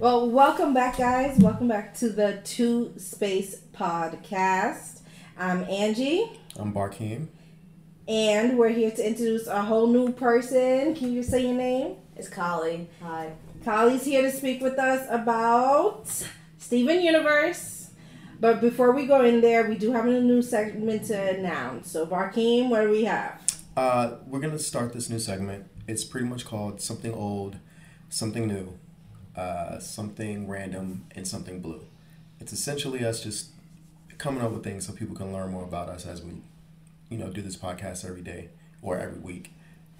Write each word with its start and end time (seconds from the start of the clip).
Well, 0.00 0.30
welcome 0.30 0.72
back, 0.72 0.96
guys. 0.96 1.36
Welcome 1.38 1.68
back 1.68 1.92
to 1.96 2.08
the 2.08 2.40
Two 2.42 2.94
Space 2.96 3.60
Podcast. 3.74 5.00
I'm 5.36 5.62
Angie, 5.64 6.40
I'm 6.56 6.72
Barkeem. 6.72 7.28
and 8.08 8.56
we're 8.58 8.70
here 8.70 8.90
to 8.90 9.06
introduce 9.06 9.46
a 9.46 9.60
whole 9.60 9.86
new 9.86 10.10
person. 10.12 10.94
Can 10.94 11.12
you 11.12 11.22
say 11.22 11.42
your 11.42 11.54
name? 11.54 11.96
It's 12.16 12.30
Kali. 12.30 12.88
Hi. 13.02 13.32
Kylie's 13.62 14.06
here 14.06 14.22
to 14.22 14.30
speak 14.30 14.62
with 14.62 14.78
us 14.78 15.06
about 15.10 16.08
Steven 16.56 17.02
Universe. 17.02 17.90
But 18.40 18.62
before 18.62 18.92
we 18.92 19.04
go 19.04 19.22
in 19.22 19.42
there, 19.42 19.68
we 19.68 19.76
do 19.76 19.92
have 19.92 20.06
a 20.06 20.18
new 20.18 20.40
segment 20.40 21.04
to 21.08 21.36
announce. 21.38 21.90
So, 21.90 22.06
Barkeem, 22.06 22.70
what 22.70 22.80
do 22.80 22.90
we 22.90 23.04
have? 23.04 23.38
Uh, 23.76 24.14
we're 24.26 24.40
gonna 24.40 24.58
start 24.58 24.94
this 24.94 25.10
new 25.10 25.18
segment. 25.18 25.66
It's 25.86 26.04
pretty 26.04 26.26
much 26.26 26.46
called 26.46 26.80
something 26.80 27.12
old, 27.12 27.58
something 28.08 28.48
new, 28.48 28.78
uh, 29.36 29.78
something 29.78 30.48
random, 30.48 31.06
and 31.14 31.26
something 31.26 31.60
blue. 31.60 31.84
It's 32.40 32.52
essentially 32.52 33.04
us 33.04 33.22
just 33.22 33.50
coming 34.18 34.42
up 34.42 34.52
with 34.52 34.62
things 34.64 34.86
so 34.86 34.92
people 34.92 35.16
can 35.16 35.32
learn 35.32 35.50
more 35.50 35.64
about 35.64 35.88
us 35.88 36.06
as 36.06 36.22
we, 36.22 36.42
you 37.08 37.18
know, 37.18 37.30
do 37.30 37.42
this 37.42 37.56
podcast 37.56 38.04
every 38.04 38.22
day 38.22 38.50
or 38.82 38.98
every 38.98 39.18
week, 39.18 39.52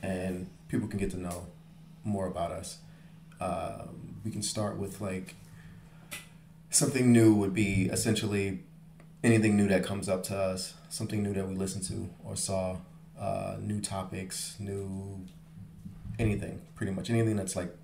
and 0.03 0.49
people 0.69 0.89
can 0.89 0.99
get 0.99 1.11
to 1.11 1.19
know 1.19 1.47
more 2.05 2.27
about 2.27 2.51
us. 2.51 2.79
Uh, 3.41 3.85
we 4.25 4.31
can 4.31 4.43
start 4.43 4.77
with 4.77 5.01
like 5.01 5.35
something 6.71 7.13
new 7.13 7.35
would 7.35 7.55
be 7.55 7.89
essentially 7.91 8.61
anything 9.23 9.57
new 9.57 9.69
that 9.69 9.85
comes 9.85 10.09
up 10.09 10.23
to 10.25 10.37
us, 10.37 10.75
something 10.89 11.23
new 11.23 11.33
that 11.35 11.47
we 11.47 11.55
listened 11.55 11.85
to 11.85 12.09
or 12.25 12.37
saw, 12.37 12.77
uh, 13.19 13.57
new 13.61 13.81
topics, 13.81 14.57
new 14.59 15.27
anything, 16.19 16.63
pretty 16.75 16.93
much 16.93 17.11
anything 17.11 17.37
that's 17.37 17.57
like 17.57 17.75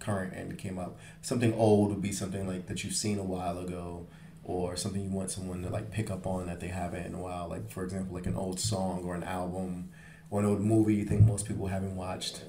current 0.00 0.34
and 0.34 0.58
came 0.58 0.78
up. 0.78 0.98
Something 1.22 1.54
old 1.54 1.90
would 1.90 2.02
be 2.02 2.12
something 2.12 2.46
like 2.46 2.66
that 2.66 2.84
you've 2.84 2.94
seen 2.94 3.18
a 3.18 3.24
while 3.24 3.58
ago, 3.58 4.06
or 4.48 4.76
something 4.76 5.04
you 5.04 5.10
want 5.10 5.30
someone 5.30 5.62
to 5.62 5.68
like 5.68 5.90
pick 5.90 6.10
up 6.10 6.26
on 6.26 6.46
that 6.46 6.58
they 6.58 6.68
haven't 6.68 7.04
in 7.04 7.14
a 7.14 7.20
while. 7.20 7.48
Like 7.48 7.70
for 7.70 7.84
example, 7.84 8.14
like 8.14 8.26
an 8.26 8.34
old 8.34 8.58
song 8.58 9.04
or 9.04 9.14
an 9.14 9.22
album 9.22 9.90
or 10.30 10.40
an 10.40 10.46
old 10.46 10.60
movie 10.60 10.94
you 10.94 11.04
think 11.04 11.22
most 11.22 11.46
people 11.46 11.66
haven't 11.66 11.94
watched. 11.94 12.42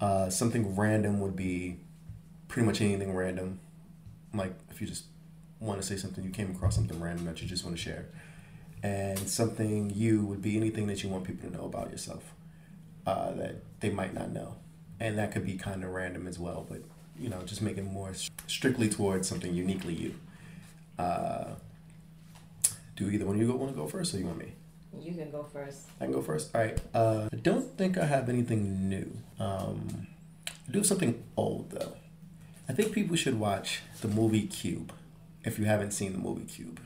Uh, 0.00 0.30
something 0.30 0.74
random 0.74 1.20
would 1.20 1.36
be 1.36 1.78
pretty 2.48 2.66
much 2.66 2.80
anything 2.80 3.14
random. 3.14 3.60
Like 4.34 4.54
if 4.70 4.80
you 4.80 4.86
just 4.86 5.04
want 5.60 5.80
to 5.80 5.86
say 5.86 5.96
something, 5.96 6.24
you 6.24 6.30
came 6.30 6.50
across 6.50 6.74
something 6.74 6.98
random 7.00 7.26
that 7.26 7.42
you 7.42 7.48
just 7.48 7.64
want 7.64 7.76
to 7.76 7.82
share. 7.82 8.06
And 8.82 9.18
something 9.18 9.90
you 9.90 10.24
would 10.24 10.40
be 10.40 10.56
anything 10.56 10.86
that 10.86 11.02
you 11.02 11.10
want 11.10 11.24
people 11.24 11.50
to 11.50 11.54
know 11.54 11.64
about 11.64 11.90
yourself 11.90 12.34
uh, 13.06 13.32
that 13.32 13.56
they 13.80 13.90
might 13.90 14.14
not 14.14 14.30
know. 14.30 14.56
And 15.00 15.18
that 15.18 15.32
could 15.32 15.44
be 15.44 15.56
kind 15.56 15.84
of 15.84 15.90
random 15.90 16.26
as 16.26 16.38
well, 16.38 16.66
but 16.68 16.80
you 17.18 17.28
know, 17.28 17.42
just 17.42 17.62
make 17.62 17.78
it 17.78 17.84
more 17.84 18.12
strictly 18.46 18.88
towards 18.88 19.28
something 19.28 19.52
uniquely 19.54 19.94
you. 19.94 20.14
Uh, 20.98 21.54
do 22.96 23.10
either 23.10 23.26
one 23.26 23.36
of 23.36 23.40
you 23.42 23.52
want 23.52 23.72
to 23.72 23.76
go 23.76 23.86
first, 23.86 24.14
or 24.14 24.18
you 24.18 24.26
want 24.26 24.38
me? 24.38 24.52
You 24.98 25.12
can 25.14 25.30
go 25.30 25.44
first. 25.44 25.82
I 26.00 26.04
can 26.04 26.12
go 26.14 26.22
first. 26.22 26.54
All 26.54 26.60
right. 26.62 26.78
Uh, 26.94 27.28
I 27.32 27.36
don't 27.36 27.76
think 27.76 27.98
I 27.98 28.06
have 28.06 28.28
anything 28.28 28.88
new. 28.88 29.10
Um, 29.38 30.06
I 30.48 30.72
do 30.72 30.78
have 30.78 30.86
something 30.86 31.22
old 31.36 31.70
though. 31.70 31.92
I 32.68 32.72
think 32.72 32.92
people 32.92 33.16
should 33.16 33.38
watch 33.38 33.82
the 34.00 34.08
movie 34.08 34.46
Cube. 34.46 34.92
If 35.44 35.58
you 35.58 35.66
haven't 35.66 35.92
seen 35.92 36.12
the 36.12 36.18
movie 36.18 36.44
Cube. 36.44 36.80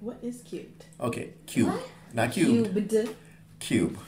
What 0.00 0.18
is 0.22 0.42
cubed? 0.42 0.84
Okay, 1.00 1.30
Cube. 1.46 1.68
What? 1.68 1.88
Not 2.14 2.32
Cube. 2.32 2.72
Cubed. 2.72 3.08
Cube. 3.58 3.98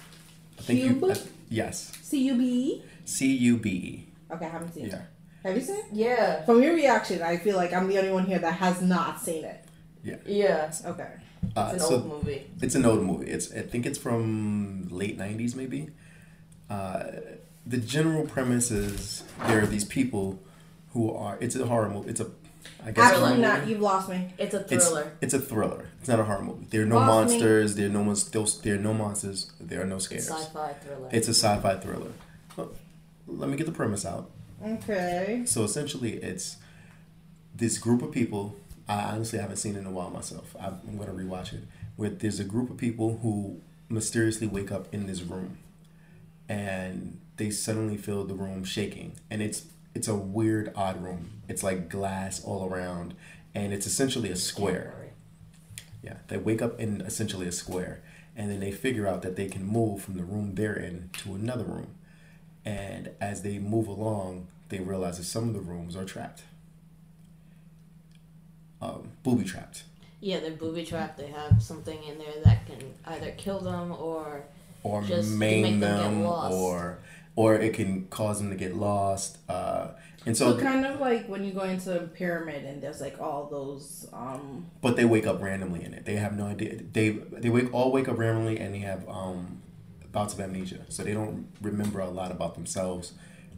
I 0.58 0.62
think 0.62 0.80
you. 0.80 0.88
Cube? 0.90 1.04
I- 1.10 1.20
yes. 1.50 1.92
C 2.02 2.22
U 2.24 2.34
B 2.36 2.44
E? 2.44 2.84
C 3.06 3.34
U 3.34 3.56
B 3.56 3.70
E. 3.70 4.08
Okay, 4.30 4.44
I 4.44 4.48
haven't 4.48 4.74
seen 4.74 4.86
it. 4.86 5.00
Have 5.44 5.54
you 5.54 5.60
seen 5.62 5.76
it? 5.76 5.84
Yeah. 5.92 6.44
From 6.44 6.62
your 6.62 6.74
reaction, 6.74 7.22
I 7.22 7.36
feel 7.38 7.56
like 7.56 7.72
I'm 7.72 7.86
the 7.88 7.98
only 7.98 8.10
one 8.12 8.26
here 8.26 8.38
that 8.40 8.54
has 8.54 8.82
not 8.82 9.20
seen 9.20 9.44
it. 9.44 9.64
Yeah. 10.04 10.16
Yeah. 10.26 10.72
Okay. 10.84 11.08
Uh, 11.56 11.70
It's 11.74 11.84
an 11.84 11.88
so 11.88 11.94
old 11.96 12.06
movie. 12.08 12.46
it's 12.60 12.74
an 12.74 12.84
old 12.84 13.02
movie. 13.02 13.30
It's 13.30 13.52
I 13.54 13.62
think 13.62 13.86
it's 13.86 13.98
from 13.98 14.88
late 14.90 15.16
'90s 15.18 15.54
maybe. 15.54 15.88
Uh, 16.68 17.04
the 17.64 17.78
general 17.78 18.26
premise 18.26 18.70
is 18.70 19.22
there 19.46 19.62
are 19.62 19.66
these 19.66 19.84
people 19.84 20.38
who 20.92 21.12
are. 21.14 21.36
It's 21.40 21.54
a 21.56 21.66
horror 21.66 21.88
movie. 21.90 22.10
It's 22.10 22.20
a. 22.20 22.28
I 22.84 22.90
guess 22.90 23.04
Absolutely 23.12 23.36
horror 23.36 23.38
not. 23.48 23.60
movie. 23.60 23.70
You've 23.72 23.80
lost 23.80 24.08
me. 24.08 24.28
It's 24.38 24.54
a 24.54 24.62
thriller. 24.64 25.12
it's 25.20 25.34
a 25.34 25.38
thriller. 25.38 25.86
It's 26.00 26.08
not 26.08 26.18
a 26.18 26.24
horror 26.24 26.42
movie. 26.42 26.66
There 26.70 26.82
are 26.82 26.86
no 26.86 26.96
Lost 26.96 27.28
me. 27.30 27.34
monsters. 27.38 27.74
There 27.76 27.86
are 27.86 27.90
no 27.90 28.02
ones. 28.02 28.28
There 28.30 28.74
are 28.74 28.78
no 28.78 28.92
monsters. 28.94 29.52
There 29.60 29.80
are 29.82 29.86
no 29.86 29.96
It's 29.96 30.04
scares. 30.06 30.28
sci-fi 30.28 30.72
thriller. 30.84 31.08
It's 31.12 31.28
a 31.28 31.34
sci-fi 31.34 31.76
thriller. 31.76 32.10
Let 33.26 33.48
me 33.48 33.56
get 33.56 33.66
the 33.66 33.72
premise 33.72 34.04
out. 34.04 34.30
Okay. 34.64 35.42
So 35.46 35.64
essentially, 35.64 36.14
it's 36.14 36.56
this 37.54 37.78
group 37.78 38.02
of 38.02 38.12
people. 38.12 38.56
I 38.88 39.02
honestly 39.02 39.38
haven't 39.38 39.56
seen 39.56 39.74
it 39.76 39.80
in 39.80 39.86
a 39.86 39.90
while 39.90 40.10
myself. 40.10 40.54
I'm 40.60 40.80
I'm 40.86 40.96
gonna 40.96 41.12
rewatch 41.12 41.52
it. 41.52 41.64
Where 41.96 42.10
there's 42.10 42.40
a 42.40 42.44
group 42.44 42.70
of 42.70 42.76
people 42.76 43.18
who 43.22 43.60
mysteriously 43.88 44.46
wake 44.46 44.70
up 44.70 44.92
in 44.92 45.06
this 45.06 45.22
room, 45.22 45.58
and 46.48 47.18
they 47.36 47.50
suddenly 47.50 47.96
feel 47.96 48.24
the 48.24 48.34
room 48.34 48.64
shaking, 48.64 49.16
and 49.30 49.42
it's 49.42 49.64
it's 49.94 50.08
a 50.08 50.14
weird, 50.14 50.72
odd 50.76 51.02
room. 51.02 51.42
It's 51.48 51.62
like 51.62 51.88
glass 51.88 52.42
all 52.44 52.68
around, 52.68 53.14
and 53.54 53.72
it's 53.72 53.86
essentially 53.86 54.30
a 54.30 54.36
square. 54.36 54.92
Yeah, 56.02 56.18
they 56.28 56.36
wake 56.36 56.62
up 56.62 56.78
in 56.78 57.00
essentially 57.00 57.48
a 57.48 57.52
square, 57.52 58.02
and 58.36 58.50
then 58.50 58.60
they 58.60 58.70
figure 58.70 59.08
out 59.08 59.22
that 59.22 59.36
they 59.36 59.48
can 59.48 59.64
move 59.64 60.02
from 60.02 60.16
the 60.16 60.22
room 60.22 60.54
they're 60.54 60.76
in 60.76 61.10
to 61.18 61.34
another 61.34 61.64
room. 61.64 61.94
And 62.66 63.10
as 63.20 63.42
they 63.42 63.58
move 63.58 63.86
along, 63.88 64.48
they 64.70 64.80
realize 64.80 65.18
that 65.18 65.24
some 65.24 65.46
of 65.48 65.54
the 65.54 65.60
rooms 65.60 65.94
are 65.96 66.04
trapped, 66.04 66.42
um, 68.82 69.12
booby 69.22 69.44
trapped, 69.44 69.84
Yeah, 70.20 70.40
they're 70.40 70.50
booby 70.50 70.84
trapped. 70.84 71.16
They 71.18 71.28
have 71.28 71.62
something 71.62 72.02
in 72.02 72.18
there 72.18 72.42
that 72.44 72.66
can 72.66 72.78
either 73.06 73.30
kill 73.36 73.60
them 73.60 73.92
or 73.92 74.42
or 74.82 75.02
Just 75.02 75.30
maim 75.30 75.62
make 75.62 75.80
them 75.80 75.96
get 75.96 76.02
them, 76.02 76.22
lost. 76.24 76.54
or 76.54 76.98
or 77.36 77.54
it 77.54 77.74
can 77.74 78.06
cause 78.08 78.38
them 78.38 78.50
to 78.50 78.56
get 78.56 78.74
lost. 78.74 79.38
Uh, 79.48 79.88
and 80.24 80.36
So, 80.36 80.56
so, 80.56 80.60
kind 80.60 80.84
of 80.84 80.98
like 81.00 81.26
when 81.28 81.44
you 81.44 81.52
go 81.52 81.60
into 81.62 81.96
a 81.96 82.06
pyramid 82.06 82.64
and 82.64 82.82
there's 82.82 83.00
like 83.00 83.20
all 83.20 83.46
those 83.46 84.08
um 84.12 84.66
but 84.82 84.96
they 84.96 85.04
wake 85.04 85.26
up 85.26 85.40
randomly 85.40 85.84
in 85.84 85.94
it. 85.94 86.04
They 86.04 86.16
have 86.16 86.36
no 86.36 86.46
idea. 86.46 86.80
They 86.92 87.10
they 87.10 87.48
wake 87.50 87.72
all 87.72 87.92
wake 87.92 88.08
up 88.08 88.18
randomly, 88.18 88.58
and 88.58 88.74
they 88.74 88.80
have 88.80 89.08
um, 89.08 89.62
bouts 90.16 90.32
of 90.34 90.40
amnesia. 90.40 90.80
So 90.88 91.02
they 91.06 91.12
don't 91.20 91.46
remember 91.60 92.00
a 92.00 92.08
lot 92.20 92.30
about 92.36 92.54
themselves 92.54 93.12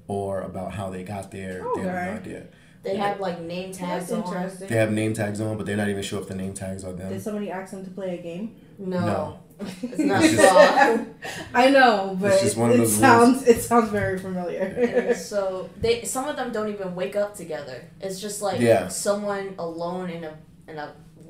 or 0.08 0.40
about 0.50 0.72
how 0.78 0.90
they 0.90 1.02
got 1.14 1.30
there. 1.30 1.56
They 1.76 1.82
have 1.82 2.06
no 2.06 2.12
idea. 2.22 2.42
they 2.82 2.96
have 2.96 3.20
like 3.20 3.40
name 3.40 3.70
tags 3.72 4.10
on. 4.12 4.22
interesting. 4.24 4.68
They 4.68 4.76
have 4.84 4.92
name 4.92 5.12
tags 5.14 5.40
on, 5.40 5.56
but 5.56 5.64
they're 5.66 5.76
not 5.84 5.88
even 5.94 6.02
sure 6.02 6.20
if 6.20 6.28
the 6.28 6.34
name 6.34 6.54
tags 6.54 6.82
are 6.84 6.92
them. 6.92 7.10
Did 7.12 7.22
somebody 7.22 7.50
ask 7.50 7.68
them 7.72 7.84
to 7.84 7.90
play 7.98 8.18
a 8.18 8.22
game? 8.30 8.46
No, 8.78 9.00
No. 9.12 9.38
it's 9.82 9.98
not 10.12 10.24
It's 10.28 10.36
Saw. 10.36 10.98
I 11.62 11.70
know, 11.70 12.16
but 12.20 12.32
It's 12.32 12.42
just 12.42 12.56
one 12.56 12.70
of 12.70 12.76
it 12.76 12.78
those 12.78 12.96
sounds 12.96 13.42
it 13.52 13.60
sounds 13.70 13.88
very 13.90 14.18
familiar. 14.26 14.62
And 14.62 15.16
so 15.32 15.68
they 15.82 15.94
some 16.14 16.26
of 16.28 16.34
them 16.36 16.48
don't 16.56 16.70
even 16.76 16.94
wake 17.00 17.16
up 17.22 17.34
together. 17.42 17.78
It's 18.00 18.18
just 18.20 18.38
like 18.42 18.60
Yeah. 18.60 18.88
someone 18.88 19.46
alone 19.58 20.10
in 20.16 20.22
a 20.24 20.32
in 20.70 20.76
a 20.78 20.88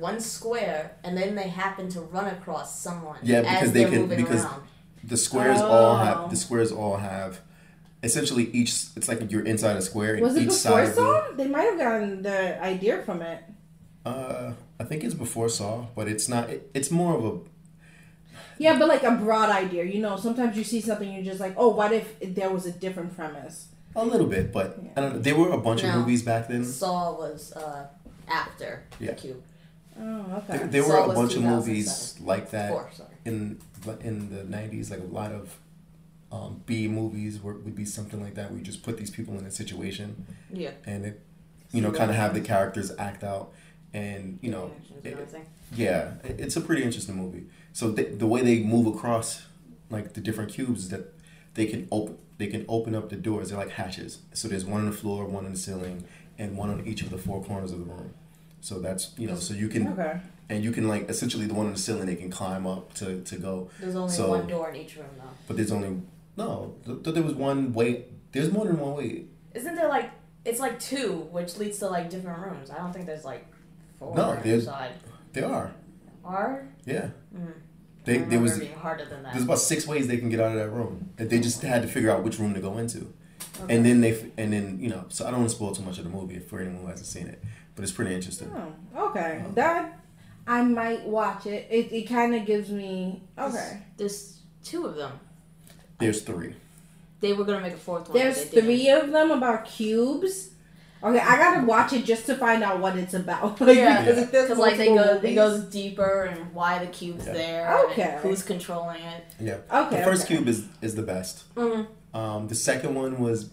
one 0.09 0.19
square, 0.21 0.81
and 1.03 1.11
then 1.17 1.35
they 1.35 1.49
happen 1.63 1.85
to 1.95 1.99
run 2.15 2.27
across 2.37 2.79
someone 2.87 3.17
Yeah, 3.21 3.41
because 3.41 3.63
as 3.63 3.71
they 3.73 3.81
they're 3.83 3.91
can- 3.91 4.01
moving 4.03 4.19
because- 4.23 4.45
around. 4.45 4.63
The 5.09 5.17
squares 5.17 5.59
all 5.59 5.91
Oh. 5.93 5.95
have 5.97 6.29
the 6.29 6.35
squares 6.35 6.71
all 6.71 6.97
have 6.97 7.39
essentially 8.03 8.45
each. 8.51 8.71
It's 8.95 9.07
like 9.07 9.29
you're 9.31 9.45
inside 9.45 9.75
a 9.77 9.81
square, 9.81 10.13
and 10.15 10.23
Was 10.23 10.35
it 10.35 10.43
each 10.43 10.47
before 10.49 10.85
side 10.85 10.95
Saw? 10.95 11.31
They 11.35 11.47
might 11.47 11.63
have 11.63 11.77
gotten 11.77 12.21
the 12.21 12.61
idea 12.63 13.01
from 13.03 13.21
it. 13.21 13.43
Uh, 14.05 14.53
I 14.79 14.83
think 14.85 15.03
it's 15.03 15.13
before 15.13 15.49
Saw, 15.49 15.87
but 15.95 16.07
it's 16.07 16.27
not. 16.29 16.49
It, 16.49 16.69
it's 16.73 16.89
more 16.91 17.13
of 17.17 17.25
a 17.25 17.33
Yeah, 18.57 18.77
but 18.79 18.87
like 18.87 19.03
a 19.03 19.11
broad 19.11 19.49
idea. 19.49 19.83
You 19.85 20.01
know, 20.01 20.15
sometimes 20.17 20.55
you 20.57 20.63
see 20.63 20.81
something 20.81 21.11
you're 21.11 21.23
just 21.23 21.39
like, 21.39 21.55
oh, 21.57 21.69
what 21.69 21.91
if 21.91 22.07
there 22.21 22.49
was 22.49 22.65
a 22.65 22.71
different 22.71 23.15
premise? 23.15 23.67
a 23.95 24.05
little 24.05 24.27
bit, 24.27 24.53
but 24.53 24.77
I 24.95 25.01
don't 25.01 25.13
know. 25.15 25.19
There 25.19 25.35
were 25.35 25.49
a 25.49 25.57
bunch 25.57 25.83
of 25.83 25.93
movies 25.95 26.21
back 26.21 26.47
then. 26.47 26.63
Saw 26.63 27.17
was 27.17 27.51
uh, 27.53 27.87
after 28.27 28.83
Yeah. 28.99 29.13
Cube. 29.13 29.41
Oh, 29.99 30.25
okay. 30.37 30.57
There, 30.59 30.67
there 30.67 30.83
were 30.87 30.97
a 30.97 31.07
bunch 31.13 31.35
of 31.35 31.43
movies 31.43 32.15
like 32.21 32.51
that 32.51 32.69
Four, 32.69 32.89
sorry. 32.93 33.09
in 33.25 33.59
in 33.87 34.29
the 34.29 34.43
'90s. 34.43 34.89
Like 34.91 34.99
a 35.01 35.03
lot 35.03 35.31
of 35.31 35.57
um, 36.31 36.61
B 36.65 36.87
movies 36.87 37.41
were, 37.41 37.53
would 37.55 37.75
be 37.75 37.85
something 37.85 38.21
like 38.21 38.35
that. 38.35 38.49
where 38.49 38.59
you 38.59 38.63
just 38.65 38.83
put 38.83 38.97
these 38.97 39.09
people 39.09 39.37
in 39.37 39.45
a 39.45 39.51
situation, 39.51 40.25
Yeah. 40.51 40.71
and 40.85 41.05
it, 41.05 41.21
you 41.71 41.81
know, 41.81 41.91
kind 41.91 42.09
of 42.11 42.15
have 42.17 42.33
the 42.33 42.41
characters 42.41 42.91
act 42.99 43.23
out, 43.23 43.51
and 43.93 44.37
you 44.41 44.51
know, 44.51 44.71
it- 45.03 45.17
Yeah, 45.75 46.13
it- 46.23 46.39
it's 46.39 46.55
a 46.55 46.61
pretty 46.61 46.83
interesting 46.83 47.15
movie. 47.15 47.45
So 47.73 47.91
the, 47.91 48.03
the 48.03 48.27
way 48.27 48.41
they 48.41 48.59
move 48.63 48.87
across 48.87 49.45
like 49.89 50.13
the 50.13 50.21
different 50.21 50.51
cubes 50.53 50.83
is 50.83 50.89
that 50.89 51.13
they 51.55 51.65
can 51.65 51.87
open 51.91 52.17
they 52.37 52.47
can 52.47 52.63
open 52.69 52.95
up 52.95 53.09
the 53.09 53.15
doors. 53.17 53.49
They're 53.49 53.57
like 53.57 53.71
hatches. 53.71 54.19
So 54.33 54.47
there's 54.47 54.63
one 54.65 54.79
on 54.81 54.85
the 54.89 54.95
floor, 54.95 55.25
one 55.25 55.45
on 55.45 55.51
the 55.51 55.57
ceiling, 55.57 56.05
and 56.37 56.55
one 56.55 56.69
on 56.69 56.87
each 56.87 57.01
of 57.01 57.09
the 57.09 57.17
four 57.17 57.43
corners 57.43 57.71
of 57.73 57.79
the 57.79 57.85
room. 57.85 58.13
So 58.61 58.79
that's 58.79 59.13
you 59.17 59.27
know, 59.27 59.35
so 59.35 59.53
you 59.53 59.67
can 59.67 59.87
okay. 59.89 60.19
And 60.49 60.63
you 60.63 60.71
can 60.71 60.87
like 60.87 61.09
essentially 61.09 61.45
the 61.45 61.53
one 61.53 61.67
on 61.67 61.73
the 61.73 61.79
ceiling 61.79 62.05
they 62.05 62.15
can 62.15 62.29
climb 62.31 62.65
up 62.67 62.93
to 62.95 63.21
to 63.21 63.35
go. 63.37 63.69
There's 63.79 63.95
only 63.95 64.13
So- 64.13 64.29
one 64.29 64.47
door 64.47 64.69
in 64.69 64.75
each 64.77 64.95
room 64.97 65.07
though. 65.17 65.23
But 65.47 65.57
there's 65.57 65.71
only 65.71 66.01
no. 66.37 66.75
Th- 66.85 67.03
th- 67.03 67.13
there 67.13 67.23
was 67.23 67.33
one 67.35 67.73
way. 67.73 68.05
There's 68.31 68.51
more 68.51 68.65
than 68.65 68.79
one 68.79 68.95
way. 68.95 69.25
Isn't 69.53 69.75
there 69.75 69.87
like 69.89 70.11
It's 70.45 70.59
like 70.59 70.79
two, 70.79 71.27
which 71.31 71.57
leads 71.57 71.79
to 71.79 71.87
like 71.87 72.09
different 72.09 72.39
rooms. 72.39 72.71
I 72.71 72.77
don't 72.77 72.93
think 72.93 73.05
there's 73.05 73.25
like 73.25 73.45
four 73.99 74.15
No, 74.15 74.35
there's- 74.41 74.61
inside. 74.63 74.93
They 75.33 75.41
are. 75.43 75.71
Are 76.23 76.67
Yeah. 76.85 77.09
Mm. 77.35 77.53
They 78.05 78.19
I 78.19 78.23
there 78.23 78.39
was 78.39 78.57
being 78.57 78.73
harder 78.73 79.05
than 79.05 79.21
that. 79.23 79.33
there's 79.33 79.43
about 79.43 79.59
six 79.59 79.85
ways 79.85 80.07
they 80.07 80.17
can 80.17 80.29
get 80.29 80.39
out 80.39 80.51
of 80.53 80.57
that 80.57 80.69
room. 80.69 81.09
And 81.17 81.29
They 81.29 81.39
just 81.39 81.61
had 81.61 81.81
to 81.81 81.87
figure 81.87 82.09
out 82.09 82.23
which 82.23 82.39
room 82.39 82.53
to 82.53 82.61
go 82.61 82.77
into. 82.77 83.13
Okay. 83.61 83.75
And 83.75 83.85
then 83.85 83.99
they 84.01 84.13
f- 84.13 84.23
and 84.37 84.53
then 84.53 84.79
you 84.79 84.89
know 84.89 85.03
so 85.09 85.27
I 85.27 85.31
don't 85.31 85.41
want 85.41 85.49
to 85.51 85.55
spoil 85.57 85.75
too 85.75 85.83
much 85.83 85.97
of 85.97 86.05
the 86.05 86.09
movie 86.09 86.39
for 86.39 86.59
anyone 86.61 86.81
who 86.83 86.87
hasn't 86.87 87.07
seen 87.07 87.27
it, 87.27 87.43
but 87.75 87.83
it's 87.83 87.91
pretty 87.91 88.15
interesting. 88.15 88.49
Oh, 88.95 89.07
okay. 89.09 89.43
That 89.55 89.98
I 90.49 90.63
might 90.63 91.05
watch 91.05 91.45
it. 91.45 91.67
It 91.69 91.91
it 91.93 92.03
kind 92.09 92.33
of 92.35 92.45
gives 92.45 92.69
me 92.71 93.21
okay. 93.37 93.83
There's 93.97 94.39
two 94.63 94.85
of 94.85 94.95
them. 94.95 95.13
There's 95.99 96.21
three. 96.21 96.55
They 97.21 97.33
were 97.33 97.43
gonna 97.45 97.61
make 97.61 97.73
a 97.73 97.77
fourth 97.77 98.09
one. 98.09 98.17
There's 98.17 98.37
they 98.37 98.49
didn't. 98.49 98.63
three 98.65 98.89
of 98.89 99.11
them 99.11 99.31
about 99.31 99.65
cubes. 99.65 100.49
Okay, 101.01 101.19
I 101.19 101.37
gotta 101.37 101.65
watch 101.65 101.93
it 101.93 102.03
just 102.03 102.25
to 102.25 102.35
find 102.35 102.61
out 102.63 102.79
what 102.81 102.97
it's 102.97 103.13
about. 103.13 103.59
Like, 103.61 103.77
Yeah. 103.77 104.01
because 104.01 104.17
if 104.23 104.31
there's 104.31 104.45
Because 104.49 104.57
like 104.59 104.77
they 104.77 104.89
multiple 104.93 105.21
go, 105.21 105.27
it 105.27 105.35
goes 105.35 105.63
deeper 105.65 106.23
and 106.23 106.53
why 106.53 106.79
the 106.83 106.87
cube's 106.91 107.25
Yeah. 107.27 107.33
there. 107.33 107.77
Okay. 107.85 108.01
And 108.01 108.21
who's 108.21 108.41
controlling 108.43 109.01
it? 109.03 109.23
Yeah. 109.39 109.57
Okay. 109.71 109.97
the 109.99 110.03
first 110.03 110.25
okay. 110.25 110.35
cube 110.37 110.47
is 110.47 110.65
is 110.81 110.95
the 110.95 111.03
best. 111.03 111.43
Mm, 111.55 111.87
Um, 112.13 112.47
the 112.47 112.55
second 112.55 112.95
one 112.95 113.19
was 113.19 113.49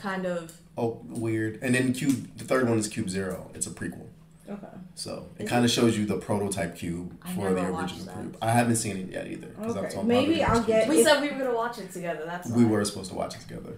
kind 0.00 0.24
of. 0.26 0.52
oh 0.78 1.00
weird, 1.08 1.58
and 1.62 1.74
then 1.74 1.92
cube. 1.92 2.28
The 2.38 2.44
third 2.44 2.68
one 2.68 2.78
is 2.78 2.86
Cube 2.88 3.10
Zero. 3.10 3.50
It's 3.54 3.66
a 3.66 3.70
prequel, 3.70 4.06
Okay. 4.50 4.66
so 4.94 5.26
it 5.38 5.46
kind 5.46 5.64
of 5.64 5.70
shows 5.70 5.96
you 5.96 6.04
the 6.06 6.16
prototype 6.16 6.76
cube 6.76 7.16
I 7.22 7.32
for 7.34 7.52
the 7.54 7.60
original 7.62 8.04
that. 8.06 8.14
cube. 8.14 8.36
I 8.42 8.50
haven't 8.50 8.76
seen 8.76 8.96
it 8.96 9.10
yet 9.10 9.26
either. 9.28 9.46
'cause 9.48 9.64
I 9.64 9.66
was 9.66 9.76
Okay. 9.76 9.88
talking 9.94 10.08
Maybe 10.08 10.42
I'll 10.42 10.62
get- 10.62 10.88
We 10.88 11.02
said 11.04 11.20
we 11.22 11.30
were 11.30 11.38
gonna 11.38 11.54
watch 11.54 11.78
it 11.78 11.92
together. 11.92 12.22
That's 12.26 12.48
We 12.50 12.64
why. 12.64 12.70
were 12.72 12.84
supposed 12.84 13.10
to 13.10 13.16
watch 13.16 13.36
it 13.36 13.42
together. 13.42 13.74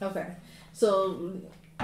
Okay. 0.00 0.26
So 0.72 1.32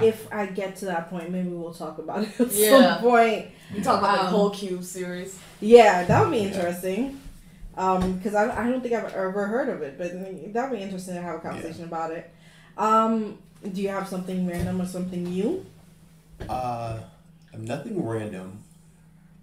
if 0.01 0.27
I 0.33 0.45
get 0.47 0.75
to 0.77 0.85
that 0.85 1.09
point, 1.09 1.29
maybe 1.31 1.49
we'll 1.49 1.73
talk 1.73 1.97
about 1.99 2.23
it 2.23 2.39
at 2.39 2.51
Yeah. 2.51 2.95
some 2.95 3.01
point. 3.01 3.45
You 3.73 3.81
talk 3.83 3.99
about 3.99 4.17
the 4.19 4.25
Um, 4.25 4.31
whole 4.33 4.49
cube 4.49 4.83
series. 4.83 5.37
Yeah, 5.61 6.03
that 6.05 6.21
would 6.21 6.31
be 6.31 6.37
Yeah. 6.39 6.43
interesting. 6.45 7.19
Um, 7.77 8.13
because 8.17 8.35
I, 8.35 8.63
I 8.65 8.69
don't 8.69 8.81
think 8.81 8.93
I've 8.93 9.13
ever 9.13 9.45
heard 9.47 9.69
of 9.69 9.81
it, 9.81 9.97
but 9.97 10.11
that 10.53 10.69
would 10.69 10.77
be 10.77 10.83
interesting 10.83 11.15
to 11.15 11.21
have 11.21 11.35
a 11.35 11.39
conversation 11.39 11.85
about 11.85 12.11
it. 12.11 12.29
Um, 12.77 13.37
do 13.71 13.81
you 13.81 13.87
have 13.89 14.07
something 14.07 14.45
random 14.45 14.81
or 14.81 14.85
something 14.85 15.23
new? 15.23 15.65
Uh, 16.49 16.97
nothing 17.57 18.03
random. 18.05 18.63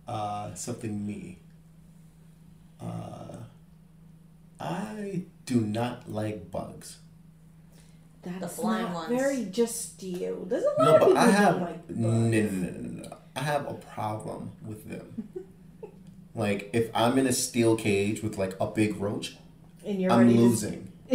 Uh, 0.07 0.55
something 0.55 1.07
me. 1.07 1.39
Uh, 2.81 3.37
I 4.61 5.23
do 5.47 5.61
not 5.61 6.11
like 6.11 6.51
bugs. 6.51 6.99
That's 8.23 8.57
flying 8.57 8.85
not 8.87 8.95
ones. 8.95 9.09
very 9.11 9.45
just 9.47 10.03
you. 10.03 10.47
There's 10.49 10.65
a 10.65 10.67
lot 10.67 10.79
No, 10.79 10.95
of 10.95 11.01
but 11.01 11.07
people 11.07 11.19
I 11.19 11.27
have 11.31 11.55
don't 11.55 11.63
like 11.63 11.91
no, 11.91 12.11
no, 12.11 12.19
no, 12.29 12.51
no, 12.51 12.71
no, 12.71 13.03
no. 13.09 13.17
I 13.37 13.41
have 13.41 13.69
a 13.69 13.75
problem 13.75 14.51
with 14.67 14.89
them. 14.89 15.29
like 16.35 16.71
if 16.73 16.91
I'm 16.95 17.19
in 17.19 17.27
a 17.27 17.33
steel 17.33 17.77
cage 17.77 18.23
with 18.23 18.37
like 18.39 18.55
a 18.61 18.67
big 18.67 18.97
roach, 19.01 19.37
And 19.85 20.01
you're 20.03 20.11
I'm 20.13 20.21
ready 20.27 20.35
to- 20.35 20.41
losing. 20.41 20.93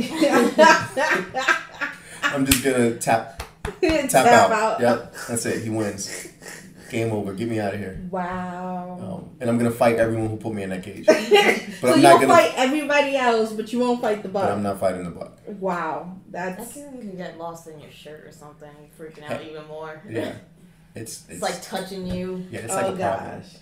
I'm 2.24 2.46
just 2.46 2.64
gonna 2.64 2.96
tap 2.98 3.44
tap, 3.82 4.10
tap, 4.10 4.26
out. 4.28 4.52
out. 4.52 4.80
Yep, 4.82 5.16
that's 5.28 5.46
it. 5.46 5.64
He 5.64 5.70
wins. 5.70 6.28
Game 6.92 7.14
over. 7.14 7.32
Get 7.34 7.48
me 7.50 7.58
out 7.58 7.74
of 7.74 7.80
here. 7.80 8.06
Wow. 8.12 8.98
Um, 9.02 9.30
and 9.40 9.50
I'm 9.50 9.58
gonna 9.58 9.72
fight 9.72 9.96
everyone 9.96 10.30
who 10.30 10.36
put 10.36 10.54
me 10.54 10.64
in 10.64 10.72
that 10.72 10.84
cage. 10.84 11.06
so 11.06 11.14
I'm 11.14 11.94
you'll 11.94 12.02
not 12.02 12.22
gonna- 12.22 12.28
fight 12.28 12.52
everybody 12.58 13.16
else, 13.16 13.54
but 13.54 13.72
you 13.72 13.80
won't 13.80 14.02
fight 14.02 14.22
the 14.24 14.28
But 14.30 14.52
I'm 14.52 14.62
not 14.62 14.78
fighting 14.78 15.06
the 15.06 15.12
bug. 15.12 15.32
Wow, 15.48 16.18
That 16.32 16.58
that's 16.58 16.74
thing 16.74 16.92
can 17.00 17.16
get 17.16 17.38
lost 17.38 17.68
in 17.68 17.80
your 17.80 17.92
shirt 17.92 18.28
or 18.28 18.32
something, 18.34 18.68
freaking 19.00 19.24
out 19.32 19.42
even 19.42 19.66
more. 19.68 20.02
Yeah, 20.10 20.34
it's 20.94 21.22
It's 21.24 21.30
it's, 21.30 21.42
like 21.42 21.62
touching 21.62 22.06
you. 22.08 22.46
yeah, 22.52 22.60
it's 22.60 22.74
oh 22.74 22.76
like 22.76 22.94
a 22.94 22.98
problem. 22.98 23.40
gosh. 23.42 23.56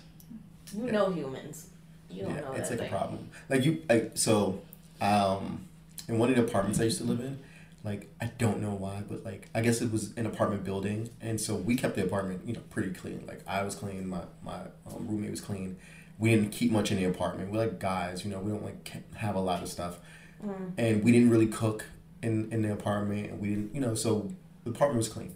You 0.76 0.86
Yeah. 0.86 0.90
know 0.92 1.10
humans. 1.12 1.68
You 2.10 2.22
don't 2.24 2.34
yeah, 2.34 2.40
know 2.40 2.52
it's 2.54 2.68
that 2.70 2.80
like 2.80 2.88
thing. 2.88 2.88
a 2.88 2.98
problem. 2.98 3.28
Like 3.48 3.64
you, 3.64 3.82
like 3.88 4.10
so, 4.14 4.60
um, 5.00 5.68
in 6.08 6.18
one 6.18 6.30
of 6.30 6.34
the 6.36 6.42
apartments 6.42 6.80
I 6.80 6.84
used 6.84 6.98
to 6.98 7.04
live 7.04 7.20
in, 7.20 7.38
like 7.82 8.10
I 8.20 8.26
don't 8.38 8.60
know 8.60 8.74
why, 8.74 9.02
but 9.08 9.24
like 9.24 9.48
I 9.54 9.60
guess 9.62 9.80
it 9.80 9.90
was 9.90 10.12
an 10.16 10.26
apartment 10.26 10.64
building, 10.64 11.10
and 11.20 11.40
so 11.40 11.54
we 11.54 11.76
kept 11.76 11.96
the 11.96 12.04
apartment, 12.04 12.42
you 12.46 12.52
know, 12.54 12.60
pretty 12.70 12.90
clean. 12.90 13.24
Like 13.26 13.40
I 13.46 13.62
was 13.62 13.74
clean, 13.74 14.08
my 14.08 14.22
my 14.42 14.60
um, 14.86 15.06
roommate 15.08 15.30
was 15.30 15.40
clean. 15.40 15.76
We 16.18 16.30
didn't 16.30 16.50
keep 16.50 16.70
much 16.70 16.90
in 16.90 16.98
the 16.98 17.04
apartment. 17.04 17.50
We're 17.50 17.58
like 17.58 17.78
guys, 17.78 18.24
you 18.24 18.30
know, 18.30 18.40
we 18.40 18.50
don't 18.50 18.62
like 18.64 19.14
have 19.14 19.34
a 19.34 19.40
lot 19.40 19.62
of 19.62 19.68
stuff, 19.68 19.98
Mm. 20.44 20.72
and 20.78 21.04
we 21.04 21.12
didn't 21.12 21.30
really 21.30 21.46
cook 21.46 21.84
in 22.22 22.50
in 22.52 22.62
the 22.62 22.72
apartment, 22.72 23.30
and 23.30 23.40
we 23.40 23.48
didn't, 23.50 23.74
you 23.74 23.80
know, 23.80 23.94
so 23.94 24.30
the 24.64 24.70
apartment 24.70 24.98
was 24.98 25.08
clean, 25.08 25.34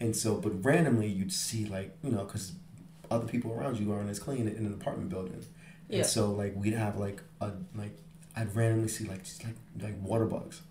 and 0.00 0.14
so 0.16 0.36
but 0.36 0.64
randomly 0.64 1.06
you'd 1.08 1.32
see 1.32 1.66
like 1.66 1.96
you 2.02 2.10
know 2.10 2.24
because 2.24 2.52
other 3.10 3.26
people 3.26 3.52
around 3.52 3.78
you 3.78 3.92
aren't 3.92 4.08
as 4.08 4.18
clean 4.18 4.48
in 4.48 4.64
an 4.64 4.72
apartment 4.72 5.10
building. 5.10 5.44
Yeah. 5.88 5.98
And 5.98 6.06
so 6.06 6.30
like 6.30 6.54
we'd 6.56 6.72
have 6.74 6.96
like 6.96 7.22
a 7.42 7.52
like 7.74 7.96
I'd 8.34 8.54
randomly 8.56 8.88
see 8.88 9.04
like 9.04 9.22
just 9.24 9.44
like 9.44 9.56
like 9.82 9.94
water 10.02 10.24
bugs. 10.26 10.62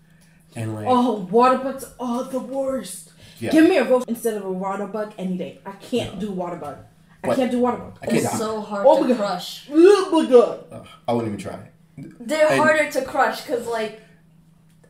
And 0.56 0.74
like 0.74 0.86
Oh, 0.88 1.26
water 1.30 1.58
bugs 1.58 1.84
are 1.98 2.24
the 2.24 2.38
worst. 2.38 3.10
yeah. 3.40 3.50
Give 3.50 3.64
me 3.64 3.76
a 3.78 3.84
roach 3.84 4.04
instead 4.08 4.34
of 4.36 4.44
a 4.44 4.52
water 4.52 4.86
bug 4.86 5.12
any 5.18 5.36
day. 5.36 5.60
I 5.66 5.72
can't 5.72 6.14
No. 6.14 6.20
do 6.20 6.30
water 6.32 6.56
bug. 6.56 6.76
I 7.22 7.28
What? 7.28 7.36
can't 7.38 7.50
do 7.50 7.58
water 7.60 7.78
bug. 7.78 7.98
I 8.02 8.06
can't 8.06 8.18
It's 8.18 8.32
do- 8.32 8.38
so 8.38 8.60
hard 8.60 8.86
Oh 8.86 9.00
my 9.00 9.08
to 9.08 9.14
God. 9.14 9.18
crush. 9.20 9.68
Oh 9.72 10.22
my 10.22 10.30
god. 10.30 10.64
Ugh, 10.70 10.86
I 11.08 11.12
wouldn't 11.12 11.32
even 11.34 11.42
try. 11.42 11.58
They're 11.96 12.48
And- 12.48 12.60
harder 12.60 12.90
to 12.90 13.02
crush 13.02 13.42
because, 13.42 13.66
like, 13.66 14.00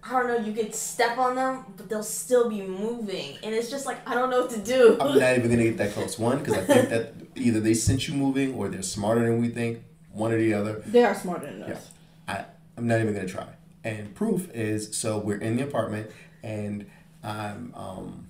I 0.02 0.10
don't 0.12 0.26
know, 0.28 0.36
you 0.46 0.52
could 0.52 0.74
step 0.74 1.16
on 1.16 1.36
them, 1.36 1.64
but 1.76 1.88
they'll 1.88 2.02
still 2.02 2.50
be 2.50 2.60
moving. 2.60 3.36
And 3.42 3.54
it's 3.54 3.70
just 3.70 3.86
like, 3.86 4.06
I 4.06 4.14
don't 4.14 4.28
know 4.30 4.42
what 4.42 4.50
to 4.50 4.58
do. 4.58 4.98
I'm 5.00 5.18
not 5.18 5.38
even 5.38 5.50
gonna 5.50 5.62
get 5.64 5.78
that 5.78 5.92
close. 5.92 6.18
One, 6.18 6.38
because 6.40 6.54
I 6.58 6.64
think 6.64 6.88
that 6.90 7.14
either 7.36 7.60
they 7.60 7.72
sense 7.74 8.06
you 8.08 8.14
moving 8.14 8.54
or 8.54 8.68
they're 8.68 8.82
smarter 8.82 9.22
than 9.22 9.40
we 9.40 9.48
think. 9.48 9.82
One 10.12 10.30
or 10.32 10.38
the 10.38 10.52
other. 10.54 10.82
They 10.86 11.02
are 11.04 11.14
smarter 11.14 11.46
than 11.46 11.62
us. 11.64 11.90
I 12.28 12.44
I'm 12.76 12.86
not 12.86 13.00
even 13.00 13.14
gonna 13.14 13.26
try. 13.26 13.46
And 13.84 14.14
proof 14.14 14.50
is 14.54 14.96
so 14.96 15.18
we're 15.18 15.36
in 15.38 15.56
the 15.56 15.64
apartment 15.64 16.10
and 16.42 16.86
I'm 17.22 17.72
um 17.74 18.28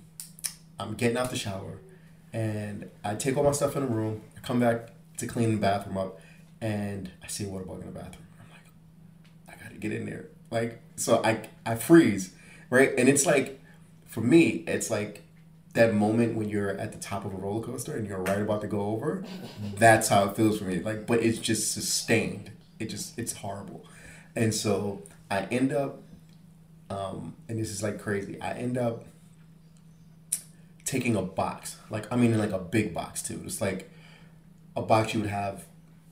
I'm 0.79 0.93
getting 0.95 1.17
out 1.17 1.29
the 1.29 1.37
shower 1.37 1.79
and 2.33 2.89
I 3.03 3.15
take 3.15 3.37
all 3.37 3.43
my 3.43 3.51
stuff 3.53 3.75
in 3.77 3.83
the 3.83 3.87
room, 3.87 4.21
I 4.37 4.41
come 4.45 4.59
back 4.59 4.89
to 5.17 5.27
clean 5.27 5.51
the 5.51 5.57
bathroom 5.57 5.97
up 5.97 6.19
and 6.59 7.09
I 7.23 7.27
see 7.27 7.45
a 7.45 7.47
water 7.47 7.65
bug 7.65 7.79
in 7.79 7.85
the 7.85 7.91
bathroom. 7.93 8.27
I'm 8.39 8.47
like, 8.51 9.57
I 9.57 9.63
gotta 9.63 9.77
get 9.79 9.93
in 9.93 10.05
there. 10.05 10.25
Like 10.51 10.81
so 10.97 11.21
I 11.23 11.47
I 11.65 11.75
freeze, 11.75 12.33
right? 12.69 12.91
And 12.97 13.07
it's 13.07 13.25
like 13.25 13.61
for 14.05 14.21
me, 14.21 14.63
it's 14.67 14.89
like 14.89 15.23
that 15.73 15.93
moment 15.93 16.35
when 16.35 16.49
you're 16.49 16.71
at 16.71 16.91
the 16.93 16.97
top 16.97 17.25
of 17.25 17.33
a 17.33 17.37
roller 17.37 17.61
coaster 17.61 17.95
and 17.95 18.07
you're 18.07 18.19
right 18.19 18.41
about 18.41 18.61
to 18.61 18.67
go 18.67 18.81
over. 18.87 19.23
That's 19.77 20.07
how 20.07 20.25
it 20.29 20.35
feels 20.35 20.59
for 20.59 20.65
me. 20.65 20.79
Like, 20.79 21.05
but 21.05 21.21
it's 21.21 21.37
just 21.37 21.73
sustained. 21.73 22.51
It 22.79 22.89
just 22.89 23.17
it's 23.19 23.33
horrible. 23.33 23.85
And 24.35 24.53
so 24.53 25.03
I 25.35 25.47
end 25.51 25.73
up, 25.73 26.01
um, 26.89 27.35
and 27.49 27.59
this 27.59 27.69
is 27.69 27.83
like 27.83 27.99
crazy. 27.99 28.39
I 28.41 28.53
end 28.53 28.77
up 28.77 29.05
taking 30.85 31.15
a 31.15 31.21
box, 31.21 31.77
like 31.89 32.11
I 32.11 32.15
mean, 32.15 32.37
like 32.37 32.51
a 32.51 32.59
big 32.59 32.93
box 32.93 33.21
too. 33.21 33.41
It's 33.45 33.61
like 33.61 33.89
a 34.75 34.81
box 34.81 35.13
you 35.13 35.21
would 35.21 35.29
have, 35.29 35.65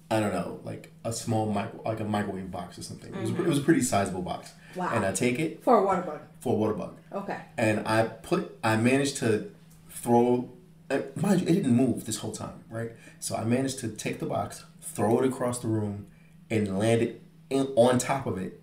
I 0.10 0.20
don't 0.20 0.34
know, 0.34 0.60
like 0.64 0.92
a 1.04 1.14
small 1.14 1.52
micro, 1.52 1.82
like 1.84 2.00
a 2.00 2.04
microwave 2.06 2.50
box 2.52 2.78
or 2.78 2.84
something. 2.84 3.14
It 3.14 3.22
was 3.22 3.30
it 3.32 3.38
was 3.46 3.58
a 3.60 3.62
pretty 3.62 3.82
sizable 3.82 4.22
box, 4.22 4.52
Wow. 4.76 4.92
and 4.94 5.06
I 5.06 5.12
take 5.12 5.40
it 5.40 5.64
For 5.64 5.78
a 5.78 5.84
water 5.86 6.02
bug. 6.02 6.20
for 6.40 6.54
a 6.54 6.58
water 6.58 6.74
bug, 6.74 6.98
Okay. 7.12 7.38
and 7.58 7.88
I 7.88 8.04
put, 8.04 8.58
I 8.64 8.76
managed 8.78 9.18
to 9.18 9.52
throw. 9.90 10.50
and 10.90 11.06
Mind 11.16 11.42
you, 11.42 11.48
it 11.48 11.54
didn't 11.54 11.76
move 11.76 12.06
this 12.06 12.18
whole 12.18 12.32
time, 12.34 12.64
right? 12.70 12.92
So 13.20 13.36
I 13.36 13.44
managed 13.44 13.80
to 13.80 13.90
take 13.90 14.20
the 14.20 14.26
box, 14.26 14.66
throw 14.82 15.22
it 15.22 15.28
across 15.28 15.60
the 15.60 15.68
room, 15.68 16.08
and 16.50 16.78
land 16.80 17.02
it 17.02 17.22
in, 17.50 17.68
on 17.76 18.00
top 18.00 18.26
of 18.26 18.38
it, 18.38 18.60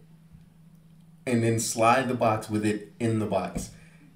and 1.27 1.43
then 1.43 1.59
slide 1.61 2.09
the 2.09 2.15
box 2.15 2.49
with 2.51 2.65
it 2.65 2.93
in 2.99 3.19
the 3.19 3.27
box, 3.27 3.71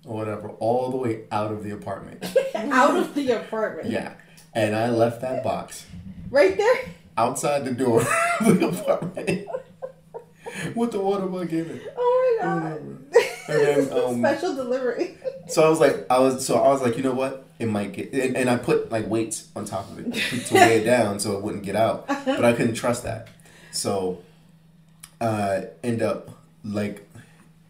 or 0.04 0.16
whatever, 0.16 0.49
all 0.61 0.90
the 0.90 0.96
way 0.96 1.25
out 1.30 1.52
of 1.52 1.62
the 1.64 1.70
apartment. 1.70 2.25
Out 2.54 2.96
of 2.96 3.14
the 3.14 3.30
apartment. 3.32 3.90
Yeah, 3.90 4.14
and 4.54 4.75
I 4.75 4.88
left 4.88 5.20
that 5.20 5.42
box 5.44 5.87
Right 6.30 6.56
there. 6.56 6.76
outside 7.16 7.64
the 7.64 7.73
door 7.73 8.00
of 8.40 8.58
the 8.61 8.68
apartment 8.68 9.46
with 10.75 10.92
the 10.92 11.00
water 11.00 11.26
bug 11.26 11.52
in 11.52 11.70
it. 11.70 11.94
Oh 11.96 12.38
my 12.40 12.44
god. 12.46 12.80
And 13.46 13.88
then, 13.88 13.92
um, 13.92 14.18
Special 14.20 14.54
delivery. 14.56 15.18
So 15.49 15.62
I 15.64 15.68
was 15.68 15.80
like, 15.80 16.06
I 16.08 16.18
was 16.18 16.44
so 16.46 16.56
I 16.56 16.68
was 16.68 16.80
like, 16.80 16.96
you 16.96 17.02
know 17.02 17.12
what? 17.12 17.46
It 17.58 17.66
might 17.68 17.92
get, 17.92 18.12
and, 18.12 18.37
and 18.37 18.49
I 18.50 18.56
put 18.56 18.90
like 18.90 19.06
weights 19.08 19.49
on 19.54 19.64
top 19.66 19.90
of 19.90 19.99
it 19.99 20.12
to, 20.14 20.38
to 20.44 20.54
weigh 20.54 20.78
it 20.80 20.84
down 20.84 21.20
so 21.20 21.37
it 21.37 21.42
wouldn't 21.42 21.62
get 21.64 21.76
out. 21.76 22.06
But 22.08 22.44
I 22.44 22.52
couldn't 22.52 22.75
trust 22.75 23.04
that, 23.04 23.28
so 23.70 24.23
uh, 25.20 25.62
end 25.82 26.02
up 26.02 26.30
like 26.64 27.09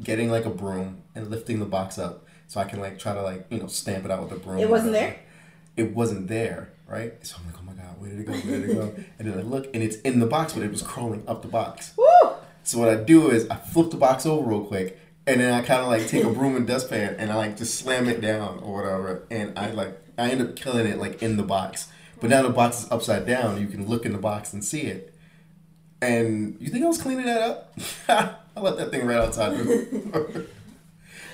getting 0.03 0.31
like 0.31 0.45
a 0.45 0.51
broom 0.51 1.03
and 1.15 1.31
lifting 1.31 1.59
the 1.59 1.67
box 1.67 1.99
up 1.99 2.27
so 2.47 2.61
I 2.61 2.65
can 2.65 2.81
like 2.81 2.99
try 2.99 3.15
to 3.15 3.23
like 3.23 3.47
you 3.51 3.59
know 3.59 3.67
stamp 3.67 4.05
it 4.05 4.11
out 4.11 4.23
with 4.23 4.33
a 4.33 4.41
broom. 4.41 4.59
It 4.59 4.71
wasn't 4.71 4.93
there? 4.93 5.17
It 5.77 5.95
wasn't 5.95 6.29
there, 6.29 6.71
right? 6.87 7.15
So 7.27 7.37
I'm 7.39 7.47
like, 7.47 7.61
oh 7.61 7.65
my 7.65 7.73
god, 7.73 8.01
where 8.01 8.11
did 8.11 8.21
it 8.21 8.27
go? 8.27 8.33
Where 8.33 8.61
did 8.61 8.71
it 8.71 8.75
go? 8.75 8.95
and 9.19 9.29
then 9.29 9.39
I 9.39 9.43
look, 9.43 9.67
and 9.75 9.83
it's 9.83 9.97
in 9.97 10.21
the 10.21 10.27
box, 10.27 10.53
but 10.53 10.63
it 10.63 10.71
was 10.71 10.83
crawling 10.83 11.25
up 11.27 11.43
the 11.43 11.49
box. 11.49 11.93
Woo! 11.97 12.31
So 12.63 12.79
what 12.79 12.89
I 12.89 12.97
do 12.97 13.31
is 13.31 13.49
I 13.51 13.57
flip 13.57 13.91
the 13.91 13.97
box 13.97 14.25
over 14.25 14.49
real 14.49 14.65
quick 14.65 14.99
and 15.27 15.41
then 15.41 15.53
I 15.53 15.63
kind 15.63 15.81
of 15.81 15.89
like 15.89 16.07
take 16.07 16.25
a 16.25 16.31
broom 16.31 16.57
and 16.57 16.67
dustpan 16.67 17.17
and 17.19 17.33
I 17.33 17.37
like 17.37 17.57
just 17.57 17.77
slam 17.77 18.09
it 18.09 18.21
down 18.21 18.61
or 18.61 18.75
whatever, 18.77 19.27
and 19.31 19.59
I 19.59 19.71
like 19.71 19.99
I 20.19 20.31
end 20.31 20.43
up 20.43 20.57
killing 20.57 20.87
it 20.87 20.99
like 20.99 21.23
in 21.23 21.37
the 21.37 21.43
box. 21.43 21.89
But 22.21 22.31
now 22.31 22.43
the 22.43 22.51
box 22.51 22.85
is 22.85 22.91
upside 22.91 23.27
down. 23.27 23.61
You 23.61 23.67
can 23.67 23.87
look 23.87 24.07
in 24.07 24.13
the 24.13 24.19
box 24.19 24.53
and 24.53 24.65
see 24.65 24.83
it. 24.83 25.15
And 26.01 26.57
you 26.61 26.69
think 26.69 26.85
I 26.85 26.89
was 26.89 27.01
cleaning 27.01 27.27
that 27.27 27.43
up? 27.43 27.75
I 28.57 28.61
left 28.61 28.79
that 28.79 28.91
thing 28.91 29.07
right 29.07 29.19
outside 29.19 29.57
the 29.57 29.65
door. 29.65 30.29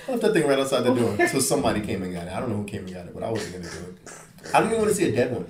I 0.07 0.11
left 0.11 0.21
that 0.23 0.33
thing 0.33 0.47
right 0.47 0.59
outside 0.59 0.81
the 0.81 0.93
door 0.93 1.15
until 1.19 1.41
somebody 1.41 1.81
came 1.81 2.01
and 2.03 2.13
got 2.13 2.27
it. 2.27 2.33
I 2.33 2.39
don't 2.39 2.49
know 2.49 2.57
who 2.57 2.65
came 2.65 2.85
and 2.85 2.93
got 2.93 3.05
it, 3.05 3.13
but 3.13 3.23
I 3.23 3.29
wasn't 3.29 3.63
gonna 3.63 3.73
do 3.75 3.89
it. 3.91 4.13
I 4.53 4.59
don't 4.59 4.69
even 4.69 4.79
want 4.79 4.89
to 4.89 4.95
see 4.95 5.09
a 5.09 5.11
dead 5.15 5.31
one. 5.31 5.45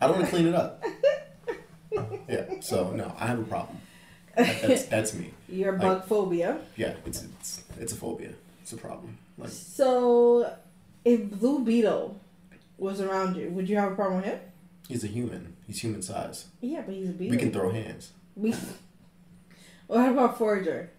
I 0.00 0.06
don't 0.06 0.16
want 0.16 0.26
to 0.26 0.30
clean 0.34 0.46
it 0.48 0.54
up. 0.54 0.82
Yeah. 2.28 2.60
So 2.60 2.92
no, 2.92 3.12
I 3.18 3.26
have 3.26 3.40
a 3.40 3.42
problem. 3.42 3.78
That- 4.36 4.62
That's 4.62 4.84
that's 4.84 5.12
me. 5.14 5.32
Your 5.48 5.72
Like- 5.72 5.80
bug 5.80 6.04
phobia. 6.06 6.60
Yeah, 6.76 6.94
it's 7.04 7.24
it's 7.24 7.64
it's 7.80 7.92
a 7.92 7.96
phobia. 7.96 8.30
It's 8.62 8.72
a 8.72 8.76
problem. 8.76 9.18
Like 9.36 9.50
So, 9.50 10.54
if 11.04 11.28
Blue 11.32 11.64
Beetle 11.64 12.16
was 12.78 13.00
around 13.00 13.36
you, 13.36 13.48
would 13.50 13.68
you 13.68 13.76
have 13.76 13.90
a 13.92 13.94
problem 13.96 14.18
with 14.18 14.26
him? 14.26 14.38
he's 14.86 15.02
a 15.02 15.08
human. 15.08 15.56
He's 15.66 15.80
human 15.80 16.00
size. 16.02 16.46
Yeah, 16.60 16.82
but 16.86 16.94
he's 16.94 17.08
a 17.08 17.12
beetle. 17.12 17.32
We 17.36 17.42
can 17.42 17.50
throw 17.52 17.70
hands. 17.70 18.12
We. 18.36 18.54
What 19.88 20.08
about 20.08 20.38
Forager? 20.38 20.90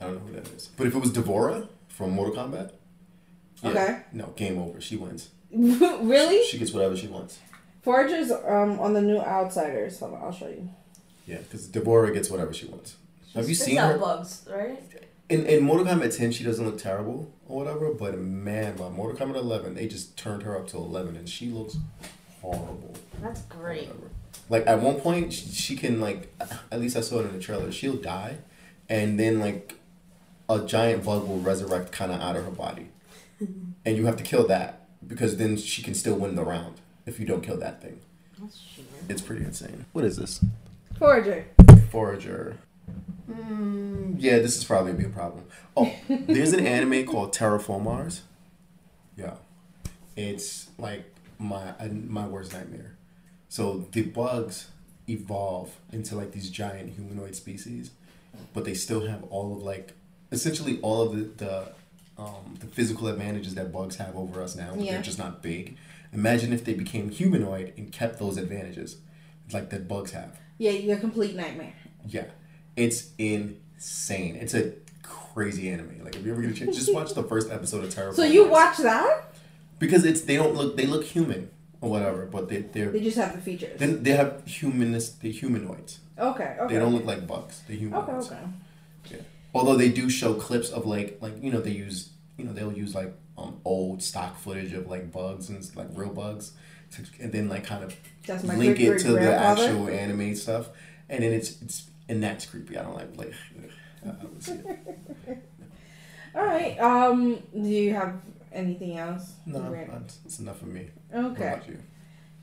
I 0.00 0.04
don't 0.04 0.14
know 0.14 0.20
who 0.20 0.32
that 0.34 0.48
is. 0.52 0.68
But 0.76 0.86
if 0.86 0.94
it 0.94 0.98
was 0.98 1.12
D'Vorah 1.12 1.68
from 1.88 2.10
Mortal 2.10 2.34
Kombat, 2.34 2.72
yeah, 3.62 3.70
Okay. 3.70 4.00
no, 4.12 4.26
game 4.36 4.58
over. 4.58 4.80
She 4.80 4.96
wins. 4.96 5.30
really? 5.50 6.44
She 6.44 6.58
gets 6.58 6.72
whatever 6.72 6.96
she 6.96 7.06
wants. 7.06 7.38
Forager's 7.82 8.30
um 8.30 8.78
on 8.80 8.92
the 8.94 9.00
new 9.00 9.18
Outsiders. 9.20 9.98
Hold 10.00 10.14
on, 10.14 10.22
I'll 10.22 10.32
show 10.32 10.48
you. 10.48 10.68
Yeah, 11.26 11.38
because 11.38 11.66
D'Vorah 11.68 12.12
gets 12.12 12.28
whatever 12.30 12.52
she 12.52 12.66
wants. 12.66 12.96
Have 13.34 13.48
you 13.48 13.54
seen 13.54 13.78
out 13.78 13.92
her? 13.92 13.98
bugs, 13.98 14.46
right? 14.50 14.78
In, 15.28 15.44
in 15.46 15.62
Mortal 15.64 15.86
Kombat 15.86 16.16
10, 16.16 16.30
she 16.32 16.44
doesn't 16.44 16.64
look 16.64 16.78
terrible 16.78 17.32
or 17.48 17.58
whatever, 17.64 17.92
but 17.92 18.16
man, 18.18 18.76
by 18.76 18.88
Mortal 18.88 19.26
Kombat 19.26 19.36
11, 19.36 19.74
they 19.74 19.88
just 19.88 20.16
turned 20.16 20.44
her 20.44 20.56
up 20.56 20.68
to 20.68 20.76
11 20.76 21.16
and 21.16 21.28
she 21.28 21.48
looks 21.50 21.76
horrible. 22.40 22.94
That's 23.20 23.42
great. 23.42 23.88
Like, 24.48 24.66
at 24.68 24.80
one 24.80 25.00
point, 25.00 25.32
she, 25.32 25.46
she 25.48 25.76
can, 25.76 26.00
like, 26.00 26.32
at 26.70 26.78
least 26.80 26.96
I 26.96 27.00
saw 27.00 27.18
it 27.20 27.26
in 27.26 27.32
the 27.32 27.40
trailer, 27.40 27.72
she'll 27.72 27.96
die, 27.96 28.38
and 28.88 29.18
then, 29.18 29.40
like, 29.40 29.74
a 30.48 30.60
giant 30.60 31.04
bug 31.04 31.26
will 31.26 31.38
resurrect 31.40 31.92
kind 31.92 32.12
of 32.12 32.20
out 32.20 32.36
of 32.36 32.44
her 32.44 32.50
body. 32.50 32.88
and 33.40 33.96
you 33.96 34.06
have 34.06 34.16
to 34.16 34.24
kill 34.24 34.46
that 34.46 34.86
because 35.06 35.36
then 35.36 35.56
she 35.56 35.82
can 35.82 35.94
still 35.94 36.16
win 36.16 36.34
the 36.34 36.44
round 36.44 36.80
if 37.04 37.18
you 37.20 37.26
don't 37.26 37.42
kill 37.42 37.56
that 37.58 37.82
thing. 37.82 38.00
That's 38.38 38.58
cheating. 38.58 38.86
It's 39.08 39.22
pretty 39.22 39.44
insane. 39.44 39.86
What 39.92 40.04
is 40.04 40.16
this? 40.16 40.44
Forager. 40.98 41.44
Forager. 41.90 42.56
Mm, 43.30 44.16
yeah, 44.18 44.38
this 44.38 44.56
is 44.56 44.64
probably 44.64 44.92
gonna 44.92 45.04
be 45.04 45.10
a 45.10 45.12
problem. 45.12 45.44
Oh, 45.76 45.92
there's 46.08 46.52
an 46.52 46.64
anime 46.64 47.04
called 47.10 47.32
Terra 47.32 47.58
Formars. 47.58 48.20
Yeah, 49.16 49.34
it's 50.16 50.68
like 50.78 51.04
my 51.38 51.70
uh, 51.80 51.88
my 51.88 52.26
worst 52.26 52.52
nightmare. 52.52 52.96
So 53.48 53.86
the 53.92 54.02
bugs 54.02 54.68
evolve 55.08 55.76
into 55.92 56.14
like 56.14 56.32
these 56.32 56.50
giant 56.50 56.94
humanoid 56.94 57.34
species, 57.34 57.90
but 58.54 58.64
they 58.64 58.74
still 58.74 59.06
have 59.06 59.24
all 59.24 59.52
of 59.52 59.62
like 59.62 59.92
essentially 60.32 60.78
all 60.82 61.02
of 61.02 61.16
the 61.16 61.44
the, 61.44 61.68
um, 62.22 62.54
the 62.60 62.66
physical 62.66 63.08
advantages 63.08 63.54
that 63.54 63.72
bugs 63.72 63.96
have 63.96 64.16
over 64.16 64.42
us 64.42 64.56
now. 64.56 64.74
Yeah. 64.76 64.92
They're 64.92 65.02
just 65.02 65.18
not 65.18 65.42
big. 65.42 65.76
Imagine 66.12 66.52
if 66.52 66.64
they 66.64 66.74
became 66.74 67.10
humanoid 67.10 67.72
and 67.76 67.92
kept 67.92 68.18
those 68.18 68.36
advantages, 68.38 68.96
like 69.52 69.70
that 69.70 69.86
bugs 69.88 70.12
have. 70.12 70.38
Yeah, 70.58 70.70
you're 70.70 70.96
a 70.96 71.00
complete 71.00 71.34
nightmare. 71.36 71.74
Yeah, 72.08 72.26
it's 72.76 73.10
insane. 73.18 74.36
It's 74.36 74.54
a 74.54 74.72
crazy 75.02 75.68
anime. 75.70 76.02
Like 76.02 76.16
if 76.16 76.24
you 76.24 76.32
ever 76.32 76.40
get 76.42 76.52
a 76.52 76.54
chance, 76.54 76.76
just 76.76 76.94
watch 76.94 77.12
the 77.14 77.22
first 77.22 77.50
episode 77.50 77.84
of 77.84 77.90
Terror. 77.90 78.12
So 78.14 78.22
you 78.24 78.48
watch 78.48 78.78
that? 78.78 79.34
because 79.78 80.06
it's 80.06 80.22
they 80.22 80.36
don't 80.36 80.54
look 80.54 80.76
they 80.76 80.86
look 80.86 81.04
human 81.04 81.50
or 81.82 81.90
whatever, 81.90 82.24
but 82.24 82.48
they 82.48 82.58
they're 82.62 82.90
They 82.90 83.00
just 83.02 83.18
have 83.18 83.34
the 83.34 83.42
features. 83.42 83.78
they, 83.78 83.86
they 83.88 84.12
have 84.12 84.42
humanist 84.46 85.20
the 85.20 85.30
humanoids. 85.30 85.98
okay, 86.18 86.56
okay. 86.58 86.72
They 86.74 86.80
don't 86.80 86.94
look 86.94 87.04
like 87.04 87.26
bugs. 87.26 87.60
They're 87.68 87.76
Okay, 87.76 87.80
humanoids. 87.84 88.28
okay. 88.32 88.40
Yeah. 89.10 89.16
Although 89.56 89.76
they 89.76 89.88
do 89.88 90.08
show 90.10 90.34
clips 90.34 90.70
of 90.70 90.86
like 90.86 91.18
like 91.20 91.42
you 91.42 91.50
know 91.50 91.60
they 91.60 91.70
use 91.70 92.10
you 92.36 92.44
know 92.44 92.52
they'll 92.52 92.72
use 92.72 92.94
like 92.94 93.12
um 93.38 93.60
old 93.64 94.02
stock 94.02 94.38
footage 94.38 94.72
of 94.72 94.88
like 94.88 95.10
bugs 95.12 95.48
and 95.48 95.76
like 95.76 95.88
real 95.92 96.12
bugs, 96.12 96.52
to, 96.92 97.02
and 97.20 97.32
then 97.32 97.48
like 97.48 97.64
kind 97.64 97.84
of 97.84 97.96
link 98.44 98.80
it 98.80 98.98
to 98.98 99.12
the 99.12 99.34
actual 99.34 99.88
anime 99.88 100.34
stuff, 100.34 100.68
and 101.08 101.22
then 101.22 101.32
it's 101.32 101.60
it's 101.62 101.90
and 102.08 102.22
that's 102.22 102.46
creepy. 102.46 102.76
I 102.76 102.82
don't 102.82 102.94
like 102.94 103.16
like. 103.16 103.32
Uh. 104.06 104.12
All 106.36 106.44
right. 106.44 106.78
Um, 106.78 107.42
do 107.52 107.66
you 107.66 107.94
have 107.94 108.20
anything 108.52 108.98
else? 108.98 109.32
No, 109.46 109.70
that's, 109.70 110.16
that's 110.16 110.38
enough 110.38 110.58
for 110.58 110.66
me. 110.66 110.90
Okay. 111.12 111.60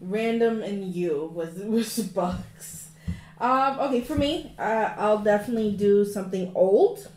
Random 0.02 0.62
and 0.64 0.94
you 0.94 1.32
was 1.34 1.54
was 1.60 2.00
bugs. 2.00 2.90
Um, 3.44 3.78
okay, 3.78 4.00
for 4.00 4.16
me, 4.16 4.56
uh, 4.58 4.94
I'll 4.96 5.20
definitely 5.20 5.74
do 5.74 6.06
something 6.06 6.54
old. 6.56 7.10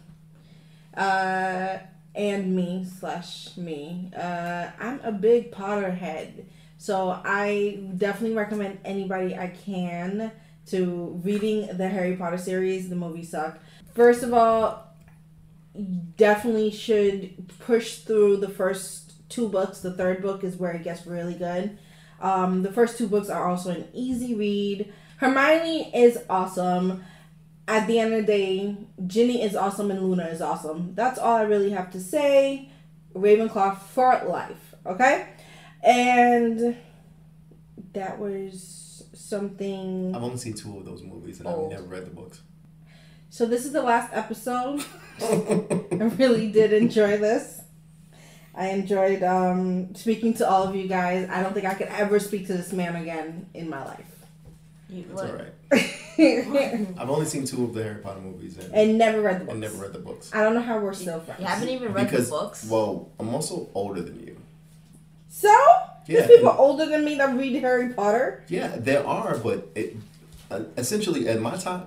Uh, 0.92 1.78
and 2.16 2.56
me 2.56 2.84
slash 2.98 3.56
me. 3.56 4.10
Uh, 4.16 4.70
I'm 4.80 4.98
a 5.04 5.12
big 5.12 5.52
Potterhead, 5.52 6.46
so 6.78 7.20
I 7.24 7.78
definitely 7.96 8.36
recommend 8.36 8.80
anybody 8.84 9.36
I 9.36 9.48
can 9.48 10.32
to 10.66 11.20
reading 11.22 11.68
the 11.76 11.88
Harry 11.88 12.16
Potter 12.16 12.38
series. 12.38 12.88
The 12.88 12.96
movies 12.96 13.30
suck. 13.30 13.60
First 13.94 14.24
of 14.24 14.34
all, 14.34 14.96
definitely 16.16 16.72
should 16.72 17.52
push 17.60 17.98
through 17.98 18.38
the 18.38 18.48
first 18.48 19.28
two 19.28 19.48
books. 19.48 19.78
The 19.78 19.94
third 19.94 20.22
book 20.22 20.42
is 20.42 20.56
where 20.56 20.72
it 20.72 20.82
gets 20.82 21.06
really 21.06 21.34
good. 21.34 21.78
Um, 22.20 22.64
the 22.64 22.72
first 22.72 22.98
two 22.98 23.06
books 23.06 23.28
are 23.28 23.48
also 23.48 23.70
an 23.70 23.86
easy 23.92 24.34
read. 24.34 24.92
Hermione 25.18 25.90
is 25.94 26.18
awesome. 26.28 27.04
At 27.68 27.86
the 27.86 27.98
end 27.98 28.14
of 28.14 28.20
the 28.20 28.26
day, 28.26 28.76
Ginny 29.06 29.42
is 29.42 29.56
awesome 29.56 29.90
and 29.90 30.02
Luna 30.02 30.26
is 30.26 30.40
awesome. 30.40 30.94
That's 30.94 31.18
all 31.18 31.36
I 31.36 31.42
really 31.42 31.70
have 31.70 31.90
to 31.92 32.00
say. 32.00 32.70
Ravenclaw 33.14 33.78
for 33.78 34.22
life, 34.26 34.74
okay? 34.84 35.28
And 35.82 36.76
that 37.92 38.18
was 38.18 39.04
something. 39.14 40.14
I've 40.14 40.22
only 40.22 40.36
seen 40.36 40.54
two 40.54 40.78
of 40.78 40.84
those 40.84 41.02
movies 41.02 41.40
and 41.40 41.48
Old. 41.48 41.72
I've 41.72 41.80
never 41.80 41.88
read 41.88 42.06
the 42.06 42.10
books. 42.10 42.42
So 43.30 43.46
this 43.46 43.64
is 43.64 43.72
the 43.72 43.82
last 43.82 44.12
episode. 44.12 44.84
I 45.20 46.12
really 46.16 46.50
did 46.52 46.72
enjoy 46.72 47.16
this. 47.18 47.60
I 48.54 48.68
enjoyed 48.68 49.22
um, 49.22 49.94
speaking 49.94 50.34
to 50.34 50.48
all 50.48 50.62
of 50.62 50.76
you 50.76 50.88
guys. 50.88 51.28
I 51.30 51.42
don't 51.42 51.52
think 51.52 51.66
I 51.66 51.74
could 51.74 51.88
ever 51.88 52.18
speak 52.18 52.46
to 52.46 52.54
this 52.54 52.72
man 52.72 52.96
again 52.96 53.50
in 53.52 53.68
my 53.68 53.84
life. 53.84 54.15
You, 54.88 55.04
It's 55.10 55.22
what? 55.22 55.30
alright. 55.30 55.52
I've 56.98 57.10
only 57.10 57.26
seen 57.26 57.44
two 57.44 57.64
of 57.64 57.74
the 57.74 57.82
Harry 57.82 58.00
Potter 58.00 58.20
movies 58.20 58.56
and, 58.72 58.96
never 58.98 59.20
read 59.20 59.40
the 59.40 59.44
books. 59.44 59.52
and 59.52 59.60
never 59.60 59.76
read 59.76 59.92
the 59.92 59.98
books. 59.98 60.30
I 60.34 60.42
don't 60.42 60.54
know 60.54 60.62
how 60.62 60.78
we're 60.78 60.94
still 60.94 61.20
friends. 61.20 61.40
You 61.40 61.46
haven't 61.46 61.68
even 61.68 61.92
read 61.92 62.08
because 62.08 62.26
the 62.30 62.36
books? 62.36 62.66
well, 62.70 63.10
I'm 63.18 63.34
also 63.34 63.68
older 63.74 64.00
than 64.00 64.20
you. 64.20 64.36
So 65.28 65.48
Yeah, 66.06 66.20
there's 66.20 66.30
people 66.30 66.50
and- 66.50 66.58
older 66.58 66.86
than 66.86 67.04
me 67.04 67.16
that 67.16 67.36
read 67.36 67.60
Harry 67.60 67.92
Potter. 67.92 68.44
Yeah, 68.48 68.76
there 68.76 69.06
are, 69.06 69.36
but 69.38 69.68
it 69.74 69.96
uh, 70.50 70.60
essentially 70.76 71.28
at 71.28 71.40
my 71.40 71.56
time 71.56 71.86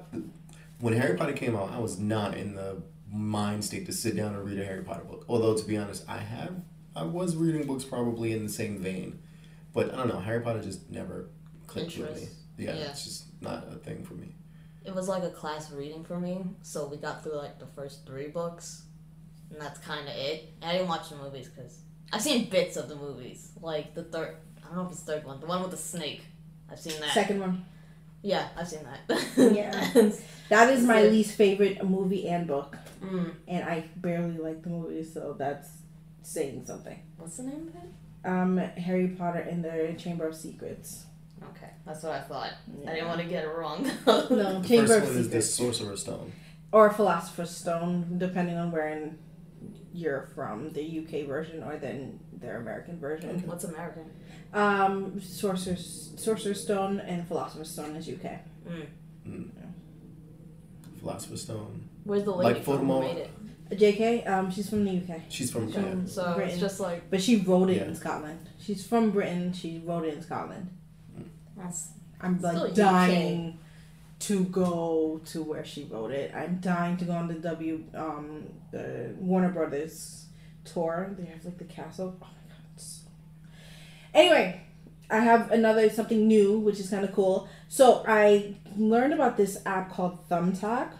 when 0.79 0.93
Harry 0.93 1.15
Potter 1.17 1.33
came 1.33 1.55
out, 1.55 1.71
I 1.71 1.79
was 1.79 1.97
not 1.99 2.35
in 2.37 2.55
the 2.55 2.81
mind 3.11 3.63
state 3.65 3.85
to 3.87 3.93
sit 3.93 4.15
down 4.15 4.35
and 4.35 4.45
read 4.45 4.59
a 4.59 4.65
Harry 4.65 4.83
Potter 4.83 5.03
book. 5.05 5.25
Although 5.29 5.55
to 5.55 5.65
be 5.65 5.77
honest, 5.77 6.03
I 6.07 6.17
have 6.17 6.53
I 6.95 7.03
was 7.03 7.35
reading 7.37 7.65
books 7.65 7.85
probably 7.85 8.33
in 8.33 8.43
the 8.43 8.51
same 8.51 8.77
vein, 8.79 9.19
but 9.73 9.93
I 9.93 9.97
don't 9.97 10.09
know. 10.09 10.19
Harry 10.19 10.41
Potter 10.41 10.61
just 10.61 10.89
never 10.91 11.29
clicked 11.67 11.97
with 11.97 12.15
me. 12.21 12.27
Interest. 12.59 12.77
Yeah, 12.79 12.85
Yeah. 12.85 12.91
it's 12.91 13.03
just 13.03 13.41
not 13.41 13.67
a 13.71 13.75
thing 13.77 14.03
for 14.03 14.13
me. 14.15 14.35
It 14.85 14.93
was 14.95 15.07
like 15.07 15.23
a 15.23 15.29
class 15.29 15.71
reading 15.71 16.03
for 16.03 16.19
me, 16.19 16.43
so 16.63 16.87
we 16.87 16.97
got 16.97 17.23
through 17.23 17.35
like 17.37 17.59
the 17.59 17.67
first 17.67 18.05
three 18.05 18.27
books, 18.27 18.83
and 19.51 19.61
that's 19.61 19.79
kind 19.79 20.07
of 20.07 20.15
it. 20.15 20.53
And 20.61 20.69
I 20.71 20.73
didn't 20.73 20.87
watch 20.87 21.09
the 21.09 21.15
movies 21.17 21.47
because 21.49 21.79
I've 22.13 22.21
seen 22.21 22.49
bits 22.49 22.77
of 22.77 22.87
the 22.89 22.95
movies, 22.95 23.51
like 23.61 23.93
the 23.93 24.03
third. 24.03 24.35
I 24.63 24.67
don't 24.67 24.75
know 24.77 24.85
if 24.85 24.91
it's 24.91 25.01
the 25.01 25.13
third 25.13 25.25
one, 25.25 25.39
the 25.39 25.47
one 25.47 25.61
with 25.61 25.71
the 25.71 25.77
snake. 25.77 26.23
I've 26.71 26.79
seen 26.79 26.99
that. 27.01 27.09
Second 27.13 27.39
one. 27.39 27.65
Yeah, 28.21 28.47
I've 28.57 28.67
seen 28.67 28.81
that. 28.83 29.21
Yeah. 29.37 30.11
That 30.49 30.71
is 30.73 30.83
my 30.83 31.01
Yeah. 31.03 31.09
least 31.11 31.35
favorite 31.35 31.83
movie 31.87 32.27
and 32.27 32.47
book, 32.47 32.75
mm, 33.03 33.31
and 33.47 33.63
I 33.63 33.87
barely 33.97 34.37
like 34.39 34.63
the 34.63 34.69
movie, 34.69 35.03
so 35.03 35.35
that's 35.37 35.69
saying 36.23 36.65
something. 36.65 36.99
what's 37.17 37.37
the 37.37 37.43
name 37.43 37.67
of 37.67 37.75
it? 37.75 38.27
Um, 38.27 38.57
Harry 38.57 39.09
Potter 39.09 39.39
and 39.39 39.63
the 39.63 39.93
Chamber 39.97 40.27
of 40.27 40.35
Secrets. 40.35 41.05
Okay, 41.43 41.71
that's 41.85 42.03
what 42.03 42.11
I 42.13 42.21
thought. 42.21 42.51
I 42.87 42.93
didn't 42.93 43.07
want 43.07 43.21
to 43.21 43.27
get 43.27 43.43
it 43.43 43.47
wrong. 43.47 43.89
No, 44.05 44.59
The 44.61 44.67
Chamber 44.67 44.87
first 44.87 45.03
of 45.03 45.09
one 45.09 45.17
is 45.17 45.29
the 45.29 45.41
Secrets. 45.41 45.53
Sorcerer's 45.77 46.01
Stone. 46.01 46.31
or 46.71 46.89
Philosopher's 46.91 47.49
Stone, 47.55 48.17
depending 48.17 48.57
on 48.57 48.71
where 48.71 48.87
in 48.89 49.17
you're 49.93 50.29
from, 50.35 50.71
the 50.73 50.99
UK 50.99 51.27
version 51.27 51.63
or 51.63 51.77
then 51.77 52.19
their 52.31 52.57
American 52.61 52.99
version. 52.99 53.41
What's 53.45 53.63
American? 53.63 54.05
Um, 54.53 55.19
Sorcerer's 55.19 56.13
Sorcerer's 56.17 56.61
Stone 56.61 56.99
and 57.01 57.27
Philosopher's 57.27 57.71
Stone 57.71 57.95
is 57.95 58.07
UK. 58.07 58.39
Mm. 59.27 59.49
Philosopher's 60.99 61.41
Stone. 61.43 61.89
Where's 62.03 62.23
the 62.23 62.31
Like 62.31 62.45
lady 62.55 62.61
from 62.61 62.77
who 62.79 62.83
Voldemort. 62.85 63.01
made 63.01 63.17
it? 63.17 63.77
J.K. 63.77 64.23
Um, 64.23 64.49
she's 64.51 64.67
from 64.69 64.83
the 64.83 64.97
UK, 64.97 65.21
She's 65.29 65.51
from. 65.51 65.71
From- 65.71 65.83
yeah. 66.01 66.07
So 66.07 66.33
Britain. 66.33 66.51
it's 66.51 66.59
just 66.59 66.79
like 66.79 67.09
but 67.11 67.21
she 67.21 67.37
wrote 67.37 67.69
it 67.69 67.77
Yeah. 67.77 67.83
in 67.83 67.95
Scotland. 67.95 68.49
She's 68.59 68.85
from 68.85 69.11
Britain. 69.11 69.53
She 69.53 69.81
wrote 69.85 70.05
it 70.05 70.15
in 70.15 70.21
Scotland. 70.23 70.69
That's 71.59 71.89
I'm 72.21 72.39
like 72.41 72.53
Still 72.55 72.67
UK. 72.69 72.73
dying 72.75 73.59
to 74.19 74.43
go 74.45 75.21
to 75.25 75.41
where 75.43 75.63
she 75.63 75.85
wrote 75.85 76.11
it. 76.11 76.33
I'm 76.35 76.57
dying 76.59 76.97
to 76.97 77.05
go 77.05 77.13
on 77.13 77.27
the 77.27 77.35
W 77.35 77.83
um 77.95 78.45
the 78.71 79.13
Warner 79.19 79.49
Brothers 79.49 80.25
tour. 80.65 81.13
They 81.17 81.25
have 81.25 81.45
like 81.45 81.57
the 81.57 81.63
castle. 81.65 82.15
Oh 82.21 82.25
my 82.25 82.27
god. 82.53 82.63
so- 82.77 83.07
Anyway, 84.13 84.61
I 85.09 85.19
have 85.19 85.51
another 85.51 85.89
something 85.89 86.27
new, 86.27 86.59
which 86.59 86.79
is 86.79 86.89
kind 86.89 87.05
of 87.05 87.13
cool. 87.13 87.47
So 87.67 88.03
I 88.07 88.55
learned 88.77 89.13
about 89.13 89.37
this 89.37 89.57
app 89.65 89.91
called 89.91 90.27
Thumbtack, 90.29 90.91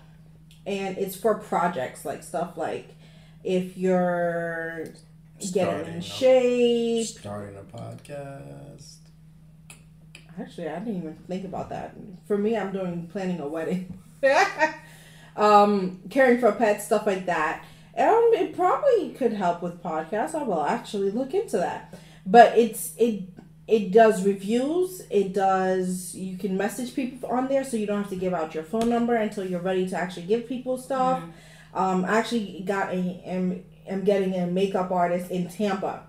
and 0.66 0.98
it's 0.98 1.16
for 1.16 1.36
projects 1.36 2.06
like 2.06 2.24
stuff 2.24 2.56
like 2.58 2.90
if 3.44 3.78
you're 3.78 4.86
getting 5.40 5.48
Starting 5.52 5.94
in 5.94 6.00
a- 6.00 6.02
shape. 6.02 7.06
Starting 7.08 7.58
a 7.58 7.64
podcast. 7.64 8.69
Actually, 10.40 10.70
I 10.70 10.80
didn't 10.80 10.98
even 10.98 11.16
think 11.28 11.46
about 11.46 11.70
that. 11.70 11.96
For 12.28 12.38
me, 12.38 12.56
I'm 12.56 12.72
doing 12.72 13.08
planning 13.12 13.40
a 13.40 13.48
wedding, 13.48 14.00
um, 15.36 16.02
caring 16.10 16.40
for 16.40 16.52
pets, 16.52 16.86
stuff 16.86 17.06
like 17.06 17.26
that. 17.26 17.64
Um, 17.98 18.32
it 18.34 18.56
probably 18.56 19.10
could 19.12 19.34
help 19.34 19.62
with 19.62 19.84
podcasts. 19.84 20.34
I 20.34 20.44
will 20.44 20.64
actually 20.64 21.12
look 21.12 21.34
into 21.34 21.58
that. 21.58 21.94
But 22.26 22.58
it's 22.58 22.94
it 22.98 23.24
it 23.68 23.92
does 23.92 24.26
reviews. 24.26 25.02
It 25.10 25.34
does. 25.34 26.16
You 26.16 26.38
can 26.38 26.58
message 26.58 26.96
people 26.96 27.30
on 27.30 27.48
there, 27.48 27.64
so 27.64 27.78
you 27.78 27.86
don't 27.86 28.02
have 28.02 28.10
to 28.10 28.16
give 28.16 28.34
out 28.34 28.56
your 28.56 28.64
phone 28.64 28.90
number 28.90 29.16
until 29.16 29.46
you're 29.46 29.60
ready 29.60 29.88
to 29.90 29.98
actually 29.98 30.28
give 30.28 30.48
people 30.48 30.78
stuff. 30.78 31.22
Um, 31.74 32.06
I 32.06 32.18
actually 32.18 32.64
got 32.66 32.94
a 32.94 33.22
am 33.26 33.64
am 33.88 34.04
getting 34.04 34.34
a 34.36 34.48
makeup 34.48 34.92
artist 34.92 35.30
in 35.30 35.50
Tampa. 35.50 36.04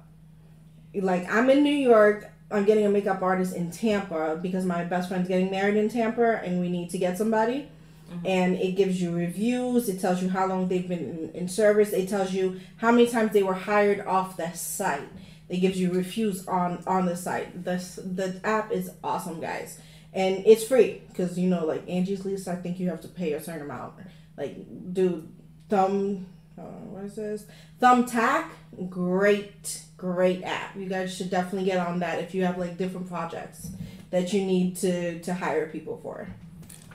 Like 0.94 1.30
I'm 1.30 1.50
in 1.50 1.62
New 1.62 1.74
York, 1.74 2.30
I'm 2.50 2.64
getting 2.64 2.86
a 2.86 2.90
makeup 2.90 3.22
artist 3.22 3.54
in 3.54 3.70
Tampa 3.70 4.38
because 4.40 4.64
my 4.64 4.84
best 4.84 5.08
friend's 5.08 5.28
getting 5.28 5.50
married 5.50 5.76
in 5.76 5.88
Tampa, 5.88 6.40
and 6.42 6.60
we 6.60 6.68
need 6.68 6.90
to 6.90 6.98
get 6.98 7.16
somebody. 7.16 7.68
Mm-hmm. 8.10 8.26
And 8.26 8.56
it 8.56 8.72
gives 8.72 9.00
you 9.00 9.14
reviews. 9.14 9.88
It 9.88 10.00
tells 10.00 10.20
you 10.20 10.28
how 10.28 10.46
long 10.46 10.66
they've 10.66 10.88
been 10.88 10.98
in, 10.98 11.30
in 11.32 11.48
service. 11.48 11.92
It 11.92 12.08
tells 12.08 12.32
you 12.32 12.60
how 12.76 12.90
many 12.90 13.06
times 13.06 13.32
they 13.32 13.44
were 13.44 13.54
hired 13.54 14.04
off 14.04 14.36
the 14.36 14.50
site. 14.52 15.08
It 15.48 15.58
gives 15.58 15.80
you 15.80 15.92
reviews 15.92 16.46
on 16.48 16.82
on 16.86 17.06
the 17.06 17.16
site. 17.16 17.64
This 17.64 17.96
the 18.02 18.40
app 18.44 18.72
is 18.72 18.90
awesome, 19.02 19.40
guys, 19.40 19.80
and 20.12 20.42
it's 20.46 20.64
free 20.64 21.02
because 21.08 21.38
you 21.38 21.48
know 21.48 21.64
like 21.66 21.88
Angie's 21.88 22.24
List. 22.24 22.48
I 22.48 22.56
think 22.56 22.80
you 22.80 22.88
have 22.88 23.00
to 23.02 23.08
pay 23.08 23.32
a 23.32 23.42
certain 23.42 23.62
amount. 23.62 23.94
Like, 24.36 24.56
dude, 24.92 25.28
thumb, 25.68 26.26
uh, 26.60 26.64
what 26.90 27.04
is 27.04 27.14
this? 27.16 27.46
Thumbtack, 27.80 28.48
great, 28.88 29.82
great 29.96 30.42
app. 30.44 30.76
You 30.76 30.86
guys 30.88 31.14
should 31.16 31.30
definitely 31.30 31.64
get 31.68 31.78
on 31.86 32.00
that 32.00 32.18
if 32.20 32.34
you 32.34 32.44
have 32.44 32.58
like 32.58 32.76
different 32.76 33.08
projects 33.08 33.70
that 34.10 34.32
you 34.32 34.44
need 34.44 34.76
to 34.76 35.20
to 35.20 35.34
hire 35.34 35.66
people 35.68 35.98
for. 36.02 36.28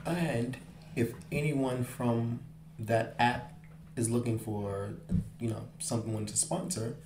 And 0.06 0.56
if 0.96 1.14
anyone 1.32 1.84
from 1.84 2.40
that 2.80 3.16
app 3.20 3.54
is 3.96 4.10
looking 4.10 4.38
for, 4.38 4.94
you 5.40 5.50
know, 5.50 5.68
someone 5.80 6.26
to 6.28 6.38
sponsor, 6.38 6.98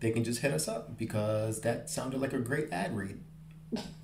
they 0.00 0.10
can 0.10 0.24
just 0.24 0.40
hit 0.40 0.52
us 0.52 0.68
up 0.68 0.98
because 0.98 1.60
that 1.62 1.88
sounded 1.88 2.20
like 2.20 2.32
a 2.32 2.38
great 2.38 2.70
ad 2.72 2.94
read. 2.96 3.18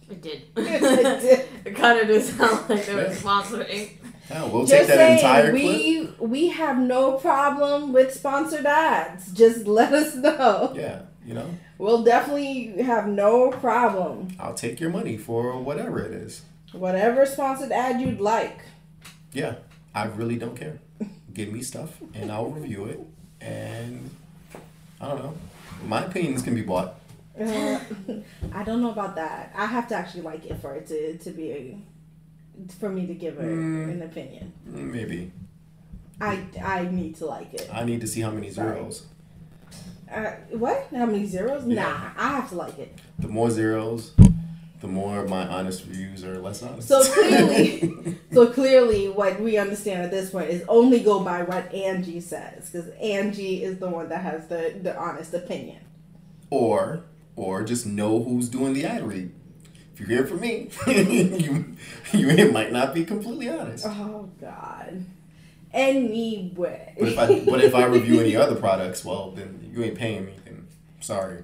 it 0.08 0.22
did. 0.22 0.42
It 0.56 1.20
did. 1.20 1.46
it 1.66 1.76
kind 1.76 1.98
of 2.00 2.06
did 2.06 2.22
sound 2.24 2.68
like 2.70 2.86
they 2.86 2.94
were 2.94 3.02
Yeah. 3.02 3.14
sponsoring. 3.14 3.90
Yeah, 4.30 4.44
we'll 4.44 4.66
take 4.66 4.80
Just 4.80 4.88
that 4.88 4.96
saying, 4.96 5.18
entire 5.18 5.50
clip. 5.50 5.62
we 5.62 6.08
we 6.18 6.48
have 6.48 6.78
no 6.78 7.12
problem 7.12 7.92
with 7.92 8.12
sponsored 8.12 8.66
ads. 8.66 9.32
Just 9.32 9.66
let 9.78 9.92
us 9.92 10.14
know. 10.14 10.72
Yeah, 10.76 11.02
you 11.26 11.34
know, 11.34 11.48
We'll 11.78 12.02
definitely 12.02 12.82
have 12.82 13.06
no 13.06 13.50
problem. 13.50 14.28
I'll 14.40 14.54
take 14.54 14.80
your 14.80 14.90
money 14.90 15.16
for 15.16 15.58
whatever 15.60 16.00
it 16.00 16.12
is. 16.12 16.42
Whatever 16.72 17.24
sponsored 17.24 17.70
ad 17.72 18.00
you'd 18.00 18.20
like. 18.20 18.60
Yeah, 19.32 19.56
I 19.94 20.04
really 20.06 20.36
don't 20.36 20.56
care. 20.56 20.80
Give 21.32 21.52
me 21.52 21.62
stuff 21.62 21.98
and 22.14 22.32
I'll 22.32 22.50
review 22.50 22.86
it. 22.86 23.00
And 23.40 24.10
I 25.00 25.06
don't 25.08 25.22
know. 25.22 25.34
My 25.86 26.04
opinions 26.04 26.42
can 26.42 26.54
be 26.56 26.62
bought. 26.62 26.96
Uh, 27.40 27.78
I 28.52 28.64
don't 28.64 28.82
know 28.82 28.90
about 28.90 29.14
that. 29.14 29.52
I 29.56 29.66
have 29.66 29.86
to 29.88 29.94
actually 29.94 30.22
like 30.22 30.44
it 30.46 30.60
for 30.60 30.74
it 30.74 30.88
to, 30.88 31.16
to 31.18 31.30
be 31.30 31.52
a, 31.52 31.78
for 32.78 32.88
me 32.88 33.06
to 33.06 33.14
give 33.14 33.36
her 33.36 33.44
Mm. 33.44 33.90
an 33.92 34.02
opinion. 34.02 34.52
Maybe. 34.66 35.32
I 36.20 36.40
I 36.62 36.84
need 36.90 37.16
to 37.16 37.26
like 37.26 37.54
it. 37.54 37.68
I 37.72 37.84
need 37.84 38.00
to 38.00 38.06
see 38.06 38.20
how 38.20 38.30
many 38.30 38.50
Sorry. 38.50 38.74
zeros. 38.76 39.06
Uh, 40.12 40.32
what? 40.52 40.86
How 40.92 41.06
many 41.06 41.26
zeros? 41.26 41.64
Yeah. 41.66 41.82
Nah, 41.82 42.10
I 42.16 42.28
have 42.36 42.48
to 42.50 42.54
like 42.56 42.78
it. 42.78 42.98
The 43.18 43.28
more 43.28 43.50
zeros, 43.50 44.12
the 44.80 44.88
more 44.88 45.26
my 45.26 45.46
honest 45.46 45.84
reviews 45.86 46.24
are 46.24 46.38
less 46.38 46.62
honest. 46.62 46.88
So 46.88 47.02
clearly, 47.04 48.16
so 48.32 48.46
clearly, 48.50 49.08
what 49.08 49.38
we 49.40 49.58
understand 49.58 50.02
at 50.02 50.10
this 50.10 50.30
point 50.30 50.48
is 50.50 50.64
only 50.68 51.00
go 51.00 51.20
by 51.22 51.42
what 51.42 51.72
Angie 51.74 52.20
says, 52.20 52.70
because 52.70 52.88
Angie 53.00 53.62
is 53.62 53.78
the 53.78 53.88
one 53.88 54.08
that 54.08 54.22
has 54.22 54.46
the 54.48 54.74
the 54.82 54.96
honest 54.96 55.34
opinion. 55.34 55.80
or 56.50 57.04
or 57.36 57.62
just 57.62 57.86
know 57.86 58.20
who's 58.24 58.48
doing 58.48 58.72
the 58.72 58.84
ad 58.84 59.06
read. 59.06 59.30
If 59.98 60.08
you 60.08 60.14
hear 60.14 60.26
from 60.26 60.40
me, 60.40 60.70
you 60.86 61.74
you 62.12 62.52
might 62.52 62.70
not 62.70 62.94
be 62.94 63.04
completely 63.04 63.48
honest. 63.50 63.84
Oh 63.84 64.30
God. 64.40 65.04
Anyway. 65.72 66.94
But 66.96 67.08
if 67.08 67.18
I 67.18 67.40
but 67.44 67.64
if 67.64 67.74
I 67.74 67.84
review 67.86 68.20
any 68.20 68.36
other 68.36 68.54
products, 68.54 69.04
well 69.04 69.32
then 69.32 69.72
you 69.74 69.82
ain't 69.82 69.96
paying 69.96 70.26
me. 70.26 70.34
Then 70.44 70.68
sorry. 71.00 71.42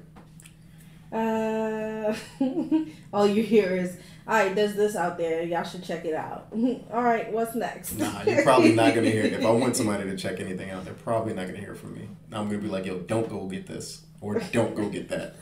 Uh, 1.11 2.15
all 3.13 3.27
you 3.27 3.43
hear 3.43 3.75
is, 3.75 3.97
all 4.27 4.35
right, 4.35 4.55
there's 4.55 4.75
this 4.75 4.95
out 4.95 5.19
there. 5.19 5.43
Y'all 5.43 5.65
should 5.65 5.83
check 5.83 6.05
it 6.05 6.15
out. 6.15 6.47
all 6.93 7.03
right, 7.03 7.33
what's 7.33 7.57
next? 7.57 7.95
Nah, 7.99 8.23
you're 8.23 8.45
probably 8.45 8.73
not 8.73 8.95
gonna 8.95 9.11
hear. 9.11 9.25
it. 9.25 9.33
If 9.33 9.45
I 9.45 9.51
want 9.51 9.75
somebody 9.75 10.05
to 10.05 10.17
check 10.17 10.39
anything 10.39 10.71
out, 10.71 10.85
they're 10.85 10.95
probably 10.95 11.35
not 11.35 11.47
gonna 11.47 11.59
hear 11.59 11.75
from 11.75 11.95
me. 11.95 12.09
I'm 12.31 12.47
gonna 12.47 12.59
be 12.59 12.69
like, 12.69 12.87
yo, 12.87 13.01
don't 13.01 13.29
go 13.29 13.47
get 13.47 13.67
this 13.67 14.03
or 14.21 14.39
don't 14.53 14.77
go 14.77 14.89
get 14.89 15.09
that. 15.09 15.35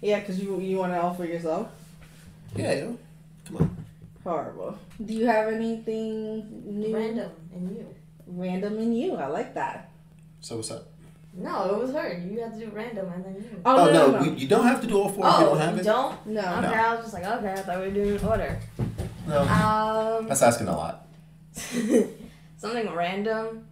Yeah, 0.00 0.20
because 0.20 0.40
you 0.40 0.58
you 0.60 0.78
want 0.78 0.92
to 0.92 1.00
offer 1.00 1.24
yourself. 1.24 1.68
Yeah, 2.56 2.72
yo, 2.74 2.98
come 3.46 3.56
on. 3.58 3.76
Horrible. 4.24 4.78
Do 5.04 5.14
you 5.14 5.26
have 5.26 5.48
anything 5.52 6.80
new? 6.80 6.94
Random 6.94 7.30
and 7.54 7.70
you. 7.76 7.86
Random 8.26 8.78
in 8.78 8.92
you. 8.92 9.14
I 9.16 9.26
like 9.26 9.54
that. 9.54 9.90
So 10.40 10.56
what's 10.56 10.70
up? 10.70 10.86
No, 11.32 11.74
it 11.76 11.78
was 11.82 11.92
her. 11.92 12.12
You 12.18 12.40
had 12.40 12.58
to 12.58 12.66
do 12.66 12.70
random 12.72 13.10
and 13.12 13.24
then 13.24 13.34
you. 13.36 13.62
Oh, 13.64 13.76
Oh, 13.76 13.86
no, 13.86 13.92
no, 13.92 14.10
no, 14.10 14.18
no. 14.24 14.30
We, 14.30 14.36
you 14.36 14.48
don't 14.48 14.64
have 14.66 14.80
to 14.82 14.86
do 14.86 14.98
all 14.98 15.08
four 15.08 15.26
if 15.26 15.32
you 15.32 15.38
Oh, 15.38 15.44
don't 15.50 15.58
have 15.58 15.74
you 15.74 15.80
it. 15.80 15.84
don't? 15.84 16.26
No. 16.26 16.40
Okay, 16.40 16.60
No. 16.62 16.72
I 16.72 16.94
was 16.94 17.00
just 17.02 17.14
like, 17.14 17.24
okay, 17.24 17.52
I 17.52 17.56
thought 17.56 17.78
we 17.78 17.86
were 17.86 17.90
doing 17.94 18.16
an 18.18 18.24
order. 18.26 18.60
No, 19.28 19.40
Um, 19.42 20.26
that's 20.28 20.42
asking 20.42 20.66
a 20.68 20.76
lot. 20.76 21.06
something 22.56 22.92
random. 22.94 23.66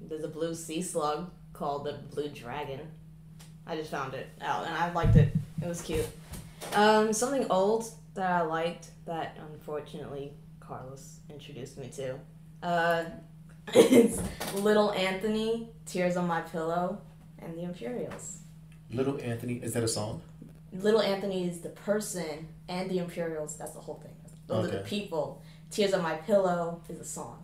There's 0.00 0.24
a 0.24 0.28
blue 0.28 0.54
sea 0.54 0.82
slug 0.82 1.30
called 1.52 1.84
the 1.84 1.92
blue 2.12 2.28
dragon. 2.28 2.80
I 3.66 3.76
just 3.76 3.90
found 3.90 4.14
it 4.14 4.26
out 4.40 4.66
and 4.66 4.74
I 4.74 4.92
liked 4.92 5.16
it. 5.16 5.34
It 5.62 5.66
was 5.66 5.82
cute. 5.82 6.06
Um, 6.74 7.12
something 7.12 7.46
old 7.50 7.86
that 8.14 8.30
I 8.30 8.42
liked 8.42 8.88
that 9.06 9.36
unfortunately 9.52 10.32
Carlos 10.60 11.20
introduced 11.28 11.78
me 11.78 11.88
to. 11.96 12.16
Uh, 12.62 13.04
it's 13.74 14.20
Little 14.54 14.92
Anthony, 14.92 15.68
Tears 15.86 16.16
on 16.16 16.26
My 16.26 16.40
Pillow, 16.40 17.00
and 17.38 17.56
the 17.56 17.62
Imperials. 17.62 18.38
Little 18.92 19.20
Anthony, 19.20 19.54
is 19.54 19.72
that 19.74 19.82
a 19.82 19.88
song? 19.88 20.22
Little 20.72 21.02
Anthony 21.02 21.48
is 21.48 21.60
the 21.60 21.68
person, 21.70 22.48
and 22.68 22.90
the 22.90 22.98
Imperials. 22.98 23.56
That's 23.56 23.72
the 23.72 23.80
whole 23.80 23.96
thing. 23.96 24.14
Those 24.46 24.68
are 24.68 24.70
the 24.70 24.78
people. 24.78 25.42
Tears 25.70 25.92
on 25.94 26.02
My 26.02 26.14
Pillow 26.14 26.82
is 26.88 27.00
a 27.00 27.04
song. 27.04 27.42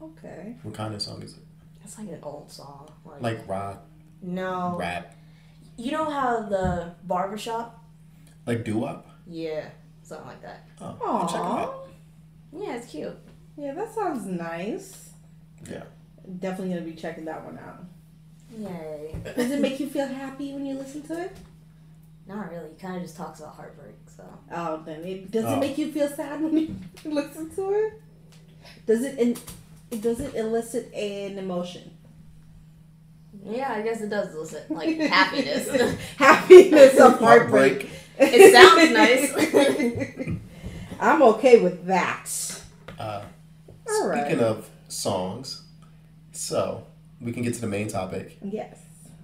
Okay. 0.00 0.56
What 0.62 0.74
kind 0.74 0.94
of 0.94 1.02
song 1.02 1.22
is 1.22 1.34
it? 1.34 1.42
It's 1.84 1.98
like 1.98 2.08
an 2.08 2.18
old 2.22 2.50
song. 2.50 2.90
Like, 3.04 3.22
Like 3.22 3.48
rock, 3.48 3.86
no, 4.22 4.76
rap, 4.78 5.15
you 5.76 5.92
know 5.92 6.08
how 6.10 6.42
the 6.42 6.92
barbershop? 7.04 7.82
like 8.46 8.64
doo 8.64 8.78
wop? 8.78 9.06
Yeah, 9.26 9.68
something 10.02 10.26
like 10.28 10.42
that. 10.42 10.68
Oh, 10.80 10.96
I'll 11.04 11.26
check 11.28 11.40
it 11.40 11.46
out. 11.46 11.88
Yeah, 12.52 12.76
it's 12.76 12.90
cute. 12.90 13.16
Yeah, 13.56 13.74
that 13.74 13.92
sounds 13.94 14.24
nice. 14.26 15.10
Yeah. 15.68 15.82
Definitely 16.38 16.74
gonna 16.74 16.86
be 16.86 16.94
checking 16.94 17.24
that 17.24 17.44
one 17.44 17.58
out. 17.58 17.84
Yay. 18.56 19.14
Does 19.36 19.50
it 19.50 19.60
make 19.60 19.80
you 19.80 19.88
feel 19.88 20.06
happy 20.06 20.52
when 20.52 20.64
you 20.64 20.74
listen 20.74 21.02
to 21.02 21.20
it? 21.24 21.36
Not 22.28 22.50
really. 22.50 22.66
It 22.66 22.78
kind 22.78 22.96
of 22.96 23.02
just 23.02 23.16
talks 23.16 23.40
about 23.40 23.54
heartbreak. 23.56 23.94
So 24.16 24.24
Oh, 24.52 24.82
then 24.84 25.04
it 25.04 25.30
does 25.30 25.44
Oh. 25.44 25.54
it 25.54 25.60
make 25.60 25.76
you 25.78 25.90
feel 25.92 26.08
sad 26.08 26.40
when 26.40 26.56
you 26.56 26.74
listen 27.04 27.50
to 27.56 27.70
it? 27.72 28.00
Does 28.86 29.02
it 29.04 29.18
in, 29.18 29.36
does 30.00 30.20
it 30.20 30.34
elicit 30.34 30.92
an 30.94 31.38
emotion? 31.38 31.90
Yeah, 33.48 33.72
I 33.72 33.82
guess 33.82 34.00
it 34.00 34.08
does 34.10 34.34
elicit 34.34 34.70
like 34.70 34.96
happiness. 34.98 35.68
Happiness 36.16 36.98
of 36.98 37.18
heartbreak. 37.18 37.88
It 38.18 38.52
sounds 38.52 38.92
nice. 38.92 40.36
I'm 41.00 41.22
okay 41.22 41.62
with 41.62 41.86
that. 41.86 42.28
Uh, 42.98 43.22
All 43.88 44.08
right. 44.08 44.24
speaking 44.26 44.42
of 44.42 44.68
songs, 44.88 45.62
so 46.32 46.86
we 47.20 47.32
can 47.32 47.42
get 47.42 47.54
to 47.54 47.60
the 47.60 47.66
main 47.66 47.88
topic, 47.88 48.38
Yes. 48.42 48.78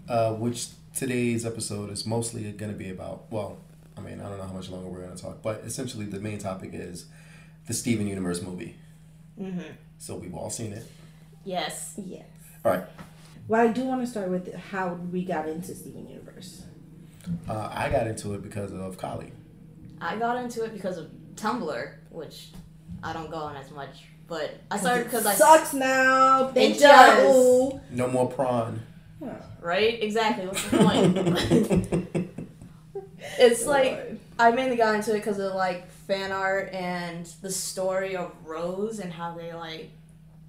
uh, 0.08 0.32
which 0.34 0.68
today's 0.94 1.46
episode 1.46 1.90
is 1.90 2.04
mostly 2.06 2.50
going 2.52 2.70
to 2.72 2.76
be 2.78 2.90
about. 2.90 3.24
Well, 3.30 3.56
I 3.96 4.00
mean, 4.00 4.20
I 4.20 4.28
don't 4.28 4.38
know 4.38 4.44
how 4.46 4.52
much 4.52 4.68
longer 4.68 4.88
we're 4.88 5.02
going 5.02 5.16
to 5.16 5.22
talk, 5.22 5.42
but 5.42 5.62
essentially 5.64 6.04
the 6.06 6.20
main 6.20 6.38
topic 6.38 6.70
is 6.74 7.06
the 7.66 7.74
Steven 7.74 8.06
Universe 8.06 8.42
movie. 8.42 8.76
Mm-hmm. 9.40 9.62
So 9.98 10.16
we've 10.16 10.34
all 10.34 10.50
seen 10.50 10.72
it. 10.72 10.84
Yes. 11.44 11.94
Yes. 12.04 12.26
All 12.64 12.72
right. 12.72 12.84
Well, 13.48 13.60
I 13.68 13.72
do 13.72 13.84
want 13.84 14.00
to 14.02 14.06
start 14.06 14.28
with 14.30 14.54
how 14.54 14.94
we 14.94 15.24
got 15.24 15.48
into 15.48 15.74
Steven 15.74 16.08
Universe. 16.08 16.64
Uh, 17.48 17.68
I 17.72 17.88
got 17.88 18.06
into 18.06 18.34
it 18.34 18.42
because 18.42 18.72
of 18.72 18.98
Kali. 18.98 19.32
I 20.00 20.16
got 20.16 20.36
into 20.42 20.64
it 20.64 20.72
because 20.72 20.98
of 20.98 21.10
Tumblr, 21.36 21.94
which 22.10 22.48
I 23.02 23.12
don't 23.12 23.30
go 23.30 23.36
on 23.36 23.56
as 23.56 23.70
much. 23.70 24.04
But 24.28 24.54
I 24.70 24.78
started 24.78 25.04
because 25.04 25.26
I 25.26 25.34
sucks 25.34 25.74
now. 25.74 26.48
Thank 26.54 26.76
It 26.76 26.80
does. 26.80 27.22
you. 27.36 27.80
No 27.90 28.08
more 28.08 28.28
prawn. 28.28 28.80
right 29.60 30.02
exactly. 30.02 30.46
What's 30.46 30.68
the 30.70 30.78
point? 30.78 32.48
it's 33.38 33.66
like 33.66 34.18
I 34.38 34.50
mainly 34.52 34.76
got 34.76 34.94
into 34.94 35.12
it 35.14 35.18
because 35.18 35.38
of 35.38 35.54
like 35.54 35.90
fan 35.90 36.32
art 36.32 36.72
and 36.72 37.26
the 37.42 37.50
story 37.50 38.16
of 38.16 38.32
Rose 38.44 38.98
and 39.00 39.12
how 39.12 39.34
they 39.34 39.52
like 39.52 39.90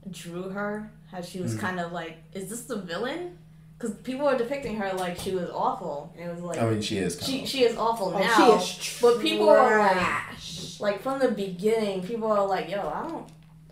drew 0.10 0.50
her. 0.50 0.90
How 1.14 1.22
she 1.22 1.40
was 1.40 1.54
Mhm. 1.56 1.60
kind 1.60 1.80
of 1.80 1.92
like, 1.94 2.18
is 2.34 2.50
this 2.50 2.62
the 2.64 2.76
villain? 2.78 3.38
Because 3.78 3.96
people 3.98 4.26
were 4.26 4.38
depicting 4.38 4.76
her 4.78 4.92
like 4.94 5.18
she 5.20 5.32
was 5.36 5.50
awful. 5.54 6.12
And 6.18 6.30
it 6.30 6.34
was 6.34 6.44
like 6.44 6.60
I 6.60 6.66
mean, 6.70 6.82
she 6.82 6.98
is. 6.98 7.20
she 7.24 7.40
Kyle. 7.40 7.46
she 7.48 7.64
is 7.64 7.78
awful 7.78 8.14
Oh, 8.16 8.20
now. 8.20 8.58
she 8.60 8.74
is 8.84 8.98
but 9.02 9.22
people 9.22 9.50
are 9.50 9.78
like, 9.78 10.80
like 10.80 11.02
from 11.02 11.20
the 11.20 11.30
beginning, 11.30 12.02
people 12.04 12.32
are 12.32 12.46
like, 12.48 12.70
"Yo, 12.70 12.80
I 12.80 13.08
don't, 13.08 13.26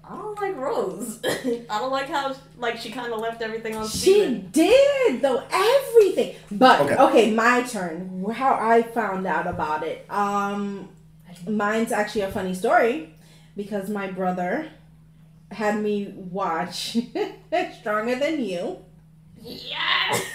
I 0.04 0.16
don't 0.18 0.40
like 0.42 0.56
Rose. 0.58 1.20
I 1.70 1.80
don't 1.80 1.92
like 1.92 2.10
how 2.10 2.36
like 2.58 2.78
she 2.78 2.92
kind 2.92 3.12
of 3.14 3.20
left 3.20 3.42
everything 3.42 3.76
on 3.76 3.88
She 3.88 3.98
Steven." 4.14 4.50
did 4.52 5.22
though 5.22 5.44
everything. 5.52 6.36
But 6.52 6.82
Okay. 6.82 6.96
okay. 6.98 7.32
my 7.32 7.64
turn. 7.64 8.26
How 8.34 8.54
I 8.60 8.84
found 8.84 9.26
out 9.26 9.48
about 9.48 9.84
it. 9.84 10.06
Um, 10.12 10.90
mine's 11.48 11.92
actually 11.94 12.22
a 12.22 12.32
funny 12.32 12.54
story 12.54 13.14
because 13.56 13.90
my 13.90 14.08
brother 14.12 14.68
had 15.52 15.82
me 15.82 16.14
watch 16.16 16.98
Stronger 17.80 18.16
Than 18.16 18.44
You. 18.44 18.80
Yes. 19.42 20.26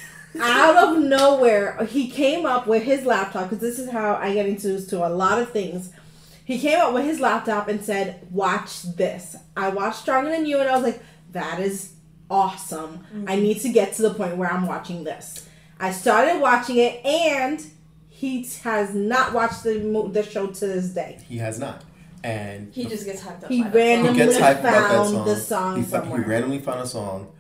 out 0.40 0.76
of 0.76 1.02
nowhere, 1.02 1.84
he 1.86 2.10
came 2.10 2.44
up 2.44 2.66
with 2.66 2.82
his 2.82 3.04
laptop 3.04 3.48
because 3.48 3.60
this 3.60 3.78
is 3.78 3.90
how 3.90 4.16
I 4.16 4.34
get 4.34 4.46
introduced 4.46 4.90
to 4.90 5.06
a 5.06 5.08
lot 5.08 5.40
of 5.40 5.50
things. 5.50 5.92
He 6.44 6.58
came 6.58 6.78
up 6.78 6.92
with 6.92 7.04
his 7.04 7.20
laptop 7.20 7.68
and 7.68 7.82
said, 7.82 8.26
"Watch 8.30 8.82
this." 8.82 9.36
I 9.56 9.70
watched 9.70 10.00
Stronger 10.00 10.30
Than 10.30 10.46
You, 10.46 10.60
and 10.60 10.68
I 10.68 10.74
was 10.74 10.84
like, 10.84 11.02
"That 11.32 11.60
is 11.60 11.94
awesome! 12.30 13.04
I 13.12 13.16
mm-hmm. 13.16 13.42
need 13.42 13.60
to 13.62 13.68
get 13.70 13.94
to 13.94 14.02
the 14.02 14.14
point 14.14 14.36
where 14.36 14.52
I'm 14.52 14.66
watching 14.66 15.04
this." 15.04 15.48
I 15.80 15.90
started 15.90 16.40
watching 16.40 16.76
it, 16.76 17.04
and 17.04 17.64
he 18.08 18.44
has 18.62 18.94
not 18.94 19.32
watched 19.32 19.64
the 19.64 20.10
the 20.12 20.22
show 20.22 20.46
to 20.46 20.66
this 20.66 20.90
day. 20.90 21.18
He 21.28 21.38
has 21.38 21.58
not. 21.58 21.84
And 22.26 22.74
He 22.74 22.84
just 22.86 23.04
gets 23.04 23.22
hyped 23.22 23.44
up. 23.44 23.48
He 23.50 23.62
by 23.62 23.68
that 23.68 23.78
he 23.78 23.78
randomly- 23.94 24.18
song. 24.18 24.28
gets 24.28 24.36
hyped 24.38 24.60
about 24.60 24.62
that 24.62 24.90
found 24.90 25.08
song. 25.10 25.24
the 25.26 25.36
song 25.36 25.76
he, 25.76 25.82
fa- 25.84 26.06
he 26.06 26.22
randomly 26.22 26.58
found 26.58 26.80
a 26.80 26.86
song. 26.86 27.32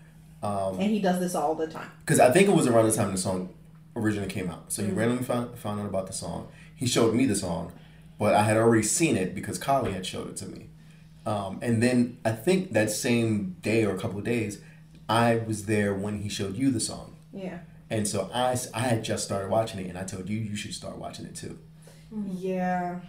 Um, 0.42 0.78
And 0.78 0.90
he 0.90 1.00
does 1.00 1.18
this 1.18 1.34
all 1.34 1.54
the 1.54 1.66
time. 1.66 1.90
because 2.00 2.20
I 2.20 2.30
think 2.30 2.48
it 2.48 2.54
was 2.54 2.66
around 2.66 2.86
the 2.88 2.92
time 2.94 3.10
the 3.10 3.18
song 3.18 3.52
originally 3.96 4.28
came 4.28 4.48
out. 4.50 4.72
So 4.72 4.82
he 4.82 4.88
Mm-hmm. 4.88 4.98
randomly 4.98 5.24
found, 5.24 5.58
found 5.58 5.80
out 5.80 5.86
about 5.86 6.06
the 6.06 6.12
song. 6.12 6.48
He 6.74 6.86
showed 6.86 7.14
me 7.14 7.24
the 7.26 7.34
song, 7.34 7.72
but 8.18 8.34
I 8.34 8.44
had 8.44 8.56
already 8.56 8.82
seen 8.84 9.16
it 9.16 9.34
because 9.34 9.58
Kali 9.58 9.92
had 9.92 10.06
showed 10.06 10.28
it 10.28 10.36
to 10.36 10.46
me. 10.46 10.68
Um, 11.24 11.58
and 11.62 11.82
then 11.82 12.18
I 12.24 12.30
think 12.32 12.72
that 12.72 12.90
same 12.90 13.56
day 13.62 13.84
or 13.84 13.94
a 13.94 13.98
couple 13.98 14.18
of 14.18 14.24
days, 14.24 14.60
I 15.08 15.36
was 15.38 15.66
there 15.66 15.92
when 15.94 16.20
he 16.22 16.28
showed 16.28 16.54
you 16.56 16.70
the 16.70 16.80
song. 16.80 17.16
Yeah. 17.32 17.58
And 17.90 18.06
so 18.06 18.30
I, 18.32 18.56
I 18.74 18.80
had 18.80 19.02
just 19.02 19.24
started 19.24 19.50
watching 19.50 19.80
it, 19.80 19.88
and 19.88 19.98
I 19.98 20.04
told 20.04 20.28
you 20.28 20.38
you 20.38 20.54
should 20.54 20.74
start 20.74 20.96
watching 20.98 21.24
it 21.26 21.34
too. 21.34 21.58
Yeah. 22.38 23.00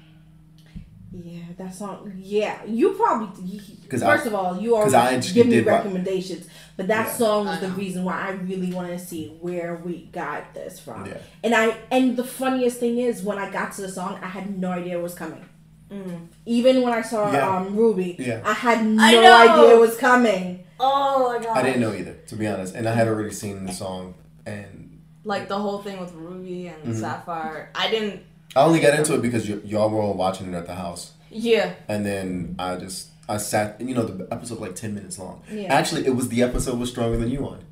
Yeah, 1.11 1.39
that 1.57 1.73
song. 1.73 2.11
Yeah, 2.17 2.63
you 2.65 2.91
probably. 2.91 3.43
you- 3.45 3.61
'Cause 3.89 4.03
I- 4.03 4.15
First 4.15 4.27
of 4.27 4.35
all, 4.35 4.59
you 4.61 4.75
always 4.75 4.93
I 4.93 5.17
give 5.19 5.47
me 5.47 5.53
did 5.55 5.65
wa- 5.65 5.73
recommendations, 5.73 6.47
but 6.75 6.87
that 6.89 7.07
Yeah. 7.07 7.13
song 7.13 7.45
was 7.45 7.59
the 7.61 7.69
reason 7.69 8.03
why 8.03 8.27
I 8.27 8.31
really 8.31 8.73
wanted 8.73 8.99
to 8.99 9.05
see 9.05 9.37
where 9.39 9.81
we 9.83 10.09
got 10.11 10.53
this 10.53 10.79
from. 10.79 11.05
Yeah. 11.05 11.17
And 11.43 11.55
I 11.55 11.75
and 11.91 12.17
the 12.17 12.25
funniest 12.25 12.79
thing 12.79 12.97
is 12.97 13.23
when 13.23 13.37
I 13.37 13.49
got 13.49 13.71
to 13.73 13.81
the 13.81 13.89
song, 13.89 14.19
I 14.21 14.27
had 14.27 14.59
no 14.59 14.71
idea 14.71 14.99
it 14.99 15.01
was 15.01 15.15
coming. 15.15 15.45
Mm. 15.89 16.27
Even 16.45 16.81
when 16.81 16.91
I 16.91 17.01
saw 17.01 17.31
Yeah. 17.31 17.47
um, 17.57 17.73
Ruby, 17.75 18.17
Yeah. 18.19 18.41
I 18.43 18.51
had 18.53 18.85
no 18.85 19.01
I 19.01 19.43
idea 19.47 19.75
it 19.75 19.79
was 19.79 19.95
coming. 19.95 20.65
Oh 20.79 21.29
my 21.33 21.43
god. 21.43 21.57
I 21.57 21.63
didn't 21.63 21.79
know 21.81 21.93
either, 21.93 22.13
to 22.27 22.35
be 22.35 22.45
honest. 22.45 22.75
And 22.75 22.87
I 22.87 22.93
had 22.93 23.07
already 23.07 23.31
seen 23.33 23.65
the 23.65 23.71
song, 23.71 24.13
and 24.45 24.83
Like 25.23 25.47
the 25.49 25.57
whole 25.57 25.79
thing 25.81 25.99
with 25.99 26.13
Ruby 26.13 26.67
and 26.67 26.93
Mhm. 26.93 26.99
Sapphire. 27.01 27.69
I 27.75 27.89
didn't. 27.89 28.21
I 28.55 28.63
only 28.63 28.79
got 28.79 28.97
into 28.97 29.13
it 29.15 29.21
because 29.21 29.47
y- 29.49 29.59
y'all 29.65 29.89
were 29.89 30.01
all 30.01 30.13
watching 30.13 30.51
it 30.51 30.55
at 30.57 30.65
the 30.67 30.75
house. 30.75 31.13
Yeah. 31.29 31.73
And 31.87 32.05
then 32.05 32.55
I 32.57 32.75
just 32.77 33.09
I 33.29 33.37
sat. 33.37 33.79
You 33.81 33.93
know, 33.93 34.03
the 34.03 34.27
episode 34.33 34.59
was 34.59 34.69
like 34.69 34.75
ten 34.75 34.95
minutes 34.95 35.19
long. 35.19 35.43
Yeah. 35.51 35.73
Actually, 35.73 36.05
it 36.05 36.15
was 36.15 36.29
the 36.29 36.41
episode 36.43 36.79
was 36.79 36.89
Stronger 36.89 37.17
Than 37.17 37.29
You 37.29 37.45
on. 37.47 37.63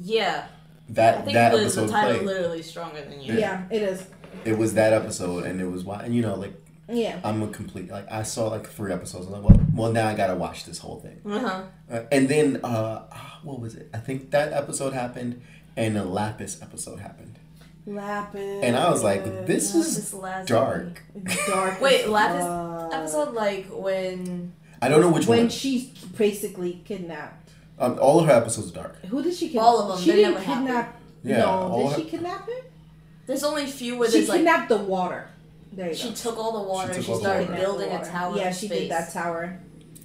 Yeah. 0.00 0.46
I 0.88 0.92
That 0.94 1.24
think 1.24 1.34
that 1.34 1.50
the, 1.52 1.58
the 1.58 1.62
episode 1.64 1.90
title 1.90 2.14
played. 2.16 2.26
literally 2.26 2.62
stronger 2.62 3.04
than 3.04 3.20
you. 3.20 3.34
Yeah, 3.34 3.64
it 3.70 3.82
is. 3.82 4.06
It 4.44 4.58
was 4.58 4.74
that 4.74 4.92
episode, 4.92 5.44
and 5.44 5.60
it 5.60 5.66
was 5.66 5.84
why. 5.84 6.02
And 6.02 6.14
you 6.14 6.22
know, 6.22 6.34
like 6.34 6.54
Yeah. 6.88 7.20
I'm 7.22 7.42
a 7.42 7.48
complete. 7.48 7.90
Like 7.90 8.10
I 8.10 8.22
saw 8.22 8.48
like 8.48 8.66
three 8.66 8.92
episodes. 8.92 9.26
I'm 9.26 9.32
like, 9.34 9.42
well, 9.44 9.60
well 9.74 9.92
now 9.92 10.08
I 10.08 10.14
gotta 10.14 10.34
watch 10.34 10.64
this 10.64 10.78
whole 10.78 10.98
thing. 11.00 11.20
Uh 11.24 11.38
huh. 11.38 11.62
Uh, 11.90 12.00
and 12.10 12.28
then 12.28 12.60
uh, 12.64 13.02
what 13.44 13.60
was 13.60 13.74
it? 13.76 13.88
I 13.94 13.98
think 13.98 14.30
that 14.32 14.52
episode 14.52 14.92
happened, 14.94 15.42
and 15.76 15.94
the 15.94 16.04
Lapis 16.04 16.60
episode 16.62 16.98
happened. 17.00 17.38
Lapis. 17.86 18.62
And 18.62 18.76
I 18.76 18.90
was 18.90 19.02
like, 19.02 19.24
this 19.46 19.74
is 19.74 20.10
This 20.10 20.20
dark. 20.46 21.02
dark. 21.46 21.80
Wait, 21.80 22.08
Lapis 22.08 22.42
fuck. 22.44 22.94
episode 22.94 23.34
like 23.34 23.66
when 23.70 24.52
I 24.82 24.88
don't 24.88 25.00
know 25.00 25.10
which 25.10 25.26
when 25.26 25.38
one. 25.38 25.44
When 25.46 25.48
she's 25.50 25.88
basically 26.16 26.82
kidnapped. 26.84 27.50
Um, 27.78 27.98
all 28.00 28.20
of 28.20 28.26
her 28.26 28.32
episodes 28.32 28.70
are 28.72 28.74
dark. 28.74 29.04
Who 29.06 29.22
did 29.22 29.34
she 29.34 29.46
kidnap? 29.48 29.64
All 29.64 29.80
of 29.82 29.88
them, 29.88 29.98
She 30.04 30.10
they 30.10 30.16
didn't 30.16 30.34
never 30.34 30.44
kidnap. 30.44 31.00
Yeah, 31.22 31.38
no, 31.38 31.76
did 31.82 31.92
her- 31.92 31.96
she 32.04 32.10
kidnap 32.10 32.48
him? 32.48 32.64
there's 33.26 33.42
only 33.44 33.64
a 33.64 33.68
few 33.68 33.96
where 33.96 34.08
She 34.10 34.18
there's 34.18 34.28
like 34.28 34.38
kidnapped 34.38 34.68
the 34.68 34.78
water. 34.78 35.28
There 35.72 35.88
you 35.88 35.94
she 35.94 36.08
go. 36.08 36.14
took 36.14 36.36
all 36.38 36.62
the 36.62 36.68
water 36.68 36.88
She 36.92 36.96
and 36.96 37.04
she 37.04 37.14
started 37.14 37.48
water. 37.48 37.60
building 37.62 37.90
a 37.92 38.04
tower. 38.04 38.36
Yeah, 38.36 38.50
she 38.52 38.66
space. 38.66 38.80
did 38.82 38.90
that 38.90 39.12
tower. 39.12 39.58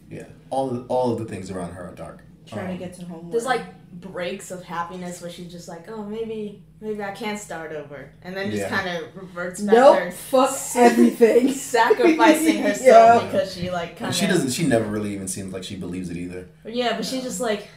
Yeah, 0.09 0.25
all 0.51 0.69
of, 0.69 0.85
all 0.91 1.11
of 1.13 1.19
the 1.19 1.25
things 1.25 1.49
around 1.51 1.71
her 1.73 1.89
are 1.89 1.95
dark. 1.95 2.21
Trying 2.45 2.67
Um, 2.67 2.77
to 2.77 2.77
get 2.77 2.93
to 2.99 3.05
home. 3.05 3.31
There's 3.31 3.45
like 3.45 3.63
breaks 4.01 4.51
of 4.51 4.63
happiness 4.63 5.21
where 5.21 5.31
she's 5.31 5.51
just 5.51 5.67
like, 5.67 5.89
oh, 5.89 6.03
maybe, 6.03 6.63
maybe 6.81 7.01
I 7.03 7.11
can't 7.11 7.39
start 7.39 7.71
over, 7.71 8.11
and 8.21 8.35
then 8.35 8.51
just 8.51 8.63
Yeah. 8.63 8.69
kind 8.69 8.89
of 8.97 9.15
reverts 9.15 9.61
back 9.61 9.73
nope. 9.75 9.95
there, 9.97 10.11
Fuck 10.11 10.55
everything. 10.75 11.51
sacrificing 11.53 12.61
herself 12.63 13.23
Yeah. 13.23 13.31
because 13.31 13.53
she 13.55 13.71
like 13.71 13.97
kind 13.97 14.09
of. 14.09 14.15
she 14.15 14.27
doesn't. 14.27 14.51
She 14.51 14.65
never 14.65 14.85
really 14.85 15.13
even 15.13 15.27
seems 15.27 15.53
like 15.53 15.63
she 15.63 15.75
believes 15.75 16.09
it 16.09 16.17
either. 16.17 16.47
Yeah, 16.65 16.95
but 16.95 17.05
she's 17.05 17.23
just 17.23 17.39
like, 17.39 17.67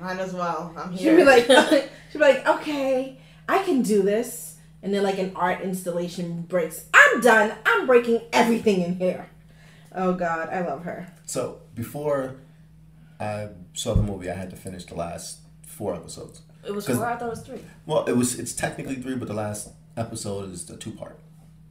might 0.00 0.18
as 0.18 0.32
well. 0.32 0.74
I'm 0.76 0.90
here. 0.92 0.98
She'd 0.98 1.04
here. 1.04 1.16
be 1.16 1.24
like, 1.24 1.90
she'd 2.12 2.18
be 2.18 2.24
like, 2.24 2.46
okay, 2.46 3.18
I 3.48 3.62
can 3.62 3.82
do 3.82 4.02
this. 4.02 4.56
And 4.82 4.94
then 4.94 5.02
like 5.02 5.18
an 5.18 5.32
art 5.36 5.60
installation 5.60 6.42
breaks. 6.42 6.86
I'm 6.94 7.20
done. 7.20 7.52
I'm 7.66 7.86
breaking 7.86 8.22
everything 8.32 8.80
in 8.80 8.94
here. 8.96 9.28
Oh 9.94 10.14
God, 10.14 10.48
I 10.48 10.62
love 10.66 10.84
her. 10.84 11.12
So 11.26 11.60
before 11.74 12.36
I 13.20 13.48
saw 13.74 13.94
the 13.94 14.02
movie, 14.02 14.30
I 14.30 14.34
had 14.34 14.50
to 14.50 14.56
finish 14.56 14.84
the 14.86 14.94
last 14.94 15.40
four 15.66 15.94
episodes. 15.94 16.42
it 16.66 16.72
was 16.74 16.86
four. 16.86 17.04
I 17.06 17.16
thought 17.16 17.26
it 17.26 17.30
was 17.30 17.42
three. 17.42 17.60
Well, 17.86 18.04
it 18.06 18.16
was. 18.16 18.38
It's 18.38 18.52
technically 18.54 18.96
three, 18.96 19.14
but 19.16 19.28
the 19.28 19.34
last 19.34 19.70
episode 19.96 20.50
is 20.52 20.66
the 20.66 20.76
two 20.76 20.92
part. 20.92 21.18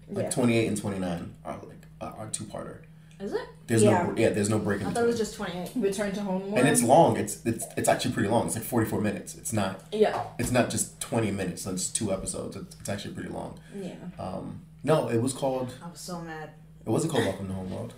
Like 0.08 0.26
Yeah. 0.26 0.30
twenty 0.30 0.58
eight 0.58 0.68
and 0.68 0.78
twenty 0.78 1.00
nine 1.00 1.36
are 1.46 1.60
like 1.68 1.86
are, 2.02 2.16
are 2.18 2.30
two 2.30 2.44
parter. 2.46 2.80
Is 3.20 3.34
it? 3.34 3.42
There's 3.68 3.84
Yeah. 3.84 4.04
no 4.04 4.14
yeah. 4.18 4.30
There's 4.30 4.50
no 4.50 4.60
break 4.60 4.82
in 4.82 4.88
I 4.88 4.92
thought 4.92 5.04
it 5.04 5.08
was 5.08 5.18
just 5.18 5.36
twenty 5.36 5.58
eight. 5.60 5.72
Return 5.76 6.12
to 6.14 6.22
home. 6.22 6.54
And 6.56 6.68
it's 6.68 6.82
long. 6.82 7.18
It's 7.18 7.46
it's 7.46 7.66
it's 7.78 7.88
actually 7.90 8.14
pretty 8.14 8.30
long. 8.30 8.46
It's 8.48 8.56
like 8.56 8.64
forty 8.64 8.90
four 8.90 9.02
minutes. 9.02 9.36
It's 9.36 9.54
not 9.54 9.82
Yeah. 9.92 10.24
it's 10.40 10.52
not 10.52 10.70
just 10.70 11.00
twenty 11.02 11.30
minutes. 11.32 11.66
It's 11.68 11.90
two 11.90 12.12
episodes. 12.12 12.56
It's, 12.56 12.76
it's 12.80 12.90
actually 12.90 13.14
pretty 13.14 13.30
long. 13.30 13.60
yeah. 13.76 13.94
Um, 14.18 14.62
no, 14.84 15.10
it 15.10 15.22
was 15.22 15.34
called. 15.34 15.74
I 15.84 15.90
was 15.90 16.00
so 16.00 16.22
mad. 16.22 16.52
It 16.86 16.90
wasn't 16.90 17.12
called 17.12 17.26
Welcome 17.26 17.48
to 17.50 17.54
Homeworld. 17.54 17.94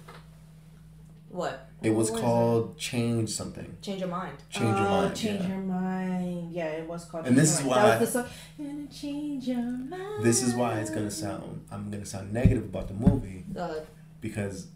What? 1.30 1.70
It 1.82 1.90
was 1.92 2.12
called 2.12 2.78
Change 2.78 3.30
something. 3.30 3.78
Change 3.82 4.02
your 4.02 4.10
mind. 4.10 4.38
Change 4.50 4.78
your 4.78 4.88
Oh, 4.88 5.02
mind. 5.02 5.16
Change 5.16 5.42
yeah. 5.42 5.48
your 5.48 5.58
mind. 5.58 6.52
Yeah, 6.54 6.66
it 6.66 6.88
was 6.88 7.06
called. 7.06 7.26
And 7.26 7.36
Change 7.36 7.48
this 7.50 7.54
is 7.60 7.66
Mind. 7.66 7.70
why- 7.70 7.82
That 7.90 8.02
was 8.02 8.14
the 8.14 8.24
song. 8.24 8.32
Gonna 8.58 8.88
change 8.88 9.48
your 9.48 9.62
mind. 9.64 10.24
This 10.24 10.44
is 10.44 10.54
why 10.54 10.80
it's 10.80 10.92
gonna 10.92 11.10
sound. 11.12 11.66
I'm 11.72 11.90
gonna 11.90 12.06
sound 12.06 12.32
negative 12.34 12.66
about 12.66 12.88
the 12.88 12.94
movie 12.94 13.46
Uh, 13.58 13.76
because 14.20 14.68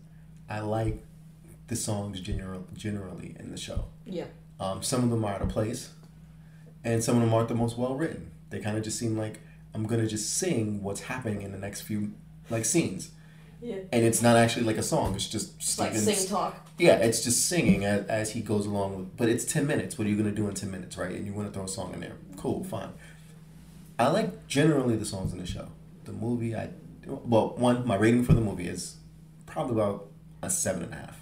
I 0.50 0.62
like 0.62 1.04
the 1.68 1.76
songs 1.76 2.20
general 2.22 2.66
generally 2.74 3.36
in 3.40 3.52
the 3.52 3.58
show. 3.58 3.86
yeah. 4.06 4.26
Um, 4.60 4.82
some 4.82 5.04
of 5.04 5.10
them 5.10 5.24
are 5.26 5.34
out 5.34 5.42
of 5.42 5.50
place, 5.50 5.90
and 6.84 7.04
some 7.04 7.18
of 7.18 7.22
them 7.22 7.34
aren't 7.34 7.50
the 7.50 7.56
most 7.56 7.78
well 7.78 7.96
written. 7.96 8.32
They 8.50 8.60
kind 8.60 8.78
of 8.78 8.84
just 8.84 8.98
seem 8.98 9.18
like 9.18 9.42
I'm 9.74 9.84
gonna 9.86 10.08
just 10.08 10.34
sing 10.34 10.82
what's 10.82 11.02
happening 11.02 11.42
in 11.42 11.52
the 11.52 11.58
next 11.58 11.82
few 11.82 12.14
like 12.50 12.64
scenes, 12.66 13.12
Yeah. 13.66 13.76
and 13.92 14.06
it's 14.06 14.22
not 14.22 14.38
actually 14.38 14.66
like 14.66 14.78
a 14.78 14.84
song. 14.84 15.16
It's 15.16 15.28
just 15.28 15.56
It's 15.56 15.80
like 15.80 15.94
Steven's 15.96 16.18
sing 16.20 16.30
talk. 16.30 16.68
Yeah, 16.78 16.98
it's 16.98 17.24
just 17.24 17.48
singing 17.48 17.84
as, 17.86 18.06
as 18.08 18.32
he 18.32 18.42
goes 18.42 18.66
along 18.68 18.96
with. 18.98 19.18
But 19.18 19.30
it's 19.30 19.46
ten 19.46 19.66
minutes. 19.66 19.98
What 19.98 20.06
are 20.08 20.10
you 20.12 20.18
gonna 20.18 20.32
do 20.32 20.48
in 20.48 20.54
ten 20.54 20.70
minutes, 20.72 20.98
right? 20.98 21.16
And 21.16 21.26
you 21.26 21.34
want 21.34 21.48
to 21.48 21.54
throw 21.54 21.64
a 21.66 21.68
song 21.68 21.94
in 21.94 22.00
there. 22.02 22.16
Cool, 22.38 22.64
fine. 22.64 22.90
I 23.98 24.08
like 24.10 24.48
generally 24.48 24.96
the 24.98 25.06
songs 25.06 25.32
in 25.34 25.40
the 25.40 25.46
show. 25.48 25.68
The 26.04 26.12
movie, 26.12 26.56
I 26.56 26.70
well, 27.08 27.56
one 27.58 27.88
my 27.88 27.96
rating 27.96 28.24
for 28.24 28.34
the 28.34 28.42
movie 28.42 28.68
is 28.68 28.98
probably 29.46 29.74
about 29.82 30.08
a 30.44 30.50
seven 30.50 30.84
and 30.84 30.94
a 30.94 30.98
half 30.98 31.20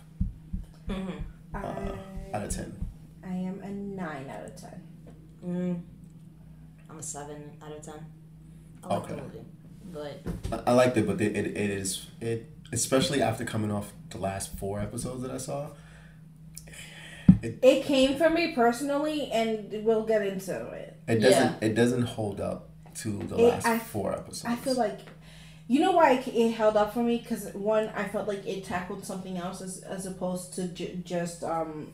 Mm-hmm. 0.90 1.56
uh, 1.56 1.58
I, 2.34 2.38
out 2.38 2.44
of 2.46 2.50
ten. 2.50 2.76
I 3.24 3.34
am 3.34 3.62
a 3.62 3.70
nine 3.70 4.30
out 4.30 4.44
of 4.46 4.56
ten. 4.56 4.82
Mm. 5.46 5.82
I'm 6.90 6.98
a 7.00 7.04
seven 7.04 7.52
out 7.64 7.72
of 7.72 7.82
ten. 7.82 8.06
I 8.84 8.88
like 8.96 9.04
Okay. 9.04 9.16
the 9.16 9.22
movie, 9.22 9.46
but 9.94 10.22
I, 10.52 10.72
I 10.72 10.74
liked 10.74 10.98
it, 10.98 11.06
but 11.08 11.22
it, 11.22 11.36
it, 11.36 11.46
it 11.48 11.70
is 11.70 12.08
it 12.20 12.50
especially 12.72 13.22
after 13.22 13.46
coming 13.46 13.72
off 13.72 13.94
the 14.10 14.18
last 14.18 14.58
four 14.58 14.80
episodes 14.80 15.22
that 15.22 15.32
I 15.32 15.38
saw. 15.38 15.70
It 17.42 17.60
it 17.62 17.84
came 17.84 18.18
from 18.18 18.34
me 18.36 18.54
personally, 18.54 19.30
and 19.32 19.84
we'll 19.84 20.04
get 20.06 20.26
into 20.26 20.68
it. 20.72 20.98
It 21.08 21.20
doesn't 21.20 21.62
it 21.64 21.76
doesn't 21.76 22.04
hold 22.04 22.40
up 22.40 22.70
to 22.96 23.18
the 23.24 23.36
It- 23.38 23.50
last 23.50 23.68
I- 23.68 23.80
four 23.80 24.14
episodes. 24.14 24.46
I 24.46 24.56
feel 24.56 24.76
like, 24.76 25.00
you 25.68 25.80
know 25.82 25.92
why 25.92 26.14
it- 26.14 26.28
it 26.28 26.52
held 26.52 26.78
up 26.78 26.94
for 26.94 27.04
me? 27.04 27.18
Because 27.18 27.54
one, 27.54 27.90
I 27.96 28.08
felt 28.08 28.28
like 28.28 28.46
it 28.48 28.64
tackled 28.64 29.06
something 29.06 29.38
else 29.38 29.62
as, 29.62 29.80
as 29.80 30.06
opposed 30.06 30.54
to 30.56 30.68
ju- 30.68 31.02
just 31.04 31.44
um, 31.44 31.92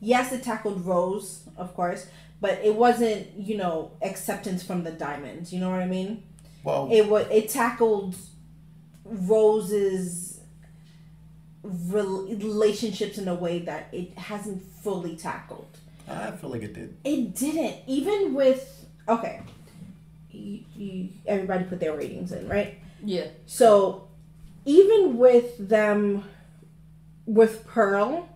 yes, 0.00 0.32
it 0.32 0.42
tackled 0.44 0.84
Rose, 0.86 1.48
of 1.56 1.74
course, 1.74 2.06
but 2.40 2.58
it 2.62 2.74
wasn't 2.76 3.26
you 3.36 3.56
know 3.56 3.90
acceptance 4.02 4.62
from 4.62 4.84
the 4.84 4.92
diamonds. 4.92 5.52
You 5.52 5.58
know 5.60 5.70
what 5.70 5.80
I 5.80 5.86
mean? 5.86 6.22
Well, 6.66 6.88
It 6.90 7.08
was 7.08 7.26
it 7.30 7.48
tackled 7.48 8.16
Rose's 9.04 10.40
relationships 11.62 13.18
in 13.18 13.28
a 13.28 13.34
way 13.34 13.60
that 13.60 13.88
it 13.92 14.16
hasn't 14.18 14.62
fully 14.82 15.16
tackled. 15.16 15.68
I 16.08 16.32
feel 16.32 16.50
like 16.50 16.62
it 16.62 16.74
did. 16.74 16.96
It 17.04 17.34
didn't. 17.36 17.76
Even 17.86 18.34
with 18.34 18.86
okay, 19.08 19.42
you, 20.30 20.60
you, 20.76 21.08
everybody 21.26 21.64
put 21.64 21.78
their 21.80 21.96
ratings 21.96 22.32
in, 22.32 22.48
right? 22.48 22.78
yeah, 23.04 23.26
So 23.46 24.08
even 24.64 25.16
with 25.18 25.68
them, 25.68 26.24
with 27.26 27.64
Pearl, 27.66 28.28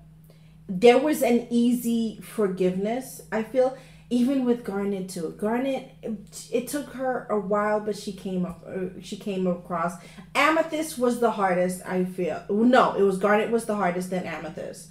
there 0.68 0.98
was 0.98 1.22
an 1.22 1.48
easy 1.50 2.20
forgiveness. 2.22 3.22
I 3.32 3.42
feel 3.42 3.76
even 4.10 4.44
with 4.44 4.64
Garnet 4.64 5.08
too. 5.08 5.34
Garnet, 5.38 5.92
it, 6.02 6.48
it 6.50 6.68
took 6.68 6.90
her 6.90 7.26
a 7.30 7.38
while, 7.38 7.80
but 7.80 7.96
she 7.96 8.12
came 8.12 8.44
up. 8.44 8.64
Uh, 8.66 9.00
she 9.00 9.16
came 9.16 9.46
across. 9.46 9.94
Amethyst 10.34 10.98
was 10.98 11.20
the 11.20 11.30
hardest. 11.30 11.82
I 11.86 12.04
feel 12.04 12.44
no, 12.50 12.94
it 12.94 13.02
was 13.02 13.18
Garnet 13.18 13.50
was 13.50 13.64
the 13.64 13.76
hardest 13.76 14.10
than 14.10 14.24
Amethyst, 14.24 14.90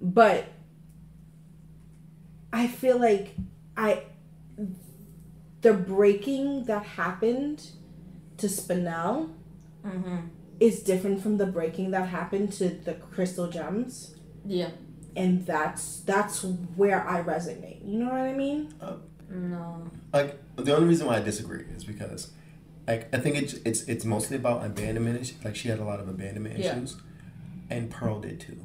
but 0.00 0.46
I 2.52 2.66
feel 2.66 2.98
like 2.98 3.36
I 3.76 4.02
the 5.62 5.72
breaking 5.72 6.64
that 6.64 6.84
happened 6.84 7.70
to 8.38 8.48
Spinel 8.48 9.30
mm-hmm. 9.84 10.18
is 10.60 10.82
different 10.82 11.22
from 11.22 11.38
the 11.38 11.46
breaking 11.46 11.92
that 11.92 12.08
happened 12.08 12.52
to 12.54 12.68
the 12.68 12.94
crystal 12.94 13.48
gems 13.48 14.16
yeah. 14.46 14.70
And 15.16 15.44
that's 15.46 16.00
that's 16.00 16.44
where 16.76 17.06
i 17.08 17.22
resonate 17.22 17.80
you 17.84 17.98
know 17.98 18.06
what 18.10 18.20
i 18.20 18.32
mean 18.32 18.72
No, 19.28 19.90
like 20.12 20.38
the 20.56 20.74
only 20.76 20.86
reason 20.88 21.06
why 21.08 21.16
I 21.16 21.20
disagree 21.20 21.64
is 21.76 21.84
because 21.84 22.30
like 22.86 23.12
I 23.12 23.18
think 23.18 23.34
it's 23.42 23.54
it's 23.64 23.82
it's 23.92 24.04
mostly 24.04 24.36
about 24.36 24.64
abandonment. 24.64 25.20
is- 25.20 25.34
Like 25.44 25.56
she 25.56 25.66
had 25.68 25.80
a 25.80 25.84
lot 25.84 25.98
of 25.98 26.08
abandonment 26.08 26.56
Yeah. 26.58 26.76
issues, 26.76 26.96
and 27.68 27.90
Pearl 27.90 28.20
did 28.20 28.38
too. 28.40 28.58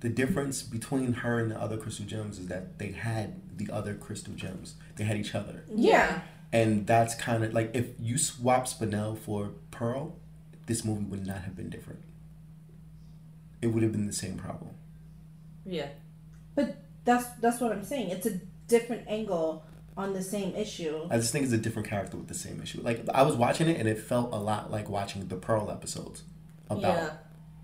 The 0.00 0.10
difference 0.10 0.62
between 0.62 1.14
her 1.24 1.38
and 1.40 1.50
the 1.50 1.58
other 1.58 1.78
crystal 1.78 2.04
gems 2.04 2.38
is 2.38 2.48
that 2.48 2.78
they 2.78 2.92
had 2.92 3.40
the 3.56 3.70
other 3.72 3.94
crystal 3.94 4.34
gems. 4.34 4.74
They 4.96 5.04
had 5.04 5.16
each 5.16 5.34
other, 5.34 5.64
yeah 5.74 6.20
and 6.52 6.86
that's 6.86 7.14
kind 7.14 7.42
of 7.42 7.54
like 7.54 7.70
if 7.74 7.86
you 7.98 8.18
swap 8.18 8.66
Spinel 8.66 9.16
for 9.18 9.52
Pearl, 9.70 10.16
this 10.66 10.84
movie 10.84 11.04
would 11.04 11.26
not 11.26 11.40
have 11.46 11.56
been 11.56 11.70
different. 11.70 12.02
It 13.62 13.68
would 13.68 13.82
have 13.82 13.92
been 13.92 14.06
the 14.06 14.12
same 14.12 14.36
problem. 14.36 14.73
Yeah, 15.66 15.88
But 16.54 16.76
that's 17.04 17.26
that's 17.40 17.60
what 17.60 17.70
i'm 17.70 17.84
saying 17.84 18.08
it's 18.08 18.26
a 18.26 18.40
different 18.66 19.02
angle 19.08 19.64
on 19.96 20.12
the 20.12 20.22
same 20.22 20.54
issue 20.56 21.06
I 21.10 21.16
just 21.18 21.32
think 21.32 21.44
it's 21.44 21.52
a 21.52 21.58
different 21.58 21.88
character 21.88 22.16
with 22.16 22.28
the 22.28 22.34
same 22.34 22.60
issue. 22.60 22.80
Like 22.82 23.04
I 23.14 23.22
was 23.22 23.36
watching 23.36 23.68
it, 23.68 23.78
and 23.78 23.88
it 23.88 23.98
felt 23.98 24.32
a 24.32 24.36
lot 24.38 24.70
like 24.70 24.88
watching 24.88 25.28
the 25.28 25.36
Pearl 25.36 25.70
episodes 25.70 26.24
about 26.68 26.96
yeah. 26.96 27.10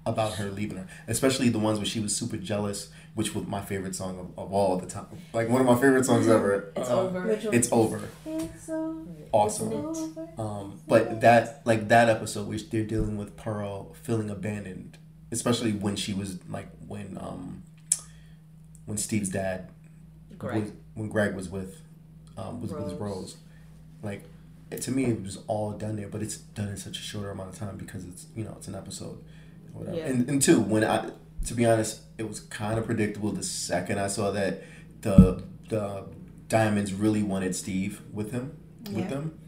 about 0.06 0.34
her 0.34 0.50
leaving 0.50 0.78
her, 0.78 0.86
especially 1.08 1.48
the 1.48 1.58
ones 1.58 1.78
where 1.78 1.86
she 1.86 1.98
was 1.98 2.14
super 2.16 2.36
jealous, 2.36 2.88
which 3.14 3.34
was 3.34 3.46
my 3.46 3.60
favorite 3.60 3.96
song 3.96 4.18
of, 4.20 4.38
of 4.38 4.52
all 4.52 4.76
the 4.76 4.86
time. 4.86 5.06
Like 5.32 5.48
one 5.48 5.60
of 5.60 5.66
my 5.66 5.74
favorite 5.74 6.04
songs 6.06 6.28
ever. 6.28 6.72
It's 6.76 6.88
Uh, 6.88 7.00
over. 7.00 7.20
Which 7.22 7.44
one? 7.44 7.54
It's 7.54 7.72
over. 7.72 8.00
It's 8.26 8.68
over. 8.68 9.00
Awesome. 9.32 9.72
Over. 9.72 10.28
Um, 10.38 10.80
but 10.86 11.20
that 11.22 11.62
like 11.64 11.88
that 11.88 12.08
episode, 12.08 12.46
which 12.46 12.70
they're 12.70 12.84
dealing 12.84 13.16
with 13.16 13.36
Pearl 13.36 13.92
feeling 14.02 14.30
abandoned, 14.30 14.98
especially 15.32 15.72
when 15.72 15.96
she 15.96 16.14
was 16.14 16.38
like 16.48 16.68
when 16.86 17.18
um 17.20 17.64
when 18.90 18.98
Steve's 18.98 19.28
dad 19.30 19.68
Greg. 20.38 20.62
was, 20.62 20.72
when 20.94 21.08
Greg 21.08 21.34
was 21.34 21.48
with 21.48 21.80
um, 22.36 22.60
was 22.60 22.72
with 22.72 22.82
Rose. 22.82 22.94
Rose. 22.94 23.36
Like 24.02 24.24
it, 24.70 24.82
to 24.82 24.90
me, 24.90 25.04
it 25.06 25.22
was 25.22 25.38
all 25.46 25.72
done 25.72 25.96
there, 25.96 26.08
but 26.08 26.22
it's 26.22 26.36
done 26.36 26.68
in 26.68 26.76
such 26.76 26.98
a 26.98 27.02
shorter 27.02 27.30
amount 27.30 27.50
of 27.50 27.58
time 27.58 27.76
because 27.76 28.04
it's 28.04 28.26
you 28.36 28.44
know 28.44 28.54
it's 28.56 28.68
an 28.68 28.74
episode, 28.74 29.18
whatever. 29.72 29.96
Yeah. 29.96 30.06
And 30.06 30.28
and 30.28 30.42
two, 30.42 30.60
when 30.60 30.84
I 30.84 31.10
to 31.46 31.54
be 31.54 31.64
honest, 31.66 32.00
it 32.18 32.28
was 32.28 32.40
kind 32.40 32.78
of 32.78 32.84
predictable 32.86 33.32
the 33.32 33.42
second 33.42 33.98
I 33.98 34.06
saw 34.08 34.30
that 34.32 34.62
the 35.02 35.42
the 35.68 36.04
diamonds 36.48 36.92
really 36.92 37.22
wanted 37.22 37.54
Steve 37.56 38.02
with 38.12 38.32
him 38.32 38.56
Yeah. 38.88 38.96
with 38.96 39.08
them. 39.10 39.38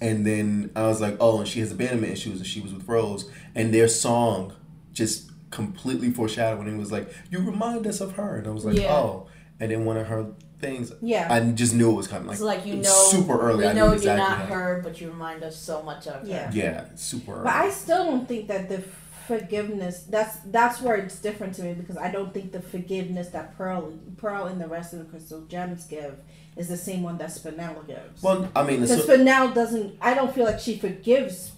And 0.00 0.26
then 0.26 0.70
I 0.74 0.88
was 0.88 1.00
like, 1.00 1.16
oh, 1.20 1.38
and 1.38 1.46
she 1.48 1.60
has 1.60 1.70
abandonment 1.70 2.12
issues, 2.12 2.38
and 2.38 2.46
she 2.46 2.60
was 2.60 2.72
with 2.74 2.88
Rose, 2.88 3.30
and 3.54 3.72
their 3.72 3.86
song 3.86 4.52
just 4.92 5.30
completely 5.52 6.10
foreshadowed, 6.10 6.66
and 6.66 6.74
it 6.76 6.78
was 6.78 6.90
like, 6.90 7.12
you 7.30 7.38
remind 7.40 7.86
us 7.86 8.00
of 8.00 8.12
her, 8.16 8.36
and 8.38 8.46
I 8.46 8.50
was 8.50 8.64
like, 8.64 8.76
Yeah. 8.76 8.92
oh, 8.96 9.28
and 9.60 9.70
then 9.70 9.84
one 9.84 9.96
of 9.96 10.08
her 10.08 10.26
things, 10.58 10.92
yeah 11.00 11.26
I 11.30 11.40
just 11.52 11.74
knew 11.74 11.90
it 11.90 11.94
was 11.94 12.08
coming, 12.08 12.26
like, 12.28 12.34
it's 12.34 12.42
like 12.42 12.66
you 12.66 12.76
know, 12.76 12.82
super 13.10 13.38
early. 13.40 13.58
We 13.64 13.66
I 13.70 13.72
know 13.72 13.88
knew 13.88 13.94
exactly 13.94 14.20
you're 14.20 14.28
not 14.30 14.38
how- 14.48 14.54
her, 14.54 14.80
but 14.82 15.00
you 15.00 15.08
remind 15.10 15.42
us 15.44 15.56
so 15.56 15.82
much 15.82 16.06
of 16.08 16.26
Yeah. 16.26 16.46
her. 16.50 16.56
Yeah, 16.56 16.84
super 16.96 17.32
early. 17.34 17.44
but 17.44 17.54
i 17.54 17.70
still 17.70 18.04
don't 18.04 18.26
think 18.28 18.48
that 18.48 18.68
the 18.68 18.82
forgiveness 19.28 20.02
that's 20.10 20.36
that's 20.46 20.80
where 20.82 20.96
it's 20.96 21.18
different 21.20 21.54
to 21.54 21.62
me 21.62 21.72
because 21.74 21.96
i 21.96 22.10
don't 22.10 22.34
think 22.34 22.50
the 22.52 22.60
forgiveness 22.60 23.28
that 23.28 23.56
pearl 23.56 23.92
pearl 24.16 24.46
and 24.46 24.60
the 24.60 24.66
rest 24.66 24.92
of 24.92 24.98
the 24.98 25.04
crystal 25.06 25.40
gems 25.42 25.84
give 25.86 26.16
is 26.56 26.68
the 26.68 26.76
same 26.76 27.02
one 27.02 27.16
that 27.18 27.30
spinel 27.30 27.86
gives 27.86 28.22
well, 28.22 28.48
I 28.54 28.62
mean, 28.64 28.80
Because 28.80 29.04
so, 29.06 29.16
Spinel 29.16 29.54
doesn't. 29.54 29.96
I 30.02 30.12
don't 30.14 30.34
feel 30.34 30.44
like 30.44 30.60
she 30.60 30.76
forgives 30.76 31.52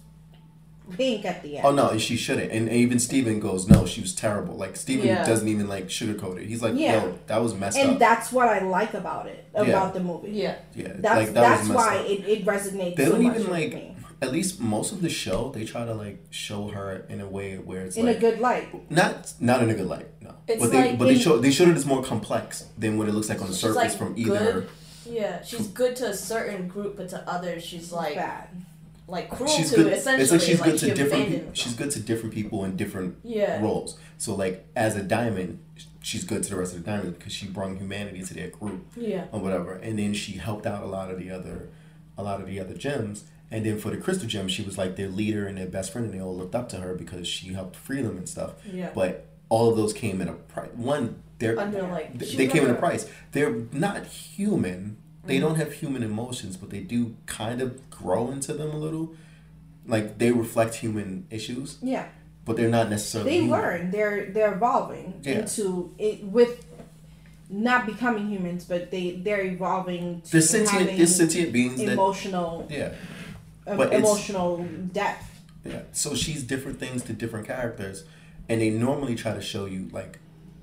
Pink 0.92 1.24
at 1.24 1.42
the 1.42 1.54
oh, 1.54 1.56
end. 1.56 1.66
oh 1.66 1.72
no, 1.72 1.98
she 1.98 2.16
shouldn't, 2.16 2.52
and 2.52 2.68
even 2.68 2.98
Steven 2.98 3.40
goes, 3.40 3.66
no, 3.66 3.86
she 3.86 4.00
was 4.02 4.14
terrible. 4.14 4.54
Like 4.56 4.76
Steven 4.76 5.06
Yeah. 5.06 5.24
doesn't 5.24 5.48
even 5.48 5.66
like 5.66 5.88
sugarcoat 5.88 6.38
it. 6.38 6.46
He's 6.46 6.62
like, 6.62 6.74
Yeah. 6.76 7.04
yo, 7.04 7.18
that 7.26 7.42
was 7.42 7.54
messed 7.54 7.78
and 7.78 7.92
up. 7.92 7.98
that's 7.98 8.30
what 8.30 8.48
I 8.48 8.60
like 8.60 8.92
about 8.94 9.26
it, 9.26 9.46
about 9.54 9.66
Yeah. 9.68 9.90
the 9.92 10.00
movie. 10.00 10.30
Yeah, 10.32 10.56
yeah, 10.74 10.92
That's 10.98 11.16
like 11.16 11.26
that 11.28 11.34
that's 11.34 11.60
was 11.60 11.68
messed 11.70 11.78
why 11.78 11.96
up. 11.98 12.06
it, 12.06 12.28
it 12.28 12.44
resonates. 12.44 12.96
They 12.96 13.06
so 13.06 13.12
don't 13.12 13.22
much 13.24 13.38
even 13.38 13.50
like. 13.50 13.74
me. 13.74 13.90
At 14.22 14.32
least 14.32 14.60
most 14.60 14.92
of 14.92 15.02
the 15.02 15.10
show, 15.10 15.50
they 15.54 15.64
try 15.64 15.84
to 15.84 15.92
like 15.94 16.24
show 16.30 16.68
her 16.68 17.04
in 17.08 17.20
a 17.20 17.28
way 17.28 17.56
where 17.56 17.82
it's 17.84 17.96
in 17.96 18.06
like 18.06 18.18
a 18.18 18.20
good 18.20 18.38
light. 18.40 18.90
not 18.90 19.32
not 19.40 19.62
in 19.62 19.70
a 19.70 19.74
good 19.74 19.88
light, 19.88 20.06
no. 20.20 20.34
It's 20.46 20.62
but 20.62 20.70
they 20.70 20.90
like 20.90 20.98
but 20.98 21.06
they 21.06 21.18
show 21.18 21.38
they 21.38 21.50
showed 21.50 21.68
it 21.68 21.76
as 21.76 21.84
more 21.84 22.02
complex 22.02 22.66
than 22.78 22.96
what 22.98 23.08
it 23.08 23.12
looks 23.12 23.28
like 23.28 23.40
on 23.42 23.48
the 23.48 23.54
surface 23.54 23.76
like, 23.76 23.92
from 23.92 24.14
either. 24.16 24.52
good. 24.52 24.68
yeah. 25.10 25.42
She's 25.42 25.66
good 25.66 25.96
to 25.96 26.08
a 26.10 26.14
certain 26.14 26.68
group, 26.68 26.96
but 26.96 27.08
to 27.10 27.28
others, 27.28 27.64
she's 27.64 27.92
like 27.92 28.14
bad. 28.14 28.48
Like 29.06 29.28
cruel 29.30 29.48
She's 29.50 29.70
to 29.70 29.76
good. 29.76 29.86
it. 29.88 29.92
Essentially, 29.98 30.22
It's 30.22 30.32
like 30.32 30.40
she's 30.40 30.60
like 30.60 30.70
good 30.70 30.78
to 30.80 30.94
different. 30.94 31.28
Pe- 31.28 31.54
she's 31.54 31.74
good 31.74 31.90
to 31.92 32.00
different 32.00 32.34
people 32.34 32.64
in 32.64 32.76
different 32.76 33.18
yeah, 33.22 33.60
roles. 33.62 33.98
So 34.18 34.34
like 34.34 34.66
as 34.76 34.96
a 34.96 35.02
diamond, 35.02 35.58
she's 36.00 36.24
good 36.24 36.42
to 36.44 36.50
the 36.50 36.56
rest 36.56 36.74
of 36.74 36.82
the 36.84 36.90
diamonds 36.90 37.18
because 37.18 37.32
she 37.32 37.46
brought 37.46 37.76
humanity 37.76 38.22
to 38.22 38.34
their 38.34 38.48
group 38.48 38.86
yeah, 38.96 39.26
or 39.32 39.40
whatever, 39.40 39.74
and 39.74 39.98
then 39.98 40.14
she 40.14 40.32
helped 40.32 40.66
out 40.66 40.82
a 40.82 40.86
lot 40.86 41.10
of 41.10 41.18
the 41.18 41.30
other, 41.30 41.68
a 42.16 42.22
lot 42.22 42.40
of 42.40 42.46
the 42.46 42.58
other 42.60 42.74
gems. 42.74 43.24
And 43.50 43.64
then 43.64 43.78
for 43.78 43.90
the 43.90 43.98
crystal 43.98 44.26
gems, 44.26 44.50
she 44.52 44.62
was 44.62 44.78
like 44.78 44.96
their 44.96 45.08
leader 45.08 45.46
and 45.46 45.58
their 45.58 45.66
best 45.66 45.92
friend, 45.92 46.06
and 46.06 46.14
they 46.14 46.20
all 46.20 46.34
looked 46.36 46.54
up 46.54 46.68
to 46.70 46.78
her 46.78 46.94
because 46.94 47.28
she 47.28 47.52
helped 47.52 47.76
free 47.76 48.00
them 48.02 48.16
and 48.16 48.28
stuff. 48.28 48.52
yeah. 48.72 48.90
But 48.94 49.26
all 49.48 49.70
of 49.70 49.76
those 49.76 49.92
came 49.92 50.20
at 50.22 50.28
a 50.28 50.32
price. 50.32 50.70
One, 50.74 51.22
they're 51.38 51.58
Under 51.60 51.82
like 51.82 52.18
Th- 52.18 52.30
she 52.30 52.36
they 52.38 52.46
came 52.48 52.64
at 52.64 52.70
a 52.70 52.74
price. 52.74 53.08
They're 53.32 53.54
not 53.70 54.06
human. 54.06 54.96
They 55.26 55.36
Mm-hmm. 55.36 55.42
don't 55.46 55.56
have 55.56 55.72
human 55.72 56.02
emotions, 56.02 56.56
but 56.56 56.70
they 56.70 56.80
do 56.80 57.16
kind 57.26 57.60
of 57.62 57.88
grow 57.90 58.30
into 58.30 58.52
them 58.52 58.70
a 58.70 58.76
little. 58.76 59.14
Like 59.86 60.18
they 60.18 60.30
reflect 60.32 60.76
human 60.76 61.26
issues, 61.30 61.76
Yeah, 61.82 62.06
but 62.44 62.56
they're 62.56 62.70
not 62.70 62.88
necessarily. 62.90 63.30
they 63.30 63.36
human. 63.42 63.50
learn. 63.50 63.90
They're 63.90 64.30
they're 64.30 64.54
evolving 64.54 65.20
Yeah. 65.22 65.40
into 65.40 65.94
it 65.98 66.24
with 66.24 66.64
not 67.50 67.84
becoming 67.86 68.28
humans, 68.28 68.64
but 68.64 68.90
they 68.90 69.12
they're 69.12 69.44
evolving 69.44 70.22
to 70.22 70.32
They're 70.32 70.40
sentient. 70.40 70.96
They're 70.96 71.06
sentient 71.06 71.52
beings 71.52 71.76
that. 71.80 71.92
emotional 71.92 72.66
Yeah, 72.70 72.92
um, 73.66 73.76
But 73.76 73.92
emotional 73.92 74.66
depth. 74.92 75.26
Yeah. 75.64 75.82
So 75.92 76.14
she's 76.14 76.42
different 76.42 76.78
things 76.80 77.02
to 77.04 77.12
different 77.12 77.46
characters, 77.46 78.04
and 78.48 78.60
they 78.62 78.70
normally 78.70 79.14
try 79.14 79.34
to 79.34 79.40
show 79.42 79.66
you 79.66 79.88
like 79.92 80.18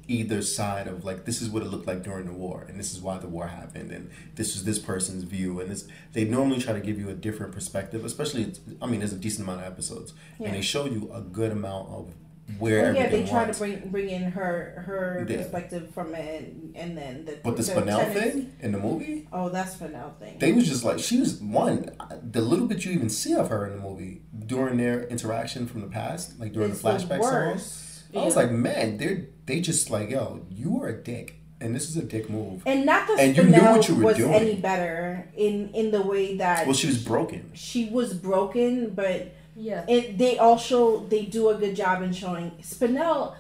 either 0.08 0.42
side 0.42 0.88
of 0.88 1.04
like 1.06 1.26
this 1.26 1.42
is 1.42 1.50
what 1.50 1.62
it 1.64 1.70
looked 1.70 1.88
like 1.88 2.04
during 2.04 2.26
the 2.26 2.34
war, 2.34 2.66
and 2.68 2.80
this 2.80 2.94
is 2.94 3.00
why 3.02 3.18
the 3.18 3.28
war 3.28 3.48
happened, 3.48 3.92
and 3.92 4.10
this 4.36 4.56
is 4.56 4.64
this 4.64 4.80
person's 4.80 5.24
view, 5.24 5.60
and 5.60 5.70
this 5.72 5.88
they 6.14 6.24
normally 6.26 6.60
try 6.60 6.74
to 6.74 6.80
give 6.82 7.00
you 7.00 7.10
a 7.10 7.14
different 7.14 7.52
perspective. 7.54 8.04
Especially, 8.06 8.54
I 8.82 8.88
mean, 8.88 9.00
there's 9.00 9.14
a 9.14 9.18
decent 9.18 9.48
amount 9.48 9.62
of 9.62 9.68
episodes, 9.68 10.14
Yeah. 10.40 10.48
and 10.48 10.56
they 10.56 10.62
show 10.62 10.86
you 10.86 11.10
a 11.14 11.22
good 11.22 11.52
amount 11.52 11.90
of 11.90 12.14
where 12.60 12.92
Well, 12.92 12.96
yeah, 12.96 13.08
they 13.10 13.26
try 13.26 13.46
was. 13.48 13.58
to 13.58 13.64
bring 13.64 13.90
bring 13.92 14.10
in 14.10 14.24
her 14.32 14.84
her 14.86 15.26
Yeah. 15.30 15.38
perspective 15.38 15.92
from 15.94 16.14
it, 16.16 16.54
and 16.76 16.98
then 16.98 17.24
the 17.24 17.38
but 17.44 17.56
the 17.56 17.64
the 17.64 17.74
tenants- 17.82 18.20
thing 18.20 18.52
in 18.60 18.74
the 18.74 18.78
movie, 18.80 19.28
Oh, 19.32 19.48
that's 19.48 19.76
Spinel 19.78 20.18
thing. 20.20 20.38
they 20.40 20.52
was 20.52 20.68
just 20.68 20.84
like 20.84 21.00
she 21.00 21.20
was 21.22 21.36
one. 21.40 21.92
The 22.30 22.42
little 22.42 22.66
bit 22.68 22.84
you 22.84 22.92
even 22.92 23.10
see 23.10 23.34
of 23.36 23.48
her 23.50 23.66
in 23.66 23.74
the 23.78 23.82
movie 23.82 24.24
during 24.48 24.78
their 24.78 25.04
interaction 25.08 25.66
from 25.66 25.80
the 25.82 25.88
past, 25.88 26.38
like 26.40 26.52
during 26.52 26.72
It's 26.72 26.82
the 26.82 26.90
flashback 26.90 27.20
worst. 27.22 27.91
I 28.16 28.26
was 28.26 28.36
like, 28.36 28.52
man, 28.52 28.98
they're 28.98 29.28
they 29.46 29.60
just 29.62 29.90
like, 29.90 30.10
yo, 30.10 30.46
you 30.50 30.82
are 30.82 30.88
a 30.90 30.98
dick, 31.04 31.36
and 31.60 31.76
this 31.76 31.90
is 31.90 31.98
a 31.98 32.04
dick 32.04 32.30
move. 32.30 32.62
And 32.66 32.86
not 32.86 33.08
that 33.08 33.20
And 33.20 33.36
you 33.36 33.44
knew 33.44 33.62
what 33.62 33.88
you 33.88 33.96
were 33.96 34.04
was 34.06 34.18
doing. 34.18 34.34
any 34.34 34.56
better 34.56 35.28
in 35.36 35.70
in 35.74 35.92
the 35.92 36.02
way 36.02 36.38
that 36.38 36.66
Well, 36.66 36.76
she 36.76 36.88
was 36.88 36.98
broken. 37.04 37.52
she 37.54 37.90
was 37.90 38.14
broken, 38.14 38.92
but 38.94 39.32
Yeah. 39.56 39.84
it 39.88 40.18
they 40.18 40.38
also 40.38 41.06
they 41.08 41.26
do 41.26 41.50
a 41.50 41.56
good 41.56 41.76
job 41.76 42.02
in 42.02 42.14
showing 42.14 42.52
Spinel 42.62 43.36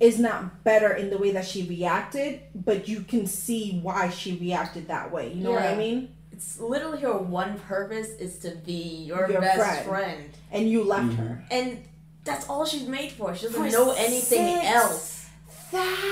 is 0.00 0.18
not 0.18 0.64
better 0.64 0.92
in 0.94 1.10
the 1.10 1.18
way 1.18 1.30
that 1.32 1.46
she 1.46 1.62
reacted, 1.68 2.40
but 2.54 2.88
you 2.88 3.02
can 3.02 3.24
see 3.26 3.78
why 3.82 4.10
she 4.10 4.36
reacted 4.36 4.88
that 4.88 5.12
way. 5.12 5.32
You 5.32 5.44
know 5.44 5.52
what 5.52 5.62
I 5.62 5.76
mean? 5.76 6.08
It's 6.32 6.58
literally 6.58 7.00
her 7.02 7.16
one 7.16 7.56
purpose 7.60 8.08
is 8.18 8.38
to 8.40 8.50
be 8.66 9.04
your, 9.06 9.30
Your 9.30 9.40
best 9.40 9.60
friend. 9.60 9.86
friend. 9.86 10.24
And 10.50 10.68
you 10.68 10.82
left 10.82 11.10
Mhm. 11.10 11.16
her. 11.18 11.44
And 11.52 11.78
that's 12.24 12.48
all 12.48 12.64
she's 12.64 12.86
made 12.86 13.12
for. 13.12 13.34
She 13.34 13.46
doesn't 13.46 13.62
For 13.62 13.70
know 13.70 13.92
anything 13.92 14.56
six 14.60 14.64
else. 14.66 15.28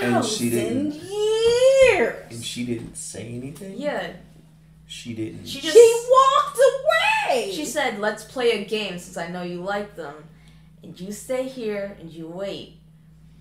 And 0.02 0.24
she 0.24 0.50
didn't- 0.50 0.94
years. 0.94 2.30
And 2.30 2.44
she 2.44 2.64
didn't 2.64 2.96
say 2.96 3.26
anything. 3.28 3.74
Yeah. 3.78 4.12
She 4.86 5.14
didn't. 5.14 5.46
She 5.46 5.60
just. 5.60 5.74
She, 5.74 6.06
walked 6.10 6.58
away. 6.58 7.52
She 7.52 7.64
said, 7.64 8.00
"Let's 8.00 8.24
play 8.24 8.62
a 8.62 8.64
game 8.64 8.98
since 8.98 9.16
I 9.16 9.28
know 9.28 9.42
you 9.42 9.62
like 9.62 9.94
them, 9.94 10.14
and 10.82 10.98
you 10.98 11.12
stay 11.12 11.46
here 11.46 11.96
and 12.00 12.10
you 12.12 12.26
wait." 12.26 12.78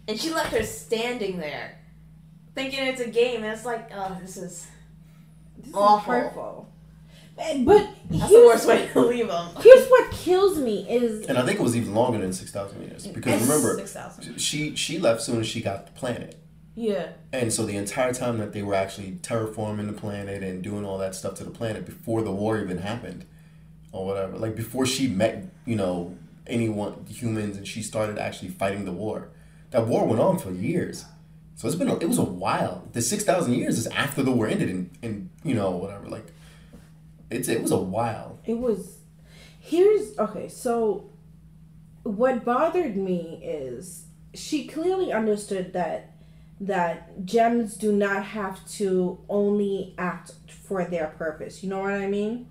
And 0.07 0.19
she 0.19 0.31
left 0.31 0.51
her 0.53 0.63
standing 0.63 1.37
there, 1.39 1.79
thinking 2.53 2.85
it's 2.85 3.01
a 3.01 3.09
game. 3.09 3.43
And 3.43 3.51
it's 3.53 3.65
like, 3.65 3.89
oh, 3.95 4.17
this 4.21 4.37
is 4.37 4.67
This 5.57 5.67
is 5.69 5.73
awful. 5.73 6.13
hurtful. 6.13 6.68
And- 7.39 7.65
But 7.65 7.89
that's 8.09 8.23
the 8.23 8.27
here's, 8.27 8.45
worst 8.45 8.67
way 8.67 8.89
to 8.93 8.99
leave 9.01 9.27
them. 9.27 9.49
here's 9.61 9.87
what 9.87 10.11
kills 10.11 10.57
me 10.57 10.89
is 10.89 11.25
and 11.27 11.37
I 11.37 11.45
think 11.45 11.59
it 11.59 11.63
was 11.63 11.75
even 11.75 11.93
longer 11.95 12.17
than 12.19 12.33
six 12.33 12.51
thousand 12.51 12.81
years 12.83 13.07
because 13.07 13.41
remember, 13.41 13.75
six 13.77 13.93
thousand. 13.93 14.39
she 14.39 14.75
she 14.75 14.99
left 14.99 15.21
soon 15.21 15.39
as 15.39 15.47
she 15.47 15.61
got 15.61 15.85
the 15.85 15.91
planet. 15.93 16.35
Yeah, 16.75 17.09
And 17.33 17.51
so 17.51 17.65
the 17.65 17.75
entire 17.75 18.13
time 18.13 18.37
that 18.37 18.53
they 18.53 18.61
were 18.63 18.73
actually 18.75 19.13
terraforming 19.21 19.87
the 19.87 19.93
planet 19.93 20.43
and 20.43 20.63
doing 20.63 20.85
all 20.85 20.97
that 20.99 21.13
stuff 21.13 21.33
to 21.35 21.43
the 21.43 21.49
planet 21.51 21.85
before 21.85 22.21
the 22.21 22.31
war 22.31 22.57
even 22.57 22.77
happened, 22.77 23.25
or 23.91 24.05
whatever, 24.05 24.37
like 24.37 24.55
before 24.55 24.85
she 24.85 25.07
met, 25.09 25.43
you 25.65 25.75
know, 25.75 26.15
anyone 26.47 27.05
humans 27.09 27.57
and 27.57 27.67
she 27.67 27.81
started 27.83 28.17
actually 28.17 28.49
fighting 28.49 28.85
the 28.85 28.93
war, 28.93 29.27
that 29.71 29.87
war 29.87 30.05
went 30.05 30.21
on 30.21 30.37
for 30.39 30.51
years. 30.51 31.03
So 31.55 31.67
it's 31.67 31.75
been 31.75 31.89
a, 31.89 31.97
it 31.97 32.07
was 32.07 32.17
a 32.17 32.23
while. 32.23 32.87
The 32.93 33.01
six 33.01 33.25
thousand 33.25 33.55
years 33.55 33.77
is 33.77 33.87
after 33.87 34.23
the 34.23 34.31
war 34.31 34.47
ended, 34.47 34.69
and 34.69 34.89
and 35.03 35.29
you 35.43 35.55
know 35.55 35.71
whatever. 35.71 36.07
Like 36.07 36.27
it's 37.29 37.47
it 37.47 37.61
was 37.61 37.71
a 37.71 37.77
while. 37.77 38.39
it 38.45 38.57
was 38.57 38.97
here's 39.59 40.17
okay 40.17 40.47
so 40.47 41.09
what 42.03 42.43
bothered 42.45 42.95
me 42.95 43.39
is 43.43 44.05
she 44.33 44.65
clearly 44.67 45.11
understood 45.11 45.73
that 45.73 46.11
that 46.61 47.25
gems 47.25 47.75
do 47.75 47.91
not 47.91 48.23
have 48.23 48.65
to 48.69 49.17
only 49.29 49.93
act 49.97 50.31
for 50.63 50.83
their 50.85 51.07
purpose 51.17 51.63
you 51.63 51.69
know 51.69 51.79
what 51.81 51.93
i 51.93 52.07
mean 52.07 52.47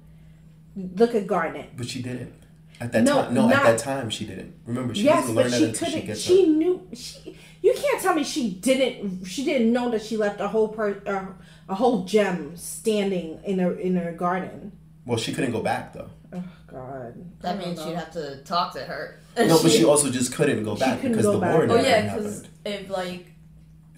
look 0.76 1.14
at 1.14 1.26
garnet 1.26 1.70
But 1.76 1.88
she 1.88 2.02
didn't. 2.02 2.34
At 2.80 2.92
that 2.92 3.02
No, 3.02 3.22
time, 3.22 3.34
no, 3.34 3.48
not- 3.48 3.56
at 3.56 3.62
that 3.64 3.78
time 3.80 4.08
she 4.08 4.24
didn't. 4.24 4.54
Remember, 4.64 4.94
she 4.94 5.02
yes 5.02 5.28
but 5.32 5.50
that 5.50 5.58
she 5.58 5.72
she 5.74 6.00
couldn't 6.02 6.16
she 6.16 6.42
up. 6.44 6.48
knew 6.50 6.88
she 6.94 7.36
you 7.60 7.74
can't 7.76 8.00
tell 8.00 8.14
me 8.14 8.22
she 8.22 8.50
didn't 8.52 9.24
she 9.24 9.44
didn't 9.44 9.72
know 9.72 9.90
that 9.90 10.02
she 10.02 10.16
left 10.16 10.40
a 10.40 10.46
whole 10.46 10.68
per 10.68 11.02
uh, 11.04 11.26
a 11.68 11.74
whole 11.74 12.04
gem 12.04 12.56
standing 12.56 13.40
in 13.44 13.58
her 13.58 13.72
in 13.78 13.96
her 13.96 14.12
garden 14.12 14.72
Well, 15.06 15.18
she 15.18 15.32
couldn't 15.32 15.52
go 15.52 15.62
back 15.62 15.92
though. 15.92 16.10
oh 16.32 16.42
god 16.66 17.14
that 17.40 17.58
means 17.58 17.78
know. 17.78 17.86
she'd 17.86 17.94
have 17.96 18.12
to 18.12 18.42
talk 18.44 18.72
to 18.74 18.80
her. 18.80 19.20
No, 19.36 19.60
but 19.62 19.70
she 19.76 19.84
also 19.84 20.10
just 20.10 20.32
couldn't 20.34 20.62
go 20.64 20.74
back 20.76 20.96
couldn't 21.00 21.12
because 21.12 21.26
go 21.26 21.32
the 21.34 21.38
back. 21.40 21.52
war 21.54 21.62
and 21.62 21.72
Oh 21.72 21.76
yeah, 21.80 22.02
because 22.14 22.36
happened. 22.42 22.48
if 22.64 22.90
like 22.90 23.26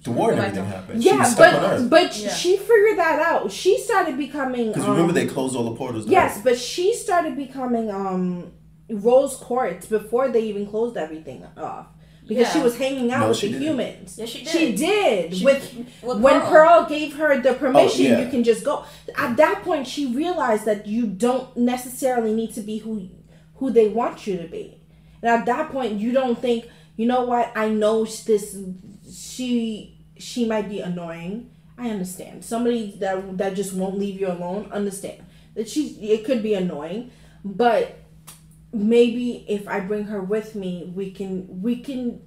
The 0.05 0.11
war 0.13 0.31
and 0.33 0.41
everything 0.41 0.65
happened. 0.67 1.05
Yeah, 1.05 1.23
stuck 1.25 1.53
but 1.61 1.89
but 1.91 2.17
Yeah. 2.19 2.35
she 2.35 2.57
figured 2.57 2.99
that 2.99 3.21
out. 3.21 3.53
She 3.53 3.79
started 3.79 4.17
becoming. 4.17 4.69
Because 4.69 4.85
Um, 4.85 4.91
remember 4.93 5.13
they 5.13 5.27
closed 5.27 5.55
all 5.57 5.65
the 5.65 5.77
portals. 5.77 6.05
to 6.07 6.11
yes, 6.11 6.39
Earth. 6.39 6.45
but 6.45 6.59
she 6.59 6.95
started 6.95 7.37
becoming 7.37 7.91
um 7.91 8.53
rose 8.91 9.37
quartz 9.37 9.87
before 9.87 10.29
they 10.29 10.41
even 10.51 10.67
closed 10.67 10.97
everything 10.97 11.45
off 11.57 11.87
because 12.31 12.51
she 12.53 12.61
was 12.61 12.79
hanging 12.79 13.13
out 13.13 13.21
No, 13.21 13.29
with 13.29 13.41
the 13.43 13.49
didn't. 13.49 13.63
humans. 13.63 14.17
yeah, 14.19 14.25
she 14.25 14.39
did. 14.45 14.49
She 14.49 14.73
did 14.77 15.35
She- 15.37 15.45
with 15.45 15.63
with 16.03 16.19
when 16.21 16.41
Pearl. 16.41 16.51
Pearl 16.51 16.87
gave 16.89 17.17
her 17.17 17.39
the 17.41 17.53
permission. 17.55 18.07
Oh, 18.07 18.09
yeah. 18.11 18.21
You 18.25 18.29
can 18.31 18.43
just 18.45 18.65
go. 18.65 18.85
At 19.17 19.37
that 19.37 19.63
point, 19.63 19.87
she 19.87 20.07
realized 20.07 20.65
that 20.65 20.87
you 20.87 21.07
don't 21.07 21.55
necessarily 21.57 22.33
need 22.33 22.55
to 22.55 22.61
be 22.63 22.79
who 22.79 23.09
who 23.57 23.71
they 23.71 23.89
want 23.89 24.27
you 24.27 24.37
to 24.39 24.49
be. 24.49 24.81
And 25.23 25.29
at 25.39 25.45
that 25.47 25.71
point, 25.71 26.01
you 26.01 26.13
don't 26.13 26.39
think, 26.41 26.65
you 26.97 27.07
know 27.07 27.23
what? 27.25 27.53
I 27.55 27.69
know 27.69 28.05
this. 28.07 28.57
She 29.13 29.99
she 30.19 30.45
might 30.47 30.69
be 30.69 30.81
annoying. 30.81 31.51
I 31.79 31.91
understand. 31.91 32.45
Somebody 32.45 32.97
that 33.01 33.39
that 33.39 33.55
just 33.55 33.73
won't 33.75 33.99
leave 33.99 34.21
you 34.21 34.29
alone. 34.29 34.71
Understand 34.73 35.23
that 35.55 35.69
she 35.69 35.89
it 36.15 36.25
could 36.25 36.43
be 36.43 36.55
annoying, 36.55 37.11
but 37.45 37.97
maybe 38.73 39.45
if 39.49 39.67
I 39.69 39.81
bring 39.81 40.05
her 40.05 40.21
with 40.21 40.55
me, 40.55 40.91
we 40.95 41.11
can 41.11 41.63
we 41.63 41.81
can. 41.81 42.23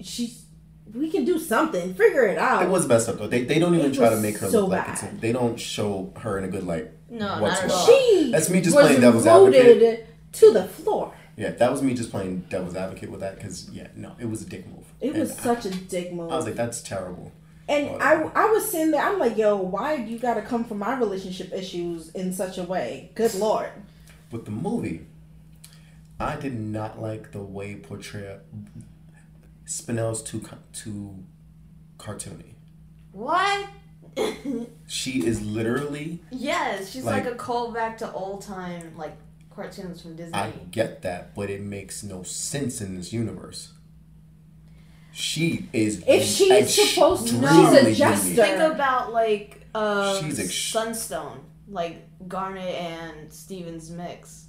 She's 0.00 0.44
we 0.92 1.10
can 1.10 1.24
do 1.24 1.38
something. 1.38 1.94
Figure 1.94 2.24
it 2.26 2.38
out. 2.38 2.62
it 2.62 2.68
was 2.68 2.86
messed 2.88 3.08
up 3.08 3.18
though. 3.18 3.28
They, 3.28 3.44
they 3.44 3.58
don't 3.58 3.74
even 3.74 3.90
It 3.92 3.94
try 3.94 4.08
to 4.10 4.16
make 4.16 4.38
her 4.38 4.48
so 4.50 4.62
look 4.62 4.70
like 4.70 4.86
bad. 4.86 4.94
it's. 4.94 5.02
A, 5.04 5.16
they 5.20 5.32
don't 5.32 5.58
show 5.58 6.12
her 6.18 6.38
in 6.38 6.44
a 6.44 6.48
good 6.48 6.64
light. 6.64 6.90
no, 7.08 7.26
not 7.28 7.42
What's 7.42 7.60
at 7.60 7.68
wrong? 7.70 7.78
all. 7.78 7.86
She 7.86 8.30
That's 8.32 8.50
me 8.50 8.60
just 8.60 8.74
was 8.74 8.86
playing 8.86 9.00
devil's 9.00 9.26
advocate. 9.26 10.06
to 10.32 10.52
the 10.52 10.64
floor. 10.64 11.14
Yeah, 11.36 11.50
that 11.50 11.70
was 11.70 11.80
me 11.82 11.94
just 11.94 12.10
playing 12.10 12.40
devil's 12.50 12.74
advocate 12.76 13.10
with 13.10 13.20
that 13.20 13.36
because 13.36 13.70
yeah, 13.70 13.86
no, 13.94 14.14
it 14.18 14.26
was 14.28 14.42
a 14.42 14.46
dick 14.46 14.66
move. 14.66 14.84
It 15.00 15.14
was 15.14 15.30
And 15.30 15.40
I- 15.40 15.42
such 15.42 15.66
a 15.66 15.70
dick 15.70 16.12
move. 16.12 16.32
I 16.32 16.36
was 16.36 16.44
like, 16.44 16.56
that's 16.56 16.82
terrible. 16.82 17.30
and 17.68 17.88
oh, 17.90 17.98
I. 18.00 18.44
I 18.46 18.50
was 18.50 18.68
sitting 18.68 18.90
there. 18.90 19.02
I'm 19.02 19.18
like, 19.18 19.36
yo, 19.36 19.56
why 19.56 19.98
do 19.98 20.10
you 20.10 20.18
got 20.18 20.34
to 20.34 20.42
come 20.42 20.64
for 20.64 20.74
my 20.74 20.98
relationship 20.98 21.52
issues 21.52 22.08
in 22.10 22.32
such 22.32 22.58
a 22.58 22.64
way? 22.64 23.12
Good 23.14 23.34
lord. 23.34 23.70
With 24.32 24.44
the 24.44 24.50
movie, 24.50 25.06
I 26.20 26.36
did 26.36 26.54
not 26.60 27.00
like 27.00 27.32
the 27.32 27.42
way 27.42 27.74
portray 27.76 28.36
Spinel's 29.64 30.22
too 30.22 30.42
too 30.72 31.24
cartoony. 31.98 32.54
What? 33.12 33.66
She 34.86 35.24
is 35.26 35.40
literally. 35.40 36.20
yes, 36.30 36.90
she's 36.90 37.04
Like- 37.04 37.24
like, 37.24 37.34
a 37.34 37.36
callback 37.36 37.96
to 37.98 38.12
old 38.12 38.42
time 38.42 38.92
like 38.96 39.16
cartoons 39.54 40.02
from 40.02 40.16
Disney. 40.16 40.34
I 40.34 40.50
get 40.70 41.02
that, 41.02 41.34
but 41.34 41.48
it 41.48 41.60
makes 41.62 42.02
no 42.02 42.22
sense 42.22 42.80
in 42.80 42.96
this 42.96 43.12
universe. 43.12 43.72
She 45.12 45.68
is. 45.72 46.02
If 46.06 46.24
she's 46.24 46.94
supposed 46.94 47.28
to- 47.28 47.34
extremely 47.40 47.64
she's 47.66 47.74
a 47.74 47.82
unique. 47.82 47.96
jester. 47.98 48.34
Think 48.34 48.60
about 48.74 49.12
like 49.12 49.66
um, 49.74 50.22
She's 50.24 50.38
ex- 50.40 50.54
Sunstone, 50.54 51.40
like 51.68 52.06
Garnet 52.28 52.74
and 52.74 53.32
Steven's 53.32 53.90
mix. 53.90 54.46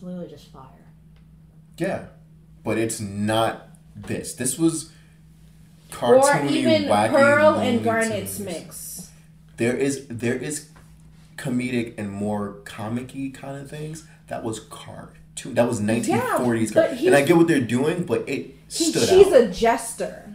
It's 0.00 0.06
literally 0.06 0.30
just 0.30 0.46
fire. 0.50 0.64
Yeah, 1.76 2.06
but 2.64 2.78
it's 2.78 3.00
not 3.00 3.68
this. 3.94 4.32
This 4.34 4.58
was 4.58 4.90
Or 5.92 6.20
cartoony, 6.22 6.50
even 6.52 6.82
wacky, 6.84 7.10
Pearl 7.10 7.54
and 7.56 7.84
Garnet's 7.84 8.38
Tunes. 8.38 8.40
mix. 8.40 9.10
There 9.58 9.76
is 9.76 10.06
there 10.08 10.36
is 10.36 10.68
comedic 11.36 11.94
and 11.98 12.10
more 12.10 12.54
comic-y 12.64 13.30
kind 13.34 13.58
of 13.60 13.68
things. 13.68 14.06
That 14.28 14.42
was 14.42 14.60
cartoon. 14.60 15.52
That 15.52 15.68
was 15.68 15.80
1940s. 15.82 16.72
but 16.72 16.88
car- 16.96 16.98
and 17.06 17.14
I 17.14 17.20
get 17.22 17.36
what 17.36 17.46
they're 17.46 17.60
doing, 17.60 18.04
but 18.04 18.26
it 18.26 18.54
He, 18.70 18.84
stood 18.90 19.06
she's 19.06 19.26
out. 19.26 19.34
a 19.42 19.48
jester. 19.48 20.32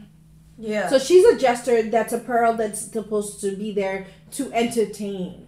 Yeah. 0.59 0.89
So 0.89 0.99
she's 0.99 1.26
a 1.26 1.39
jester 1.39 1.82
that's 1.89 2.13
a 2.13 2.20
pearl 2.20 2.53
that's 2.53 2.82
supposed 2.91 3.41
to 3.41 3.55
be 3.55 3.72
there 3.72 4.05
to 4.34 4.53
entertain. 4.53 5.45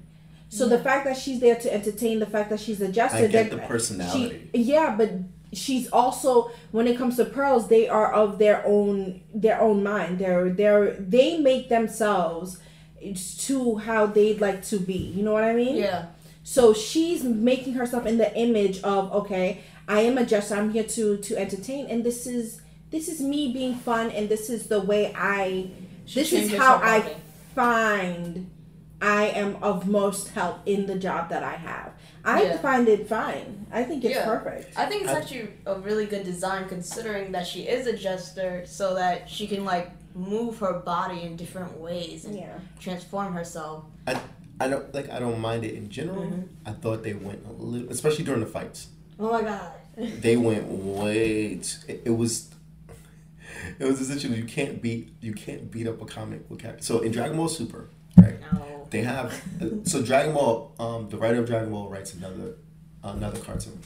So 0.50 0.68
the 0.70 0.80
fact 0.80 1.06
that 1.06 1.18
she's 1.18 1.40
there 1.40 1.56
to 1.56 1.74
entertain, 1.74 2.20
the 2.20 2.26
fact 2.26 2.50
that 2.52 2.60
she's 2.60 2.80
a 2.82 2.88
jester, 2.88 3.18
I 3.18 3.28
get 3.28 3.50
that- 3.50 3.62
the 3.62 3.68
personality. 3.68 4.50
She, 4.54 4.62
yeah, 4.62 4.96
but 4.98 5.12
she's 5.54 5.88
also 5.92 6.52
when 6.72 6.88
it 6.88 6.98
comes 6.98 7.16
to 7.18 7.26
pearls, 7.26 7.68
they 7.68 7.88
are 7.90 8.14
of 8.14 8.38
their 8.40 8.66
own 8.66 9.22
their 9.34 9.60
own 9.62 9.84
mind. 9.84 10.20
They're 10.20 10.50
they're 10.50 10.94
they 10.94 11.38
make 11.38 11.70
themselves 11.70 12.60
to 13.40 13.78
how 13.78 14.06
they'd 14.08 14.42
like 14.42 14.64
to 14.66 14.80
be. 14.80 14.94
You 15.16 15.24
know 15.24 15.34
what 15.34 15.44
I 15.44 15.54
mean? 15.54 15.76
yeah. 15.76 16.06
So 16.44 16.74
she's 16.74 17.24
making 17.26 17.74
herself 17.74 18.06
in 18.06 18.18
the 18.18 18.34
image 18.38 18.82
of 18.84 19.12
okay, 19.14 19.62
I 19.88 20.02
am 20.02 20.18
a 20.18 20.26
jester. 20.26 20.56
I'm 20.56 20.72
here 20.72 20.84
to 20.84 21.18
to 21.18 21.38
entertain, 21.38 21.88
and 21.88 22.04
this 22.06 22.26
is 22.26 22.62
this 22.90 23.10
is 23.10 23.20
me 23.20 23.52
being 23.52 23.76
fun, 23.76 24.12
and 24.12 24.30
this 24.30 24.50
is 24.50 24.68
the 24.68 24.80
way 24.80 25.14
I. 25.14 25.72
She 26.06 26.22
this 26.22 26.32
is 26.32 26.54
how 26.56 26.80
I 26.82 27.16
find 27.54 28.50
I 29.02 29.26
am 29.28 29.58
of 29.62 29.88
most 29.88 30.30
help 30.30 30.60
in 30.66 30.86
the 30.88 30.98
job 30.98 31.30
that 31.30 31.44
I 31.44 31.54
have. 31.56 31.92
I 32.26 32.44
Yeah. 32.44 32.58
find 32.58 32.88
it 32.88 33.08
fine. 33.08 33.68
I 33.72 33.84
think 33.84 34.04
it's 34.04 34.16
Yeah. 34.16 34.26
perfect. 34.26 34.78
I 34.78 34.86
think 34.88 35.04
it's 35.04 35.12
I- 35.12 35.20
actually 35.20 35.50
a 35.66 35.76
really 35.80 36.06
good 36.08 36.24
design 36.24 36.68
considering 36.68 37.32
that 37.34 37.46
she 37.46 37.62
is 37.64 37.86
a 37.88 37.96
jester, 37.96 38.64
so 38.66 38.96
that 38.96 39.30
she 39.30 39.46
can 39.48 39.64
like 39.66 39.92
move 40.16 40.58
her 40.60 40.74
body 40.80 41.22
in 41.22 41.36
different 41.36 41.80
ways 41.80 42.26
and 42.26 42.36
Yeah. 42.36 42.58
transform 42.80 43.34
herself. 43.34 43.84
I 44.08 44.20
I 44.60 44.68
don't 44.68 44.92
like. 44.92 45.08
I 45.12 45.20
don't 45.20 45.40
mind 45.40 45.64
it 45.64 45.76
in 45.76 45.88
general. 45.90 46.24
Mhm. 46.24 46.48
I 46.66 46.72
thought 46.72 47.04
they 47.04 47.14
went 47.14 47.46
a 47.48 47.52
little, 47.54 47.90
especially 47.92 48.24
during 48.26 48.40
the 48.42 48.48
fights. 48.48 48.88
Oh 49.20 49.32
my 49.32 49.44
god. 49.44 49.72
They 50.22 50.36
went 50.38 50.66
way. 50.68 51.56
T- 51.58 51.78
it, 51.88 52.02
it 52.06 52.10
was. 52.18 52.50
It 53.80 53.86
was 53.86 54.02
essentially 54.02 54.38
you 54.38 54.46
can't 54.46 54.82
beat 54.82 55.14
you 55.22 55.34
can't 55.34 55.70
beat 55.70 55.88
up 55.88 56.02
a 56.02 56.06
comic 56.06 56.50
book 56.50 56.60
character. 56.60 56.84
So 56.84 57.00
in 57.02 57.12
Dragon 57.12 57.38
Ball 57.38 57.48
Super, 57.48 57.90
They 58.90 59.02
have 59.02 59.42
so 59.84 60.02
Dragon 60.02 60.34
Ball. 60.34 60.74
Um, 60.80 61.10
the 61.10 61.18
writer 61.18 61.40
of 61.40 61.46
Dragon 61.46 61.72
Ball 61.72 61.90
writes 61.90 62.14
another 62.14 62.56
another 63.04 63.40
cartoon. 63.40 63.80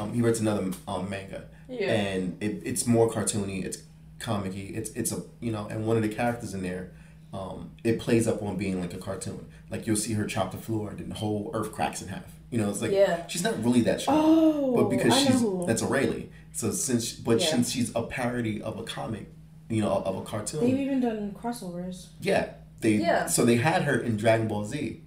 Um, 0.00 0.12
he 0.12 0.20
writes 0.22 0.40
another 0.40 0.70
um, 0.88 1.08
manga, 1.10 1.44
Yeah. 1.68 1.92
and 1.92 2.42
it, 2.42 2.62
it's 2.64 2.86
more 2.86 3.10
cartoony. 3.10 3.64
It's 3.64 3.78
comicky. 4.18 4.76
It's 4.76 4.90
it's 4.90 5.12
a 5.12 5.22
you 5.40 5.52
know, 5.52 5.66
and 5.68 5.86
one 5.86 5.96
of 5.96 6.02
the 6.02 6.08
characters 6.08 6.54
in 6.54 6.62
there, 6.62 6.92
um, 7.32 7.72
it 7.84 7.98
plays 8.00 8.26
up 8.26 8.42
on 8.42 8.56
being 8.56 8.80
like 8.80 8.94
a 8.94 8.98
cartoon. 8.98 9.46
Like 9.70 9.86
you'll 9.86 9.96
see 9.96 10.12
her 10.14 10.26
chop 10.26 10.52
the 10.52 10.58
floor, 10.58 10.90
and 10.90 10.98
then 10.98 11.08
the 11.10 11.14
whole 11.16 11.50
earth 11.54 11.72
cracks 11.72 12.00
in 12.02 12.08
half. 12.08 12.24
You 12.50 12.58
know, 12.58 12.70
it's 12.70 12.80
like 12.82 12.92
Yeah. 12.92 13.26
she's 13.26 13.42
not 13.42 13.62
really 13.64 13.80
that 13.82 14.00
strong, 14.00 14.18
Oh, 14.20 14.76
but 14.76 14.88
because 14.90 15.12
I 15.12 15.18
she's 15.24 15.40
who. 15.40 15.64
that's 15.66 15.82
Arale. 15.82 16.28
So 16.52 16.70
since 16.70 17.12
but 17.12 17.40
Yeah. 17.40 17.46
since 17.46 17.70
she's 17.72 17.90
a 17.96 18.02
parody 18.02 18.62
of 18.62 18.78
a 18.78 18.84
comic, 18.84 19.26
you 19.68 19.82
know, 19.82 19.90
of 19.90 20.16
a 20.16 20.22
cartoon. 20.22 20.60
They've 20.60 20.78
even 20.78 21.00
done 21.00 21.32
crossovers. 21.40 22.06
Yeah, 22.20 22.50
they 22.80 22.94
Yeah. 22.94 23.26
so 23.26 23.44
they 23.44 23.56
had 23.56 23.82
her 23.82 23.98
in 23.98 24.16
Dragon 24.16 24.48
Ball 24.48 24.64
Z, 24.64 25.00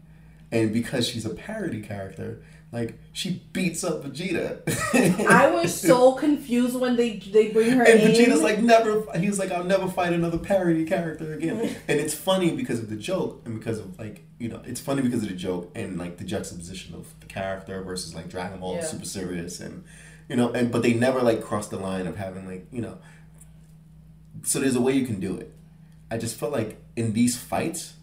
and 0.51 0.73
because 0.73 1.07
she's 1.07 1.25
a 1.25 1.29
parody 1.31 1.81
character, 1.81 2.41
like 2.71 2.99
she 3.13 3.43
beats 3.53 3.83
up 3.83 4.03
Vegeta. 4.03 4.59
I 5.29 5.49
was 5.51 5.79
so 5.79 6.13
confused 6.13 6.75
when 6.79 6.95
they 6.97 7.17
they 7.17 7.49
bring 7.49 7.71
her 7.71 7.83
in. 7.83 7.91
And 7.99 8.01
in. 8.01 8.11
Vegeta's 8.11 8.41
like 8.41 8.61
never. 8.61 9.03
He's 9.17 9.39
like, 9.39 9.51
I'll 9.51 9.63
never 9.63 9.87
fight 9.87 10.11
another 10.13 10.37
parody 10.37 10.83
character 10.85 11.33
again. 11.33 11.57
and 11.87 11.99
it's 11.99 12.13
funny 12.13 12.51
because 12.51 12.79
of 12.79 12.89
the 12.89 12.97
joke 12.97 13.41
and 13.45 13.57
because 13.59 13.79
of 13.79 13.97
like 13.97 14.23
you 14.39 14.49
know, 14.49 14.61
it's 14.65 14.79
funny 14.81 15.01
because 15.01 15.23
of 15.23 15.29
the 15.29 15.35
joke 15.35 15.71
and 15.75 15.97
like 15.97 16.17
the 16.17 16.23
juxtaposition 16.25 16.93
of 16.93 17.07
the 17.21 17.25
character 17.25 17.81
versus 17.83 18.13
like 18.13 18.27
Dragon 18.29 18.59
Ball, 18.59 18.75
Yeah. 18.75 18.83
super 18.85 19.05
serious 19.05 19.59
and 19.59 19.83
you 20.29 20.35
know, 20.35 20.51
and 20.51 20.69
but 20.71 20.81
they 20.81 20.93
never 20.93 21.21
like 21.21 21.41
cross 21.41 21.69
the 21.69 21.77
line 21.77 22.05
of 22.05 22.17
having 22.17 22.45
like 22.47 22.67
you 22.71 22.81
know. 22.81 22.97
So 24.43 24.59
there's 24.59 24.75
a 24.75 24.81
way 24.81 24.93
you 24.93 25.05
can 25.05 25.19
do 25.19 25.35
it. 25.37 25.53
I 26.11 26.17
just 26.17 26.37
felt 26.37 26.51
like 26.51 26.79
in 26.97 27.13
these 27.13 27.37
fights, 27.37 27.93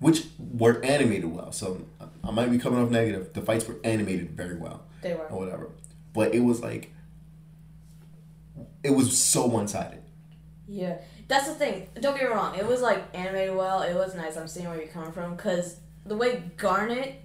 which 0.00 0.24
were 0.38 0.84
animated 0.84 1.26
well, 1.34 1.52
so 1.52 1.86
I 2.22 2.30
might 2.30 2.50
be 2.50 2.58
coming 2.58 2.82
off 2.82 2.90
negative. 2.90 3.32
The 3.32 3.40
fights 3.42 3.66
were 3.66 3.76
animated 3.84 4.32
very 4.32 4.56
well 4.56 4.82
They 5.02 5.14
were. 5.14 5.26
or 5.28 5.38
whatever. 5.38 5.70
But 6.12 6.34
it 6.34 6.40
was 6.40 6.60
like 6.60 6.92
it 8.82 8.90
was 8.90 9.16
so 9.18 9.46
one 9.46 9.68
sided. 9.68 10.02
Yeah, 10.68 10.98
that's 11.28 11.48
the 11.48 11.54
thing. 11.54 11.88
Don't 12.00 12.16
get 12.18 12.28
me 12.28 12.34
wrong. 12.34 12.54
It 12.56 12.66
was 12.66 12.80
like 12.80 13.02
animated 13.14 13.54
well. 13.56 13.82
It 13.82 13.94
was 13.94 14.14
nice. 14.14 14.36
I'm 14.36 14.48
seeing 14.48 14.68
where 14.68 14.76
you're 14.78 14.86
coming 14.88 15.12
from 15.12 15.36
because 15.36 15.76
the 16.06 16.16
way 16.16 16.42
Garnet 16.56 17.20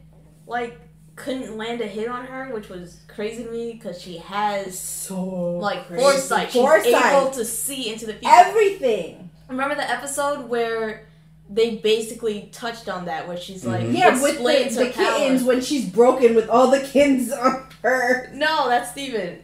like 0.48 0.80
couldn't 1.16 1.56
land 1.58 1.80
a 1.82 1.88
hit 1.88 2.08
on 2.10 2.26
her, 2.26 2.54
which 2.54 2.68
was 2.70 3.00
crazy 3.08 3.44
to 3.46 3.52
me 3.52 3.74
because 3.74 4.02
she 4.02 4.18
has 4.18 4.78
so 4.78 5.24
like 5.58 5.88
crazy. 5.88 6.02
foresight. 6.04 6.52
She's 6.52 6.62
Foresight. 6.62 7.14
able 7.14 7.32
to 7.32 7.46
see 7.46 7.92
into 7.92 8.06
the 8.06 8.14
future. 8.14 8.30
everything. 8.34 9.30
Remember 9.48 9.76
the 9.76 9.90
episode 9.90 10.50
where 10.50 11.08
they 11.50 11.76
basically 11.76 12.50
touched 12.52 12.90
on 12.90 13.06
that, 13.06 13.28
where 13.28 13.38
she's 13.38 13.66
like, 13.66 13.82
Mhm. 13.86 13.98
Yeah, 13.98 14.10
with 14.14 14.22
the, 14.22 14.28
explains 14.30 14.76
the 14.76 14.90
kittens 14.90 15.44
when 15.44 15.62
she's 15.62 15.88
broken 15.90 16.34
with 16.36 16.50
all 16.50 16.72
the 16.72 16.80
kittens 16.82 17.32
on 17.32 17.68
her. 17.84 18.30
No, 18.34 18.68
that's 18.68 18.92
Steven. 18.92 19.40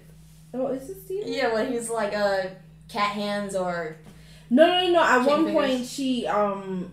Oh, 0.54 0.68
is 0.68 0.88
this 0.88 1.04
Steven? 1.06 1.32
Yeah, 1.32 1.54
when 1.54 1.72
he's 1.72 1.90
like 1.90 2.14
uh 2.16 2.44
cat 2.90 3.12
hands 3.12 3.56
or 3.56 3.98
No, 4.50 4.66
no, 4.68 4.82
no, 4.88 4.92
no. 4.94 5.04
At 5.04 5.26
one 5.26 5.46
fingers. 5.46 5.54
point, 5.54 5.86
she 5.88 6.28
um, 6.28 6.92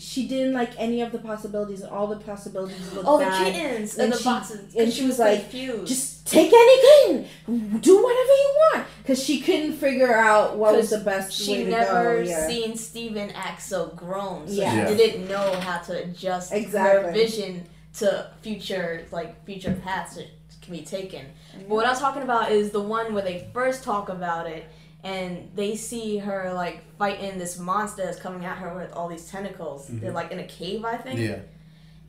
she 0.00 0.26
didn't 0.26 0.54
like 0.54 0.70
any 0.78 1.02
of 1.02 1.12
the 1.12 1.18
possibilities, 1.18 1.82
and 1.82 1.90
all 1.90 2.06
the 2.08 2.16
possibilities 2.16 2.92
looked 2.92 3.06
oh 3.08 3.18
the 3.18 3.24
bad. 3.26 3.52
kittens 3.54 3.94
And 3.94 4.04
and 4.04 4.12
the 4.12 4.18
she- 4.18 4.24
boxes. 4.24 4.60
and 4.74 4.76
And 4.84 4.92
she 4.92 5.00
she 5.00 5.06
was 5.06 5.10
was 5.10 5.18
like, 5.20 5.40
confused. 5.50 5.86
Just 5.86 6.26
take 6.26 6.52
any 6.52 6.80
kitten, 6.82 7.80
do 7.80 7.94
whatever 8.02 8.34
you 8.44 8.58
want, 8.72 8.86
because 9.02 9.22
she 9.22 9.40
couldn't 9.40 9.74
figure 9.74 10.14
out 10.14 10.56
what 10.56 10.74
was 10.76 10.90
the 10.90 10.98
best 10.98 11.32
she 11.32 11.52
way 11.52 11.64
to 11.64 11.70
never 11.70 12.16
go. 12.16 12.28
Yeah. 12.30 12.46
seen 12.48 12.76
Steven 12.76 13.30
act 13.30 13.62
so 13.62 13.88
grown, 13.96 14.48
so 14.48 14.54
Yeah. 14.54 14.74
Yeah. 14.74 14.88
she 14.88 14.96
didn't 14.96 15.28
know 15.28 15.52
how 15.60 15.78
to 15.78 16.02
adjust 16.04 16.52
her 16.52 17.10
vision 17.12 17.66
to 17.98 18.30
future 18.42 19.06
like 19.10 19.44
future 19.44 19.78
paths 19.84 20.14
that 20.16 20.28
can 20.62 20.72
be 20.72 20.82
taken. 20.82 21.26
Mm-hmm. 21.26 21.68
But 21.68 21.74
what 21.74 21.86
I'm 21.86 21.96
talking 21.96 22.22
about 22.22 22.52
is 22.52 22.70
the 22.70 22.80
one 22.80 23.12
where 23.12 23.22
they 23.22 23.48
first 23.52 23.82
talk 23.82 24.08
about 24.08 24.46
it 24.46 24.64
and 25.02 25.50
they 25.54 25.76
see 25.76 26.18
her 26.18 26.52
like 26.52 26.82
fighting 26.98 27.38
this 27.38 27.58
monster 27.58 28.04
that's 28.04 28.18
coming 28.20 28.44
at 28.44 28.58
her 28.58 28.74
with 28.74 28.92
all 28.92 29.08
these 29.08 29.26
tentacles. 29.30 29.88
Mhm. 29.88 30.00
They're 30.00 30.12
like 30.12 30.30
in 30.30 30.38
a 30.40 30.46
cave, 30.46 30.84
I 30.84 30.96
think 30.96 31.18
Yeah. 31.20 31.38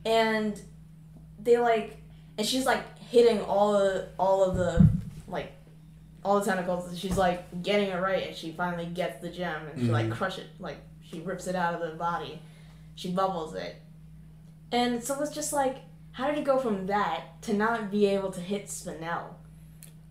and 0.04 0.60
they 1.42 1.58
like 1.58 1.96
and 2.38 2.46
she's 2.46 2.66
like 2.66 2.98
hitting 2.98 3.40
all 3.42 3.72
the 3.72 4.08
all 4.18 4.44
of 4.44 4.56
the 4.56 4.86
like 5.28 5.52
all 6.24 6.38
the 6.38 6.44
tentacles 6.46 6.88
and 6.88 6.96
she's 6.98 7.16
like 7.18 7.62
getting 7.62 7.88
it 7.88 8.00
right 8.00 8.28
and 8.28 8.36
she 8.36 8.52
finally 8.52 8.86
gets 8.86 9.20
the 9.20 9.28
gem 9.28 9.66
and 9.72 9.80
she 9.80 9.88
like 9.90 10.06
Mhm. 10.06 10.12
crush 10.12 10.38
it 10.38 10.46
like 10.60 10.78
she 11.02 11.20
rips 11.20 11.46
it 11.46 11.54
out 11.56 11.74
of 11.74 11.80
the 11.80 11.96
body 11.96 12.40
she 12.94 13.10
bubbles 13.10 13.54
it 13.54 13.76
and 14.70 15.02
so 15.02 15.20
it's 15.20 15.34
just 15.34 15.52
like 15.52 15.78
how 16.12 16.28
did 16.28 16.38
it 16.38 16.44
go 16.44 16.58
from 16.58 16.86
that 16.86 17.40
to 17.42 17.52
not 17.54 17.90
be 17.90 18.06
able 18.06 18.30
to 18.30 18.40
hit 18.40 18.66
Spinel? 18.66 19.24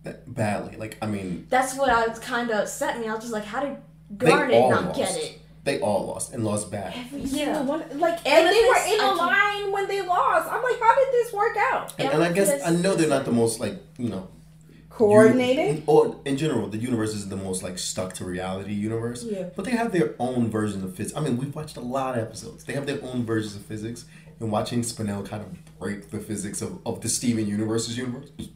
That- 0.04 0.32
Badly. 0.34 0.76
Like 0.76 0.96
I 1.02 1.06
mean, 1.06 1.46
That's 1.50 1.76
what 1.76 1.88
I 1.90 2.06
was 2.06 2.18
kind 2.18 2.50
of 2.50 2.58
upset 2.60 2.98
me. 3.00 3.08
I 3.08 3.14
was 3.14 3.22
just 3.24 3.32
like, 3.32 3.44
how 3.44 3.60
did 3.60 3.76
They 4.10 4.26
Garnet 4.26 4.54
all 4.54 4.70
not 4.70 4.84
lost. 4.86 4.98
get 4.98 5.16
it? 5.16 5.38
they 5.64 5.78
all 5.80 6.06
lost 6.06 6.32
and 6.32 6.44
lost 6.44 6.72
bad. 6.72 6.92
Every 6.96 7.20
Yeah. 7.20 7.26
single 7.54 7.64
one, 7.66 7.80
like, 8.00 8.18
And 8.26 8.46
and 8.46 8.48
they 8.48 8.64
were 8.68 8.94
in 8.94 9.00
a 9.00 9.14
line 9.14 9.70
when 9.70 9.86
they 9.86 10.02
lost. 10.02 10.50
I'm 10.50 10.60
like, 10.62 10.80
how 10.80 10.92
did 10.96 11.12
this 11.12 11.32
work 11.32 11.56
out? 11.72 11.94
And, 12.00 12.08
and 12.14 12.22
I 12.24 12.32
guess 12.32 12.60
I 12.66 12.70
know 12.70 12.96
they're 12.96 13.08
not 13.08 13.24
the 13.24 13.30
most 13.32 13.60
like 13.60 13.80
you 13.96 14.08
know 14.08 14.26
Coordinated. 14.90 15.66
uni- 15.66 15.82
or 15.86 16.16
in 16.24 16.36
general, 16.36 16.68
the 16.68 16.78
universe 16.78 17.14
is 17.14 17.28
the 17.28 17.36
most 17.36 17.62
like 17.62 17.78
stuck 17.78 18.12
to 18.14 18.24
reality 18.24 18.72
universe. 18.74 19.24
Yeah. 19.24 19.50
But 19.56 19.64
they 19.64 19.70
have 19.70 19.92
their 19.92 20.14
own 20.18 20.50
version 20.50 20.82
of 20.84 20.94
physics. 20.96 21.16
I 21.16 21.20
mean, 21.22 21.38
we've 21.38 21.54
watched 21.54 21.76
a 21.76 21.80
lot 21.80 22.18
of 22.18 22.24
episodes. 22.24 22.64
They 22.64 22.74
have 22.74 22.86
their 22.86 23.02
own 23.02 23.24
versions 23.24 23.54
of 23.56 23.62
physics, 23.64 24.04
and 24.40 24.50
watching 24.50 24.82
Spinel 24.82 25.24
kind 25.26 25.42
of 25.44 25.78
break 25.78 26.10
the 26.10 26.18
physics 26.18 26.60
of, 26.60 26.78
of 26.84 27.00
the 27.00 27.08
Steven 27.08 27.46
Universe's 27.46 27.96
universe 27.96 28.28
was, 28.36 28.48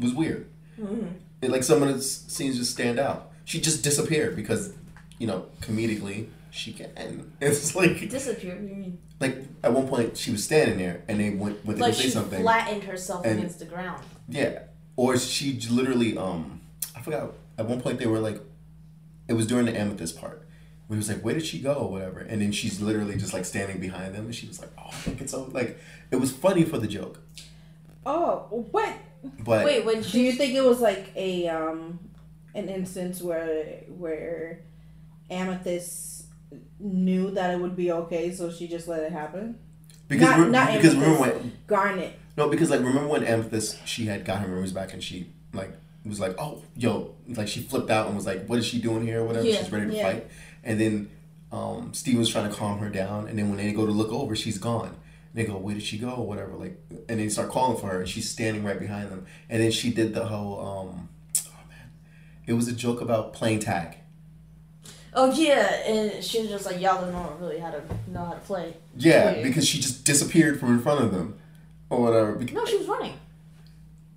was 0.00 0.12
weird. 0.14 0.46
Mm-hmm. 0.80 1.50
Like 1.52 1.62
some 1.62 1.82
of 1.82 1.94
the 1.94 2.00
scenes 2.02 2.56
just 2.58 2.72
stand 2.72 2.98
out. 2.98 3.30
She 3.44 3.60
just 3.60 3.82
disappeared 3.84 4.34
because, 4.36 4.72
you 5.18 5.26
know, 5.26 5.46
comedically 5.60 6.28
she 6.50 6.72
can. 6.72 7.32
It's 7.40 7.74
like 7.74 8.08
Disappeared. 8.08 8.60
what 8.60 8.68
do 8.68 8.74
you 8.74 8.80
mean? 8.80 8.98
like 9.20 9.36
at 9.62 9.72
one 9.72 9.86
point 9.88 10.16
she 10.16 10.30
was 10.32 10.42
standing 10.44 10.76
there 10.78 11.02
and 11.08 11.20
they 11.20 11.30
went 11.30 11.64
went 11.64 11.78
to 11.78 11.84
Like 11.84 11.92
go 11.92 11.96
say 11.98 12.02
she 12.04 12.10
something. 12.10 12.42
flattened 12.42 12.84
herself 12.84 13.24
And- 13.24 13.38
against 13.38 13.58
the 13.58 13.66
ground. 13.66 14.02
Yeah. 14.28 14.60
Or 14.96 15.16
she 15.18 15.58
literally, 15.70 16.16
um, 16.16 16.60
I 16.96 17.00
forgot. 17.00 17.32
At 17.58 17.66
one 17.66 17.80
point, 17.80 17.98
they 17.98 18.06
were 18.06 18.20
like, 18.20 18.40
it 19.28 19.32
was 19.34 19.46
during 19.46 19.66
the 19.66 19.76
amethyst 19.78 20.18
part. 20.20 20.46
We 20.88 20.96
was 20.96 21.08
like, 21.08 21.20
where 21.22 21.34
did 21.34 21.44
she 21.46 21.58
go 21.60 21.74
or 21.74 21.90
whatever? 21.90 22.20
And 22.20 22.40
then 22.42 22.52
she's 22.52 22.80
literally 22.80 23.16
just 23.16 23.32
like 23.32 23.44
standing 23.44 23.80
behind 23.80 24.14
them, 24.14 24.26
and 24.26 24.34
she 24.34 24.46
was 24.46 24.60
like, 24.60 24.70
oh, 24.78 24.88
I 24.88 24.92
think 24.92 25.20
it's 25.20 25.32
so 25.32 25.44
like, 25.52 25.78
it 26.12 26.16
was 26.16 26.30
funny 26.30 26.62
for 26.64 26.78
the 26.78 26.86
joke, 26.86 27.18
Oh, 28.06 28.66
what? 28.70 28.92
But 29.40 29.64
Wait, 29.64 29.84
when 29.84 30.02
Do 30.02 30.20
you 30.20 30.32
think 30.32 30.54
it 30.54 30.64
was 30.64 30.80
like 30.80 31.10
a 31.16 31.48
um 31.48 31.98
an 32.54 32.68
instance 32.68 33.20
where 33.22 33.64
where 33.88 34.60
Amethyst 35.30 36.26
knew 36.78 37.30
that 37.32 37.50
it 37.52 37.60
would 37.60 37.76
be 37.76 37.90
okay, 37.92 38.32
so 38.32 38.50
she 38.50 38.68
just 38.68 38.86
let 38.88 39.02
it 39.02 39.12
happen? 39.12 39.58
because 40.06 40.28
not- 40.28 40.38
re- 40.40 40.50
not 40.50 40.72
because 40.74 40.94
remember 40.94 41.16
Amethyst. 41.24 41.42
when 41.44 41.52
Garnet. 41.66 42.12
no 42.36 42.48
because 42.50 42.68
like 42.70 42.80
remember 42.80 43.06
when 43.08 43.24
amethyst 43.24 43.78
she 43.88 44.04
had 44.04 44.22
got 44.26 44.38
her 44.40 44.46
memories 44.46 44.70
back 44.72 44.92
and 44.92 45.02
she 45.02 45.26
like 45.54 45.72
was 46.04 46.20
like 46.20 46.34
oh 46.38 46.62
yo 46.76 47.14
like 47.28 47.48
she 47.48 47.60
flipped 47.60 47.88
out 47.90 48.06
and 48.08 48.14
was 48.14 48.26
like 48.26 48.44
what 48.46 48.58
is 48.58 48.66
she 48.66 48.78
doing 48.82 49.02
here 49.06 49.22
or 49.22 49.24
whatever 49.24 49.46
Yeah, 49.46 49.56
she's 49.56 49.72
ready 49.72 49.86
to 49.90 49.96
yeah. 49.96 50.02
fight 50.12 50.26
and 50.62 50.78
then 50.78 51.10
um 51.52 51.94
Steve 51.94 52.18
was 52.18 52.28
trying 52.28 52.50
to 52.50 52.54
calm 52.54 52.78
her 52.80 52.90
down 52.90 53.28
and 53.28 53.38
then 53.38 53.48
when 53.48 53.56
they 53.56 53.72
go 53.72 53.86
to 53.86 53.92
look 53.92 54.12
over 54.12 54.36
she's 54.36 54.58
gone 54.58 54.88
and 54.88 54.96
they 55.34 55.44
go 55.44 55.56
where 55.56 55.74
did 55.74 55.82
she 55.82 55.98
go 55.98 56.10
or 56.10 56.26
whatever 56.26 56.52
like 56.56 56.78
and 57.08 57.18
they 57.20 57.28
start 57.28 57.50
calling 57.50 57.76
for 57.78 57.88
her 57.88 58.00
and 58.00 58.08
she's 58.08 58.30
standing 58.30 58.64
right 58.64 58.78
behind 58.78 59.10
them 59.10 59.26
and 59.50 59.62
then 59.62 59.70
she 59.70 59.90
did 59.92 60.14
the 60.14 60.24
whole 60.26 60.60
um 60.60 61.08
oh 61.46 61.68
man 61.68 61.90
it 62.46 62.52
was 62.54 62.68
a 62.68 62.72
joke 62.72 63.00
about 63.00 63.32
playing 63.34 63.58
tag 63.58 63.96
Oh 65.16 65.30
yeah, 65.32 65.72
and 65.86 66.24
she 66.24 66.40
was 66.40 66.48
just 66.50 66.66
like, 66.66 66.80
y'all 66.80 67.00
don't 67.00 67.12
know 67.12 67.36
really 67.40 67.60
how 67.60 67.70
to 67.70 67.80
know 68.08 68.24
how 68.24 68.32
to 68.32 68.40
play. 68.40 68.74
yeah 68.96 69.32
Wait. 69.34 69.44
because 69.44 69.66
she 69.66 69.78
just 69.78 70.04
disappeared 70.04 70.58
from 70.58 70.70
in 70.74 70.80
front 70.80 71.04
of 71.04 71.12
them 71.12 71.38
or 71.88 72.00
whatever. 72.02 72.34
No, 72.52 72.64
she 72.64 72.76
was 72.78 72.88
running. 72.88 73.14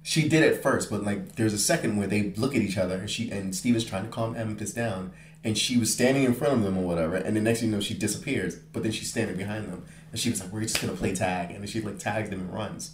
She 0.01 0.27
did 0.27 0.41
at 0.41 0.63
first, 0.63 0.89
but 0.89 1.03
like 1.03 1.35
there's 1.35 1.53
a 1.53 1.59
second 1.59 1.97
where 1.97 2.07
they 2.07 2.31
look 2.35 2.55
at 2.55 2.63
each 2.63 2.77
other 2.77 2.95
and 2.95 3.09
she 3.09 3.29
and 3.29 3.55
Steve 3.55 3.75
is 3.75 3.83
trying 3.85 4.05
to 4.05 4.09
calm 4.09 4.35
Amethyst 4.35 4.75
down, 4.75 5.11
and 5.43 5.55
she 5.55 5.77
was 5.77 5.93
standing 5.93 6.23
in 6.23 6.33
front 6.33 6.53
of 6.55 6.63
them 6.63 6.77
or 6.79 6.83
whatever, 6.83 7.15
and 7.15 7.35
the 7.37 7.41
next 7.41 7.59
thing 7.59 7.69
you 7.69 7.75
know 7.75 7.81
she 7.81 7.93
disappears, 7.93 8.55
but 8.55 8.81
then 8.81 8.91
she's 8.91 9.09
standing 9.11 9.37
behind 9.37 9.67
them, 9.71 9.85
and 10.11 10.19
she 10.19 10.29
was 10.29 10.41
like, 10.41 10.51
"We're 10.51 10.61
just 10.61 10.81
gonna 10.81 10.93
play 10.93 11.13
tag," 11.13 11.51
and 11.51 11.59
then 11.59 11.67
she 11.67 11.81
like 11.81 11.99
tags 11.99 12.29
them 12.29 12.39
and 12.41 12.53
runs. 12.53 12.91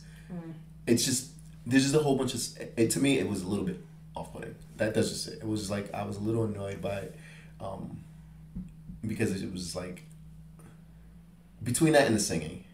It's 0.87 1.05
just 1.05 1.31
there's 1.65 1.83
just 1.83 1.95
a 1.95 1.99
whole 1.99 2.17
bunch 2.17 2.33
of 2.33 2.41
it 2.77 2.89
to 2.91 2.99
me. 2.99 3.19
It 3.19 3.27
was 3.29 3.41
a 3.41 3.47
little 3.47 3.65
bit 3.65 3.79
off-putting. 4.15 4.55
That 4.77 4.93
that's 4.93 5.09
just 5.09 5.27
it. 5.27 5.39
It 5.39 5.47
was 5.47 5.61
just 5.61 5.71
like 5.71 5.93
I 5.93 6.03
was 6.03 6.17
a 6.17 6.19
little 6.19 6.43
annoyed 6.45 6.81
by 6.81 6.95
it, 6.97 7.15
um, 7.61 7.99
because 9.05 9.41
it 9.41 9.51
was 9.51 9.75
like 9.75 10.03
between 11.63 11.93
that 11.93 12.07
and 12.07 12.15
the 12.15 12.19
singing. 12.19 12.65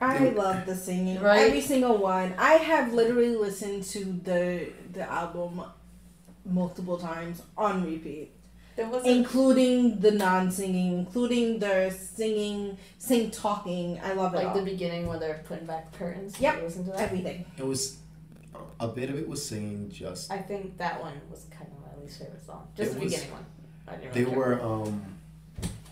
I 0.00 0.18
Dude. 0.18 0.34
love 0.34 0.66
the 0.66 0.74
singing. 0.74 1.20
Right? 1.20 1.46
Every 1.46 1.60
single 1.60 1.96
one. 1.96 2.34
I 2.36 2.54
have 2.54 2.92
literally 2.92 3.36
listened 3.36 3.84
to 3.84 4.04
the 4.04 4.72
the 4.92 5.10
album 5.10 5.62
multiple 6.44 6.98
times 6.98 7.42
on 7.56 7.84
repeat, 7.84 8.32
There 8.82 8.90
was 8.90 9.04
including 9.06 10.00
the 10.00 10.10
non-singing, 10.10 10.98
including 10.98 11.58
the 11.60 11.90
singing, 11.90 12.76
sing 12.98 13.30
talking. 13.30 14.00
I 14.02 14.12
love 14.12 14.34
it 14.34 14.38
like 14.38 14.48
all. 14.48 14.54
the 14.54 14.62
beginning 14.62 15.06
where 15.06 15.18
they're 15.20 15.42
putting 15.46 15.66
back 15.66 15.92
the 15.92 15.98
curtains. 15.98 16.40
Yep. 16.40 16.54
Did 16.54 16.60
you 16.60 16.66
Listen 16.66 16.84
to 16.86 16.90
that. 16.90 17.00
Everything. 17.00 17.44
It 17.56 17.64
was 17.66 17.98
a 18.80 18.88
bit 18.88 19.08
of 19.08 19.16
it 19.18 19.28
was 19.28 19.44
singing 19.46 19.88
just 19.90 20.30
I 20.32 20.38
think 20.38 20.76
that 20.78 21.00
one 21.00 21.14
was 21.30 21.46
kind 21.56 21.70
of 21.70 21.80
my 21.96 22.02
least 22.02 22.18
favorite 22.18 22.44
song. 22.44 22.66
Just 22.76 22.90
It 22.90 22.94
the 22.94 23.04
was- 23.04 23.12
beginning 23.12 23.32
one. 23.32 23.46
I 23.86 23.96
didn't 23.96 24.12
They 24.14 24.20
really 24.24 24.32
care. 24.34 24.38
were 24.40 24.60
um 24.62 25.02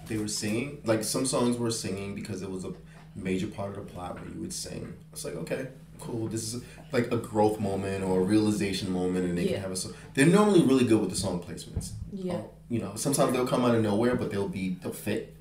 they 0.09 0.17
were 0.19 0.29
singing 0.29 0.81
like 0.85 1.05
some 1.05 1.25
songs 1.27 1.57
were 1.59 1.71
singing 1.71 2.15
because 2.17 2.43
it 2.43 2.51
was 2.51 2.65
a 2.65 2.73
major 3.15 3.47
part 3.47 3.71
of 3.71 3.87
the 3.87 3.93
plot 3.93 4.21
where 4.21 4.29
you 4.35 4.41
would 4.41 4.53
sing. 4.53 4.93
It's 5.13 5.25
like 5.25 5.37
okay, 5.37 5.69
cool. 6.01 6.27
This 6.27 6.53
is 6.55 6.63
like 6.93 7.13
a 7.13 7.17
growth 7.19 7.61
moment 7.61 8.03
or 8.05 8.21
a 8.21 8.25
realization 8.25 8.91
moment, 8.93 9.27
and 9.27 9.39
they 9.39 9.45
Yeah. 9.45 9.53
can 9.55 9.61
have 9.63 9.73
a 9.73 9.77
song. 9.77 9.95
They're 10.15 10.27
normally 10.27 10.63
really 10.65 10.85
good 10.85 11.01
with 11.01 11.11
the 11.11 11.17
song 11.17 11.41
placements. 11.43 11.93
Yeah. 12.13 12.41
You 12.71 12.81
know, 12.81 12.95
sometimes 12.95 13.33
they'll 13.33 13.47
come 13.47 13.65
out 13.67 13.75
of 13.75 13.83
nowhere, 13.83 14.15
but 14.15 14.31
they'll 14.31 14.49
be 14.49 14.79
they'll 14.83 14.93
fit. 14.93 15.37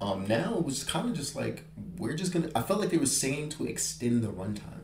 Um, 0.00 0.26
now 0.26 0.56
it 0.58 0.64
was 0.64 0.82
kind 0.82 1.08
of 1.08 1.14
just 1.14 1.36
like 1.36 1.62
we're 1.98 2.14
just 2.14 2.32
gonna. 2.32 2.50
I 2.56 2.62
felt 2.62 2.80
like 2.80 2.90
they 2.90 2.96
were 2.98 3.06
singing 3.06 3.48
to 3.50 3.66
extend 3.66 4.24
the 4.24 4.28
runtime. 4.28 4.80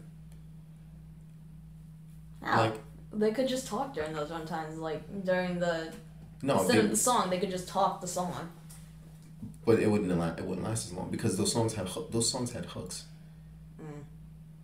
Like 2.43 2.75
they 3.13 3.33
could 3.33 3.49
just 3.49 3.67
talk 3.67 3.95
during 3.95 4.13
those 4.13 4.31
runtimes, 4.31 4.77
like 4.79 5.03
during 5.25 5.59
the 5.59 5.93
no, 6.43 6.61
instead 6.61 6.85
of 6.85 6.91
the 6.91 6.97
song, 6.97 7.31
they 7.31 7.39
could 7.39 7.51
just 7.51 7.67
talk 7.69 8.01
the 8.01 8.07
song. 8.07 8.51
but 9.65 9.81
it 9.81 9.91
wouldn't 9.91 10.17
la- 10.17 10.35
it 10.35 10.45
wouldn't 10.45 10.67
last 10.67 10.87
as 10.87 10.93
long 10.93 11.11
because 11.11 11.37
those 11.37 11.53
songs 11.53 11.75
had 11.75 11.89
those 12.11 12.31
songs 12.31 12.53
had 12.53 12.67
hooks. 12.67 13.05
Mm. 13.83 14.05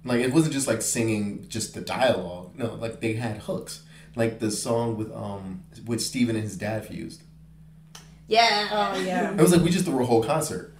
Like 0.05 0.21
it 0.21 0.33
wasn't 0.33 0.53
just 0.55 0.69
like 0.69 0.83
singing 0.83 1.47
just 1.49 1.75
the 1.75 1.81
dialogue. 1.81 2.53
No, 2.57 2.75
like 2.75 3.01
they 3.01 3.15
had 3.15 3.39
hooks. 3.39 3.83
Like 4.17 4.39
the 4.39 4.51
song 4.51 4.97
with 4.97 5.13
um 5.13 5.65
with 5.87 6.01
Steven 6.01 6.37
and 6.37 6.45
his 6.45 6.57
dad 6.57 6.87
fused. 6.87 7.23
Yeah. 8.29 8.69
Oh 8.95 9.01
yeah. 9.01 9.33
It 9.33 9.41
was 9.41 9.53
like 9.53 9.63
we 9.63 9.71
just 9.71 9.85
threw 9.85 10.03
a 10.03 10.07
whole 10.07 10.23
concert, 10.25 10.73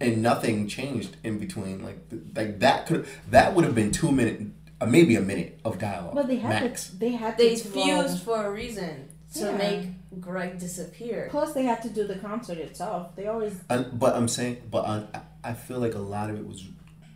and 0.00 0.22
nothing 0.22 0.66
changed 0.68 1.16
in 1.22 1.38
between. 1.38 1.84
Like 1.84 2.08
th- 2.10 2.22
like 2.34 2.58
that 2.60 2.86
could 2.86 3.06
that 3.30 3.54
would 3.54 3.64
have 3.64 3.74
been 3.74 3.90
two 3.92 4.10
minute, 4.10 4.40
uh, 4.80 4.86
maybe 4.86 5.16
a 5.16 5.20
minute 5.20 5.60
of 5.64 5.78
dialogue. 5.78 6.14
Well, 6.14 6.26
they 6.26 6.36
had 6.36 6.62
max. 6.62 6.88
to. 6.90 6.96
They 6.96 7.10
had 7.12 7.36
They 7.38 7.54
to 7.54 7.64
throw- 7.68 7.82
fused 8.02 8.22
for 8.22 8.46
a 8.46 8.50
reason 8.50 9.08
to 9.34 9.40
Yeah. 9.40 9.56
make 9.56 10.20
Greg 10.20 10.58
disappear. 10.58 11.28
Plus, 11.30 11.52
they 11.52 11.64
had 11.64 11.82
to 11.82 11.88
do 11.90 12.06
the 12.06 12.16
concert 12.16 12.58
itself. 12.58 13.14
They 13.16 13.26
always. 13.26 13.54
And, 13.68 13.98
but 13.98 14.14
I'm 14.16 14.28
saying, 14.28 14.62
but 14.70 14.86
I, 14.86 15.04
I 15.42 15.52
feel 15.52 15.78
like 15.80 15.94
a 15.94 15.98
lot 15.98 16.30
of 16.30 16.36
it 16.36 16.46
was 16.46 16.64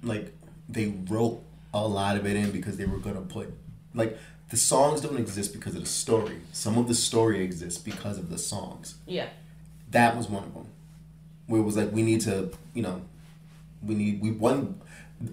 like 0.03 0.33
they 0.69 0.95
wrote 1.09 1.43
a 1.75 1.87
lot 1.87 2.17
of 2.17 2.27
it 2.27 2.37
in 2.37 2.51
because 2.51 2.77
they 2.77 2.85
were 2.87 2.99
gonna 2.99 3.21
put 3.23 3.53
like 3.95 4.17
the 4.51 4.57
songs 4.57 5.01
don't 5.01 5.19
exist 5.19 5.53
because 5.53 5.75
of 5.75 5.83
the 5.83 5.89
story. 5.89 6.39
Some 6.53 6.79
of 6.79 6.89
the 6.89 6.95
story 6.95 7.43
exists 7.43 7.81
because 7.81 8.19
of 8.19 8.31
the 8.31 8.39
songs. 8.39 8.95
Yeah. 9.07 9.29
That 9.91 10.17
was 10.17 10.29
one 10.29 10.45
of 10.45 10.55
them. 10.55 10.67
Where 11.47 11.61
it 11.61 11.65
was 11.65 11.77
like 11.77 11.93
we 11.93 12.03
need 12.03 12.21
to, 12.23 12.51
you 12.75 12.83
know, 12.83 13.03
we 13.83 13.95
need 13.95 14.21
we 14.21 14.31
one. 14.31 14.81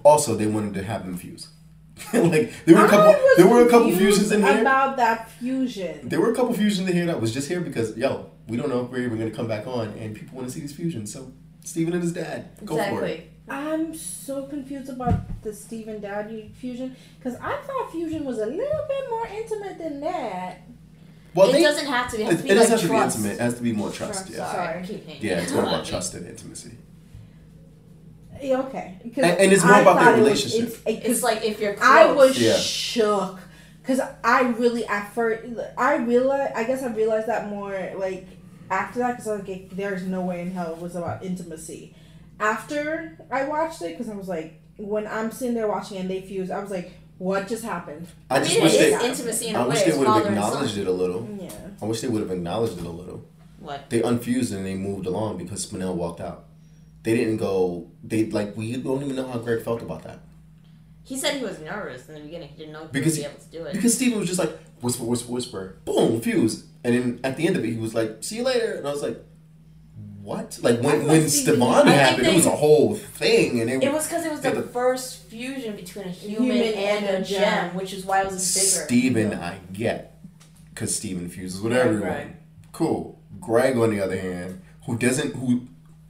Also, 0.03 0.35
they 0.35 0.47
wanted 0.47 0.73
to 0.73 0.83
have 0.83 1.05
them 1.05 1.17
fuse. 1.17 1.49
like 2.13 2.53
there 2.65 2.75
were 2.75 2.85
a 2.85 2.89
couple. 2.89 3.21
There 3.37 3.47
were 3.47 3.65
a 3.65 3.69
couple 3.69 3.91
fusions 3.91 4.31
in 4.31 4.43
here. 4.43 4.61
about 4.61 4.97
that 4.97 5.31
fusion. 5.31 6.09
There 6.09 6.19
were 6.19 6.31
a 6.31 6.35
couple 6.35 6.53
fusions 6.53 6.89
in 6.89 6.93
here 6.93 7.05
that 7.05 7.21
was 7.21 7.33
just 7.33 7.47
here 7.47 7.61
because 7.61 7.95
yo, 7.95 8.29
we 8.47 8.57
don't 8.57 8.69
know 8.69 8.83
if 8.83 8.91
we're 8.91 9.03
even 9.03 9.17
gonna 9.17 9.31
come 9.31 9.47
back 9.47 9.65
on, 9.65 9.89
and 9.97 10.13
people 10.13 10.35
want 10.35 10.47
to 10.47 10.53
see 10.53 10.59
these 10.59 10.73
fusions. 10.73 11.11
So 11.13 11.31
Steven 11.63 11.93
and 11.93 12.03
his 12.03 12.11
dad, 12.11 12.49
go 12.65 12.77
for 12.89 13.05
it. 13.05 13.31
Exactly. 13.47 13.71
I'm 13.73 13.93
so 13.95 14.43
confused 14.43 14.89
about 14.89 15.41
the 15.43 15.53
Steven 15.53 16.01
Dowdy 16.01 16.51
fusion 16.59 16.95
because 17.19 17.35
I 17.41 17.55
thought 17.57 17.91
fusion 17.91 18.25
was 18.25 18.39
a 18.39 18.45
little 18.45 18.85
bit 18.87 19.09
more 19.09 19.27
intimate 19.27 19.77
than 19.77 20.01
that. 20.01 20.61
Well, 21.33 21.49
it 21.49 21.53
they, 21.53 21.63
doesn't 21.63 21.85
have 21.87 22.09
to 22.11 22.17
be. 22.17 22.23
It 22.23 22.27
has 22.27 22.35
it, 22.35 22.37
to 22.37 22.45
it 22.45 22.49
be 22.49 22.55
doesn't 22.55 22.79
have 22.79 22.87
trust. 22.89 23.17
to 23.17 23.23
be 23.23 23.27
intimate. 23.29 23.33
It 23.33 23.43
has 23.43 23.53
to 23.55 23.63
be 23.63 23.73
more 23.73 23.91
trust. 23.91 24.27
Trust, 24.27 24.29
Yeah, 24.37 24.51
Sorry, 24.51 24.85
Sorry. 24.85 24.99
Keep 24.99 25.23
yeah, 25.23 25.39
it's 25.41 25.51
more 25.51 25.63
it. 25.63 25.67
about 25.67 25.85
trust 25.91 26.13
and 26.13 26.27
intimacy. 26.27 26.71
Yeah, 28.41 28.59
Okay, 28.61 28.95
'Cause 29.15 29.23
And- 29.23 29.39
and 29.39 29.51
it's 29.53 29.63
more 29.63 29.73
I 29.73 29.79
about 29.81 29.95
their 29.95 30.03
thought 30.05 30.19
it 30.19 30.21
was- 30.21 30.45
relationship. 30.45 30.69
it's- 30.69 30.81
it- 30.85 31.01
'cause 31.03 31.11
It's 31.11 31.23
like 31.23 31.43
if 31.45 31.59
you're 31.59 31.73
close. 31.73 31.87
I 31.89 32.11
was 32.11 32.37
Yeah. 32.37 32.57
shook 32.57 33.39
because 33.81 34.01
I 34.23 34.41
really 34.41 34.85
at 34.85 35.13
first 35.13 35.43
I 35.77 35.95
realized 35.97 36.53
I 36.53 36.63
guess 36.65 36.83
I 36.83 36.87
realized 36.87 37.27
that 37.27 37.49
more 37.49 37.91
like 37.97 38.27
after 38.69 38.99
that 38.99 39.11
because 39.17 39.27
I 39.27 39.35
was 39.37 39.47
like 39.47 39.69
there's 39.75 40.03
no 40.03 40.21
way 40.21 40.41
in 40.41 40.51
hell 40.51 40.73
it 40.73 40.81
was 40.81 40.95
about 40.95 41.23
intimacy. 41.23 41.95
After 42.39 43.17
I 43.31 43.45
watched 43.45 43.81
it 43.81 43.97
because 43.97 44.09
I 44.09 44.15
was 44.15 44.27
like 44.27 44.61
when 44.77 45.07
I'm 45.07 45.31
sitting 45.31 45.53
there 45.55 45.67
watching 45.67 45.97
and 45.97 46.09
they 46.09 46.21
fuse 46.21 46.51
I 46.51 46.59
was 46.61 46.71
like 46.71 46.91
what 47.17 47.47
just 47.47 47.63
happened? 47.63 48.07
I 48.29 48.35
I 48.35 48.39
just 48.39 48.51
mean, 48.55 48.63
wish 48.63 48.73
it 48.73 48.99
they. 48.99 49.07
intimacy 49.09 49.47
in 49.47 49.55
I 49.55 49.59
a 49.59 49.63
way. 49.63 49.69
wish 49.69 49.83
they 49.83 49.87
It's 49.89 49.97
would 49.97 50.07
have 50.07 50.25
acknowledged 50.25 50.77
it 50.77 50.85
a 50.87 50.91
little. 50.91 51.29
Yeah. 51.39 51.49
I 51.81 51.85
wish 51.85 52.01
they 52.01 52.09
would 52.09 52.21
have 52.21 52.31
acknowledged 52.31 52.77
it 52.77 52.83
a 52.85 52.89
little. 52.89 53.23
What? 53.59 53.89
They 53.89 54.01
unfused 54.03 54.53
and 54.53 54.65
they 54.65 54.75
moved 54.75 55.05
along 55.05 55.37
because 55.37 55.65
Spinel 55.65 55.95
walked 55.95 56.19
out. 56.19 56.43
They 57.03 57.15
didn't 57.15 57.37
go. 57.37 57.87
They 58.03 58.25
like 58.25 58.57
we 58.57 58.75
don't 58.75 59.01
even 59.01 59.15
know 59.15 59.27
how 59.27 59.37
Greg 59.37 59.63
felt 59.63 59.81
about 59.81 60.03
that 60.03 60.19
He 61.05 61.17
said 61.17 61.37
he 61.37 61.43
was 61.43 61.59
nervous 61.59 62.09
in 62.09 62.15
the 62.15 62.19
beginning. 62.21 62.49
He 62.49 62.57
didn't 62.57 62.73
know 62.73 62.83
if 62.83 62.91
Because 62.91 63.15
he 63.15 63.21
he- 63.21 63.27
would 63.29 63.37
be 63.51 63.57
able 63.57 63.65
to 63.65 63.65
do 63.65 63.65
it. 63.69 63.73
because 63.73 63.93
Steven 63.95 64.19
was 64.19 64.27
just 64.27 64.39
like 64.39 64.51
whisper, 64.81 65.05
whisper, 65.05 65.31
whisper, 65.31 65.77
boom, 65.85 66.19
fuse, 66.19 66.65
and 66.83 66.93
then 66.95 67.19
at 67.23 67.37
the 67.37 67.47
end 67.47 67.55
of 67.55 67.63
it 67.63 67.69
he 67.71 67.77
was 67.77 67.95
like, 67.95 68.17
"See 68.25 68.35
you 68.35 68.43
later," 68.43 68.73
and 68.73 68.85
I 68.85 68.91
was 68.91 69.01
like, 69.01 69.23
"What?" 70.25 70.59
Like 70.61 70.81
when 70.81 71.05
when 71.07 71.29
Steven- 71.29 71.59
Stevonnie 71.61 71.81
I 71.81 71.83
think 71.83 71.95
happened, 72.01 72.27
it 72.27 72.35
was 72.35 72.45
a 72.47 72.57
whole 72.65 72.95
thing, 72.95 73.61
and 73.61 73.69
it, 73.69 73.83
It 73.83 73.93
was 73.93 74.07
because 74.07 74.25
it 74.25 74.31
was 74.31 74.41
the 74.41 74.51
the- 74.51 74.61
first 74.63 75.23
fusion 75.29 75.75
between 75.75 76.05
a 76.05 76.09
human, 76.09 76.51
Human 76.51 76.73
and, 76.73 77.05
and 77.05 77.05
a 77.05 77.19
a 77.19 77.23
gem, 77.23 77.41
gem. 77.41 77.75
which 77.75 77.93
is 77.93 78.05
why 78.05 78.21
it 78.21 78.25
was 78.31 78.53
bigger. 78.53 78.85
Steven, 78.85 79.33
I 79.33 79.59
get, 79.71 80.17
because 80.71 80.95
Steven 80.95 81.29
fuses 81.29 81.61
with 81.61 81.73
Yeah, 81.73 81.79
everyone. 81.79 82.01
Greg. 82.01 82.27
Cool. 82.71 83.19
Greg, 83.39 83.77
on 83.77 83.91
the 83.91 84.01
other 84.01 84.17
hand, 84.19 84.61
who 84.85 84.97
doesn't, 84.97 85.35
who 85.35 85.61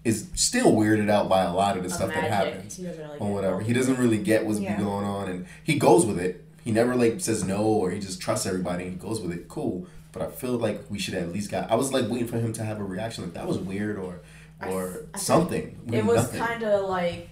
is 0.05 0.28
still 0.36 0.72
weirded 0.72 1.09
out 1.09 1.28
by 1.28 1.43
a 1.43 1.53
lot 1.53 1.76
of 1.78 1.84
the 1.84 1.89
Of 1.89 1.93
stuff 1.95 2.09
that 2.09 2.30
magic. 2.30 2.53
happens 2.53 2.80
really 2.80 3.18
or 3.20 3.34
whatever. 3.34 3.59
He 3.61 3.74
doesn't 3.74 3.97
really 3.97 4.20
get 4.20 4.45
what's 4.45 4.59
Yeah. 4.59 4.78
going 4.80 5.03
on, 5.05 5.30
and 5.30 5.45
he 5.63 5.78
goes 5.80 6.05
with 6.05 6.20
it. 6.20 6.43
He 6.63 6.72
never 6.72 6.95
like 6.95 7.20
says 7.22 7.43
no, 7.43 7.63
or 7.63 7.91
he 7.91 7.99
just 7.99 8.20
trusts 8.22 8.45
everybody. 8.45 8.84
and 8.86 8.93
He 8.93 8.99
goes 8.99 9.20
with 9.22 9.32
it. 9.32 9.47
Cool. 9.47 9.86
But 10.16 10.30
I 10.30 10.32
feel 10.32 10.53
like 10.53 10.86
we 10.89 10.97
should 10.97 11.13
at 11.16 11.34
least 11.34 11.51
got. 11.51 11.70
I 11.70 11.76
was 11.76 11.91
like 11.91 12.09
waiting 12.09 12.28
for 12.28 12.38
him 12.38 12.53
to 12.53 12.63
have 12.63 12.80
a 12.80 12.84
reaction 12.86 13.26
like 13.26 13.34
that 13.34 13.45
was 13.45 13.57
weird 13.57 13.97
or 13.97 14.22
or 14.66 14.86
s- 14.88 14.93
I 14.95 15.18
think 15.18 15.18
something. 15.18 15.80
We 15.88 15.97
It 15.97 16.05
was 16.05 16.32
kind 16.32 16.63
of 16.63 16.89
like 16.89 17.28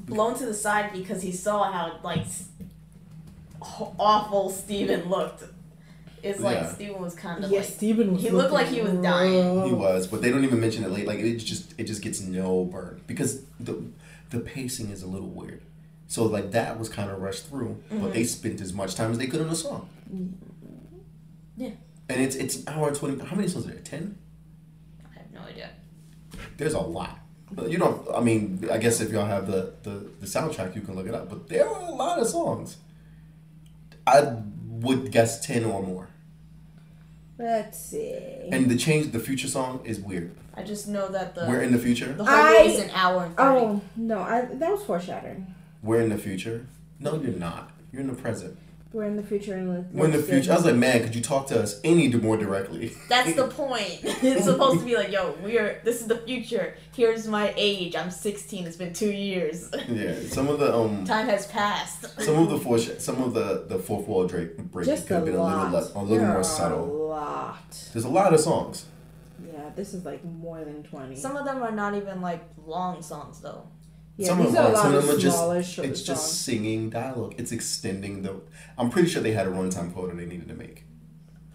blown 0.00 0.36
to 0.38 0.46
the 0.46 0.54
side 0.54 0.92
because 0.92 1.22
he 1.22 1.30
saw 1.30 1.70
how 1.70 2.00
like 2.02 2.26
awful 3.62 4.50
Steven 4.50 5.08
looked. 5.08 5.44
It's 6.20 6.40
like 6.40 6.56
Yeah. 6.56 6.72
Steven 6.72 7.00
was 7.00 7.14
kind 7.14 7.44
of 7.44 7.52
Yeah, 7.52 7.60
like 7.60 7.68
Steven 7.68 8.14
was 8.14 8.22
he 8.22 8.30
looked 8.30 8.52
like 8.52 8.66
he 8.66 8.80
was 8.80 8.94
dying. 8.94 9.64
He 9.64 9.72
was, 9.72 10.08
but 10.08 10.20
they 10.20 10.32
don't 10.32 10.42
even 10.42 10.58
mention 10.58 10.82
it 10.82 10.90
late. 10.90 11.06
Like 11.06 11.20
it 11.20 11.36
just 11.36 11.74
it 11.78 11.84
just 11.84 12.02
gets 12.02 12.20
no 12.20 12.64
burn 12.64 13.02
because 13.06 13.42
the 13.60 13.84
the 14.30 14.40
pacing 14.40 14.90
is 14.90 15.04
a 15.04 15.06
little 15.06 15.28
weird. 15.28 15.62
So 16.08 16.24
like 16.24 16.50
that 16.50 16.76
was 16.76 16.88
kind 16.88 17.08
of 17.08 17.22
rushed 17.22 17.46
through, 17.46 17.80
but 17.88 17.98
mm-hmm. 17.98 18.10
they 18.10 18.24
spent 18.24 18.60
as 18.60 18.72
much 18.72 18.96
time 18.96 19.12
as 19.12 19.18
they 19.18 19.28
could 19.28 19.40
on 19.40 19.48
the 19.48 19.54
song. 19.54 19.88
Yeah. 21.58 21.70
And 22.08 22.20
it's 22.22 22.36
it's 22.36 22.56
an 22.56 22.68
hour 22.68 22.88
and 22.88 22.96
twenty. 22.96 23.22
How 23.24 23.36
many 23.36 23.48
songs 23.48 23.66
are 23.66 23.70
there? 23.72 23.80
Ten. 23.82 24.16
I 25.04 25.18
have 25.18 25.30
no 25.32 25.40
idea. 25.40 25.70
There's 26.56 26.74
a 26.74 26.80
lot. 26.80 27.18
But 27.50 27.70
you 27.70 27.78
don't. 27.78 28.06
I 28.14 28.20
mean, 28.20 28.66
I 28.70 28.78
guess 28.78 29.00
if 29.00 29.10
y'all 29.10 29.26
have 29.26 29.46
the, 29.46 29.74
the 29.82 29.90
the 30.20 30.26
soundtrack, 30.26 30.74
you 30.76 30.82
can 30.82 30.94
look 30.94 31.06
it 31.06 31.14
up. 31.14 31.28
But 31.28 31.48
there 31.48 31.68
are 31.68 31.82
a 31.88 31.90
lot 31.90 32.18
of 32.18 32.26
songs. 32.28 32.76
I 34.06 34.36
would 34.84 35.10
guess 35.12 35.44
ten 35.44 35.64
or 35.64 35.82
more. 35.82 36.08
Let's 37.38 37.78
see. 37.78 38.48
And 38.52 38.68
the 38.70 38.76
change, 38.76 39.12
the 39.12 39.20
future 39.20 39.48
song 39.48 39.80
is 39.84 40.00
weird. 40.00 40.34
I 40.54 40.62
just 40.64 40.88
know 40.88 41.08
that 41.08 41.34
the 41.36 41.46
We're 41.48 41.62
in 41.62 41.72
the 41.72 41.78
future. 41.78 42.12
the 42.12 42.24
whole 42.24 42.34
I- 42.34 42.64
movie's 42.64 42.80
an 42.80 42.90
hour 42.94 43.24
and 43.26 43.36
thirty. 43.36 43.60
oh 43.64 43.80
no, 43.96 44.20
I 44.20 44.42
that 44.42 44.70
was 44.70 44.82
foreshadowing. 44.84 45.46
We're 45.82 46.00
in 46.00 46.08
the 46.08 46.18
future. 46.18 46.66
No, 47.00 47.14
you're 47.20 47.32
not. 47.32 47.70
You're 47.92 48.02
in 48.02 48.08
the 48.08 48.14
present. 48.14 48.58
We're 48.90 49.04
in 49.04 49.16
the 49.16 49.22
future 49.22 49.54
and 49.54 49.92
We're 49.92 50.06
in 50.06 50.12
the 50.12 50.22
future. 50.22 50.50
I 50.50 50.54
was 50.56 50.64
like, 50.64 50.74
man, 50.74 51.02
could 51.02 51.14
you 51.14 51.20
talk 51.20 51.46
to 51.48 51.60
us 51.60 51.78
any 51.84 52.08
more 52.08 52.38
directly? 52.38 52.96
That's 53.08 53.34
the 53.34 53.48
point. 53.48 54.00
it's 54.02 54.46
supposed 54.46 54.80
to 54.80 54.86
be 54.86 54.96
like, 54.96 55.12
yo, 55.12 55.32
we 55.44 55.58
are. 55.58 55.78
This 55.84 56.00
is 56.00 56.06
the 56.06 56.16
future. 56.16 56.74
Here's 56.96 57.28
my 57.28 57.52
age. 57.54 57.94
I'm 57.94 58.10
16. 58.10 58.66
It's 58.66 58.76
been 58.76 58.94
two 58.94 59.10
years. 59.10 59.70
yeah, 59.88 60.14
some 60.28 60.48
of 60.48 60.58
the 60.58 60.74
um, 60.74 61.04
Time 61.04 61.26
has 61.28 61.46
passed. 61.48 62.18
some 62.18 62.36
of 62.38 62.48
the 62.48 62.58
foresh- 62.58 62.98
some 62.98 63.22
of 63.22 63.34
the 63.34 63.66
the 63.68 63.78
fourth 63.78 64.06
wall 64.08 64.26
break 64.26 64.56
breaking 64.56 64.94
just 64.94 65.06
could 65.06 65.16
have 65.16 65.24
been 65.26 65.34
a 65.34 65.42
little 65.44 65.58
lot. 65.58 65.72
less, 65.72 65.92
a 65.92 65.98
little 65.98 66.16
There 66.16 66.26
more 66.26 66.38
are 66.38 66.44
subtle. 66.44 66.84
A 66.84 67.08
lot. 67.08 67.88
There's 67.92 68.06
a 68.06 68.08
lot 68.08 68.32
of 68.32 68.40
songs. 68.40 68.86
Yeah, 69.52 69.70
this 69.76 69.92
is 69.92 70.06
like 70.06 70.24
more 70.24 70.64
than 70.64 70.82
twenty. 70.82 71.14
Some 71.14 71.36
of 71.36 71.44
them 71.44 71.62
are 71.62 71.72
not 71.72 71.94
even 71.94 72.22
like 72.22 72.42
long 72.66 73.02
songs 73.02 73.40
though. 73.40 73.68
Yeah, 74.18 74.26
some 74.28 74.40
of 74.40 74.46
these 74.46 74.54
them 74.54 74.64
are 74.66 74.68
a 74.68 74.72
lot 74.74 74.82
some 74.82 74.92
of 74.94 74.98
of 74.98 75.06
them 75.06 75.16
are 75.16 75.20
just- 75.20 75.36
smaller 75.36 75.62
short 75.62 75.88
It's 75.88 76.02
just 76.02 76.22
songs. 76.26 76.38
singing 76.40 76.90
dialogue. 76.90 77.34
It's 77.38 77.52
extending 77.52 78.22
the. 78.22 78.34
I'm 78.76 78.90
pretty 78.90 79.08
sure 79.08 79.22
they 79.22 79.32
had 79.32 79.46
a 79.46 79.50
runtime 79.50 79.92
quota 79.94 80.14
they 80.14 80.26
needed 80.26 80.48
to 80.48 80.54
make 80.54 80.84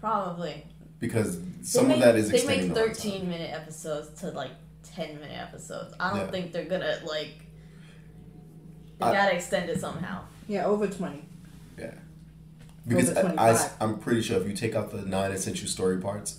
Probably. 0.00 0.64
because 0.98 1.38
some 1.62 1.88
make, 1.88 1.98
of 1.98 2.02
that 2.02 2.16
is 2.16 2.30
They 2.30 2.36
extending 2.38 2.68
make 2.68 2.74
the 2.74 2.80
runtime. 2.80 2.96
13 2.96 3.28
minute 3.28 3.52
episodes 3.54 4.20
to 4.20 4.30
like 4.30 4.50
10 4.82 5.20
minute 5.20 5.38
episodes. 5.38 5.94
I 6.00 6.10
don't 6.10 6.18
Yeah. 6.26 6.30
think 6.30 6.52
they're 6.52 6.64
gonna 6.64 6.98
like. 7.06 7.34
They 8.98 9.06
I- 9.06 9.12
gotta 9.12 9.34
extend 9.36 9.68
it 9.70 9.80
somehow. 9.80 10.22
Yeah, 10.48 10.66
over 10.66 10.86
twenty. 10.86 11.24
Yeah. 11.78 11.92
because 12.86 13.10
Over 13.16 13.34
I, 13.38 13.52
I, 13.52 13.70
I'm 13.80 13.98
pretty 13.98 14.20
sure 14.22 14.40
if 14.40 14.46
you 14.46 14.54
take 14.54 14.74
out 14.74 14.90
the 14.90 15.02
non-essential 15.02 15.68
story 15.68 15.98
parts 16.00 16.38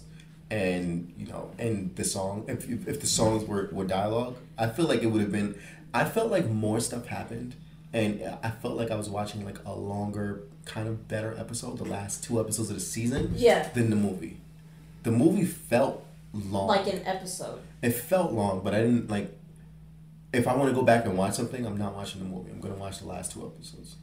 and 0.51 1.11
you 1.17 1.25
know 1.25 1.49
and 1.57 1.93
the 1.95 2.03
song 2.03 2.45
if 2.47 2.69
if, 2.69 2.87
if 2.87 3.01
the 3.01 3.07
songs 3.07 3.43
were, 3.47 3.67
were 3.71 3.83
dialogue 3.83 4.37
I 4.57 4.67
feel 4.69 4.85
like 4.85 5.01
it 5.01 5.07
would 5.07 5.21
have 5.21 5.31
been 5.31 5.55
I 5.95 6.05
felt 6.05 6.29
like 6.31 6.47
more 6.49 6.79
stuff 6.79 7.07
happened 7.07 7.55
and 7.93 8.21
I 8.43 8.49
felt 8.51 8.75
like 8.75 8.91
I 8.91 8.95
was 8.95 9.09
watching 9.09 9.45
like 9.45 9.57
a 9.65 9.73
longer 9.73 10.43
kind 10.65 10.87
of 10.87 11.07
better 11.07 11.33
episode 11.37 11.77
the 11.77 11.85
last 11.85 12.23
two 12.23 12.39
episodes 12.39 12.69
of 12.69 12.75
the 12.75 12.81
season 12.81 13.31
Yeah. 13.35 13.69
than 13.69 13.89
the 13.89 13.95
movie 13.95 14.37
the 15.03 15.11
movie 15.11 15.45
felt 15.45 16.03
long 16.33 16.67
Like 16.67 16.87
an 16.91 17.01
episode. 17.05 17.59
it 17.81 17.91
felt 17.91 18.33
long 18.33 18.61
but 18.63 18.73
I 18.75 18.81
didn't 18.81 19.09
like 19.09 19.31
if 20.33 20.47
I 20.47 20.55
want 20.55 20.69
to 20.69 20.75
go 20.75 20.81
back 20.83 21.05
and 21.05 21.17
watch 21.17 21.35
something 21.35 21.65
I'm 21.65 21.77
not 21.77 21.95
watching 21.95 22.19
the 22.21 22.27
movie 22.27 22.51
I'm 22.51 22.59
gonna 22.59 22.75
watch 22.75 22.99
the 22.99 23.07
last 23.07 23.31
two 23.31 23.45
episodes 23.45 23.95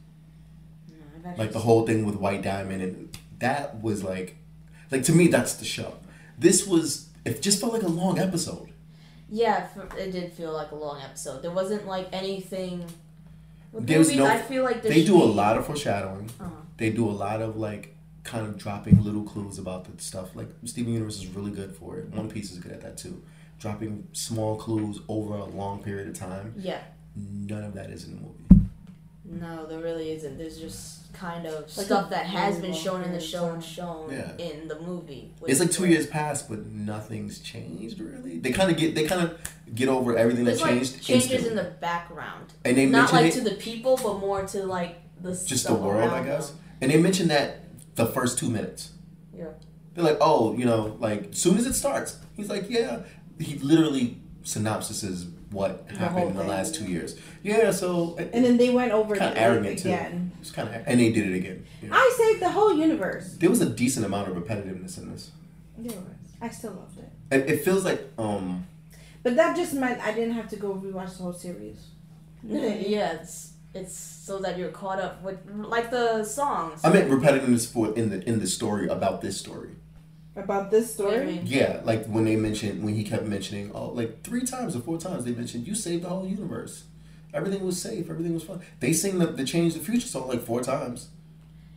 No, 0.89 1.33
like 1.37 1.51
the 1.51 1.59
whole 1.59 1.85
thing 1.85 2.05
with 2.05 2.15
White 2.15 2.41
Diamond, 2.41 2.81
and 2.81 3.17
that 3.39 3.81
was 3.81 4.03
like, 4.03 4.35
like 4.91 5.03
to 5.03 5.11
me, 5.13 5.27
that's 5.27 5.53
the 5.55 5.65
show. 5.65 5.95
This 6.37 6.65
was 6.67 7.09
it 7.25 7.41
just 7.41 7.59
felt 7.61 7.71
like 7.73 7.83
a 7.83 7.87
long 7.87 8.19
episode. 8.19 8.69
Yeah, 9.35 9.67
it 9.97 10.11
did 10.11 10.31
feel 10.33 10.53
like 10.53 10.69
a 10.69 10.75
long 10.75 11.01
episode. 11.01 11.41
There 11.41 11.49
wasn't 11.49 11.87
like 11.87 12.07
anything. 12.13 12.85
With 13.71 13.87
There's 13.87 14.05
movies, 14.05 14.19
no- 14.19 14.27
I 14.27 14.37
feel 14.37 14.63
like 14.63 14.83
They 14.83 15.03
do 15.03 15.21
a 15.21 15.25
lot 15.25 15.57
of 15.57 15.65
foreshadowing. 15.65 16.29
Uh-huh. 16.39 16.51
They 16.77 16.91
do 16.91 17.09
a 17.09 17.15
lot 17.25 17.41
of 17.41 17.57
like 17.57 17.95
kind 18.23 18.45
of 18.45 18.59
dropping 18.59 19.03
little 19.03 19.23
clues 19.23 19.57
about 19.57 19.85
the 19.85 20.01
stuff. 20.03 20.35
Like 20.35 20.49
Steven 20.65 20.93
Universe 20.93 21.17
is 21.17 21.27
really 21.29 21.49
good 21.49 21.75
for 21.75 21.97
it. 21.97 22.09
One 22.09 22.29
Piece 22.29 22.51
is 22.51 22.59
good 22.59 22.71
at 22.73 22.81
that 22.81 22.95
too. 22.97 23.23
Dropping 23.59 24.07
small 24.13 24.55
clues 24.55 24.99
over 25.07 25.33
a 25.33 25.45
long 25.45 25.81
period 25.81 26.09
of 26.09 26.13
time. 26.13 26.53
Yeah. 26.55 26.81
None 27.15 27.63
of 27.63 27.73
that 27.73 27.89
is 27.89 28.05
in 28.05 28.15
the 28.15 28.21
movie. 28.21 28.42
No, 29.25 29.65
there 29.65 29.79
really 29.79 30.11
isn't. 30.11 30.37
There's 30.37 30.57
just 30.59 31.13
kind 31.13 31.45
of 31.45 31.61
Like 31.77 31.85
stuff 31.85 32.09
that 32.09 32.25
has 32.25 32.59
been 32.59 32.73
shown 32.73 33.03
in 33.03 33.11
the 33.13 33.19
show 33.19 33.51
and 33.51 33.63
shown 33.63 34.11
Yeah. 34.11 34.31
in 34.37 34.67
the 34.67 34.79
movie. 34.79 35.31
It's 35.45 35.59
like 35.59 35.71
two 35.71 35.85
years 35.85 36.07
past, 36.07 36.49
but 36.49 36.65
nothing's 36.65 37.39
changed 37.39 37.99
really. 37.99 38.39
They 38.39 38.51
kind 38.51 38.69
of 38.71 38.77
get 38.77 38.95
they 38.95 39.05
kind 39.05 39.21
of 39.21 39.37
get 39.73 39.87
over 39.87 40.17
everything 40.17 40.45
that 40.45 40.59
like 40.59 40.69
changed. 40.71 41.01
changes 41.01 41.31
instantly. 41.31 41.49
in 41.51 41.55
the 41.55 41.71
background, 41.79 42.53
and 42.65 42.77
they 42.77 42.85
not 42.85 43.13
like 43.13 43.27
it, 43.27 43.33
to 43.35 43.41
the 43.41 43.55
people, 43.55 43.97
but 44.01 44.19
more 44.19 44.45
to 44.47 44.65
like 44.65 44.97
the 45.21 45.31
just 45.45 45.67
the 45.67 45.75
world, 45.75 46.11
I 46.11 46.23
guess. 46.23 46.49
them. 46.49 46.59
And 46.81 46.91
they 46.91 46.97
mentioned 46.97 47.29
that 47.29 47.59
the 47.95 48.07
first 48.07 48.37
two 48.39 48.49
minutes. 48.49 48.91
Yeah. 49.37 49.45
They're 49.93 50.03
like, 50.03 50.17
oh, 50.19 50.57
you 50.57 50.65
know, 50.65 50.97
like 50.99 51.29
soon 51.31 51.57
as 51.57 51.65
it 51.67 51.73
starts, 51.73 52.17
he's 52.35 52.49
like, 52.49 52.65
yeah. 52.69 53.03
He 53.39 53.57
literally 53.59 54.17
synopsises 54.43 55.31
what 55.53 55.87
The 55.87 55.95
happened 55.97 56.19
whole 56.19 56.27
in 56.29 56.33
the 56.35 56.39
thing. 56.41 56.49
last 56.49 56.75
two 56.75 56.85
years. 56.85 57.17
Yeah, 57.43 57.71
so 57.71 58.15
And 58.17 58.43
then 58.45 58.57
they 58.57 58.69
went 58.69 58.91
over 58.91 59.15
kind 59.15 59.31
it 59.31 59.37
of 59.37 59.43
arrogant 59.43 59.79
too. 59.79 59.89
again. 59.89 60.31
It's 60.41 60.51
kind 60.51 60.67
of, 60.69 60.75
and 60.85 60.99
they 60.99 61.11
did 61.11 61.31
it 61.31 61.35
again. 61.35 61.65
Yeah. 61.81 61.89
I 61.93 62.13
saved 62.17 62.41
the 62.41 62.49
whole 62.49 62.73
universe. 62.75 63.35
There 63.39 63.49
was 63.49 63.61
a 63.61 63.69
decent 63.69 64.05
amount 64.05 64.29
of 64.29 64.35
repetitiveness 64.35 64.97
in 64.97 65.11
this. 65.11 65.31
There 65.77 65.97
was. 65.97 66.07
I 66.41 66.49
still 66.49 66.71
loved 66.73 66.97
it. 66.99 67.09
It, 67.31 67.49
it 67.53 67.63
feels 67.65 67.85
like, 67.85 68.01
um, 68.17 68.67
But 69.23 69.35
that 69.37 69.55
just 69.55 69.73
meant 69.73 70.01
I 70.01 70.11
didn't 70.13 70.33
have 70.33 70.49
to 70.49 70.55
go 70.57 70.73
rewatch 70.75 71.15
the 71.17 71.23
whole 71.23 71.33
series. 71.33 71.87
yeah, 72.43 73.13
it's 73.13 73.51
it's 73.73 73.95
so 73.97 74.37
that 74.39 74.57
you're 74.59 74.69
caught 74.69 74.99
up 74.99 75.23
with 75.23 75.39
like 75.49 75.89
the 75.89 76.23
songs. 76.23 76.81
I 76.83 76.91
meant 76.93 77.09
repetitiveness 77.09 77.71
for 77.71 77.93
in 77.95 78.09
the 78.11 78.21
in 78.29 78.39
the 78.39 78.47
story 78.47 78.87
about 78.87 79.21
this 79.21 79.39
story. 79.39 79.71
About 80.35 80.71
this 80.71 80.97
What 80.97 81.11
do 81.11 81.15
you 81.15 81.21
story. 81.21 81.41
Yeah, 81.45 81.81
like 81.83 82.05
when 82.07 82.25
they 82.25 82.35
mentioned 82.35 82.83
when 82.83 82.95
he 82.95 83.03
kept 83.03 83.25
mentioning, 83.25 83.71
oh, 83.73 83.89
like 83.89 84.23
three 84.23 84.43
times 84.43 84.75
or 84.75 84.79
four 84.79 84.97
times 84.97 85.25
they 85.25 85.31
mentioned 85.31 85.67
you 85.67 85.75
saved 85.75 86.03
the 86.03 86.09
whole 86.09 86.25
universe. 86.27 86.85
Everything 87.33 87.63
was 87.65 87.79
safe. 87.81 88.09
Everything 88.09 88.33
was 88.33 88.43
fun. 88.43 88.61
They 88.79 88.93
sing 88.93 89.19
the, 89.19 89.27
the 89.27 89.43
change 89.43 89.73
the 89.75 89.79
future 89.79 90.07
song 90.07 90.27
like 90.27 90.41
four 90.41 90.61
times. 90.61 91.09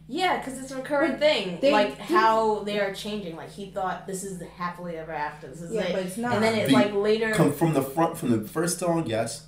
Yeah, 0.08 0.38
because 0.38 0.58
it's 0.60 0.70
a 0.70 0.76
recurring 0.76 1.16
thing. 1.18 1.58
they- 1.60 1.72
like 1.72 1.98
how 1.98 2.60
they 2.60 2.78
are 2.78 2.94
changing. 2.94 3.36
Like 3.36 3.50
he 3.50 3.70
thought 3.70 4.06
this 4.06 4.22
is 4.24 4.38
the 4.38 4.46
happily 4.46 4.96
ever 4.96 5.12
after. 5.12 5.48
This 5.48 5.60
is 5.62 5.72
Yeah, 5.74 5.82
it. 5.82 5.92
but 5.92 6.02
it's 6.04 6.16
not. 6.16 6.34
and 6.34 6.42
then 6.44 6.54
it 6.58 6.68
The- 6.68 6.72
like 6.72 6.94
later. 6.94 7.32
Come 7.32 7.52
from 7.52 7.74
the 7.74 7.82
front 7.82 8.16
from 8.16 8.30
the 8.30 8.46
first 8.48 8.78
song, 8.78 9.06
yes, 9.06 9.46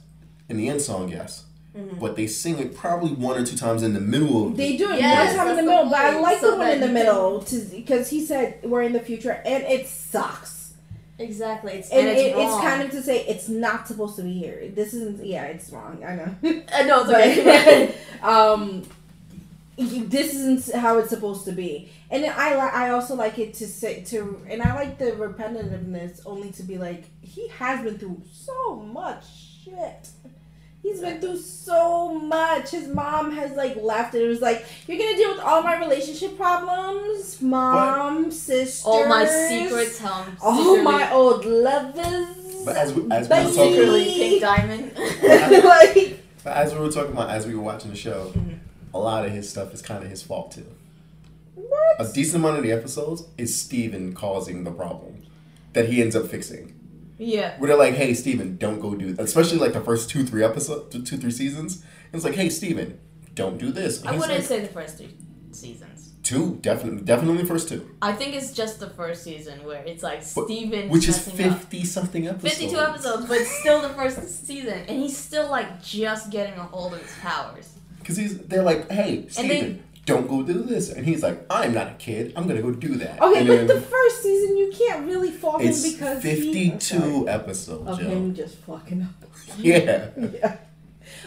and 0.48 0.58
the 0.58 0.68
end 0.68 0.82
song, 0.82 1.08
yes. 1.10 1.44
Mhm. 1.78 2.00
But 2.00 2.16
they 2.16 2.26
sing 2.26 2.58
it 2.58 2.74
probably 2.76 3.12
one 3.12 3.40
or 3.40 3.46
two 3.46 3.56
times 3.56 3.82
in 3.82 3.94
the 3.94 4.00
middle 4.00 4.48
of 4.48 4.56
They 4.56 4.72
the, 4.72 4.78
do 4.78 4.90
it 4.92 5.00
Yes, 5.00 5.36
one 5.36 5.46
time 5.46 5.58
in 5.58 5.64
the 5.64 5.70
that's 5.70 5.70
the 5.70 5.70
middle, 5.70 5.90
but 5.90 5.98
I 6.00 6.18
like 6.20 6.38
so 6.40 6.50
the 6.52 6.56
one 6.56 6.70
in 6.70 6.80
the 6.80 6.88
middle 6.88 7.44
because 7.70 8.08
he 8.10 8.24
said 8.24 8.58
we're 8.64 8.82
in 8.82 8.92
the 8.92 9.00
future 9.00 9.40
and 9.44 9.62
it 9.64 9.86
sucks. 9.86 10.72
exactly. 11.18 11.72
It's 11.74 11.90
And, 11.90 12.00
and, 12.08 12.16
it's 12.18 12.20
it, 12.20 12.40
it's 12.40 12.60
kind 12.60 12.82
of 12.82 12.90
to 12.92 13.02
say 13.02 13.24
it's 13.26 13.48
not 13.48 13.86
supposed 13.86 14.16
to 14.16 14.22
be 14.22 14.32
here. 14.32 14.70
This 14.74 14.94
isn't. 14.94 15.24
Yeah, 15.24 15.44
it's 15.44 15.70
wrong. 15.70 16.02
I 16.04 16.14
know. 16.16 16.34
Uh, 16.72 16.82
no, 16.84 17.00
it's 17.02 17.10
okay. 17.10 17.94
but 18.20 18.28
um, 18.28 18.82
this 19.76 20.34
isn't 20.34 20.74
how 20.74 20.98
it's 20.98 21.10
supposed 21.10 21.44
to 21.44 21.52
be. 21.52 21.88
And 22.10 22.24
then 22.24 22.32
I 22.36 22.54
li- 22.54 22.70
I 22.72 22.90
also 22.90 23.14
like 23.14 23.38
it 23.38 23.54
to 23.54 23.66
say 23.66 24.02
to, 24.04 24.40
and 24.48 24.62
I 24.62 24.74
like 24.74 24.98
the 24.98 25.12
repetitiveness 25.12 26.20
only 26.26 26.50
to 26.52 26.62
be 26.62 26.78
like 26.78 27.04
he 27.22 27.48
has 27.48 27.84
been 27.84 27.98
through 27.98 28.22
so 28.32 28.76
much 28.76 29.24
shit. 29.64 30.08
He's 30.90 31.00
been 31.00 31.20
through 31.20 31.38
so 31.38 32.14
much. 32.18 32.70
His 32.70 32.88
mom 32.88 33.32
has 33.32 33.52
like 33.52 33.76
left, 33.76 34.14
and 34.14 34.22
it 34.24 34.28
was 34.28 34.40
like 34.40 34.64
you're 34.86 34.98
gonna 34.98 35.16
deal 35.16 35.30
with 35.32 35.40
all 35.40 35.62
my 35.62 35.78
relationship 35.78 36.36
problems, 36.36 37.40
mom, 37.42 38.30
sister, 38.30 38.88
all 38.88 39.06
my 39.08 39.26
secrets. 39.26 39.98
How 39.98 40.22
I'm 40.24 40.36
all 40.42 40.56
secretly, 40.58 40.82
my 40.82 41.12
old 41.12 41.44
lovers. 41.44 42.64
But 42.64 42.76
as 42.76 42.92
we- 42.94 43.10
as 43.10 43.28
we 43.28 43.36
were 43.36 43.42
talking- 43.42 43.52
secretly 43.54 44.04
pink 44.04 44.40
diamond. 44.40 44.92
like 45.64 46.20
But 46.44 46.56
as 46.56 46.72
we 46.74 46.80
were 46.80 46.90
talking 46.90 47.12
about 47.12 47.30
as 47.30 47.46
we 47.46 47.54
were 47.54 47.62
watching 47.62 47.90
the 47.90 47.96
show, 47.96 48.32
Mhm. 48.34 48.58
a 48.94 48.98
lot 48.98 49.24
of 49.26 49.32
his 49.32 49.48
stuff 49.48 49.72
is 49.74 49.82
kind 49.82 50.02
of 50.02 50.10
his 50.10 50.22
fault 50.22 50.52
too. 50.52 50.66
what? 51.54 51.96
A 52.00 52.12
decent 52.12 52.36
amount 52.36 52.56
of 52.56 52.62
the 52.62 52.72
episodes 52.72 53.24
is 53.36 53.56
Steven 53.58 54.12
causing 54.14 54.64
the 54.64 54.70
problem 54.70 55.22
that 55.74 55.88
he 55.88 56.00
ends 56.00 56.14
up 56.16 56.26
fixing. 56.28 56.72
Yeah. 57.18 57.58
Where 57.58 57.68
they're 57.68 57.76
like, 57.76 57.94
"Hey, 57.94 58.14
Steven, 58.14 58.56
don't 58.56 58.80
go 58.80 58.94
do," 58.94 59.12
that. 59.12 59.22
especially 59.22 59.58
like 59.58 59.72
the 59.72 59.80
first 59.80 60.08
two, 60.10 60.24
three 60.24 60.44
episodes, 60.44 60.94
two, 61.08 61.16
three 61.16 61.30
seasons. 61.30 61.84
It's 62.12 62.24
like, 62.24 62.34
"Hey, 62.34 62.48
Steven, 62.48 62.98
don't 63.34 63.58
do 63.58 63.70
this." 63.72 64.00
And 64.00 64.10
I 64.10 64.12
wouldn't 64.12 64.32
like, 64.38 64.42
say 64.44 64.60
the 64.60 64.68
first 64.68 64.98
three 64.98 65.16
seasons. 65.52 66.12
two, 66.22 66.56
definitely, 66.60 67.02
definitely 67.02 67.44
first 67.44 67.68
two, 67.68 67.88
I 68.02 68.12
think 68.12 68.34
it's 68.34 68.52
just 68.52 68.80
the 68.80 68.90
first 68.90 69.24
season 69.24 69.64
where 69.64 69.82
it's 69.84 70.02
like 70.02 70.20
But- 70.34 70.44
Steven 70.46 70.88
which 70.90 71.08
is 71.08 71.26
messing 71.26 71.48
up. 71.48 71.58
fifty 71.58 71.84
something 71.84 72.26
episodes. 72.28 72.54
52 72.54 72.78
episodes, 72.78 73.26
but 73.26 73.40
still 73.46 73.80
the 73.82 73.88
first 73.90 74.46
season, 74.46 74.78
and 74.88 74.98
he's 75.00 75.16
still 75.16 75.50
like 75.50 75.82
just 75.82 76.30
getting 76.30 76.54
a 76.58 76.64
hold 76.64 76.94
of 76.94 77.00
his 77.02 77.12
powers. 77.20 77.70
Because 77.98 78.16
he's, 78.16 78.38
they're 78.38 78.62
like, 78.62 78.90
"Hey, 78.90 79.26
Steven, 79.28 79.82
don't 80.08 80.26
go 80.28 80.42
do 80.42 80.62
this," 80.62 80.90
and 80.90 81.04
he's 81.06 81.22
like, 81.22 81.38
"I'm 81.50 81.72
not 81.74 81.86
a 81.88 81.94
kid. 81.94 82.32
I'm 82.36 82.46
gonna 82.48 82.62
go 82.62 82.72
do 82.72 82.96
that." 82.96 83.20
Okay, 83.20 83.38
and 83.40 83.48
but 83.48 83.66
the 83.74 83.80
first 83.80 84.22
season 84.22 84.56
you 84.56 84.72
can't 84.76 85.06
really 85.06 85.30
fault 85.30 85.60
him 85.60 85.68
it's 85.68 85.92
because 85.92 86.22
he- 86.22 86.30
fifty-two 86.30 87.28
episodes, 87.28 87.88
of 87.88 88.00
Joe. 88.00 88.08
him 88.08 88.34
just 88.34 88.56
fucking 88.58 89.02
up. 89.02 89.30
Yeah. 89.58 90.08
yeah. 90.16 90.56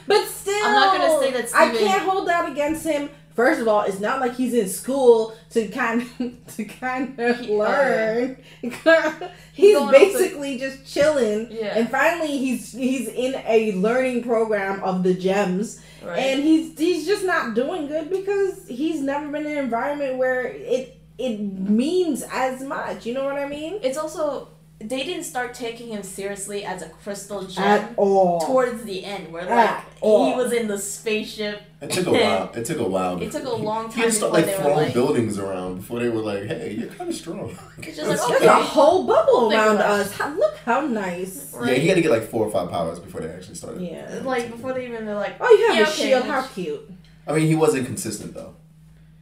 But 0.07 0.25
still, 0.27 0.65
I'm 0.65 0.73
not 0.73 0.97
gonna 0.97 1.19
say 1.19 1.32
that 1.32 1.49
I 1.55 1.75
can't 1.75 2.03
hold 2.03 2.27
that 2.27 2.51
against 2.51 2.86
him. 2.86 3.09
First 3.36 3.61
of 3.61 3.67
all, 3.67 3.82
it's 3.84 3.99
not 3.99 4.19
like 4.19 4.36
he's 4.36 4.53
in 4.53 4.67
school 4.67 5.34
to 5.51 5.67
kind 5.69 6.01
of, 6.19 6.34
to 6.55 6.65
kind 6.65 7.17
of 7.19 7.39
He- 7.39 7.51
oh, 7.51 7.57
learn. 7.57 8.38
he's 8.61 8.75
going 8.84 9.75
off 9.77 9.91
basically 9.91 10.57
just 10.57 10.86
chilling, 10.86 11.47
Yeah. 11.51 11.77
and 11.77 11.89
finally 11.89 12.38
he's 12.38 12.71
he's 12.73 13.07
in 13.07 13.36
a 13.47 13.71
learning 13.73 14.23
program 14.23 14.84
of 14.84 15.03
the 15.03 15.13
gems, 15.13 15.82
Right? 16.03 16.17
and 16.17 16.43
he's 16.43 16.77
he's 16.77 17.05
just 17.05 17.25
not 17.25 17.53
doing 17.55 17.88
good 17.88 18.09
because 18.09 18.67
he's 18.67 19.01
never 19.01 19.27
been 19.29 19.45
in 19.45 19.53
an 19.53 19.57
environment 19.63 20.17
where 20.17 20.43
it 20.45 20.97
it 21.17 21.39
means 21.39 22.23
as 22.32 22.61
much. 22.63 23.05
You 23.05 23.13
know 23.13 23.23
what 23.25 23.38
I 23.38 23.47
mean? 23.47 23.79
it's 23.84 23.97
also 23.97 24.49
they 24.89 25.03
didn't 25.03 25.23
start 25.23 25.53
taking 25.53 25.89
him 25.89 26.03
seriously 26.03 26.63
as 26.65 26.82
a 26.82 26.89
crystal 26.89 27.43
gem 27.45 27.63
At 27.63 27.93
all. 27.97 28.39
towards 28.41 28.84
the 28.84 29.03
end, 29.05 29.32
where 29.32 29.43
At 29.43 29.49
like 29.75 29.86
all. 30.01 30.25
he 30.32 30.36
was 30.36 30.51
in 30.53 30.67
the 30.67 30.77
spaceship. 30.77 31.61
It 31.82 31.89
took 31.91 32.07
a 32.07 32.11
while. 32.11 32.51
It 32.55 32.65
took 32.65 32.79
a 32.79 32.88
while. 32.88 33.21
It 33.21 33.32
took 33.32 33.45
a 33.45 33.49
long 33.49 33.86
time 33.86 33.91
He 33.91 33.95
time 33.95 34.03
had 34.03 34.09
to 34.11 34.15
start 34.17 34.34
like 34.34 34.45
throwing 34.55 34.75
like- 34.75 34.93
buildings 34.93 35.38
around 35.39 35.77
before 35.77 35.99
they 35.99 36.09
were 36.09 36.21
like, 36.21 36.43
"Hey, 36.45 36.75
you're 36.79 36.89
kind 36.89 37.09
of 37.09 37.15
strong." 37.15 37.57
It's 37.79 37.97
just 37.97 38.07
like, 38.09 38.17
That's- 38.17 38.27
There's 38.27 38.41
okay. 38.41 38.47
a 38.47 38.53
whole 38.63 39.05
bubble 39.13 39.47
We'll 39.49 39.51
around 39.53 39.77
us. 39.77 40.11
How, 40.13 40.29
look 40.36 40.57
how 40.65 40.82
nice. 40.82 41.55
Yeah, 41.65 41.73
he 41.73 41.88
had 41.88 41.95
to 41.95 42.01
get 42.01 42.11
like 42.11 42.23
four 42.29 42.45
or 42.45 42.51
five 42.51 42.69
powers 42.69 42.99
before 42.99 43.21
they 43.21 43.29
actually 43.29 43.55
started. 43.55 43.82
Yeah. 43.82 44.21
Like 44.23 44.51
before 44.51 44.73
they 44.73 44.86
even 44.88 45.05
they're 45.05 45.15
like, 45.15 45.36
Oh, 45.39 45.49
you 45.49 45.67
have 45.67 45.75
Yeah, 45.77 45.84
a 45.84 45.89
okay. 45.89 46.01
shield. 46.09 46.23
How 46.25 46.41
cute. 46.47 46.91
I 47.27 47.34
mean, 47.36 47.47
he 47.47 47.55
wasn't 47.55 47.86
consistent 47.86 48.34
though. 48.34 48.55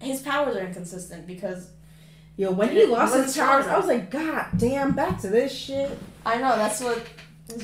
his 0.01 0.21
powers 0.21 0.55
are 0.55 0.65
inconsistent 0.65 1.27
because 1.27 1.69
Yo, 2.39 2.51
when 2.51 2.69
he 2.69 2.79
He 2.79 2.85
lost 2.85 3.13
his 3.13 3.35
powers, 3.35 3.67
I 3.67 3.75
was 3.75 3.87
like, 3.87 4.09
God 4.09 4.45
damn, 4.55 4.93
back 4.93 5.19
to 5.23 5.27
this 5.27 5.51
shit. 5.51 5.91
I 6.25 6.37
know 6.37 6.55
that's 6.55 6.79
what. 6.79 7.05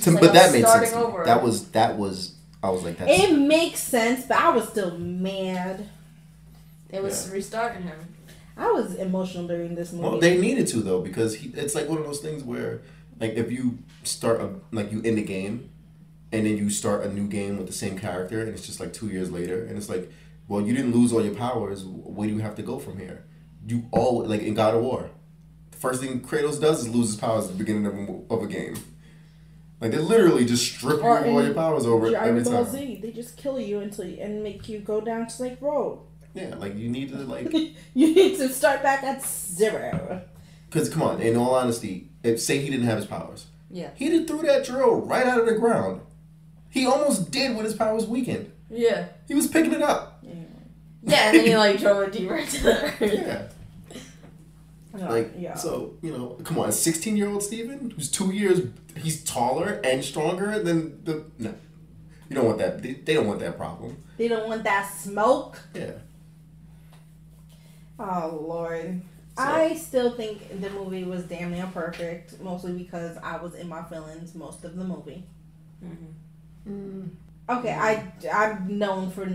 To- 0.02 0.12
like 0.12 0.20
but 0.20 0.30
I'm 0.32 0.36
that 0.36 0.52
made 0.52 0.68
sense. 0.68 0.92
to 0.92 0.98
me. 0.98 1.02
over. 1.02 1.24
That 1.24 1.42
was 1.42 1.70
that 1.70 1.96
was. 1.96 2.36
I 2.62 2.72
was 2.72 2.84
like, 2.84 2.98
that's. 2.98 3.24
It 3.24 3.38
makes 3.38 3.80
sense, 3.80 4.26
but 4.26 4.36
I 4.36 4.50
was 4.50 4.68
still 4.68 4.98
mad. 4.98 5.88
It 6.90 7.02
was 7.02 7.30
restarting 7.30 7.84
him. 7.84 7.98
I 8.58 8.70
was 8.72 8.96
emotional 8.96 9.48
during 9.48 9.76
this 9.76 9.94
movie. 9.94 10.10
Well, 10.10 10.20
they 10.20 10.38
needed 10.38 10.68
to 10.68 10.82
though 10.82 11.00
because 11.00 11.36
he, 11.36 11.52
it's 11.52 11.74
like 11.74 11.88
one 11.88 12.00
of 12.00 12.04
those 12.04 12.20
things 12.20 12.44
where, 12.44 12.82
like, 13.18 13.36
if 13.36 13.50
you 13.54 13.78
start 14.04 14.42
a 14.42 14.56
like 14.74 14.92
you 14.92 15.02
end 15.06 15.18
a 15.18 15.22
game, 15.22 15.70
and 16.34 16.46
then 16.46 16.58
you 16.58 16.70
start 16.70 17.06
a 17.06 17.14
new 17.14 17.30
game 17.30 17.58
with 17.58 17.68
the 17.68 17.74
same 17.74 17.98
character, 17.98 18.42
and 18.42 18.50
it's 18.50 18.68
just 18.68 18.82
like 18.82 18.92
two 18.92 19.08
years 19.08 19.32
later, 19.32 19.64
and 19.64 19.78
it's 19.78 19.88
like, 19.88 20.12
well, 20.50 20.60
you 20.60 20.74
didn't 20.74 20.92
lose 20.92 21.14
all 21.14 21.24
your 21.24 21.36
powers. 21.36 21.86
Where 21.86 22.28
do 22.28 22.34
you 22.34 22.42
have 22.42 22.56
to 22.56 22.62
go 22.62 22.78
from 22.78 22.98
here? 23.00 23.24
You 23.66 23.86
all 23.92 24.24
like 24.26 24.42
in 24.42 24.54
God 24.54 24.76
of 24.76 24.82
War, 24.84 25.10
the 25.72 25.78
first 25.78 26.02
thing 26.02 26.20
Kratos 26.22 26.60
does 26.62 26.82
is 26.82 26.90
lose 26.90 27.08
his 27.08 27.16
powers 27.16 27.46
at 27.46 27.52
the 27.54 27.58
beginning 27.58 27.86
of 27.86 27.96
a, 27.98 28.34
of 28.34 28.44
a 28.44 28.48
game. 28.48 28.76
Like 29.82 29.92
they 29.92 29.98
literally 29.98 30.46
just 30.46 30.64
strip 30.66 30.98
you 31.02 31.08
of 31.08 31.26
all 31.28 31.44
your 31.44 31.54
powers 31.54 31.86
over 31.86 32.10
Dragon 32.10 32.30
every 32.38 32.44
Ball 32.44 32.64
time. 32.66 32.74
Z, 32.74 33.00
they 33.02 33.12
just 33.12 33.38
kill 33.38 33.60
you 33.60 33.80
until 33.80 34.06
you, 34.06 34.22
and 34.22 34.42
make 34.44 34.70
you 34.70 34.80
go 34.80 35.02
down 35.02 35.26
to 35.26 35.32
Snake 35.32 35.58
Road. 35.62 36.00
Yeah, 36.34 36.56
like 36.56 36.76
you 36.76 36.90
need 36.90 37.10
to 37.10 37.18
like 37.18 37.52
you 37.54 37.76
need 38.16 38.38
to 38.38 38.50
start 38.50 38.84
back 38.84 39.04
at 39.04 39.24
zero. 39.26 40.22
Because 40.70 40.90
come 40.90 41.02
on, 41.02 41.22
in 41.22 41.36
all 41.36 41.56
honesty, 41.56 42.10
if 42.24 42.40
say 42.40 42.60
he 42.60 42.70
didn't 42.70 42.86
have 42.86 42.98
his 42.98 43.06
powers, 43.06 43.46
Yeah. 43.70 43.92
he 43.96 44.10
did 44.10 44.28
threw 44.28 44.42
that 44.44 44.66
drill 44.66 45.02
right 45.02 45.26
out 45.26 45.40
of 45.40 45.46
the 45.46 45.56
ground. 45.56 46.02
He 46.70 46.86
almost 46.86 47.32
did 47.32 47.56
when 47.56 47.64
his 47.66 47.74
powers 47.74 48.06
weakened. 48.06 48.52
Yeah. 48.70 49.08
He 49.28 49.34
was 49.34 49.48
picking 49.48 49.72
it 49.74 49.82
up. 49.82 50.24
Yeah, 51.08 51.28
and 51.30 51.38
then 51.38 51.46
he 51.46 51.56
like 51.56 51.80
drove 51.80 52.02
it 52.08 52.12
deeper 52.14 52.36
into 52.36 52.64
the 52.64 52.84
earth. 52.86 53.02
Yeah, 53.02 53.48
No, 54.96 55.10
like 55.10 55.34
yeah. 55.38 55.56
so 55.56 55.98
you 56.02 56.12
know, 56.12 56.38
come 56.44 56.60
on, 56.60 56.72
sixteen 56.72 57.18
year 57.18 57.28
old 57.30 57.44
Steven, 57.44 57.92
who's 57.92 58.10
two 58.10 58.32
years, 58.34 58.62
he's 58.98 59.24
taller 59.24 59.82
and 59.84 60.04
stronger 60.04 60.58
than 60.64 61.04
the 61.04 61.26
no. 61.38 61.54
You 62.30 62.36
don't 62.36 62.46
want 62.46 62.58
that. 62.58 62.82
They, 62.82 62.94
they 62.94 63.14
don't 63.14 63.28
want 63.28 63.40
that 63.42 63.56
problem. 63.58 63.98
They 64.18 64.28
don't 64.28 64.48
want 64.48 64.64
that 64.64 64.92
smoke. 64.92 65.60
Yeah. 65.74 65.92
Oh 68.00 68.40
Lord. 68.48 69.02
So- 69.38 69.44
I 69.44 69.76
still 69.76 70.12
think 70.12 70.62
the 70.62 70.70
movie 70.70 71.04
was 71.04 71.24
damn 71.24 71.52
near 71.52 71.68
perfect, 71.74 72.40
mostly 72.40 72.72
because 72.72 73.18
I 73.22 73.38
was 73.38 73.54
in 73.56 73.68
my 73.68 73.84
feelings 73.84 74.34
most 74.34 74.64
of 74.64 74.76
the 74.78 74.84
movie. 74.86 75.26
Mm-hmm. 75.84 76.72
Mm. 76.72 77.10
Okay, 77.48 77.72
I 77.74 78.12
I'm 78.34 78.80
known 78.80 79.12
for 79.12 79.28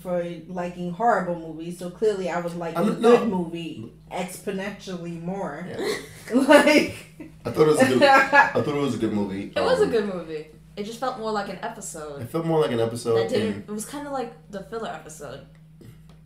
for 0.00 0.22
liking 0.48 0.92
horrible 0.92 1.36
movies, 1.38 1.78
so 1.78 1.88
clearly 1.90 2.28
I 2.28 2.40
would 2.40 2.54
like 2.56 2.74
a 2.74 2.78
I'm- 2.78 2.86
good 2.86 3.00
no. 3.00 3.24
movie 3.24 3.90
exponentially 4.12 5.22
more. 5.22 5.66
Yeah. 5.68 5.96
like 6.34 6.94
I 7.46 7.50
thought 7.50 7.62
it 7.62 7.66
was 7.68 7.80
a 7.82 7.86
good. 7.86 8.02
I 8.02 8.48
thought 8.48 8.68
it 8.68 8.74
was 8.74 8.94
a 8.94 8.98
good 8.98 9.12
movie. 9.12 9.52
It 9.56 9.60
was 9.60 9.80
a 9.80 9.84
Um, 9.84 9.90
good 9.90 10.14
movie. 10.14 10.46
It 10.76 10.84
just 10.84 10.98
felt 11.00 11.18
more 11.18 11.30
like 11.32 11.48
an 11.48 11.58
episode. 11.62 12.20
It 12.20 12.28
felt 12.28 12.44
more 12.44 12.60
like 12.60 12.72
an 12.72 12.80
episode. 12.80 13.16
That 13.16 13.28
didn't. 13.30 13.52
and- 13.54 13.62
It 13.68 13.72
was 13.72 13.84
kind 13.86 14.06
of 14.06 14.12
like 14.12 14.32
the 14.50 14.62
filler 14.64 14.88
episode. 14.90 15.46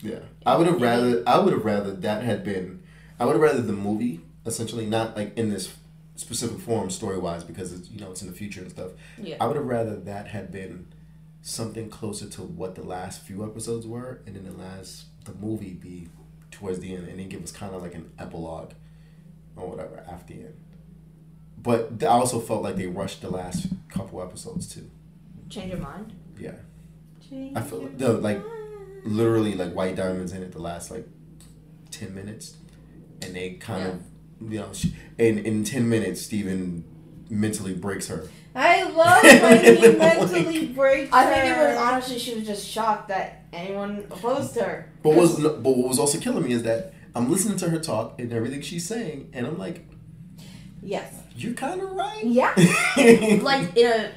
Yeah, 0.03 0.21
I 0.47 0.57
would 0.57 0.67
have 0.67 0.81
rather. 0.81 1.23
I 1.27 1.39
would 1.39 1.53
have 1.53 1.65
rather 1.65 1.93
that 1.93 2.23
had 2.25 2.45
been. 2.45 2.83
I 3.21 3.25
would 3.27 3.33
have 3.35 3.43
rather 3.43 3.61
the 3.63 3.73
movie 3.73 4.21
essentially 4.47 4.87
not 4.87 5.17
like 5.17 5.37
in 5.37 5.51
this 5.51 5.75
specific 6.17 6.59
form 6.59 6.89
story 6.91 7.19
wise 7.19 7.45
because 7.45 7.73
it's 7.73 7.91
you 7.91 8.01
know 8.01 8.11
it's 8.11 8.23
in 8.23 8.29
the 8.29 8.35
future 8.35 8.61
and 8.61 8.71
stuff. 8.71 8.93
Yeah. 9.23 9.37
I 9.41 9.47
would 9.47 9.57
have 9.57 9.67
rather 9.67 9.97
that 10.01 10.29
had 10.29 10.51
been 10.51 10.87
something 11.49 11.89
closer 11.89 12.29
to 12.29 12.43
what 12.43 12.75
the 12.75 12.83
last 12.83 13.23
few 13.23 13.45
episodes 13.45 13.87
were, 13.87 14.21
and 14.27 14.37
then 14.37 14.45
the 14.45 14.53
last 14.53 15.07
the 15.25 15.33
movie 15.33 15.73
be 15.73 16.09
towards 16.51 16.81
the 16.81 16.95
end, 16.95 17.09
and 17.09 17.19
then 17.19 17.29
give 17.29 17.43
us 17.43 17.53
kind 17.53 17.75
of 17.75 17.83
like 17.83 17.95
an 17.95 18.11
epilogue 18.19 18.73
or 19.57 19.69
whatever 19.69 20.05
after 20.09 20.35
the 20.35 20.41
end. 20.41 20.55
But 21.61 22.03
I 22.03 22.07
also 22.07 22.39
felt 22.39 22.63
like 22.63 22.77
they 22.77 22.87
rushed 22.87 23.23
the 23.23 23.31
last 23.31 23.67
couple 23.89 24.23
episodes 24.23 24.69
too. 24.69 24.91
Change 25.49 25.73
your 25.73 25.81
mind. 25.81 26.13
Yeah, 26.39 26.55
I 27.55 27.63
feel 27.63 27.89
the 27.97 28.13
like 28.13 28.43
literally 29.05 29.55
like 29.55 29.73
white 29.73 29.97
diamonds 29.97 30.33
in 30.33 30.43
it 30.43 30.53
the 30.53 30.61
last 30.61 30.91
like 30.91 31.07
10 31.91 32.15
minutes 32.15 32.57
and 33.23 33.35
they 33.35 33.51
kind 33.55 33.87
of 33.87 34.03
you 34.53 34.59
know 34.61 34.73
she, 34.73 34.95
in 35.17 35.39
in 35.39 35.65
10 35.65 35.89
minutes 35.89 36.23
steven 36.23 36.85
mentally 37.31 37.75
breaks 37.75 38.09
her 38.09 38.29
I 38.59 38.83
love 38.91 39.23
when 39.23 39.77
he 39.77 39.89
mentally 39.99 40.67
breaks. 40.69 41.13
I 41.13 41.25
think 41.27 41.45
it 41.57 41.59
was 41.59 41.77
honestly 41.79 42.19
she 42.19 42.35
was 42.35 42.45
just 42.47 42.67
shocked 42.67 43.09
that 43.09 43.45
anyone 43.53 44.05
opposed 44.11 44.57
her. 44.59 44.91
but 45.03 45.11
what 45.11 45.19
was 45.19 45.39
but 45.41 45.63
what 45.63 45.89
was 45.89 45.99
also 45.99 46.19
killing 46.19 46.45
me 46.45 46.53
is 46.53 46.63
that 46.65 46.93
i'm 47.15 47.31
listening 47.31 47.57
to 47.57 47.71
her 47.71 47.79
talk 47.79 48.21
and 48.21 48.31
everything 48.31 48.61
she's 48.61 48.87
saying 48.87 49.31
and 49.33 49.47
i'm 49.47 49.57
like 49.57 49.87
Yes. 50.83 51.15
you're 51.35 51.55
kind 51.55 51.81
of 51.81 51.91
right 51.93 52.23
Yeah. 52.25 52.53
Like 53.43 53.77
in 53.77 53.87
a 53.91 54.11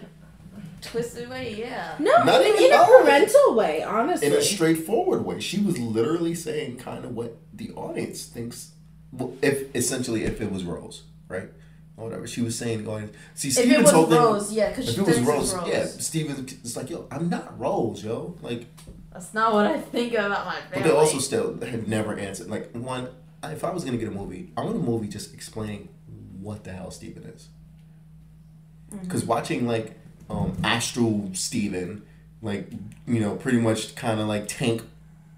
twisted 0.82 1.30
way, 1.30 1.56
yeah. 1.58 1.96
No, 2.00 2.12
Not 2.24 2.42
in, 2.42 2.48
even 2.48 2.64
in 2.64 2.72
a 2.74 2.76
no. 2.76 2.86
parental 3.04 3.56
way, 3.56 3.84
honestly. 3.84 4.28
in 4.28 4.34
a 4.34 4.42
straightforward 4.42 5.26
way 5.26 5.40
she 5.40 5.60
was 5.62 5.78
literally 5.80 6.36
saying 6.36 6.78
kind 6.78 7.06
of 7.06 7.16
what 7.16 7.38
the 7.54 7.72
audience 7.74 8.26
thinks 8.26 8.72
well, 9.12 9.34
if 9.42 9.74
essentially 9.76 10.24
if 10.24 10.42
it 10.42 10.52
was 10.52 10.64
rose 10.64 11.04
right 11.28 11.50
or 11.98 12.06
whatever 12.06 12.26
she 12.28 12.42
was 12.42 12.58
saying 12.58 12.80
to 12.80 12.84
the 12.86 12.92
audience 12.92 13.16
see 13.36 13.50
If 13.50 13.54
steven 13.56 13.72
it 13.76 13.82
was 13.82 13.92
told 13.92 14.10
them 14.10 14.24
Rose, 14.24 14.52
yeah, 14.52 14.70
because 14.70 14.88
If 14.90 14.96
she 14.96 15.02
it 15.02 15.06
was 15.08 15.16
thinks 15.16 15.30
Rose, 15.30 15.54
Rose. 15.56 15.68
yeah, 15.68 15.86
Steven 15.86 16.46
it's 16.48 16.76
like, 16.76 16.90
yo, 16.90 17.08
I'm 17.12 17.30
not 17.30 17.60
Rose, 17.60 18.04
yo. 18.04 18.36
Like, 18.42 18.66
That's 19.14 19.34
not 19.34 19.54
what 19.54 19.68
I 19.68 19.78
think 19.80 20.14
about 20.14 20.46
my 20.46 20.58
but 20.74 20.84
they 20.84 20.92
also 20.92 21.20
still 21.20 21.60
have 21.62 21.88
never 21.88 22.18
answered. 22.18 22.50
Like, 22.50 22.72
one, 22.72 23.10
if 23.44 23.64
I 23.64 23.72
was 23.72 23.84
gonna 23.84 23.98
get 23.98 24.08
a 24.08 24.12
movie, 24.12 24.52
I 24.58 24.62
want 24.64 24.76
a 24.76 24.80
movie 24.80 25.08
just 25.08 25.34
explaining 25.34 25.90
what 26.40 26.64
the 26.64 26.72
hell 26.72 26.92
Steven 26.92 27.24
is. 27.24 27.50
Mm-hmm. 28.92 29.04
Because 29.04 29.26
watching 29.26 29.68
like 29.68 29.98
um, 30.30 30.58
Astral 30.64 31.30
Steven, 31.34 32.04
like 32.42 32.70
you 33.08 33.20
know, 33.20 33.36
pretty 33.36 33.60
much 33.60 33.96
kind 33.96 34.20
of 34.20 34.28
like 34.28 34.48
tank 34.48 34.82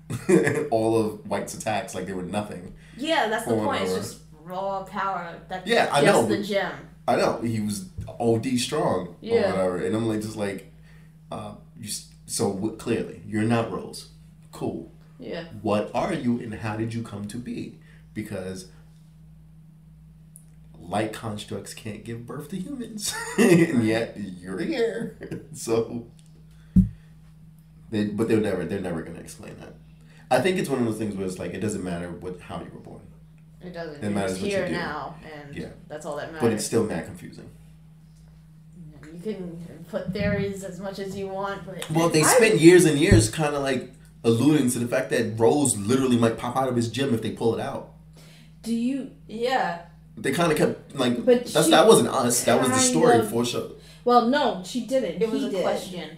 all 0.72 0.98
of 1.00 1.28
White's 1.30 1.54
attacks 1.54 1.96
like 1.96 2.06
they 2.06 2.14
were 2.14 2.24
nothing. 2.24 2.74
yeah, 2.98 3.28
that's 3.28 3.46
the 3.46 3.56
point. 3.56 3.84
It's 3.84 3.96
just 3.96 4.20
raw 4.44 4.84
power. 4.84 5.40
That's 5.50 5.68
Yeah, 5.68 5.90
I 5.92 6.02
know, 6.02 6.26
the 6.26 6.42
gem. 6.44 6.74
I 7.08 7.16
know 7.18 7.42
he 7.42 7.60
was 7.60 7.90
OD 8.20 8.58
strong 8.58 9.16
Yeah. 9.22 9.34
or 9.34 9.52
whatever, 9.52 9.78
and 9.86 9.96
I'm 9.96 10.08
like 10.08 10.22
just 10.22 10.36
like, 10.38 10.72
uh, 11.32 11.56
you, 11.80 11.90
so 12.26 12.54
w- 12.54 12.76
clearly 12.78 13.22
you're 13.28 13.44
not 13.44 13.72
Rose. 13.72 14.10
Cool. 14.52 14.92
Yeah. 15.20 15.46
what 15.62 15.90
are 15.94 16.14
you 16.14 16.40
and 16.42 16.54
how 16.54 16.76
did 16.76 16.94
you 16.94 17.02
come 17.02 17.28
to 17.30 17.38
be? 17.38 17.80
Because 18.14 18.68
light 20.78 21.14
constructs 21.14 21.74
can't 21.74 22.04
give 22.04 22.26
birth 22.28 22.50
to 22.50 22.58
humans, 22.58 23.14
and 23.38 23.84
yet 23.86 24.18
you're 24.18 24.60
here. 24.60 25.18
so, 25.54 26.08
they, 27.90 28.06
but 28.06 28.28
they're 28.28 28.40
never 28.42 28.66
they're 28.66 28.80
never 28.82 29.02
gonna 29.02 29.20
explain 29.20 29.56
that. 29.60 29.74
I 30.30 30.42
think 30.42 30.58
it's 30.58 30.70
one 30.70 30.80
of 30.80 30.86
those 30.86 30.98
things 30.98 31.16
where 31.16 31.26
it's 31.26 31.40
like 31.40 31.54
it 31.54 31.60
doesn't 31.60 31.84
matter 31.84 32.10
what 32.10 32.40
how 32.42 32.60
you 32.60 32.70
were 32.74 32.80
born, 32.82 33.02
It 33.64 33.74
doesn't. 33.74 33.96
It 33.98 34.04
You're 34.04 34.12
matters 34.12 34.32
just 34.32 34.42
what 34.42 34.52
you 34.52 34.58
here 34.58 34.68
do. 34.68 34.74
now, 34.74 35.16
and 35.24 35.56
Yeah. 35.56 35.68
that's 35.88 36.06
all 36.06 36.16
that 36.18 36.28
matters. 36.34 36.42
but 36.42 36.52
it's 36.54 36.66
still 36.66 36.84
mad 36.84 37.06
confusing. 37.06 37.50
You 39.14 39.20
can 39.34 39.86
put 39.90 40.12
theories 40.12 40.64
as 40.64 40.80
much 40.80 41.00
as 41.00 41.16
you 41.16 41.28
want, 41.28 41.66
but 41.66 41.90
Well, 41.92 42.10
they 42.10 42.22
I- 42.24 42.36
spent 42.36 42.60
years 42.60 42.86
and 42.86 43.00
years 43.00 43.30
kind 43.30 43.56
of 43.56 43.62
like 43.62 43.92
alluding 44.24 44.70
to 44.72 44.80
the 44.80 44.88
fact 44.88 45.10
that 45.12 45.40
Rose 45.40 45.78
literally 45.78 46.18
might 46.18 46.38
pop 46.38 46.56
out 46.58 46.68
of 46.68 46.76
his 46.76 46.90
gem 46.90 47.14
if 47.14 47.22
they 47.22 47.32
pull 47.32 47.54
it 47.54 47.62
out. 47.62 47.92
Do 48.64 48.74
you? 48.74 49.12
yeah, 49.28 49.84
They 50.18 50.32
kind 50.32 50.52
of 50.52 50.58
kept 50.58 50.96
like 50.96 51.26
But 51.26 51.46
that's 51.48 51.66
she 51.66 51.72
that 51.72 51.88
wasn't 51.88 52.10
us. 52.10 52.44
That 52.44 52.60
was 52.60 52.68
the 52.70 52.76
kind 52.76 52.86
story 52.86 53.18
of- 53.20 53.30
for 53.30 53.44
sure. 53.46 53.70
Well, 54.06 54.28
no, 54.28 54.62
she 54.66 54.82
didn't. 54.86 55.22
it 55.22 55.30
was 55.32 55.42
he 55.42 55.48
a 55.48 55.52
did. 55.52 55.62
question. 55.64 56.10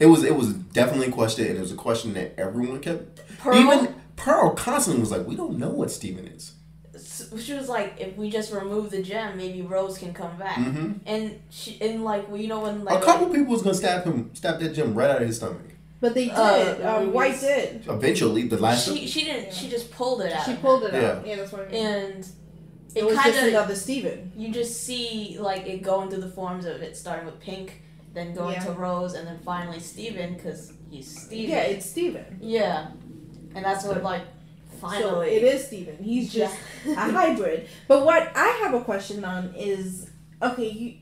It 0.00 0.06
was 0.06 0.22
it 0.24 0.36
was 0.36 0.52
definitely 0.52 1.08
a 1.08 1.12
question, 1.12 1.46
and 1.46 1.56
it 1.56 1.60
was 1.60 1.72
a 1.72 1.76
question 1.76 2.14
that 2.14 2.34
everyone 2.38 2.80
kept. 2.80 3.20
Pearl, 3.38 3.56
Even 3.56 3.94
Pearl 4.16 4.50
constantly 4.50 5.00
was 5.00 5.10
like, 5.10 5.26
"We 5.26 5.34
don't 5.36 5.58
know 5.58 5.70
what 5.70 5.90
Steven 5.90 6.26
is." 6.26 6.52
S- 6.94 7.30
she 7.42 7.52
was 7.54 7.68
like, 7.68 7.94
if 7.98 8.16
we 8.16 8.30
just 8.30 8.52
remove 8.52 8.90
the 8.90 9.02
gem, 9.02 9.36
maybe 9.36 9.62
Rose 9.62 9.98
can 9.98 10.12
come 10.14 10.36
back. 10.36 10.56
hmm 10.56 10.92
And 11.06 11.40
she, 11.50 11.78
and 11.80 12.04
like, 12.04 12.28
well, 12.28 12.40
you 12.40 12.48
know 12.48 12.60
when 12.60 12.84
like 12.84 13.02
a 13.02 13.04
couple 13.04 13.28
people 13.28 13.52
was 13.52 13.62
gonna 13.62 13.74
stab 13.74 14.04
him, 14.04 14.30
stab 14.34 14.60
that 14.60 14.74
gem 14.74 14.94
right 14.94 15.10
out 15.10 15.20
of 15.22 15.26
his 15.28 15.36
stomach. 15.36 15.62
But 16.00 16.14
they 16.14 16.26
did. 16.26 16.34
Uh, 16.36 16.96
um. 16.98 17.12
White 17.12 17.40
did. 17.40 17.86
Eventually, 17.88 18.42
the 18.48 18.58
last. 18.58 18.86
she 18.88 19.06
she 19.06 19.24
didn't 19.24 19.52
she 19.54 19.68
just 19.68 19.90
pulled 19.90 20.20
it 20.22 20.32
out. 20.32 20.44
She 20.46 20.54
pulled 20.56 20.84
it 20.84 20.92
Yeah. 20.94 21.00
out. 21.12 21.26
Yeah, 21.26 21.36
that's 21.36 21.52
what 21.52 21.62
I 21.62 21.70
mean. 21.70 21.86
and 21.86 22.26
It, 22.94 23.00
It 23.00 23.04
was 23.06 23.14
just 23.16 23.24
kinda- 23.38 23.48
another 23.50 23.74
Steven. 23.74 24.30
You 24.36 24.52
just 24.52 24.82
see 24.84 25.36
like 25.40 25.66
it 25.66 25.82
going 25.82 26.10
through 26.10 26.20
the 26.20 26.30
forms 26.30 26.64
of 26.66 26.82
it, 26.82 26.96
starting 26.96 27.26
with 27.26 27.40
pink, 27.40 27.80
then 28.12 28.34
going 28.34 28.54
Yeah. 28.54 28.64
to 28.66 28.72
rose, 28.72 29.14
and 29.14 29.26
then 29.26 29.38
finally 29.44 29.80
Steven, 29.80 30.34
because 30.34 30.72
he's 30.90 31.08
Steven. 31.22 31.50
Yeah, 31.50 31.62
it's 31.62 31.86
Steven. 31.90 32.38
Yeah. 32.40 32.88
And 33.54 33.64
that's 33.64 33.84
what 33.84 34.02
like 34.02 34.22
So 34.80 35.20
it 35.20 35.42
is 35.42 35.66
Steven. 35.66 35.96
He's 36.02 36.32
just 36.32 36.56
a 36.86 36.94
hybrid. 36.94 37.68
But 37.88 38.04
what 38.04 38.30
I 38.36 38.48
have 38.62 38.74
a 38.74 38.80
question 38.80 39.24
on 39.24 39.54
is 39.56 40.10
okay, 40.42 40.68
you 40.70 40.94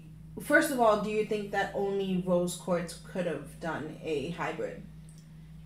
first 0.42 0.70
of 0.70 0.80
all, 0.80 1.02
do 1.02 1.10
you 1.10 1.24
think 1.26 1.50
that 1.52 1.72
only 1.74 2.22
rose 2.26 2.56
quartz 2.56 2.94
could 3.12 3.26
have 3.26 3.60
done 3.60 3.98
a 4.02 4.30
hybrid? 4.30 4.82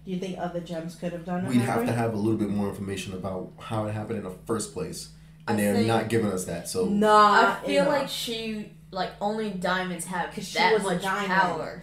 Do 0.04 0.12
you 0.12 0.18
think 0.18 0.38
other 0.38 0.60
gems 0.60 0.94
could 0.94 1.12
have 1.12 1.24
done 1.24 1.46
a 1.46 1.48
We'd 1.48 1.58
hybrid? 1.62 1.86
have 1.88 1.96
to 1.96 2.00
have 2.02 2.14
a 2.14 2.16
little 2.16 2.38
bit 2.38 2.48
more 2.50 2.68
information 2.68 3.12
about 3.14 3.52
how 3.58 3.86
it 3.86 3.92
happened 3.92 4.18
in 4.18 4.24
the 4.24 4.36
first 4.46 4.72
place, 4.72 5.10
and 5.48 5.58
I 5.58 5.60
they're 5.60 5.82
not 5.84 6.08
giving 6.08 6.30
us 6.30 6.44
that. 6.44 6.68
So 6.68 6.86
I 6.86 7.66
feel 7.66 7.82
enough. 7.84 8.00
like 8.00 8.08
she 8.08 8.72
like 8.92 9.10
only 9.20 9.50
diamonds 9.50 10.04
have 10.06 10.32
'Cause 10.32 10.46
she 10.48 10.58
that 10.58 10.72
was 10.74 10.82
a 10.84 10.86
much 10.94 11.02
diamond. 11.02 11.32
power. 11.32 11.82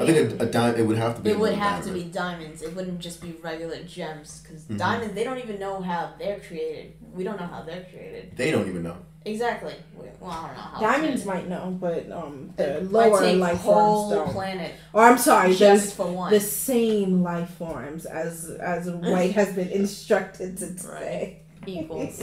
I 0.00 0.06
think 0.06 0.40
a, 0.40 0.44
a 0.44 0.46
dime. 0.46 0.74
It 0.76 0.86
would 0.86 0.96
have 0.96 1.16
to 1.16 1.22
be. 1.22 1.30
It 1.30 1.38
would 1.38 1.52
another 1.52 1.68
have 1.70 1.84
to 1.84 1.92
be 1.92 2.04
diamonds. 2.04 2.62
It 2.62 2.74
wouldn't 2.74 2.98
just 3.00 3.20
be 3.20 3.32
regular 3.42 3.82
gems 3.82 4.40
because 4.42 4.62
Mhm. 4.64 4.78
diamonds 4.78 5.14
they 5.14 5.24
don't 5.24 5.38
even 5.38 5.58
know 5.58 5.80
how 5.82 6.10
they're 6.18 6.40
created. 6.40 6.94
We 7.12 7.24
don't 7.24 7.38
know 7.38 7.46
how 7.46 7.62
they're 7.62 7.84
created. 7.90 8.32
They 8.36 8.50
don't 8.50 8.68
even 8.68 8.82
know. 8.82 8.96
Exactly. 9.24 9.74
Well, 9.94 10.30
I 10.30 10.46
don't 10.46 10.56
know 10.56 10.62
how. 10.62 10.80
Diamonds 10.80 11.24
might 11.26 11.48
know, 11.48 11.76
but 11.80 12.10
um, 12.10 12.52
the 12.56 12.80
lower 12.80 13.10
Might 13.10 13.20
take 13.20 13.38
life 13.40 13.58
whole 13.60 14.08
forms 14.10 14.14
don't. 14.26 14.32
planet 14.32 14.72
Or 14.92 15.02
I'm 15.02 15.18
sorry, 15.18 15.50
just 15.50 15.60
there's 15.60 15.92
for 15.92 16.06
one. 16.10 16.32
the 16.32 16.40
same 16.40 17.22
life 17.22 17.50
forms 17.50 18.04
as 18.06 18.48
as 18.50 18.88
White 18.90 19.32
has 19.32 19.52
been 19.54 19.68
instructed 19.68 20.56
to 20.58 20.76
say. 20.78 21.42
equals. 21.66 22.20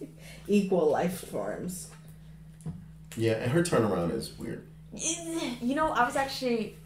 Equal 0.48 0.90
life 0.90 1.20
forms. 1.28 1.88
Yeah, 3.16 3.32
and 3.34 3.52
her 3.52 3.62
turnaround 3.62 4.12
is 4.14 4.32
weird 4.38 4.66
You 4.94 5.74
know, 5.74 5.88
I 5.92 6.04
was 6.04 6.16
actually 6.16 6.76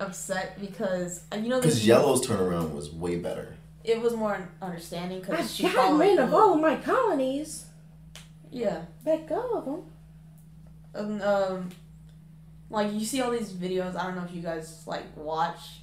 upset 0.00 0.60
because 0.60 1.24
uh, 1.32 1.36
you 1.36 1.48
know 1.48 1.60
because 1.60 1.76
this 1.76 1.86
Yellow's 1.86 2.26
turnaround 2.26 2.72
was 2.72 2.92
way 2.92 3.16
better. 3.16 3.56
It 3.84 4.00
was 4.00 4.14
more 4.14 4.48
understanding 4.60 5.20
because 5.20 5.54
she 5.54 5.62
got 5.64 5.74
followed 5.74 6.00
rid 6.00 6.18
of 6.18 6.34
all 6.34 6.54
of 6.54 6.60
my 6.60 6.76
colonies. 6.76 7.66
Yeah. 8.50 8.82
Let 9.04 9.28
go 9.28 9.50
of 9.54 9.64
them. 9.64 9.82
Um, 10.94 11.22
um, 11.22 11.68
like 12.70 12.92
you 12.92 13.04
see 13.04 13.20
all 13.20 13.30
these 13.30 13.52
videos. 13.52 13.96
I 13.96 14.04
don't 14.04 14.16
know 14.16 14.24
if 14.24 14.34
you 14.34 14.42
guys 14.42 14.82
like 14.86 15.04
watch 15.16 15.80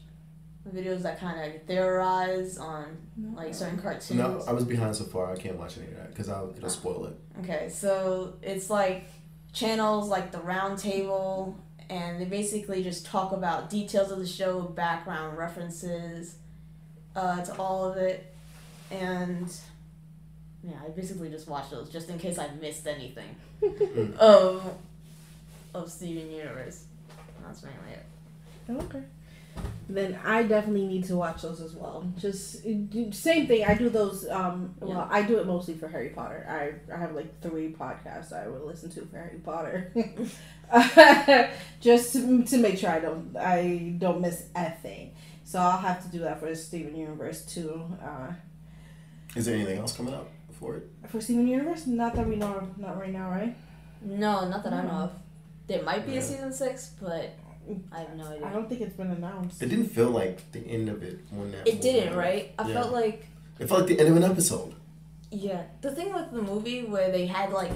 videos 0.73 1.01
that 1.01 1.19
kind 1.19 1.53
of 1.53 1.61
theorize 1.63 2.57
on 2.57 2.97
like 3.33 3.53
certain 3.53 3.81
cartoons. 3.81 4.11
No, 4.11 4.43
I 4.47 4.53
was 4.53 4.65
behind 4.65 4.95
so 4.95 5.03
far. 5.05 5.31
I 5.31 5.35
can't 5.35 5.57
watch 5.57 5.77
any 5.77 5.87
of 5.87 5.95
that 5.97 6.09
because 6.09 6.29
I'll 6.29 6.53
it'll 6.55 6.69
spoil 6.69 7.05
it. 7.05 7.15
Okay, 7.41 7.69
so 7.69 8.33
it's 8.41 8.69
like 8.69 9.05
channels 9.51 10.09
like 10.09 10.31
the 10.31 10.39
Round 10.39 10.77
Table, 10.77 11.57
and 11.93 12.19
they 12.19 12.25
basically 12.25 12.83
just 12.83 13.05
talk 13.05 13.31
about 13.31 13.69
details 13.69 14.11
of 14.11 14.17
the 14.17 14.25
show, 14.25 14.61
background 14.61 15.37
references 15.37 16.35
uh, 17.15 17.43
to 17.45 17.55
all 17.57 17.85
of 17.85 17.97
it, 17.97 18.33
and 18.89 19.55
yeah, 20.63 20.73
I 20.83 20.89
basically 20.89 21.29
just 21.29 21.47
watch 21.47 21.69
those 21.69 21.89
just 21.89 22.09
in 22.09 22.17
case 22.17 22.39
I 22.39 22.49
missed 22.59 22.87
anything 22.87 23.35
of 24.19 24.75
of 25.75 25.91
Steven 25.91 26.31
Universe. 26.31 26.85
That's 27.45 27.63
mainly 27.63 27.91
it. 27.91 28.85
Okay. 28.85 29.03
Then 29.89 30.17
I 30.25 30.43
definitely 30.43 30.87
need 30.87 31.03
to 31.05 31.15
watch 31.17 31.41
those 31.41 31.59
as 31.61 31.73
well. 31.75 32.09
Just 32.17 32.63
same 32.63 33.47
thing. 33.47 33.65
I 33.65 33.75
do 33.75 33.89
those. 33.89 34.27
Um, 34.29 34.73
Yeah. 34.81 34.87
well, 34.87 35.07
I 35.11 35.21
do 35.23 35.37
it 35.39 35.45
mostly 35.45 35.73
for 35.75 35.87
Harry 35.87 36.09
Potter. 36.09 36.45
I 36.49 36.91
I 36.93 36.97
have 36.97 37.13
like 37.13 37.41
three 37.41 37.73
podcasts 37.73 38.31
I 38.33 38.47
would 38.47 38.61
listen 38.63 38.89
to 38.91 39.01
for 39.05 39.17
Harry 39.17 39.39
Potter, 39.39 39.91
just 41.81 42.13
to, 42.13 42.43
to 42.43 42.57
make 42.57 42.77
sure 42.77 42.89
I 42.89 42.99
don't 42.99 43.35
I 43.37 43.95
don't 43.97 44.21
miss 44.21 44.45
a 44.55 44.71
thing. 44.71 45.11
So 45.43 45.59
I'll 45.59 45.77
have 45.77 46.01
to 46.03 46.09
do 46.09 46.19
that 46.19 46.39
for 46.39 46.47
the 46.49 46.55
Steven 46.55 46.95
Universe 46.95 47.45
too. 47.45 47.83
Uh, 48.01 48.31
Is 49.35 49.45
there 49.45 49.55
anything 49.55 49.77
else 49.79 49.95
coming 49.95 50.13
up 50.13 50.29
for 50.59 50.77
it? 50.77 50.89
for 51.09 51.19
Steven 51.21 51.47
Universe, 51.47 51.85
not 51.85 52.15
that 52.15 52.27
we 52.27 52.37
know 52.37 52.55
of, 52.55 52.77
not 52.77 52.97
right 52.97 53.11
now, 53.11 53.29
right? 53.29 53.55
No, 54.01 54.47
not 54.49 54.63
that 54.63 54.73
I 54.73 54.83
know 54.83 54.89
of. 54.91 55.11
There 55.67 55.83
might 55.83 56.05
be 56.05 56.13
Yeah. 56.13 56.19
a 56.19 56.21
season 56.21 56.53
six, 56.53 56.91
but 57.01 57.31
I 57.91 57.99
have 57.99 58.15
no 58.15 58.27
idea. 58.27 58.45
I 58.45 58.51
don't 58.51 58.67
think 58.69 58.81
it's 58.81 58.95
been 58.95 59.11
announced. 59.11 59.61
It 59.61 59.69
didn't 59.69 59.89
feel 59.89 60.09
like 60.09 60.51
the 60.51 60.59
end 60.59 60.89
of 60.89 61.03
it 61.03 61.19
when 61.31 61.51
that. 61.51 61.67
It 61.67 61.81
didn't, 61.81 62.01
ended. 62.03 62.15
right? 62.17 62.51
I 62.59 62.67
Yeah. 62.67 62.73
felt 62.73 62.91
like 62.93 63.27
It 63.59 63.67
felt 63.67 63.81
like 63.81 63.89
the 63.89 63.99
end 63.99 64.09
of 64.09 64.17
an 64.17 64.23
episode. 64.29 64.75
Yeah, 65.31 65.63
the 65.81 65.91
thing 65.95 66.13
with 66.13 66.31
the 66.31 66.41
movie 66.41 66.83
where 66.83 67.11
they 67.11 67.25
had 67.25 67.51
like, 67.51 67.71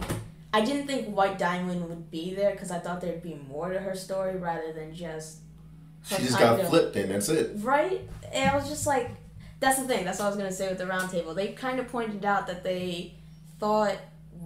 I 0.54 0.62
didn't 0.64 0.88
think 0.88 1.08
White 1.16 1.38
Diamond 1.40 1.88
would 1.88 2.10
be 2.12 2.34
there 2.34 2.52
because 2.52 2.72
I 2.72 2.80
thought 2.80 3.02
there'd 3.02 3.24
be 3.24 3.36
more 3.50 3.70
to 3.72 3.80
her 3.80 3.96
story 3.96 4.38
rather 4.38 4.72
than 4.74 4.94
just 4.94 5.38
She 6.04 6.18
just 6.18 6.38
got 6.40 6.60
of- 6.60 6.68
flipped 6.70 6.96
and 6.96 7.12
that's 7.12 7.30
it. 7.30 7.52
right. 7.58 8.02
And 8.32 8.50
I 8.50 8.56
was 8.56 8.68
just 8.70 8.86
like, 8.88 9.10
that's 9.60 9.80
the 9.80 9.88
thing. 9.88 10.06
That's 10.06 10.20
what 10.20 10.26
I 10.26 10.30
was 10.30 10.38
gonna 10.38 10.52
say 10.52 10.68
with 10.70 10.78
the 10.78 10.84
roundtable. 10.86 11.36
They 11.36 11.50
kind 11.50 11.80
of 11.80 11.88
pointed 11.88 12.24
out 12.26 12.46
that 12.48 12.64
they 12.64 13.14
thought 13.60 13.98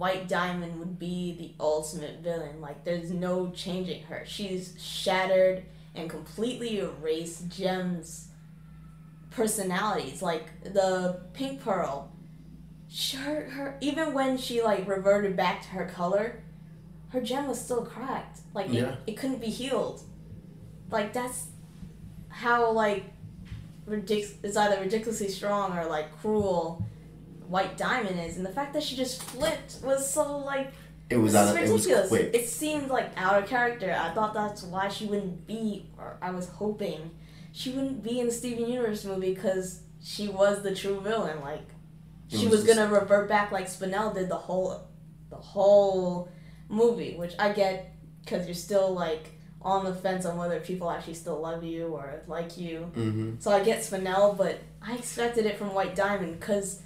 White 0.02 0.26
Diamond 0.26 0.80
would 0.80 0.98
be 0.98 1.36
the 1.38 1.54
ultimate 1.62 2.18
villain. 2.24 2.60
Like, 2.60 2.82
there's 2.82 3.12
no 3.12 3.50
changing 3.50 4.02
her. 4.06 4.24
She's 4.26 4.74
shattered 4.76 5.62
and 5.94 6.10
completely 6.10 6.80
erased 6.80 7.48
Gem's 7.48 8.26
personalities. 9.30 10.20
Like 10.20 10.64
the 10.64 11.20
Pink 11.34 11.60
Pearl, 11.62 12.10
she- 12.88 13.16
her, 13.16 13.48
her 13.50 13.78
even 13.80 14.12
when 14.12 14.36
she 14.38 14.60
like 14.60 14.88
reverted 14.88 15.36
back 15.36 15.62
to 15.62 15.68
her 15.68 15.86
color, 15.86 16.42
her 17.10 17.20
gem 17.20 17.46
was 17.46 17.60
still 17.60 17.84
cracked. 17.84 18.40
Like 18.54 18.70
it, 19.06 19.12
it 19.12 19.16
couldn't 19.16 19.40
be 19.40 19.50
healed. 19.50 20.02
Like 20.90 21.12
that's 21.12 21.46
how 22.28 22.72
like 22.72 23.04
ridic- 23.88 24.34
it's 24.42 24.56
either 24.56 24.80
ridiculously 24.80 25.28
strong 25.28 25.78
or 25.78 25.84
like 25.86 26.10
cruel 26.20 26.84
white 27.52 27.76
diamond 27.76 28.18
is 28.26 28.36
and 28.36 28.44
the 28.46 28.52
fact 28.58 28.72
that 28.74 28.82
she 28.82 28.94
just 28.96 29.22
flipped 29.30 29.76
was 29.84 30.00
so 30.16 30.38
like 30.38 30.68
It 31.10 31.16
was 31.18 31.34
out. 31.34 31.54
Of, 31.54 31.62
it 31.62 31.70
was 31.70 31.82
ridiculous 31.86 32.08
quick. 32.08 32.30
it 32.34 32.48
seemed 32.48 32.88
like 32.88 33.08
out 33.16 33.36
of 33.42 33.48
character 33.48 33.90
i 34.06 34.08
thought 34.14 34.32
that's 34.34 34.62
why 34.62 34.88
she 34.88 35.04
wouldn't 35.10 35.46
be 35.46 35.86
or 35.98 36.16
i 36.22 36.30
was 36.38 36.48
hoping 36.48 37.00
she 37.52 37.68
wouldn't 37.74 38.02
be 38.02 38.14
in 38.20 38.26
the 38.26 38.32
steven 38.32 38.66
universe 38.76 39.04
movie 39.04 39.34
because 39.34 39.80
she 40.02 40.28
was 40.28 40.62
the 40.62 40.74
true 40.74 40.98
villain 41.08 41.38
like 41.50 41.68
It 42.30 42.38
she 42.38 42.46
was 42.54 42.64
gonna 42.64 42.88
revert 42.98 43.28
back 43.28 43.52
like 43.52 43.66
spinel 43.66 44.14
did 44.14 44.28
the 44.30 44.36
whole 44.48 44.88
the 45.28 45.36
whole 45.36 46.28
movie 46.70 47.14
which 47.22 47.34
i 47.38 47.52
get 47.52 47.94
because 48.24 48.46
you're 48.46 48.54
still 48.68 48.88
like 48.94 49.24
on 49.60 49.84
the 49.84 49.94
fence 49.94 50.24
on 50.26 50.36
whether 50.38 50.58
people 50.60 50.90
actually 50.90 51.14
still 51.14 51.38
love 51.40 51.62
you 51.62 51.86
or 51.98 52.22
like 52.26 52.56
you 52.56 52.78
hmm 52.94 53.34
so 53.38 53.50
I 53.52 53.62
get 53.62 53.78
Spinel, 53.80 54.36
but 54.36 54.58
I 54.88 54.96
expected 54.96 55.46
it 55.46 55.56
from 55.56 55.72
White 55.72 55.94
Diamond 55.94 56.40
because 56.40 56.80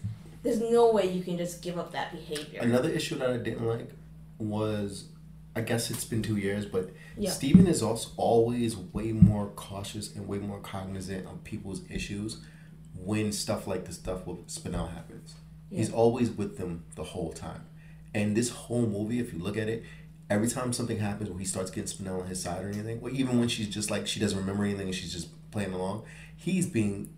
there's 0.47 0.61
no 0.61 0.93
way 0.93 1.11
you 1.11 1.23
can 1.23 1.37
just 1.37 1.61
give 1.63 1.79
up 1.79 1.93
that 1.93 2.13
behavior. 2.13 2.61
Another 2.63 2.89
issue 2.89 3.17
that 3.19 3.31
I 3.31 3.37
didn't 3.37 3.67
like 3.67 3.91
was, 4.39 5.09
I 5.55 5.61
guess 5.63 5.91
it's 5.91 6.05
been 6.05 6.23
two 6.23 6.37
years, 6.37 6.65
but 6.65 6.91
Yeah. 7.17 7.31
Steven 7.31 7.67
is 7.67 7.83
also 7.83 8.11
always 8.17 8.77
way 8.77 9.13
more 9.13 9.49
cautious 9.57 10.15
and 10.15 10.29
way 10.29 10.39
more 10.39 10.61
cognizant 10.61 11.27
of 11.27 11.43
people's 11.45 11.83
issues 11.91 12.39
when 12.95 13.33
stuff 13.33 13.67
like 13.67 13.85
the 13.87 13.93
stuff 13.93 14.27
with 14.27 14.47
Spinell 14.47 14.93
happens. 14.93 15.35
He's 15.71 15.93
always 15.93 16.31
with 16.31 16.59
them 16.59 16.85
the 16.95 17.05
whole 17.05 17.33
time. 17.33 17.65
And 18.15 18.37
this 18.37 18.51
whole 18.51 18.87
movie, 18.87 19.19
if 19.19 19.33
you 19.33 19.41
look 19.41 19.57
at 19.57 19.69
it, 19.69 19.83
every 20.31 20.49
time 20.49 20.73
something 20.73 20.99
happens 20.99 21.29
where 21.29 21.39
he 21.39 21.45
starts 21.45 21.71
getting 21.71 21.91
Spinell 21.91 22.21
on 22.21 22.29
his 22.29 22.41
side 22.41 22.65
or 22.65 22.69
anything, 22.69 23.01
or 23.03 23.11
even 23.11 23.39
when 23.41 23.49
she's 23.49 23.69
just 23.69 23.91
like 23.91 24.07
she 24.07 24.21
doesn't 24.21 24.39
remember 24.39 24.65
anything 24.65 24.87
and 24.87 24.95
she's 24.95 25.13
just 25.13 25.29
playing 25.51 25.73
along, 25.73 26.05
he's 26.37 26.67
being 26.67 27.13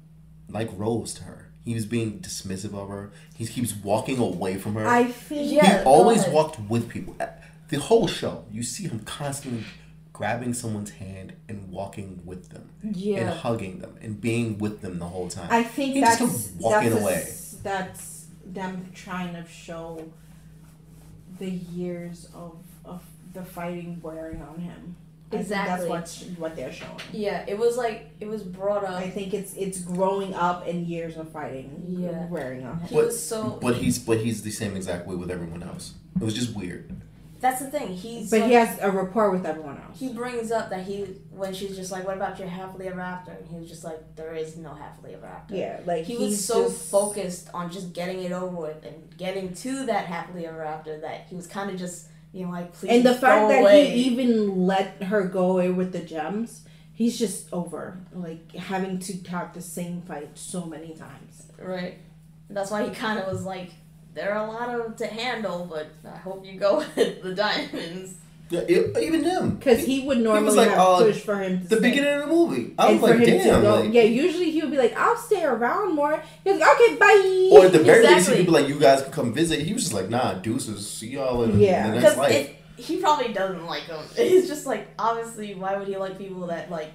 like 0.49 0.71
Rose 0.75 1.13
to 1.15 1.25
her. 1.25 1.48
He 1.69 1.75
was 1.75 1.85
being 1.85 2.21
dismissive 2.21 2.73
of 2.73 2.89
her. 2.89 3.11
He 3.37 3.47
keeps 3.47 3.75
walking 3.75 4.19
away 4.19 4.57
from 4.57 4.75
her. 4.77 4.87
I 4.89 5.05
think 5.05 5.53
Yeah. 5.53 5.81
he 5.81 5.85
always 5.85 6.27
walked 6.27 6.59
with 6.61 6.89
people. 6.89 7.15
Uh, 7.21 7.27
the 7.69 7.79
whole 7.79 8.07
show, 8.07 8.47
you 8.51 8.63
see 8.63 8.85
him 8.89 9.01
constantly 9.01 9.65
grabbing 10.15 10.55
someone's 10.55 10.93
hand 10.93 11.35
and 11.47 11.69
walking 11.71 12.23
with 12.25 12.49
them 12.49 12.71
yeah. 12.83 13.19
and 13.19 13.29
hugging 13.41 13.81
them 13.81 13.99
and 14.01 14.19
being 14.19 14.57
with 14.57 14.81
them 14.81 14.99
the 14.99 15.05
whole 15.05 15.29
time. 15.29 15.49
I 15.51 15.63
think 15.63 15.93
He 15.93 16.01
just 16.01 16.19
that's 16.21 16.47
kept 16.47 16.61
walking 16.63 16.91
that's, 16.91 17.03
away. 17.03 17.33
that's 17.63 18.27
them 18.47 18.91
trying 18.95 19.35
to 19.35 19.47
show 19.47 20.11
the 21.39 21.51
years 21.51 22.31
of 22.35 22.57
of 22.87 23.03
the 23.35 23.45
fighting 23.45 24.01
wearing 24.03 24.41
on 24.41 24.59
him. 24.61 24.97
I 25.29 25.31
think 25.31 25.43
Exactly. 25.43 25.89
that's 25.91 26.23
what 26.23 26.39
what 26.39 26.57
they're 26.57 26.73
showing. 26.73 26.97
yeah. 27.13 27.45
It 27.47 27.59
was 27.59 27.77
like 27.77 28.11
it 28.19 28.27
was 28.29 28.43
brought 28.43 28.83
up. 28.85 28.95
I 28.95 29.11
think 29.11 29.35
it's 29.35 29.53
it's 29.55 29.81
growing 29.81 30.33
up 30.35 30.67
and 30.67 30.87
years 30.87 31.17
of 31.19 31.31
fighting 31.31 31.85
Yeah. 31.87 32.27
wearing 32.29 32.65
on 32.65 32.79
him. 32.81 32.89
He 32.89 32.95
But- 32.95 33.07
was 33.07 33.23
so 33.23 33.59
But 33.61 33.77
he's 33.77 33.99
but 33.99 34.19
he's 34.19 34.43
the 34.43 34.51
same 34.51 34.75
exact 34.75 35.07
way 35.07 35.17
with 35.17 35.31
everyone 35.31 35.63
else. 35.63 35.95
It 36.19 36.25
was 36.25 36.35
just 36.35 36.57
weird. 36.57 36.91
That's 37.41 37.61
the 37.61 37.71
thing. 37.71 37.89
He's 37.89 38.31
But 38.31 38.41
like, 38.41 38.49
he 38.49 38.55
has 38.55 38.79
a 38.81 38.91
rapport 38.91 39.31
with 39.31 39.47
everyone 39.47 39.77
else. 39.87 40.01
he 40.01 40.13
brings 40.13 40.51
up 40.51 40.71
that 40.71 40.85
he 40.87 41.05
when 41.31 41.53
she's 41.55 41.77
just 41.77 41.93
like, 41.93 42.05
"What 42.07 42.17
about 42.17 42.39
your 42.39 42.49
happily 42.49 42.89
ever 42.89 43.01
after?" 43.01 43.31
And 43.33 43.47
he 43.47 43.57
was 43.57 43.69
just 43.69 43.85
like, 43.85 44.01
"There 44.17 44.35
is 44.35 44.57
no 44.57 44.73
happily 44.75 45.15
ever 45.15 45.27
after." 45.27 45.55
Yeah, 45.55 45.79
like 45.87 46.05
He 46.05 46.17
was 46.17 46.43
so 46.45 46.65
just- 46.65 46.91
focused 46.91 47.49
on 47.55 47.71
just 47.71 47.93
getting 47.93 48.23
it 48.25 48.33
over 48.33 48.57
with 48.57 48.83
and 48.85 49.15
getting 49.19 49.53
to 49.55 49.85
that 49.87 50.07
happily 50.07 50.47
ever 50.47 50.65
after 50.65 50.99
that 51.01 51.27
he 51.29 51.37
was 51.37 51.47
kind 51.47 51.71
of 51.71 51.77
just 51.77 52.07
being 52.33 52.51
like, 52.51 52.73
"Please." 52.73 52.91
And 52.91 53.05
the 53.05 53.15
fact 53.15 53.43
go 53.43 53.49
that 53.49 53.61
away. 53.61 53.91
he 53.91 54.03
even 54.05 54.67
let 54.67 55.03
her 55.05 55.25
go 55.25 55.53
away 55.53 55.71
with 55.71 55.93
the 55.93 56.01
gems, 56.01 56.63
he's 56.95 57.19
just 57.19 57.53
over. 57.53 57.99
Like 58.13 58.53
having 58.55 58.99
to 59.01 59.13
have 59.31 59.55
the 59.55 59.63
same 59.63 60.03
fight 60.03 60.31
so 60.37 60.65
many 60.67 60.95
times. 60.95 61.47
right. 61.59 61.99
That's 62.51 62.71
why 62.71 62.85
he 62.89 62.95
kind 62.95 63.19
of 63.19 63.31
was 63.31 63.45
like, 63.45 63.71
"There 64.15 64.33
are 64.35 64.47
a 64.47 64.51
lot 64.51 64.69
of 64.71 64.97
to 64.97 65.07
handle, 65.07 65.67
but 65.71 65.89
I 66.11 66.17
hope 66.17 66.45
you 66.47 66.59
go 66.59 66.79
with 66.97 67.23
the 67.23 67.35
diamonds." 67.35 68.15
Yeah, 68.51 68.63
e- 68.69 68.87
even 69.03 69.25
him. 69.25 69.57
Because 69.57 69.85
he 69.85 70.01
would 70.07 70.19
normally 70.19 70.57
like, 70.57 70.69
have 70.71 70.79
uh, 70.79 70.99
pushed 70.99 71.25
for 71.25 71.39
him 71.39 71.61
to 71.63 71.69
the 71.69 71.77
stay. 71.77 71.91
beginning 71.91 72.13
of 72.15 72.21
the 72.29 72.35
movie. 72.35 72.75
I 72.79 72.93
and 72.93 73.01
was 73.03 73.11
like, 73.11 73.25
damn. 73.27 73.63
go, 73.63 73.81
like, 73.81 73.93
yeah. 73.93 74.03
Usually 74.03 74.51
he 74.51 74.63
would 74.63 74.71
be 74.71 74.79
like, 74.79 74.97
"I'll 74.97 75.17
stay 75.19 75.45
around 75.45 75.95
more." 75.95 76.23
He's 76.45 76.59
like, 76.59 76.75
"Okay, 76.81 76.97
bye." 76.97 77.51
Or 77.53 77.67
at 77.67 77.73
the 77.73 77.81
very 77.81 78.01
least, 78.07 78.13
Exactly. 78.15 78.37
he'd 78.39 78.47
be 78.47 78.53
like, 78.53 78.69
"You 78.69 78.79
guys 78.81 79.03
can 79.03 79.13
come 79.13 79.35
visit." 79.35 79.61
He 79.61 79.75
was 79.75 79.83
just 79.83 79.95
like, 79.95 80.09
"Nah, 80.09 80.35
deuces. 80.35 80.89
See 80.89 81.09
y'all 81.09 81.43
in 81.45 81.59
Yeah. 81.61 81.89
the 81.89 81.93
next 82.01 82.03
Because 82.05 82.17
life." 82.17 82.33
it, 82.35 82.57
he 82.83 82.97
probably 82.99 83.33
doesn't 83.35 83.67
like 83.67 83.83
him. 83.83 84.01
He's 84.17 84.49
just 84.49 84.65
like, 84.65 84.89
obviously, 84.99 85.55
why 85.55 85.77
would 85.77 85.87
he 85.89 85.97
like 85.99 86.17
people 86.17 86.47
that 86.47 86.71
like 86.71 86.91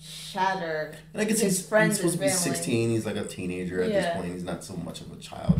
shatter? 0.00 0.94
and 1.12 1.22
I 1.22 1.24
guess 1.24 1.40
his 1.40 1.58
he's, 1.58 1.66
friends 1.68 1.92
he's 1.92 2.12
supposed 2.12 2.18
to 2.18 2.20
be 2.24 2.28
sixteen. 2.28 2.90
He's 2.90 3.06
like 3.06 3.16
a 3.16 3.24
teenager 3.24 3.82
at 3.82 3.90
Yeah. 3.90 4.00
this 4.00 4.14
point. 4.16 4.32
He's 4.34 4.44
not 4.44 4.62
so 4.64 4.74
much 4.76 5.00
of 5.00 5.12
a 5.12 5.16
child, 5.16 5.57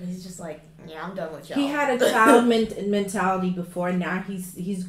I. 0.00 0.04
He's 0.04 0.22
just 0.22 0.40
like, 0.40 0.60
yeah, 0.86 1.04
I'm 1.04 1.14
done 1.14 1.32
with 1.32 1.48
y'all. 1.50 1.58
He 1.58 1.66
had 1.66 2.00
a 2.00 2.10
child 2.12 2.46
ment- 2.46 2.88
mentality 2.88 3.50
before. 3.50 3.92
Now 3.92 4.20
he's 4.22 4.54
he's, 4.54 4.86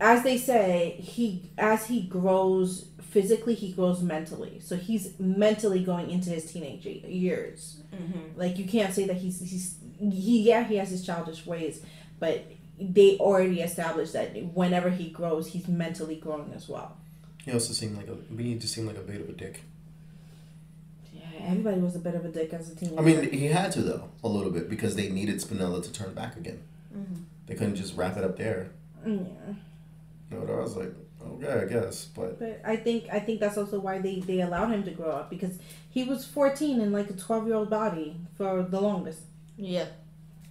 as 0.00 0.22
they 0.22 0.38
say, 0.38 0.96
he 1.00 1.50
as 1.58 1.86
he 1.86 2.02
grows 2.02 2.88
physically, 3.00 3.54
he 3.54 3.72
grows 3.72 4.02
mentally. 4.02 4.60
So 4.60 4.76
he's 4.76 5.18
mentally 5.18 5.84
going 5.84 6.10
into 6.10 6.30
his 6.30 6.50
teenage 6.52 6.84
ye- 6.84 7.04
years. 7.08 7.80
hmm 7.92 8.20
Like 8.36 8.58
you 8.58 8.66
can't 8.66 8.92
say 8.92 9.06
that 9.06 9.16
he's 9.16 9.40
he's 9.40 9.76
he 9.98 10.42
yeah 10.42 10.64
he 10.64 10.76
has 10.76 10.90
his 10.90 11.04
childish 11.06 11.46
ways, 11.46 11.80
but 12.18 12.44
they 12.80 13.16
already 13.18 13.60
established 13.60 14.12
that 14.14 14.34
whenever 14.52 14.90
he 14.90 15.08
grows, 15.10 15.46
he's 15.46 15.68
mentally 15.68 16.16
growing 16.16 16.52
as 16.54 16.68
well. 16.68 16.96
He 17.44 17.52
also 17.52 17.72
seemed 17.72 17.96
like 17.96 18.08
a. 18.08 18.16
He 18.42 18.54
just 18.56 18.74
seemed 18.74 18.88
like 18.88 18.96
a 18.96 19.00
bit 19.02 19.20
of 19.20 19.28
a 19.28 19.32
dick. 19.32 19.62
Yeah, 21.34 21.46
everybody 21.50 21.80
was 21.80 21.96
a 21.96 21.98
bit 21.98 22.14
of 22.14 22.24
a 22.24 22.28
dick 22.28 22.52
as 22.52 22.70
a 22.70 22.76
teenager. 22.76 22.98
I 23.00 23.02
mean, 23.02 23.32
he 23.32 23.46
had 23.46 23.72
to 23.72 23.82
though 23.82 24.08
a 24.22 24.28
little 24.28 24.50
bit 24.50 24.68
because 24.70 24.96
they 24.96 25.08
needed 25.10 25.36
Spinella 25.36 25.82
to 25.82 25.92
turn 25.92 26.14
back 26.14 26.36
again. 26.36 26.62
hmm 26.92 27.22
They 27.46 27.54
couldn't 27.54 27.76
just 27.76 27.96
wrap 27.96 28.16
it 28.16 28.24
up 28.24 28.36
there. 28.36 28.70
Mm, 29.06 29.26
yeah. 29.26 29.54
You 30.38 30.44
know, 30.46 30.54
I 30.54 30.60
was 30.62 30.76
like, 30.76 30.92
okay, 31.22 31.52
I 31.62 31.64
guess, 31.66 32.06
but 32.06 32.38
But 32.38 32.60
I 32.64 32.76
think 32.76 33.04
I 33.12 33.18
think 33.20 33.40
that's 33.40 33.58
also 33.58 33.78
why 33.80 33.98
they 33.98 34.20
they 34.20 34.40
allowed 34.40 34.70
him 34.70 34.82
to 34.84 34.90
grow 34.90 35.10
up 35.10 35.28
because 35.30 35.58
he 35.90 36.04
was 36.04 36.24
14 36.26 36.80
in 36.80 36.92
like 36.92 37.10
a 37.10 37.14
12 37.14 37.46
year 37.46 37.56
old 37.56 37.70
body 37.70 38.16
for 38.36 38.62
the 38.62 38.80
longest. 38.80 39.20
Yeah. 39.56 39.86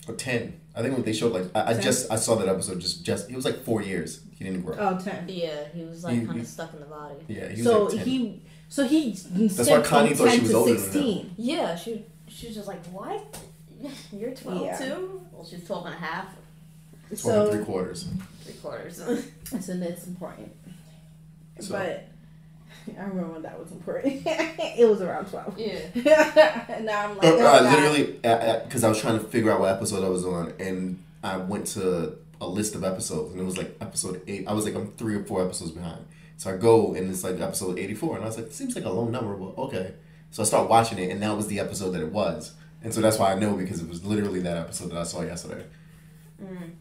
or 0.07 0.15
ten. 0.15 0.59
I 0.75 0.81
think 0.81 0.93
when 0.95 1.03
they 1.03 1.13
showed 1.13 1.33
like 1.33 1.45
I, 1.55 1.71
I 1.71 1.73
just 1.79 2.11
I 2.11 2.15
saw 2.17 2.35
that 2.35 2.47
episode 2.47 2.79
just 2.79 3.03
just 3.05 3.29
it 3.29 3.35
was 3.35 3.45
like 3.45 3.63
four 3.63 3.81
years 3.81 4.21
he 4.37 4.43
didn't 4.43 4.61
grow. 4.63 4.75
Oh, 4.77 4.97
10. 4.99 5.25
Yeah, 5.29 5.67
he 5.73 5.83
was 5.83 6.03
like 6.03 6.25
kind 6.27 6.39
of 6.39 6.47
stuck 6.47 6.73
in 6.73 6.79
the 6.79 6.85
body. 6.85 7.15
Yeah, 7.27 7.47
he 7.49 7.61
was 7.61 7.63
So 7.63 7.83
like 7.85 7.95
ten. 7.97 8.05
he 8.07 8.41
so 8.69 8.87
he 8.87 9.11
why 9.13 9.81
Connie 9.81 10.09
from 10.09 10.17
thought 10.27 10.31
she 10.31 10.37
10 10.39 10.41
was 10.43 10.51
to 10.51 10.57
older 10.57 10.73
than 10.73 10.81
him. 10.81 10.91
16. 10.91 11.35
Yeah, 11.37 11.75
she 11.75 12.05
she 12.27 12.47
was 12.47 12.55
just 12.55 12.67
like, 12.67 12.83
what? 12.87 13.39
You're 14.11 14.31
12 14.33 14.61
Yeah. 14.65 14.77
too? 14.77 15.21
Well, 15.31 15.45
she's 15.45 15.65
12 15.65 15.85
and 15.87 15.95
a 15.95 15.97
half, 15.97 16.25
Twelve 17.21 17.49
and 17.49 17.49
three 17.51 17.59
So 17.59 17.65
quarters. 17.65 18.07
three 18.43 18.53
quarters. 18.55 18.95
so 19.65 19.73
that's 19.75 20.07
important. 20.07 20.51
So- 21.59 21.73
But 21.73 22.07
I 22.99 23.03
remember 23.03 23.33
when 23.33 23.41
that 23.43 23.59
was 23.59 23.71
important. 23.71 24.23
it 24.25 24.89
was 24.89 25.01
around 25.01 25.27
12. 25.27 25.57
yeah. 25.59 26.79
now 26.81 27.09
I'm 27.09 27.17
like, 27.17 27.27
Uh, 27.27 27.35
oh, 27.35 27.39
I 27.47 27.59
God. 27.59 27.63
literally, 27.75 28.03
because 28.65 28.83
I 28.83 28.89
was 28.89 28.99
trying 28.99 29.19
to 29.19 29.23
figure 29.25 29.51
out 29.51 29.59
what 29.59 29.71
episode 29.71 30.03
I 30.03 30.09
was 30.09 30.25
on, 30.25 30.53
and 30.59 31.01
I 31.23 31.37
went 31.37 31.67
to 31.67 32.17
a 32.41 32.47
list 32.47 32.75
of 32.75 32.83
episodes, 32.83 33.31
and 33.31 33.39
it 33.41 33.45
was 33.45 33.57
like 33.57 33.75
episode 33.79 34.21
eight. 34.27 34.47
I 34.47 34.53
was 34.53 34.65
like, 34.65 34.75
I'm 34.75 34.91
three 34.93 35.15
or 35.15 35.23
four 35.23 35.43
episodes 35.45 35.71
behind. 35.71 36.03
So 36.43 36.53
I 36.53 36.57
go, 36.57 36.93
and 36.93 37.09
it's 37.09 37.23
like 37.23 37.39
episode 37.39 37.79
84, 37.79 38.17
and 38.17 38.25
I 38.25 38.27
was 38.27 38.37
like, 38.37 38.51
seems 38.51 38.75
like 38.75 38.83
a 38.83 38.89
low 38.89 39.05
number, 39.05 39.33
but 39.33 39.57
okay. 39.61 39.93
So 40.29 40.43
I 40.43 40.45
start 40.45 40.69
watching 40.69 40.97
it, 40.99 41.09
and 41.09 41.23
that 41.23 41.37
was 41.37 41.47
the 41.47 41.61
episode 41.61 41.91
that 41.91 42.01
it 42.01 42.11
was. 42.11 42.53
And 42.83 42.93
so 42.93 42.99
that's 42.99 43.17
why 43.17 43.31
I 43.31 43.39
know, 43.39 43.55
because 43.55 43.81
it 43.81 43.87
was 43.87 44.03
literally 44.03 44.41
that 44.41 44.57
episode 44.57 44.91
that 44.91 44.97
I 44.97 45.03
saw 45.03 45.21
yesterday. 45.21 45.63
Mm. 46.43 46.71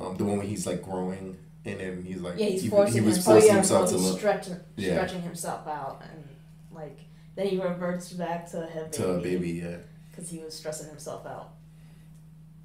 Um, 0.00 0.16
the 0.16 0.22
one 0.22 0.38
where 0.38 0.46
he's 0.46 0.68
like 0.68 0.82
growing, 0.82 1.36
and 1.64 1.80
then 1.80 2.04
he's 2.04 2.20
like, 2.20 2.38
Yeah, 2.38 2.46
he's 2.46 2.62
he, 2.62 2.68
forcing 2.68 2.94
he 2.94 3.00
was 3.00 3.16
himself, 3.16 3.34
forcing 3.34 3.48
yeah, 3.48 3.56
himself 3.56 3.90
to 3.90 3.96
look 3.96 4.18
stretching, 4.18 4.56
Yeah. 4.76 4.92
stretching 4.92 5.22
himself 5.22 5.66
out, 5.66 6.00
and 6.08 6.24
like 6.70 7.00
then 7.34 7.48
he 7.48 7.58
reverts 7.58 8.12
back 8.12 8.48
to 8.52 8.68
baby, 8.72 8.90
to 8.92 9.10
a 9.10 9.18
baby, 9.20 9.50
yeah. 9.50 9.76
because 10.12 10.30
he 10.30 10.38
was 10.38 10.54
stressing 10.54 10.88
himself 10.88 11.26
out. 11.26 11.54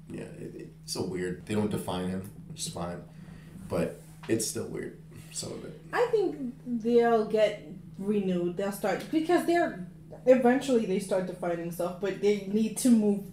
Yeah, 0.08 0.20
it, 0.20 0.54
it's 0.54 0.92
so 0.92 1.02
weird. 1.02 1.46
They 1.46 1.56
don't 1.56 1.72
define 1.72 2.10
him, 2.10 2.30
which 2.48 2.64
is 2.64 2.72
fine, 2.72 3.02
but 3.68 4.00
it's 4.28 4.46
still 4.46 4.66
weird. 4.68 4.98
Some 5.32 5.50
of 5.50 5.64
it. 5.64 5.77
I 5.92 6.06
think 6.10 6.54
they'll 6.66 7.24
get 7.26 7.66
renewed. 7.98 8.56
They'll 8.56 8.72
start 8.72 9.04
because 9.10 9.46
they're 9.46 9.86
eventually 10.26 10.86
they 10.86 10.98
start 10.98 11.26
defining 11.26 11.70
stuff, 11.72 12.00
but 12.00 12.20
they 12.20 12.46
need 12.52 12.76
to 12.78 12.90
move 12.90 13.24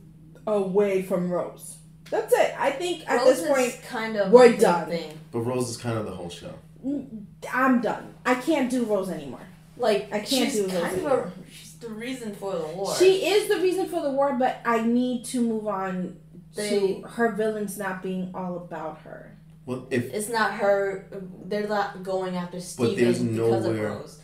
away 0.47 1.01
from 1.01 1.29
Rose. 1.29 1.77
That's 2.09 2.33
it. 2.33 2.53
I 2.57 2.71
think 2.71 3.09
at 3.09 3.17
Rose 3.17 3.41
this 3.41 3.47
point 3.47 3.67
is 3.67 3.75
kind 3.87 4.15
of 4.15 4.31
we're 4.31 4.55
done. 4.57 4.89
Thing. 4.89 5.19
But 5.31 5.39
Rose 5.39 5.69
is 5.69 5.77
kind 5.77 5.97
of 5.97 6.05
the 6.05 6.11
whole 6.11 6.29
show. 6.29 6.53
Mm, 6.85 7.25
I'm 7.51 7.81
done. 7.81 8.13
I 8.25 8.35
can't 8.35 8.69
do 8.69 8.85
Rose 8.85 9.09
anymore. 9.09 9.41
Like 9.77 10.05
I 10.13 10.19
can't 10.19 10.29
she's 10.29 10.53
do 10.53 10.61
those 10.67 10.71
kind 10.71 10.85
of 10.85 10.93
anymore. 10.93 11.31
a, 11.35 11.51
she's 11.51 11.75
the 11.79 11.89
reason 11.89 12.35
for 12.35 12.53
the 12.53 12.65
war. 12.67 12.95
She 12.95 13.25
is 13.27 13.49
the 13.49 13.57
reason 13.57 13.87
for 13.87 14.01
the 14.01 14.11
war, 14.11 14.35
but 14.39 14.61
I 14.65 14.81
need 14.81 15.25
to 15.25 15.41
move 15.41 15.67
on 15.67 16.17
They- 16.55 16.69
to 16.69 17.01
her 17.01 17.31
villains 17.33 17.77
not 17.77 18.01
being 18.01 18.31
all 18.33 18.55
about 18.57 18.99
her. 18.99 19.35
Well, 19.65 19.87
if 19.89 20.13
It's 20.13 20.29
not 20.29 20.53
her. 20.55 21.05
They're 21.45 21.67
not 21.67 22.03
going 22.03 22.35
after 22.35 22.59
Steven 22.59 22.95
there's 22.95 23.19
because 23.19 23.65
of 23.65 23.75
nowhere- 23.75 23.89
Rose. 23.89 24.19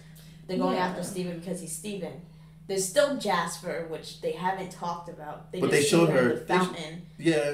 They're 0.47 0.57
going 0.57 0.75
Yeah. 0.75 0.87
after 0.87 1.03
Steven 1.03 1.39
because 1.39 1.61
he's 1.61 1.71
Steven. 1.75 2.21
There's 2.67 2.87
still 2.87 3.17
Jasper, 3.17 3.85
which 3.89 4.21
they 4.21 4.33
haven't 4.33 4.71
talked 4.71 5.09
about. 5.09 5.51
They 5.51 5.59
But 5.59 5.71
just 5.71 5.81
they 5.81 5.87
showed 5.87 6.09
her 6.09 6.21
her- 6.23 6.29
the 6.35 6.45
they 6.45 6.55
sh- 6.55 6.59
fountain. 6.59 7.01
yeah, 7.17 7.53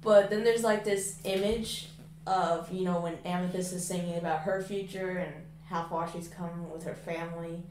But 0.00 0.30
then 0.30 0.44
there's 0.44 0.62
like 0.62 0.84
this 0.84 1.16
image 1.24 1.88
of 2.26 2.70
you 2.72 2.84
know 2.84 3.00
when 3.00 3.16
Amethyst 3.24 3.72
is 3.72 3.84
singing 3.86 4.16
about 4.16 4.40
her 4.40 4.62
future 4.62 5.18
and 5.18 5.32
how 5.66 5.84
far 5.88 6.08
she's 6.10 6.28
come 6.28 6.70
with 6.70 6.84
her 6.84 6.94
family. 6.94 7.62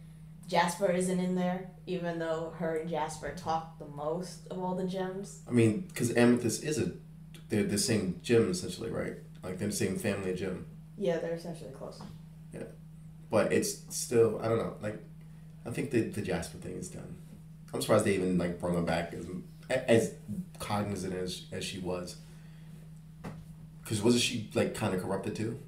Jasper 0.47 0.91
isn't 0.91 1.19
in 1.19 1.35
there, 1.35 1.69
even 1.87 2.19
though 2.19 2.53
her 2.57 2.75
and 2.77 2.89
Jasper 2.89 3.33
talk 3.35 3.79
the 3.79 3.85
most 3.85 4.45
of 4.51 4.59
all 4.59 4.75
the 4.75 4.83
gems. 4.83 5.39
I 5.47 5.51
mean, 5.51 5.81
because 5.87 6.15
Amethyst 6.17 6.63
is 6.63 6.77
a, 6.79 6.91
they're 7.49 7.63
the 7.63 7.77
same 7.77 8.19
gem 8.23 8.51
essentially, 8.51 8.89
right? 8.91 9.13
Like 9.43 9.57
they're 9.59 9.67
the 9.67 9.73
same 9.75 9.97
family 9.97 10.33
gem, 10.33 10.65
Yeah, 10.97 11.17
they're 11.19 11.33
essentially 11.33 11.71
close. 11.71 12.01
Yeah, 12.53 12.63
but 13.29 13.51
it's 13.51 13.81
still 13.89 14.39
I 14.41 14.47
don't 14.47 14.57
know. 14.57 14.75
Like, 14.81 14.99
I 15.65 15.69
think 15.71 15.91
the 15.91 16.01
the 16.01 16.21
Jasper 16.21 16.57
thing 16.57 16.77
is 16.77 16.89
done. 16.89 17.15
I'm 17.73 17.81
surprised 17.81 18.05
they 18.05 18.13
even 18.15 18.37
like 18.37 18.59
brought 18.59 18.75
her 18.75 18.81
back 18.81 19.13
as 19.13 19.25
as 19.87 20.13
cognizant 20.59 21.13
as 21.13 21.43
as 21.51 21.63
she 21.65 21.79
was. 21.79 22.17
Because 23.83 24.01
wasn't 24.01 24.23
she 24.23 24.49
like 24.53 24.75
kind 24.75 24.93
of 24.93 25.01
corrupted 25.01 25.35
too? 25.35 25.59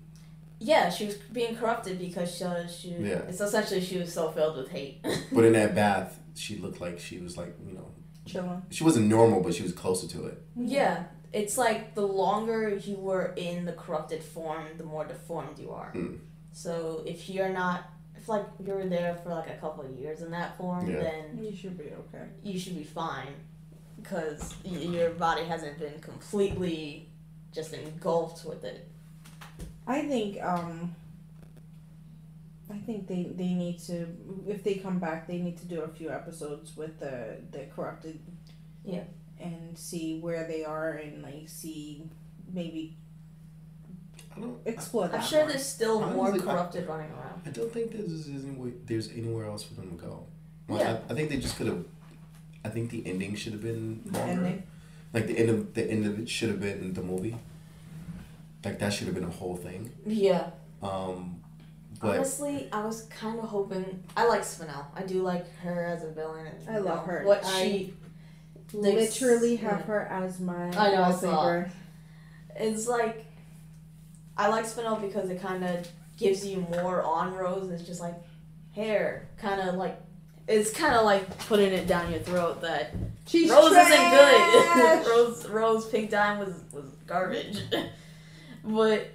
Yeah, 0.60 0.90
she 0.90 1.06
was 1.08 1.16
being 1.16 1.56
corrupted 1.58 2.00
because 2.00 2.34
she, 2.34 2.46
she 2.70 2.90
Yeah. 2.96 3.24
it's 3.28 3.42
essentially 3.42 3.82
she 3.82 3.98
was 3.98 4.14
so 4.14 4.32
filled 4.32 4.56
with 4.58 4.70
hate. 4.70 5.06
But 5.34 5.44
in 5.44 5.54
that 5.54 5.76
bath, 5.76 6.18
she 6.34 6.56
looked 6.58 6.80
like 6.80 6.98
she 7.00 7.18
was 7.20 7.36
like 7.38 7.54
you 7.68 7.74
know 7.74 7.92
Chilling. 8.26 8.62
she 8.70 8.84
wasn't 8.86 9.08
normal, 9.08 9.42
but 9.42 9.54
she 9.54 9.64
was 9.64 9.74
closer 9.74 10.08
to 10.08 10.28
it. 10.28 10.42
yeah, 10.56 11.04
it's 11.42 11.58
like 11.58 11.82
the 11.96 12.08
longer 12.24 12.60
you 12.90 12.96
were 13.10 13.28
in 13.36 13.66
the 13.66 13.74
corrupted 13.74 14.22
form, 14.24 14.66
the 14.78 14.84
more 14.94 15.06
deformed 15.06 15.60
you 15.60 15.72
are. 15.72 15.92
Mm. 15.94 16.20
So 16.54 17.04
if 17.06 17.30
you're 17.30 17.50
not, 17.64 17.80
if 18.16 18.30
like 18.30 18.46
you're 18.66 18.86
there 18.98 19.14
for 19.22 19.30
like 19.40 19.50
a 19.50 19.58
couple 19.64 19.84
of 19.86 19.92
years 20.00 20.22
in 20.22 20.32
that 20.32 20.58
form, 20.58 20.90
Yeah. 20.90 21.02
then 21.02 21.24
You 21.44 21.54
should 21.56 21.78
be 21.78 21.90
okay. 22.02 22.26
you 22.44 22.58
should 22.62 22.78
be 22.78 22.88
fine, 23.02 23.34
because 24.02 24.42
y- 24.64 24.78
your 24.98 25.10
body 25.12 25.44
hasn't 25.54 25.78
been 25.80 26.00
completely 26.00 27.10
just 27.58 27.74
engulfed 27.74 28.46
with 28.46 28.64
it. 28.64 28.88
I 29.88 30.00
think 30.12 30.42
um 30.42 30.96
I 32.70 32.78
think 32.88 33.08
they, 33.08 33.24
they 33.42 33.54
need 33.64 33.78
to 33.90 34.08
if 34.48 34.64
they 34.64 34.76
come 34.76 34.98
back 35.00 35.28
they 35.28 35.38
need 35.46 35.58
to 35.64 35.66
do 35.66 35.82
a 35.82 35.88
few 35.88 36.10
episodes 36.10 36.76
with 36.76 37.00
the 37.00 37.38
the 37.52 37.62
corrupted 37.76 38.20
Yeah. 38.84 39.04
And 39.40 39.78
see 39.78 40.20
where 40.20 40.48
they 40.48 40.64
are 40.64 40.92
and 40.94 41.22
like 41.24 41.48
see 41.48 42.04
maybe 42.54 42.96
I, 44.38 44.40
that. 44.68 45.12
I'm 45.14 45.22
sure 45.22 45.40
more. 45.42 45.50
there's 45.50 45.66
still 45.66 46.00
Honestly, 46.04 46.16
more 46.16 46.34
I- 46.34 46.38
corrupted 46.40 46.88
running 46.88 47.12
around. 47.12 47.42
I 47.46 47.50
don't 47.50 47.72
think 47.72 47.92
there's 47.92 48.28
anywhere, 48.28 48.72
there's 48.86 49.10
anywhere 49.12 49.46
else 49.46 49.64
for 49.64 49.76
them 49.76 49.90
to 49.92 49.96
go. 49.96 50.26
Like, 50.68 50.82
Yeah. 50.82 50.98
I, 51.10 51.12
I 51.12 51.16
think 51.16 51.30
they 51.30 51.38
just 51.38 51.58
could 51.58 51.68
have. 51.68 51.86
I 52.64 52.70
think 52.70 52.90
the 52.90 53.06
ending 53.06 53.36
should 53.36 53.54
have 53.54 53.62
been 53.62 54.02
The 54.06 54.18
longer. 54.20 54.32
ending. 54.34 54.64
Like 55.14 55.28
the 55.28 55.38
end 55.38 55.50
of 55.50 55.74
the 55.74 55.90
end 55.90 56.06
of 56.06 56.20
it 56.20 56.28
should 56.28 56.50
have 56.50 56.60
been 56.60 56.94
the 56.94 57.02
movie. 57.04 57.38
Like 58.66 58.80
that 58.80 58.92
should 58.92 59.06
have 59.08 59.16
been 59.16 59.24
a 59.24 59.30
whole 59.30 59.56
thing. 59.56 59.92
Yeah. 60.06 60.50
Um, 60.82 61.42
but 62.02 62.16
Honestly, 62.18 62.68
I 62.74 62.84
was 62.86 63.04
kind 63.04 63.40
of 63.40 63.46
hoping. 63.46 64.04
I 64.18 64.28
like 64.28 64.42
Spinel. 64.42 64.86
I 64.96 65.04
do 65.04 65.22
like 65.22 65.50
her 65.60 65.86
as 65.86 66.04
a 66.04 66.10
villain. 66.12 66.48
And, 66.48 66.70
I 66.76 66.80
love 66.80 67.06
know, 67.08 67.14
her. 67.14 67.24
What 67.26 67.46
I 67.46 67.62
she. 67.64 67.94
Literally 68.82 69.56
have 69.58 69.80
yeah. 69.80 69.86
her 69.86 70.02
as 70.08 70.40
my 70.40 70.68
I 70.70 70.92
know, 70.92 71.04
I 71.04 71.12
saw. 71.12 71.28
wallpaper. 71.32 71.72
It's 72.56 72.88
like. 72.88 73.26
I 74.38 74.48
like 74.50 74.66
Spinel 74.66 75.00
because 75.02 75.30
it 75.30 75.42
kind 75.42 75.64
of 75.64 75.88
gives 76.18 76.46
you 76.46 76.58
more 76.72 77.02
on 77.04 77.34
Rose. 77.34 77.70
It's 77.72 77.84
just 77.84 78.02
like 78.02 78.16
hair. 78.74 79.30
Kind 79.38 79.62
of 79.62 79.76
like. 79.76 80.00
It's 80.48 80.72
kind 80.72 80.94
of 80.96 81.06
like 81.06 81.38
putting 81.48 81.72
it 81.74 81.88
down 81.88 82.12
your 82.12 82.20
throat 82.22 82.62
that 82.62 82.94
She's 83.28 83.50
Rose 83.50 83.72
trash. 83.72 83.92
isn't 83.92 84.12
good. 84.12 85.08
Rose, 85.10 85.48
Rose 85.50 85.90
Pink 85.90 86.12
Dime 86.12 86.38
was, 86.40 86.62
was 86.72 86.86
garbage. 87.08 87.62
but 88.64 89.08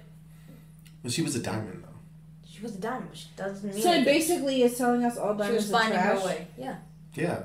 but 1.03 1.11
she 1.11 1.21
was 1.21 1.35
a 1.35 1.39
diamond 1.41 1.83
though. 1.83 2.47
she 2.47 2.61
was 2.61 2.75
a 2.75 2.79
diamond. 2.79 3.07
But 3.09 3.17
she 3.17 3.27
doesn't 3.37 3.73
mean 3.73 3.81
So 3.81 3.89
it 3.89 3.95
anything. 3.95 4.13
basically 4.13 4.63
it's 4.63 4.77
telling 4.77 5.03
us 5.05 5.17
all 5.17 5.33
she 5.33 5.39
diamonds 5.39 5.63
was 5.63 5.71
are 5.73 5.79
finding 5.79 5.99
trash. 5.99 6.19
her 6.19 6.25
way. 6.25 6.47
Yeah. 6.57 6.75
Yeah. 7.13 7.43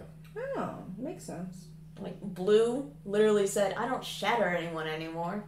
Oh, 0.57 0.75
makes 0.99 1.25
sense. 1.25 1.67
Like 1.99 2.21
Blue 2.21 2.91
literally 3.05 3.47
said, 3.47 3.75
"I 3.75 3.87
don't 3.89 4.05
shatter 4.05 4.45
anyone 4.49 4.87
anymore. 4.87 5.45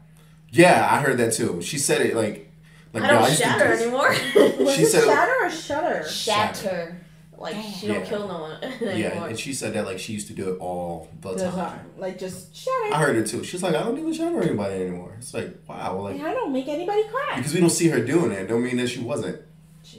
Yeah, 0.51 0.89
I 0.91 1.01
heard 1.01 1.19
that 1.19 1.33
too. 1.35 1.61
She 1.61 1.79
said 1.79 2.01
it 2.01 2.15
like, 2.17 2.51
like 2.95 3.03
I 3.05 3.09
yo, 3.09 3.13
don't 3.19 3.29
used 3.29 3.37
to 3.43 3.45
shatter 3.45 3.69
this." 3.69 3.83
anymore." 3.83 4.09
Was 4.65 4.75
She 4.75 4.83
it 4.83 4.87
said- 4.87 5.05
shatter 5.05 5.35
or 5.43 5.51
shutter? 5.51 6.09
shatter. 6.09 7.01
Like 7.37 7.55
she 7.79 7.87
don't 7.87 8.01
Yeah. 8.01 8.05
kill 8.07 8.27
no 8.27 8.41
one 8.41 8.65
anymore. 8.65 8.95
Yeah, 8.97 9.25
and 9.27 9.39
she 9.39 9.53
said 9.55 9.73
that 9.75 9.85
like 9.85 9.99
she 10.01 10.13
used 10.13 10.27
to 10.27 10.33
do 10.33 10.55
it 10.55 10.59
all 10.59 11.09
the 11.21 11.35
The 11.35 11.45
time. 11.51 11.55
time. 11.55 11.81
Like 11.97 12.19
just 12.19 12.57
shatter. 12.57 12.93
I 12.95 12.99
heard 13.01 13.15
it 13.17 13.27
too. 13.29 13.45
She's 13.45 13.63
like, 13.63 13.77
I 13.77 13.83
don't 13.85 13.97
even 13.99 14.13
shatter 14.13 14.43
anybody 14.43 14.75
anymore. 14.83 15.15
It's 15.19 15.33
like, 15.35 15.55
wow, 15.69 16.01
like 16.01 16.21
I 16.21 16.33
don't 16.35 16.53
make 16.53 16.67
anybody 16.67 17.05
cry. 17.05 17.35
because 17.37 17.55
we 17.55 17.61
don't 17.61 17.71
see 17.71 17.89
her 17.91 18.01
doing 18.05 18.33
it, 18.33 18.49
don't 18.49 18.65
mean 18.65 18.77
that 18.79 18.89
she 18.89 19.01
wasn't. 19.01 19.41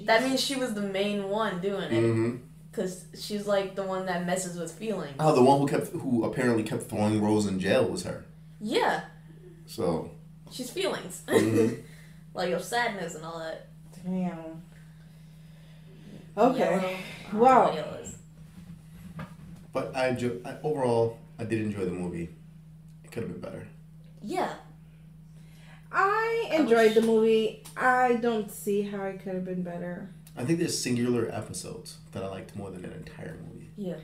that 0.05 0.21
means 0.23 0.41
she 0.41 0.55
was 0.57 0.73
the 0.73 0.81
main 0.81 1.29
one 1.29 1.61
doing 1.61 1.83
it, 1.83 2.03
Mm-hmm. 2.03 2.37
Because 2.79 3.03
she's 3.19 3.45
like 3.45 3.75
the 3.75 3.83
one 3.83 4.05
that 4.05 4.25
messes 4.25 4.57
with 4.57 4.71
feelings. 4.71 5.15
Oh, 5.19 5.35
the 5.35 5.43
one 5.43 5.59
who 5.59 5.67
kept, 5.67 5.87
who 5.91 6.23
apparently 6.23 6.63
kept 6.63 6.83
throwing 6.83 7.21
Rose 7.21 7.45
in 7.45 7.59
jail 7.59 7.85
was 7.89 8.03
her. 8.03 8.23
Yeah, 8.61 9.01
So, 9.65 10.11
she's 10.51 10.69
feelings, 10.69 11.23
mhm. 11.27 11.81
like 12.33 12.51
of 12.53 12.63
sadness 12.63 13.15
and 13.15 13.25
all 13.25 13.39
that. 13.39 13.67
Damn. 14.03 14.61
Okay. 16.37 16.59
Yellow. 16.59 16.77
I 16.77 16.81
don't 16.81 17.33
know 17.33 17.39
Wow. 17.39 17.63
what 17.65 17.75
yellow 17.75 17.95
but 19.71 19.95
I, 19.95 20.07
enjoy, 20.09 20.31
I 20.45 20.55
overall 20.63 21.19
I 21.37 21.43
did 21.43 21.61
enjoy 21.61 21.85
the 21.85 21.91
movie. 21.91 22.29
It 23.03 23.11
could 23.11 23.23
have 23.23 23.31
been 23.31 23.41
better. 23.41 23.67
Yeah, 24.23 24.53
I 25.91 26.49
I 26.51 26.55
enjoyed 26.55 26.87
wish- 26.87 26.95
the 26.95 27.01
movie. 27.01 27.63
I 27.77 28.13
don't 28.15 28.49
see 28.51 28.81
how 28.83 29.03
it 29.03 29.21
could 29.23 29.35
have 29.35 29.45
been 29.45 29.61
better. 29.63 30.09
I 30.39 30.45
think 30.45 30.57
there's 30.59 30.77
singular 30.77 31.29
episodes 31.31 31.97
that 32.13 32.23
I 32.23 32.27
liked 32.27 32.55
more 32.55 32.71
than 32.71 32.85
an 32.85 32.93
entire 32.93 33.37
movie. 33.51 33.69
yeah. 33.77 33.95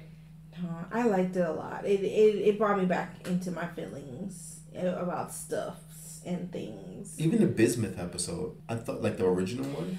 Uh, 0.58 0.84
I 0.92 1.04
liked 1.08 1.36
it 1.36 1.42
a 1.42 1.52
lot. 1.52 1.86
It, 1.86 2.00
it 2.02 2.36
it 2.48 2.58
brought 2.58 2.78
me 2.80 2.86
back 2.86 3.28
into 3.28 3.52
my 3.52 3.68
feelings 3.68 4.60
about 4.74 5.34
stuffs 5.34 6.22
and 6.26 6.50
things. 6.52 7.20
Even 7.20 7.40
the 7.42 7.48
Bismuth 7.48 8.00
episode, 8.00 8.56
I 8.70 8.76
thought 8.76 9.02
like 9.02 9.18
the 9.18 9.26
original 9.26 9.66
one. 9.72 9.98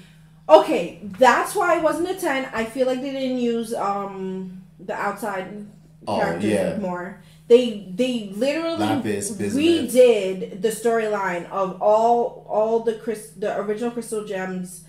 Okay, 0.48 1.00
that's 1.18 1.54
why 1.54 1.76
it 1.76 1.82
wasn't 1.82 2.08
a 2.08 2.14
ten. 2.14 2.48
I 2.54 2.64
feel 2.64 2.86
like 2.86 3.02
they 3.02 3.10
didn't 3.12 3.36
use 3.38 3.74
um 3.74 4.62
the 4.80 4.94
outside 4.94 5.66
Oh, 6.08 6.20
characters 6.20 6.44
yeah. 6.50 6.78
more. 6.78 7.20
They 7.48 7.92
they 7.94 8.30
literally 8.34 8.78
Lapis, 8.78 9.32
redid 9.32 10.62
the 10.62 10.68
storyline 10.68 11.50
of 11.50 11.82
all 11.82 12.46
all 12.48 12.80
the 12.80 12.94
Chris 12.94 13.30
the 13.36 13.58
original 13.58 13.90
Crystal 13.90 14.24
Gems. 14.24 14.84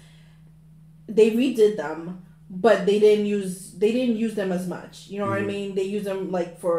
They 1.08 1.32
redid 1.32 1.78
them, 1.78 2.24
but 2.50 2.86
they 2.86 3.00
didn't 3.00 3.26
use 3.26 3.72
they 3.74 3.92
didn't 3.92 4.18
use 4.18 4.36
them 4.36 4.52
as 4.52 4.68
much. 4.68 5.08
You 5.08 5.20
know 5.20 5.28
what 5.28 5.40
I 5.40 5.42
Mhm. 5.42 5.48
mean? 5.48 5.76
They 5.76 5.84
used 5.84 6.06
them 6.06 6.32
like 6.32 6.60
for 6.60 6.78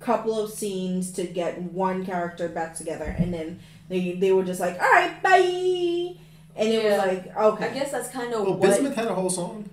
a 0.00 0.04
couple 0.04 0.38
of 0.38 0.50
scenes 0.50 1.10
to 1.12 1.24
get 1.24 1.60
one 1.62 2.04
character 2.04 2.48
back 2.48 2.74
together, 2.74 3.14
and 3.18 3.32
then 3.32 3.60
they 3.88 4.12
they 4.12 4.32
were 4.32 4.44
just 4.44 4.60
like, 4.60 4.74
all 4.80 4.90
right, 4.90 5.22
bye. 5.22 6.14
And 6.58 6.68
it 6.70 6.82
Yeah. 6.84 6.96
was 6.96 7.06
like, 7.06 7.36
okay 7.36 7.68
I 7.70 7.74
guess 7.74 7.90
that's 7.92 8.08
kind 8.08 8.32
of 8.32 8.42
Well, 8.42 8.54
what. 8.54 8.62
Bismuth 8.70 8.94
had 8.94 9.06
a 9.06 9.14
whole 9.14 9.30
song. 9.30 9.68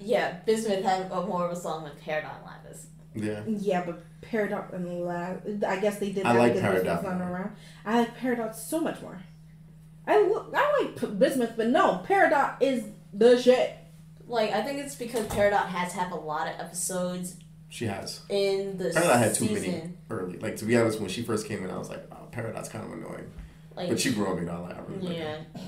Yeah, 0.00 0.36
Bismuth 0.46 0.82
had 0.82 1.10
a 1.12 1.22
more 1.26 1.44
of 1.46 1.52
a 1.52 1.56
song 1.56 1.84
with 1.84 2.00
Peridot 2.02 2.44
Lapis. 2.46 2.86
Yeah. 3.14 3.40
Yeah, 3.46 3.84
but 3.84 4.02
Peridot 4.22 4.72
and 4.72 5.04
La- 5.04 5.34
I 5.68 5.76
guess 5.78 5.98
they 5.98 6.10
did 6.12 6.24
I 6.24 6.32
like 6.32 6.54
because 6.54 6.82
Peridot 6.82 7.02
not 7.02 7.20
around. 7.30 7.50
I 7.84 7.98
like 8.00 8.16
Peridot 8.18 8.54
so 8.54 8.80
much 8.80 9.00
more. 9.02 9.18
I 10.06 10.22
look, 10.22 10.52
I 10.56 10.82
like 10.84 11.18
Bismuth, 11.18 11.52
but 11.56 11.68
no, 11.68 12.04
Peridot 12.08 12.56
is 12.60 12.84
the 13.12 13.40
shit. 13.40 13.76
Like 14.26 14.52
I 14.52 14.62
think 14.62 14.78
it's 14.78 14.94
because 14.94 15.26
Peridot 15.26 15.66
has 15.66 15.92
had 15.92 16.10
a 16.12 16.16
lot 16.16 16.46
of 16.48 16.58
episodes 16.60 17.36
She 17.68 17.86
has. 17.86 18.20
in 18.28 18.76
the 18.78 18.90
Peridot 18.90 19.18
had 19.18 19.34
too 19.34 19.46
season. 19.46 19.72
many 19.72 19.92
early. 20.10 20.38
Like 20.38 20.56
to 20.58 20.64
be 20.64 20.76
honest, 20.76 21.00
when 21.00 21.08
she 21.10 21.22
first 21.22 21.46
came 21.46 21.64
in, 21.64 21.70
I 21.70 21.78
was 21.78 21.88
like, 21.88 22.04
oh, 22.12 22.28
Peridot 22.32 22.68
kind 22.70 22.84
of 22.84 22.92
annoying. 22.92 23.30
Like 23.76 23.88
But 23.88 24.00
she 24.00 24.12
grew 24.12 24.26
on 24.28 24.42
me. 24.44 24.48
I 24.50 24.56
like. 24.58 24.76
I 24.76 24.80
really 24.88 25.08
like 25.08 25.16
her. 25.18 25.46
yeah, 25.54 25.60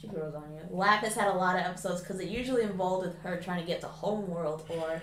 she 0.00 0.06
grows 0.08 0.34
on 0.34 0.44
you. 0.54 0.60
Lapis 0.70 1.14
had 1.14 1.28
a 1.28 1.34
lot 1.34 1.56
of 1.56 1.62
episodes 1.62 2.00
because 2.00 2.20
it 2.20 2.28
usually 2.28 2.62
involved 2.62 3.06
with 3.06 3.18
her 3.20 3.40
trying 3.40 3.60
to 3.60 3.66
get 3.66 3.80
to 3.82 3.86
Homeworld 3.88 4.64
or 4.68 5.00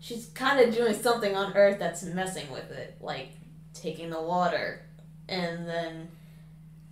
she's 0.00 0.26
kind 0.34 0.60
of 0.60 0.74
doing 0.74 0.94
something 0.94 1.34
on 1.36 1.54
Earth 1.56 1.78
that's 1.78 2.02
messing 2.02 2.50
with 2.50 2.70
it, 2.70 2.96
like 3.00 3.30
taking 3.74 4.10
the 4.10 4.20
water, 4.20 4.82
and 5.28 5.66
then 5.68 6.08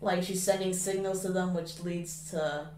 like 0.05 0.23
she's 0.23 0.43
sending 0.43 0.73
signals 0.73 1.23
to 1.23 1.33
them, 1.33 1.55
which 1.55 1.81
leads 1.81 2.31
to 2.31 2.69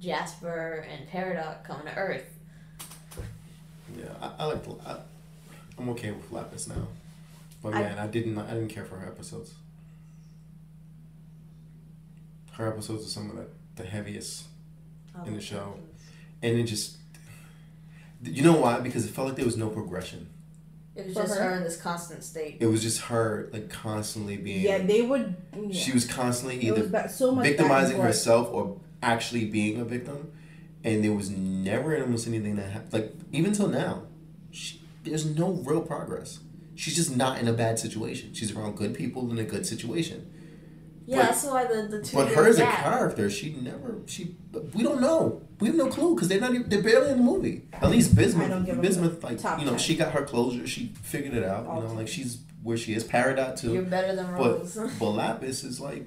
Jasper 0.00 0.84
and 0.90 1.08
Peridot 1.08 1.64
coming 1.64 1.86
to 1.86 1.94
Earth. 1.96 2.26
Yeah, 3.96 4.06
I, 4.20 4.32
I 4.40 4.44
like. 4.46 4.64
the- 4.64 4.88
I, 4.88 4.98
I'm 5.78 5.88
okay 5.90 6.10
with 6.10 6.30
Lapis 6.32 6.68
now, 6.68 6.86
but 7.62 7.74
I- 7.74 7.80
man, 7.82 7.98
I, 7.98 8.06
didn't. 8.08 8.36
I 8.38 8.50
didn't 8.54 8.68
care 8.68 8.84
for 8.84 8.96
her 8.96 9.06
episodes. 9.06 9.54
Her 12.52 12.68
episodes 12.68 13.06
are 13.06 13.10
some 13.10 13.30
of 13.30 13.36
the, 13.36 13.46
the 13.76 13.84
heaviest, 13.88 14.44
In 15.26 15.34
the 15.34 15.40
show. 15.40 15.78
and 16.42 16.58
it 16.58 16.64
just. 16.64 16.96
You 18.22 18.42
know 18.42 18.54
why? 18.58 18.80
Because 18.80 19.04
it 19.04 19.10
felt 19.10 19.28
like 19.28 19.36
there 19.36 19.44
was 19.44 19.58
no 19.58 19.68
progression. 19.68 20.28
It 20.96 21.06
was 21.06 21.14
For 21.14 21.22
just 21.22 21.38
her? 21.38 21.50
her 21.50 21.56
in 21.58 21.62
this 21.64 21.76
constant 21.76 22.24
state. 22.24 22.56
It 22.60 22.66
was 22.66 22.82
just 22.82 23.02
her 23.02 23.48
like 23.52 23.68
constantly 23.68 24.36
being. 24.36 24.62
Yeah, 24.62 24.78
they 24.78 25.02
would. 25.02 25.36
Yeah. 25.54 25.72
She 25.72 25.92
was 25.92 26.06
constantly 26.06 26.66
It 26.66 26.70
was 26.72 26.80
either 26.80 26.88
ba- 26.88 27.08
so 27.08 27.32
much 27.32 27.44
victimizing 27.46 28.00
herself 28.00 28.48
or 28.50 28.80
actually 29.02 29.44
being 29.44 29.78
a 29.80 29.84
victim, 29.84 30.32
and 30.84 31.04
there 31.04 31.12
was 31.12 31.28
never 31.30 32.00
almost 32.00 32.26
anything 32.26 32.56
that 32.56 32.70
happened. 32.70 32.92
Like 32.92 33.12
even 33.32 33.52
till 33.52 33.68
now, 33.68 34.04
she, 34.50 34.80
there's 35.04 35.26
no 35.26 35.50
real 35.52 35.82
progress. 35.82 36.40
She's 36.74 36.94
just 36.96 37.14
not 37.14 37.38
in 37.40 37.48
a 37.48 37.52
bad 37.52 37.78
situation. 37.78 38.32
She's 38.34 38.54
around 38.54 38.76
good 38.76 38.94
people 38.94 39.30
in 39.30 39.38
a 39.38 39.44
good 39.44 39.66
situation. 39.66 40.30
Yeah, 41.06 41.18
But- 41.18 41.22
that's 41.26 41.44
why 41.44 41.64
the 41.66 41.82
the 41.88 42.02
two. 42.02 42.16
But 42.16 42.28
her 42.32 42.48
as 42.48 42.58
a 42.58 42.66
character, 42.66 43.30
she 43.30 43.54
never 43.54 44.00
she. 44.06 44.36
We 44.74 44.82
don't 44.82 45.00
know. 45.00 45.42
We 45.60 45.68
have 45.68 45.76
no 45.76 45.86
clue 45.86 46.14
because 46.14 46.28
they're 46.28 46.40
not. 46.40 46.52
Even, 46.54 46.68
they're 46.68 46.82
barely 46.82 47.12
in 47.12 47.18
the 47.18 47.22
movie. 47.22 47.68
At 47.72 47.90
least 47.90 48.18
I 48.18 48.22
don't 48.48 48.64
Bismuth. 48.64 48.82
Bismuth, 48.82 49.24
like 49.24 49.38
top 49.38 49.58
you 49.60 49.64
know, 49.64 49.72
ten. 49.72 49.78
she 49.78 49.96
got 49.96 50.12
her 50.12 50.22
closure. 50.24 50.66
She 50.66 50.92
figured 51.02 51.34
it 51.34 51.44
out. 51.44 51.66
All 51.66 51.80
you 51.80 51.88
know, 51.88 51.94
like 51.94 52.08
she's 52.08 52.38
where 52.62 52.76
she 52.76 52.94
is. 52.94 53.04
Peridot 53.04 53.58
too. 53.58 53.72
You're 53.72 53.82
better 53.82 54.16
than 54.16 54.26
But 54.36 54.58
Rose. 54.58 54.76
but 54.98 55.10
Lapis 55.10 55.62
is 55.62 55.80
like, 55.80 56.06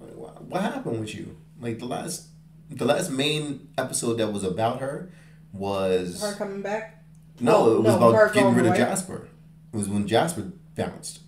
like, 0.00 0.12
what 0.14 0.62
happened 0.62 1.00
with 1.00 1.14
you? 1.14 1.36
Like 1.60 1.80
the 1.80 1.86
last, 1.86 2.28
the 2.70 2.84
last 2.84 3.10
main 3.10 3.68
episode 3.76 4.14
that 4.18 4.32
was 4.32 4.44
about 4.44 4.80
her 4.80 5.10
was 5.52 6.22
Her 6.22 6.34
coming 6.34 6.62
back. 6.62 7.02
no, 7.40 7.72
it 7.74 7.82
was 7.82 7.98
no, 7.98 8.08
about 8.08 8.32
getting 8.32 8.54
rid 8.54 8.66
of. 8.66 8.76
Jasper. 8.76 9.26
It 9.72 9.76
was 9.76 9.88
when 9.88 10.06
Jasper 10.06 10.52
bounced, 10.76 11.20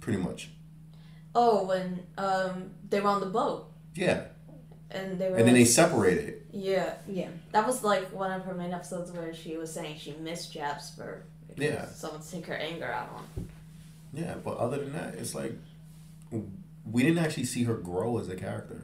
pretty 0.00 0.18
much. 0.20 0.50
Oh, 1.34 1.64
when 1.64 2.02
um 2.18 2.70
they 2.88 3.00
were 3.00 3.08
on 3.08 3.20
the 3.20 3.26
boat 3.26 3.70
Yeah, 3.94 4.24
and 4.90 5.18
they 5.18 5.30
were. 5.30 5.36
and 5.36 5.46
then 5.46 5.54
they 5.54 5.64
separated. 5.64 6.42
Yeah, 6.52 6.94
Yeah. 7.08 7.28
that 7.52 7.66
was 7.66 7.82
like 7.82 8.12
one 8.12 8.30
of 8.30 8.44
her 8.44 8.54
main 8.54 8.72
episodes 8.72 9.10
where 9.12 9.32
she 9.34 9.56
was 9.56 9.72
saying 9.72 9.96
she 9.98 10.12
missed 10.12 10.52
Jasper. 10.52 11.22
because 11.48 11.64
Yeah. 11.64 11.86
Someone 11.86 12.20
to 12.20 12.30
take 12.30 12.46
her 12.46 12.54
anger 12.54 12.86
out 12.86 13.08
on. 13.14 13.48
Yeah, 14.12 14.34
but 14.44 14.58
other 14.58 14.76
than 14.78 14.92
that, 14.92 15.14
it's 15.14 15.34
like 15.34 15.54
we 16.90 17.02
didn't 17.02 17.24
actually 17.24 17.44
see 17.44 17.64
her 17.64 17.74
grow 17.74 18.18
as 18.18 18.28
a 18.28 18.36
character. 18.36 18.82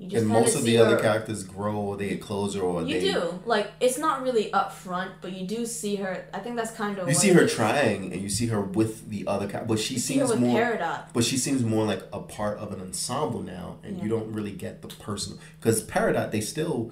And 0.00 0.26
most 0.26 0.56
of 0.56 0.64
the 0.64 0.76
other 0.78 0.96
her- 0.96 1.00
characters 1.02 1.44
grow, 1.44 1.76
or 1.76 1.96
they 1.96 2.08
get 2.08 2.20
closer, 2.20 2.60
or 2.60 2.82
You 2.82 3.00
they. 3.00 3.12
do 3.12 3.40
like 3.46 3.70
it's 3.80 3.96
not 3.96 4.22
really 4.22 4.50
upfront, 4.50 5.10
but 5.20 5.32
you 5.32 5.46
do 5.46 5.64
see 5.64 5.96
her. 5.96 6.26
I 6.34 6.40
think 6.40 6.56
that's 6.56 6.72
kind 6.72 6.98
of 6.98 7.06
You 7.08 7.14
see 7.14 7.30
her 7.30 7.46
trying 7.46 8.12
and 8.12 8.20
you 8.20 8.28
see 8.28 8.46
her 8.48 8.60
with 8.60 9.08
the 9.08 9.24
other 9.28 9.46
characters, 9.46 9.68
but 9.68 9.78
she 9.78 9.94
You 9.94 10.00
seems 10.00 10.30
with 10.30 10.40
more. 10.40 10.60
Peridot. 10.60 11.04
But 11.12 11.22
she 11.24 11.36
seems 11.36 11.62
more 11.62 11.86
like 11.86 12.02
a 12.12 12.18
part 12.20 12.58
of 12.58 12.72
an 12.72 12.80
ensemble 12.80 13.40
now, 13.42 13.76
and 13.84 14.02
you 14.02 14.08
don't 14.08 14.32
really 14.32 14.50
get 14.50 14.82
the 14.82 14.88
personal. 14.88 15.38
Because 15.60 15.84
Peridot, 15.84 16.32
they 16.32 16.40
still, 16.40 16.90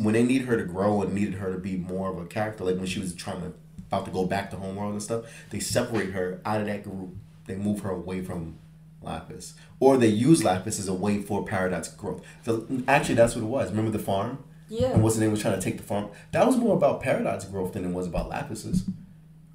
when 0.00 0.14
they 0.14 0.22
need 0.22 0.42
her 0.42 0.56
to 0.56 0.64
grow 0.64 1.02
and 1.02 1.12
needed 1.12 1.34
her 1.34 1.52
to 1.52 1.58
be 1.58 1.76
more 1.76 2.08
of 2.12 2.18
a 2.18 2.24
character, 2.26 2.62
like 2.64 2.76
when 2.76 2.86
she 2.86 3.00
was 3.00 3.14
trying 3.14 3.40
to 3.42 3.52
about 3.88 4.04
to 4.06 4.10
go 4.12 4.24
back 4.24 4.50
to 4.50 4.56
Homeworld 4.56 4.92
and 4.92 5.02
stuff, 5.02 5.24
they 5.50 5.58
separate 5.60 6.10
her 6.12 6.40
out 6.46 6.60
of 6.60 6.66
that 6.68 6.84
group. 6.84 7.10
They 7.46 7.56
move 7.56 7.80
her 7.80 7.90
away 7.90 8.22
from 8.22 8.56
Lapis, 9.04 9.54
or 9.80 9.96
they 9.96 10.08
use 10.08 10.44
Lapis 10.44 10.78
as 10.78 10.88
a 10.88 10.94
way 10.94 11.20
for 11.20 11.44
Peridot 11.44 11.96
growth. 11.96 12.22
The, 12.44 12.84
actually, 12.88 13.16
that's 13.16 13.34
what 13.34 13.42
it 13.42 13.48
was. 13.48 13.70
Remember 13.70 13.90
the 13.90 14.02
farm? 14.02 14.42
Yeah. 14.68 14.92
And 14.92 15.02
what's 15.02 15.16
the 15.16 15.22
name 15.22 15.30
was 15.30 15.40
trying 15.40 15.54
to 15.54 15.60
take 15.60 15.76
the 15.76 15.82
farm? 15.82 16.08
That 16.32 16.46
was 16.46 16.56
more 16.56 16.76
about 16.76 17.02
Peridot 17.02 17.50
growth 17.50 17.74
than 17.74 17.84
it 17.84 17.90
was 17.90 18.06
about 18.06 18.28
Lapis's, 18.28 18.84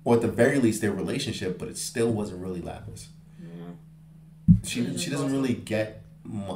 or 0.03 0.15
at 0.15 0.21
the 0.21 0.27
very 0.27 0.59
least 0.59 0.81
their 0.81 0.91
relationship. 0.91 1.57
But 1.57 1.69
it 1.69 1.77
still 1.77 2.11
wasn't 2.11 2.41
really 2.41 2.61
Lapis. 2.61 3.09
Yeah. 3.41 4.55
She 4.63 4.97
she 4.97 5.09
doesn't 5.09 5.31
really 5.31 5.53
get 5.53 6.03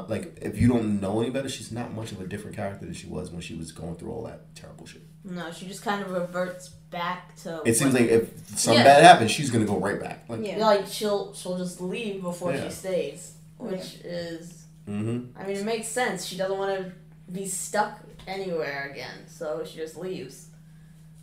like 0.07 0.38
if 0.41 0.57
you 0.57 0.68
don't 0.68 1.02
know 1.02 1.22
any 1.22 1.30
better, 1.30 1.49
she's 1.49 1.72
not 1.72 1.94
much 1.94 2.11
of 2.11 2.22
a 2.22 2.28
different 2.28 2.56
character 2.56 2.86
than 2.86 2.94
she 2.94 3.07
was 3.07 3.32
when 3.32 3.41
she 3.41 3.56
was 3.56 3.72
going 3.72 3.95
through 3.95 4.11
all 4.11 4.24
that 4.24 4.56
terrible 4.56 4.86
shit. 4.86 5.02
No, 5.26 5.52
she 5.52 5.68
just 5.68 5.84
kind 5.84 6.02
of 6.02 6.12
reverts 6.12 6.70
back 6.70 7.36
to. 7.38 7.62
It 7.66 7.76
seems 7.76 7.94
like 7.94 8.08
if 8.08 8.30
something 8.58 8.80
Yeah. 8.80 8.84
bad 8.84 9.04
happens, 9.04 9.32
she's 9.32 9.50
gonna 9.50 9.66
go 9.66 9.78
right 9.78 10.00
back. 10.00 10.26
Like, 10.28 10.45
Yeah. 10.45 10.58
like 10.58 10.88
she'll 10.88 11.34
she'll 11.34 11.58
just 11.58 11.80
leave 11.82 12.22
before 12.22 12.54
Yeah. 12.54 12.66
she 12.68 12.74
stays, 12.74 13.34
which 13.58 13.95
is 14.04 14.66
mm-hmm. 14.88 15.38
I 15.38 15.48
mean 15.48 15.58
it 15.58 15.66
makes 15.66 15.88
sense. 15.88 16.26
She 16.26 16.38
doesn't 16.38 16.58
want 16.58 16.78
to 16.78 16.91
be 17.32 17.48
stuck 17.48 18.00
anywhere 18.28 18.90
again, 18.91 19.28
so 19.28 19.64
she 19.66 19.78
just 19.78 19.95
leaves. 19.98 20.48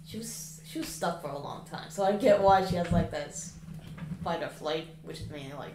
She 0.06 0.18
was 0.18 0.60
she 0.66 0.78
was 0.78 0.88
stuck 0.88 1.20
for 1.22 1.28
a 1.28 1.38
long 1.38 1.66
time, 1.70 1.90
so 1.90 2.04
I 2.04 2.12
get 2.12 2.40
why 2.40 2.64
she 2.66 2.76
has 2.76 2.90
like 2.90 3.10
this 3.10 3.52
fight 4.24 4.42
or 4.42 4.48
flight, 4.48 4.86
which 5.02 5.20
is 5.20 5.28
mainly 5.30 5.52
like 5.54 5.74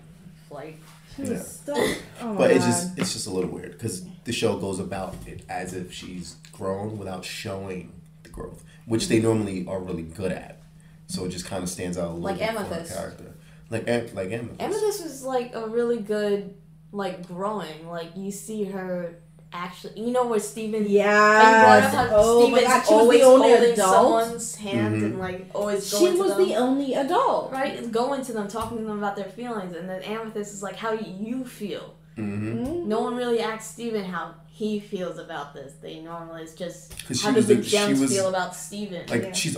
flight. 0.49 0.77
She 1.15 1.21
was 1.21 1.29
Yeah. 1.31 1.39
stuck. 1.43 1.77
Oh 2.21 2.33
my 2.33 2.37
But 2.37 2.51
it's 2.51 2.65
just 2.65 2.97
it's 2.97 3.13
just 3.13 3.27
a 3.27 3.31
little 3.31 3.49
weird 3.51 3.73
because 3.73 4.03
the 4.23 4.33
show 4.33 4.57
goes 4.57 4.79
about 4.79 5.15
it 5.27 5.43
as 5.47 5.73
if 5.73 5.93
she's 5.93 6.35
grown 6.51 6.97
without 6.97 7.23
showing 7.23 7.91
the 7.91 8.04
growth, 8.35 8.63
which 8.85 9.07
they 9.07 9.19
normally 9.19 9.65
are 9.67 9.79
really 9.79 10.03
good 10.03 10.31
at. 10.31 10.61
So 11.07 11.25
it 11.25 11.29
just 11.29 11.45
kind 11.45 11.63
of 11.63 11.69
stands 11.69 11.97
out 11.97 12.05
a 12.05 12.13
little 12.13 12.21
Like 12.21 12.39
bit 12.39 12.49
for 12.51 12.59
her 12.59 12.65
Amethyst. 12.65 12.93
character, 12.95 13.35
like 13.69 13.87
Am- 13.87 14.13
like 14.15 14.31
Amethyst. 14.31 14.61
Amethyst 14.61 15.03
was 15.03 15.23
like 15.23 15.55
a 15.55 15.67
really 15.67 15.99
good 15.99 16.55
like 16.91 17.27
growing. 17.27 17.87
Like 17.87 18.15
you 18.15 18.31
see 18.31 18.65
her 18.65 19.15
actually, 19.53 20.01
you 20.01 20.11
know 20.11 20.25
where 20.27 20.39
Steven. 20.39 20.85
Yeah. 20.89 21.05
you 21.05 21.65
brought 21.65 21.83
Yes. 21.83 21.93
up 21.93 22.09
how 22.09 22.15
Oh 22.17 22.49
my 22.49 22.61
God, 22.61 22.81
she 22.85 22.93
was 22.93 23.01
always 23.01 23.19
the 23.21 23.25
only 23.25 23.49
holding 23.51 23.71
adult. 23.73 23.93
someone's 23.93 24.55
hand 24.55 24.95
Mhm. 25.01 25.05
and 25.05 25.19
like 25.19 25.49
always 25.53 25.87
She 25.87 25.99
going 25.99 26.13
to 26.17 26.19
was 26.23 26.31
them. 26.37 26.47
the 26.49 26.55
only 26.55 26.93
adult. 26.95 27.51
right, 27.51 27.91
going 27.91 28.25
to 28.25 28.33
them, 28.33 28.47
talking 28.47 28.77
to 28.79 28.83
them 28.83 28.97
about 28.97 29.15
their 29.15 29.25
feelings, 29.29 29.75
and 29.75 29.87
then 29.89 30.01
Amethyst 30.03 30.53
is 30.53 30.61
like, 30.63 30.75
"How 30.75 30.95
do 30.95 31.05
you 31.09 31.45
feel?" 31.45 31.93
Mm-hmm. 32.17 32.57
Mhm. 32.65 32.85
No 32.85 33.01
one 33.01 33.15
really 33.15 33.39
asked 33.41 33.73
Steven 33.73 34.03
how 34.05 34.35
he 34.57 34.79
feels 34.79 35.17
about 35.17 35.53
this. 35.53 35.73
They 35.81 35.99
normally 35.99 36.43
it's 36.43 36.53
just 36.53 36.91
'Cause 37.05 37.19
she 37.19 37.27
how 37.27 37.33
was 37.33 37.45
does 37.45 37.57
the 37.57 37.61
the- 37.61 37.69
gems 37.69 37.99
was- 37.99 38.11
feel 38.11 38.29
about 38.29 38.55
Steven? 38.55 39.05
Like 39.09 39.23
Yeah. 39.23 39.31
she's 39.33 39.57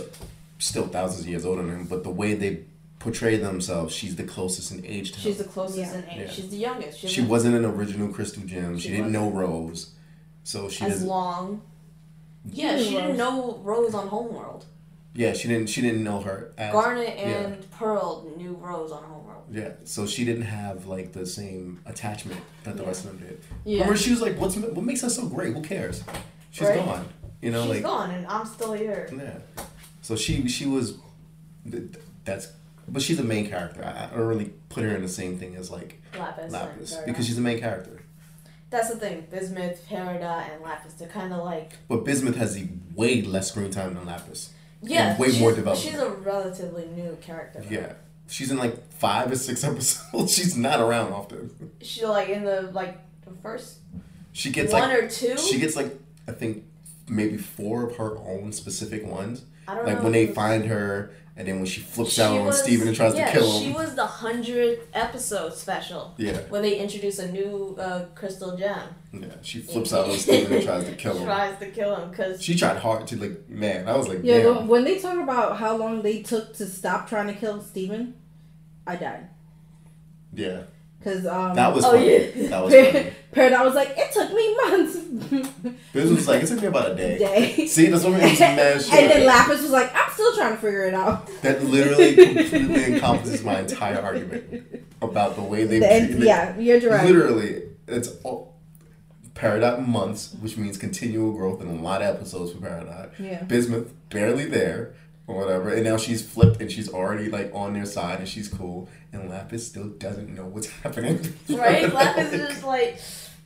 still 0.58 0.88
thousands 0.88 1.20
of 1.20 1.28
years 1.28 1.44
older 1.44 1.62
than 1.62 1.70
him, 1.72 1.84
but 1.86 2.02
the 2.02 2.10
way 2.10 2.34
they 2.34 2.64
portray 2.98 3.36
themselves, 3.36 3.94
she's 3.94 4.16
the 4.16 4.24
closest 4.24 4.72
in 4.72 4.84
age 4.84 5.12
to 5.12 5.18
him. 5.20 5.22
She's 5.22 5.38
the 5.38 5.44
closest 5.44 5.78
Yeah. 5.78 5.98
in 5.98 6.04
age. 6.10 6.18
Yeah. 6.26 6.30
She's 6.32 6.48
the 6.48 6.56
youngest. 6.56 6.98
She 7.06 7.20
wasn't 7.20 7.54
an 7.54 7.64
original 7.64 8.08
Crystal 8.08 8.42
Gem. 8.42 8.76
She, 8.76 8.88
She 8.88 8.96
didn't 8.96 9.12
know 9.12 9.30
Rose, 9.30 9.90
so 10.42 10.68
she 10.68 10.84
as 10.84 11.04
long. 11.04 11.62
Yeah, 12.50 12.74
knew 12.76 12.82
she 12.84 12.90
didn't 12.96 13.16
know 13.16 13.60
Rose 13.62 13.94
on 13.94 14.08
Homeworld. 14.08 14.64
Yeah, 15.14 15.32
she 15.32 15.46
didn't. 15.48 15.68
She 15.68 15.80
didn't 15.80 16.02
know 16.02 16.20
her. 16.22 16.52
As, 16.58 16.72
Garnet 16.72 17.16
and 17.18 17.70
Pearl 17.72 18.26
knew 18.36 18.54
Rose 18.60 18.90
on 18.90 19.02
Homeworld. 19.04 19.17
Yeah, 19.50 19.70
so 19.84 20.06
she 20.06 20.24
didn't 20.24 20.42
have 20.42 20.86
like 20.86 21.12
the 21.12 21.24
same 21.26 21.80
attachment 21.86 22.40
that 22.64 22.76
the 22.76 22.82
Yeah. 22.82 22.88
rest 22.88 23.04
of 23.04 23.18
them 23.18 23.26
did. 23.28 23.40
Yeah, 23.64 23.80
Remember, 23.80 23.96
she 23.98 24.10
was 24.10 24.20
like, 24.20 24.38
"What's 24.38 24.56
what 24.56 24.84
makes 24.84 25.02
us 25.04 25.16
so 25.16 25.26
great? 25.26 25.54
Who 25.54 25.62
cares? 25.62 26.02
She's 26.50 26.68
Right. 26.68 26.76
gone." 26.84 27.08
You 27.40 27.52
know, 27.52 27.62
she's 27.62 27.70
like 27.74 27.82
gone, 27.82 28.10
and 28.10 28.26
I'm 28.26 28.44
still 28.46 28.72
here. 28.72 29.08
yeah. 29.16 29.64
So 30.02 30.16
she 30.16 30.48
she 30.48 30.66
was, 30.66 30.94
that's. 32.24 32.52
But 32.90 33.02
she's 33.02 33.18
a 33.18 33.22
main 33.24 33.48
character. 33.50 33.84
I, 33.84 34.04
I 34.06 34.16
don't 34.16 34.26
really 34.26 34.52
put 34.70 34.82
her 34.82 34.94
in 34.96 35.02
the 35.02 35.08
same 35.10 35.38
thing 35.38 35.56
as 35.56 35.70
like 35.70 36.00
Lapis, 36.18 36.50
Lapis 36.52 36.96
because 37.04 37.26
she's 37.26 37.36
the 37.36 37.42
main 37.42 37.60
character. 37.60 38.00
that's 38.70 38.88
the 38.90 38.96
thing. 38.96 39.26
Bismuth, 39.30 39.86
Peridot, 39.90 40.50
and 40.54 40.62
Lapis. 40.62 40.94
They're 40.94 41.08
kind 41.08 41.32
of 41.34 41.44
like 41.44 41.72
But 41.88 42.04
Bismuth 42.06 42.36
has 42.36 42.54
the 42.54 42.66
way 42.94 43.20
less 43.22 43.48
screen 43.50 43.70
time 43.70 43.94
than 43.94 44.06
Lapis. 44.06 44.50
yeah, 44.82 45.18
way 45.18 45.38
more 45.38 45.52
development. 45.54 45.78
She's 45.78 46.00
a 46.00 46.10
relatively 46.10 46.86
new 46.86 47.16
character. 47.20 47.60
though. 47.60 47.68
Yeah, 47.70 47.92
she's 48.28 48.50
in 48.50 48.58
like 48.58 48.90
five 48.92 49.30
or 49.32 49.36
six 49.36 49.64
episodes. 49.70 50.32
she's 50.34 50.56
not 50.56 50.80
around 50.80 51.12
often. 51.12 51.50
She 51.80 52.04
like 52.06 52.28
in 52.28 52.44
the 52.44 52.62
like 52.72 52.98
the 53.24 53.32
first 53.42 53.78
She 54.32 54.50
gets 54.50 54.72
one 54.72 54.82
like 54.88 55.02
or 55.02 55.08
two. 55.08 55.36
she 55.36 55.58
gets 55.58 55.76
like 55.76 55.98
I 56.26 56.32
think 56.32 56.64
maybe 57.08 57.36
four 57.38 57.88
of 57.88 57.96
her 57.96 58.16
own 58.18 58.52
specific 58.52 59.04
ones. 59.06 59.44
I 59.66 59.74
don't 59.74 59.86
Like 59.86 59.98
know 59.98 60.04
when 60.04 60.12
they 60.12 60.26
find 60.28 60.64
her, 60.66 61.10
and 61.38 61.46
then 61.48 61.56
when 61.56 61.66
she 61.66 61.80
flips 61.80 62.12
She 62.14 62.20
out 62.22 62.36
on 62.36 62.46
was- 62.46 62.60
Steven 62.62 62.88
and 62.88 62.96
tries 62.96 63.14
yeah, 63.14 63.26
to 63.26 63.32
kill 63.32 63.50
him. 63.58 63.62
she 63.62 63.72
was 63.72 63.94
the 63.94 64.04
hundredth 64.04 64.88
episode 64.92 65.54
special 65.54 66.12
yeah, 66.18 66.38
where 66.50 66.60
they 66.60 66.78
introduce 66.78 67.18
a 67.20 67.30
new 67.32 67.76
uh, 67.78 68.06
crystal 68.16 68.56
gem. 68.56 68.80
yeah. 69.12 69.28
She 69.42 69.60
flips 69.60 69.92
out 69.92 70.08
on 70.10 70.16
Steven 70.18 70.52
and 70.52 70.62
tries 70.64 70.84
to 70.84 70.94
kill 70.96 71.12
him. 71.14 71.20
She 71.20 71.24
tries 71.24 71.58
to 71.60 71.70
kill 71.70 71.94
him 71.96 72.10
because 72.10 72.42
She 72.42 72.54
tried 72.56 72.76
hard 72.78 73.06
to 73.06 73.16
like, 73.16 73.48
man. 73.48 73.88
I 73.88 73.96
was 73.96 74.08
like, 74.08 74.20
Yeah, 74.24 74.42
damn. 74.42 74.66
when 74.68 74.82
they 74.84 74.98
talk 74.98 75.16
about 75.18 75.56
how 75.58 75.76
long 75.76 76.02
they 76.02 76.22
took 76.22 76.54
to 76.56 76.66
stop 76.66 77.08
trying 77.08 77.28
to 77.28 77.34
kill 77.34 77.62
Steven, 77.62 78.14
I 78.86 78.96
died. 78.96 79.28
yeah, 80.34 80.62
Cause 81.04 81.26
um, 81.26 81.54
that 81.54 81.72
was 81.74 81.84
Oh, 81.84 81.92
funny. 81.92 82.12
yeah. 82.12 82.48
That 82.48 82.64
was 82.64 82.74
funny. 83.34 83.64
Was 83.64 83.74
like, 83.74 83.94
it 83.96 84.12
took 84.12 84.32
me 84.32 84.56
months. 84.56 84.96
This 85.92 86.10
was 86.10 86.28
like 86.28 86.42
it 86.42 86.46
took 86.46 86.60
me 86.60 86.66
about 86.66 86.90
a 86.92 86.94
day. 86.94 87.18
Day. 87.18 87.66
See, 87.68 87.86
that's 87.86 88.04
what 88.04 88.12
makes 88.14 88.38
me 88.40 88.46
mad. 88.46 88.80
shit. 88.82 88.92
and 88.94 89.10
then 89.10 89.26
Lapis 89.26 89.62
was 89.62 89.70
like, 89.70 89.90
I'm 89.94 90.10
still 90.12 90.34
trying 90.36 90.52
to 90.54 90.58
figure 90.58 90.84
it 90.84 90.94
out. 90.94 91.28
That 91.42 91.62
literally 91.64 92.14
completely 92.14 92.94
encompasses 92.94 93.42
my 93.44 93.60
entire 93.60 94.00
argument 94.00 94.84
about 95.00 95.36
the 95.36 95.42
way 95.42 95.64
they 95.64 95.76
And, 95.82 96.10
treat- 96.12 96.24
yeah, 96.24 96.56
you're 96.58 96.90
right. 96.90 97.06
Literally, 97.06 97.62
it's 97.86 98.10
all 98.22 98.56
Peridot 99.34 99.86
months, 99.86 100.34
which 100.40 100.56
means 100.56 100.76
continual 100.76 101.32
growth 101.32 101.60
in 101.60 101.68
a 101.68 101.74
lot 101.80 102.02
of 102.02 102.14
episodes 102.16 102.52
for 102.52 102.58
Peridot. 102.58 103.10
Yeah. 103.18 103.42
Bismuth 103.44 103.92
barely 104.10 104.44
there 104.46 104.94
or 105.28 105.36
whatever, 105.36 105.68
and 105.68 105.84
now 105.84 105.96
she's 105.96 106.22
flipped 106.28 106.60
and 106.60 106.72
she's 106.72 106.88
already 106.92 107.28
like 107.28 107.50
on 107.54 107.74
their 107.74 107.84
side 107.86 108.18
and 108.18 108.28
she's 108.28 108.48
cool, 108.48 108.88
and 109.12 109.28
Lapis 109.30 109.64
still 109.66 109.88
doesn't 109.88 110.34
know 110.34 110.46
what's 110.46 110.66
happening. 110.82 111.20
right, 111.50 111.92
Lapis 111.98 112.32
is 112.32 112.48
just 112.48 112.64
like 112.64 112.98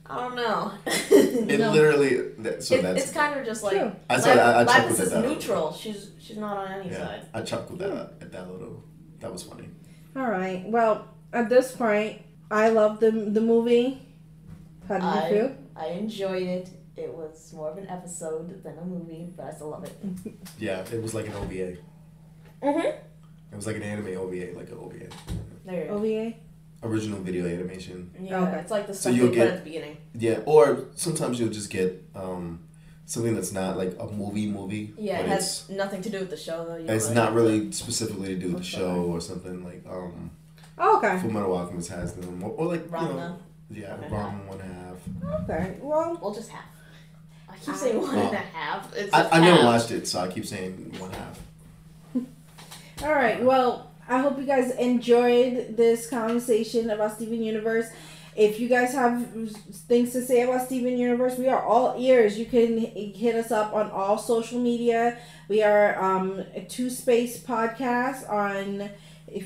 I 0.06 0.16
don't 0.16 0.36
know. 0.36 0.72
It 1.10 1.58
No. 1.60 1.72
literally. 1.72 2.16
That, 2.38 2.62
so 2.62 2.76
It- 2.76 2.82
that's. 2.82 3.02
it's 3.04 3.12
kind 3.12 3.38
of 3.38 3.44
just 3.44 3.62
like 3.62 3.76
True. 3.78 3.92
I 4.08 4.18
said 4.20 4.38
I, 4.38 4.60
I 4.60 4.62
Lapis 4.64 5.00
at 5.00 5.06
is 5.08 5.12
neutral. 5.12 5.72
She's 5.74 6.10
she's 6.20 6.36
not 6.38 6.56
on 6.56 6.72
any 6.72 6.90
Yeah, 6.90 6.98
side. 7.06 7.26
I 7.34 7.42
chuckled 7.42 7.82
at, 7.82 7.90
at 8.20 8.32
that 8.32 8.50
little. 8.50 8.82
That 9.20 9.32
was 9.32 9.42
funny. 9.42 9.68
All 10.16 10.26
right. 10.30 10.64
Well, 10.66 11.06
at 11.32 11.48
this 11.48 11.72
point, 11.72 12.20
I 12.50 12.68
love 12.70 13.00
the 13.00 13.10
the 13.10 13.40
movie. 13.40 14.02
How 14.88 14.94
did 14.96 15.04
I- 15.04 15.28
you 15.28 15.34
feel? 15.36 15.56
I 15.76 15.86
enjoyed 15.86 16.42
it. 16.42 16.68
It 17.02 17.14
was 17.14 17.52
more 17.52 17.70
of 17.70 17.78
an 17.78 17.88
episode 17.88 18.62
than 18.62 18.78
a 18.78 18.84
movie, 18.84 19.32
but 19.36 19.46
I 19.46 19.52
still 19.52 19.70
love 19.70 19.84
it. 19.84 19.94
Yeah, 20.58 20.84
it 20.92 21.02
was 21.02 21.14
like 21.14 21.26
an 21.26 21.34
OVA. 21.34 21.76
Mm-hmm. 22.62 22.78
It 23.52 23.56
was 23.56 23.66
like 23.66 23.76
an 23.76 23.82
anime 23.82 24.16
OVA, 24.16 24.52
like 24.56 24.68
an 24.70 24.78
OVA. 24.78 25.06
There 25.64 25.82
you 25.82 25.88
go. 25.88 25.94
OVA. 25.96 26.34
Original 26.84 27.20
video 27.20 27.46
animation. 27.46 28.10
Yeah, 28.20 28.40
Okay. 28.42 28.58
it's 28.60 28.70
like 28.70 28.86
the 28.86 28.94
So 28.94 29.00
stuff 29.10 29.14
you'll 29.16 29.28
they 29.28 29.34
get- 29.36 29.46
at 29.48 29.58
the 29.58 29.64
beginning. 29.70 29.96
Yeah, 30.14 30.40
or 30.46 30.86
sometimes 30.94 31.38
you'll 31.38 31.50
just 31.52 31.70
get 31.70 32.02
um, 32.14 32.60
something 33.06 33.34
that's 33.34 33.52
not 33.52 33.76
like 33.76 33.94
a 34.00 34.06
movie 34.06 34.46
movie. 34.50 34.94
Yeah, 34.98 35.20
it 35.20 35.26
has 35.28 35.68
nothing 35.68 36.02
to 36.02 36.10
do 36.10 36.18
with 36.20 36.30
the 36.30 36.36
show 36.36 36.64
though. 36.64 36.76
You 36.76 36.84
It's, 36.88 37.06
it's 37.06 37.14
don't 37.14 37.34
really- 37.34 37.60
really 37.60 37.72
specifically 37.72 38.28
to 38.28 38.36
do 38.36 38.48
with 38.48 38.58
the 38.58 38.64
show 38.64 39.04
or 39.04 39.20
something 39.20 39.64
like 39.64 39.84
um, 39.88 40.30
Oh, 40.78 40.96
okay. 40.98 41.18
Full 41.20 41.30
Metal 41.30 41.54
Alchemist 41.56 41.90
has 41.90 42.14
them, 42.14 42.42
or, 42.42 42.50
or 42.52 42.66
like 42.66 42.84
you 42.86 42.90
know, 42.90 42.98
Ranma. 42.98 43.36
yeah, 43.70 43.94
Okay. 43.94 44.08
Ranma 44.08 44.46
one 44.46 44.60
half. 44.60 45.42
Okay. 45.48 45.76
Well, 45.80 46.18
Well, 46.20 46.34
just 46.34 46.48
half. 46.48 46.64
I 47.52 47.56
keep 47.64 47.74
saying 47.74 48.00
one 48.00 48.16
Oh. 48.16 48.20
and 48.20 48.34
a 48.34 48.38
half. 48.38 48.96
It's 48.96 49.12
I, 49.12 49.22
just 49.22 49.34
I 49.34 49.40
never 49.40 49.56
half. 49.56 49.64
watched 49.64 49.90
it, 49.90 50.08
so 50.08 50.20
I 50.20 50.28
keep 50.28 50.46
saying 50.46 50.94
one 50.98 51.10
half. 51.12 51.40
all 53.02 53.12
right. 53.14 53.42
Well, 53.42 53.90
I 54.08 54.18
hope 54.18 54.38
you 54.38 54.44
guys 54.44 54.72
enjoyed 54.72 55.76
this 55.76 56.08
conversation 56.08 56.90
about 56.90 57.12
Steven 57.16 57.42
Universe. 57.42 57.86
If 58.34 58.58
you 58.58 58.68
guys 58.68 58.94
have 58.94 59.26
things 59.88 60.12
to 60.12 60.22
say 60.22 60.42
about 60.42 60.66
Steven 60.66 60.96
Universe, 60.96 61.36
we 61.36 61.48
are 61.48 61.62
all 61.62 61.94
ears. 61.98 62.38
You 62.38 62.46
can 62.46 62.78
hit 62.78 63.34
us 63.34 63.50
up 63.50 63.74
on 63.74 63.90
all 63.90 64.16
social 64.16 64.58
media. 64.58 65.18
We 65.48 65.62
are 65.62 66.02
um, 66.02 66.42
a 66.54 66.62
Two 66.62 66.88
Space 66.88 67.38
Podcast 67.42 68.28
on 68.30 68.88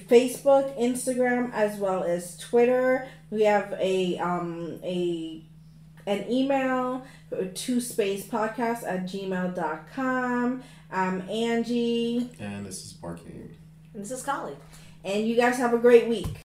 Facebook, 0.09 0.79
Instagram, 0.81 1.53
as 1.53 1.79
well 1.79 2.05
as 2.05 2.37
Twitter. 2.39 3.09
We 3.31 3.43
have 3.43 3.73
a 3.81 4.19
um, 4.19 4.79
a 4.85 5.43
an 6.07 6.31
email 6.31 7.05
two 7.55 7.81
space 7.81 8.27
podcast 8.27 8.85
at 8.87 9.05
gmail.com. 9.07 10.63
I'm 10.91 11.29
Angie, 11.29 12.31
And 12.39 12.65
this 12.65 12.85
is 12.85 12.93
Barkeem. 12.95 13.51
And 13.95 14.03
this 14.05 14.11
is 14.13 14.23
Collie. 14.23 14.57
and 15.05 15.27
you 15.27 15.37
guys 15.37 15.57
have 15.57 15.75
a 15.75 15.79
great 15.79 16.07
week. 16.09 16.46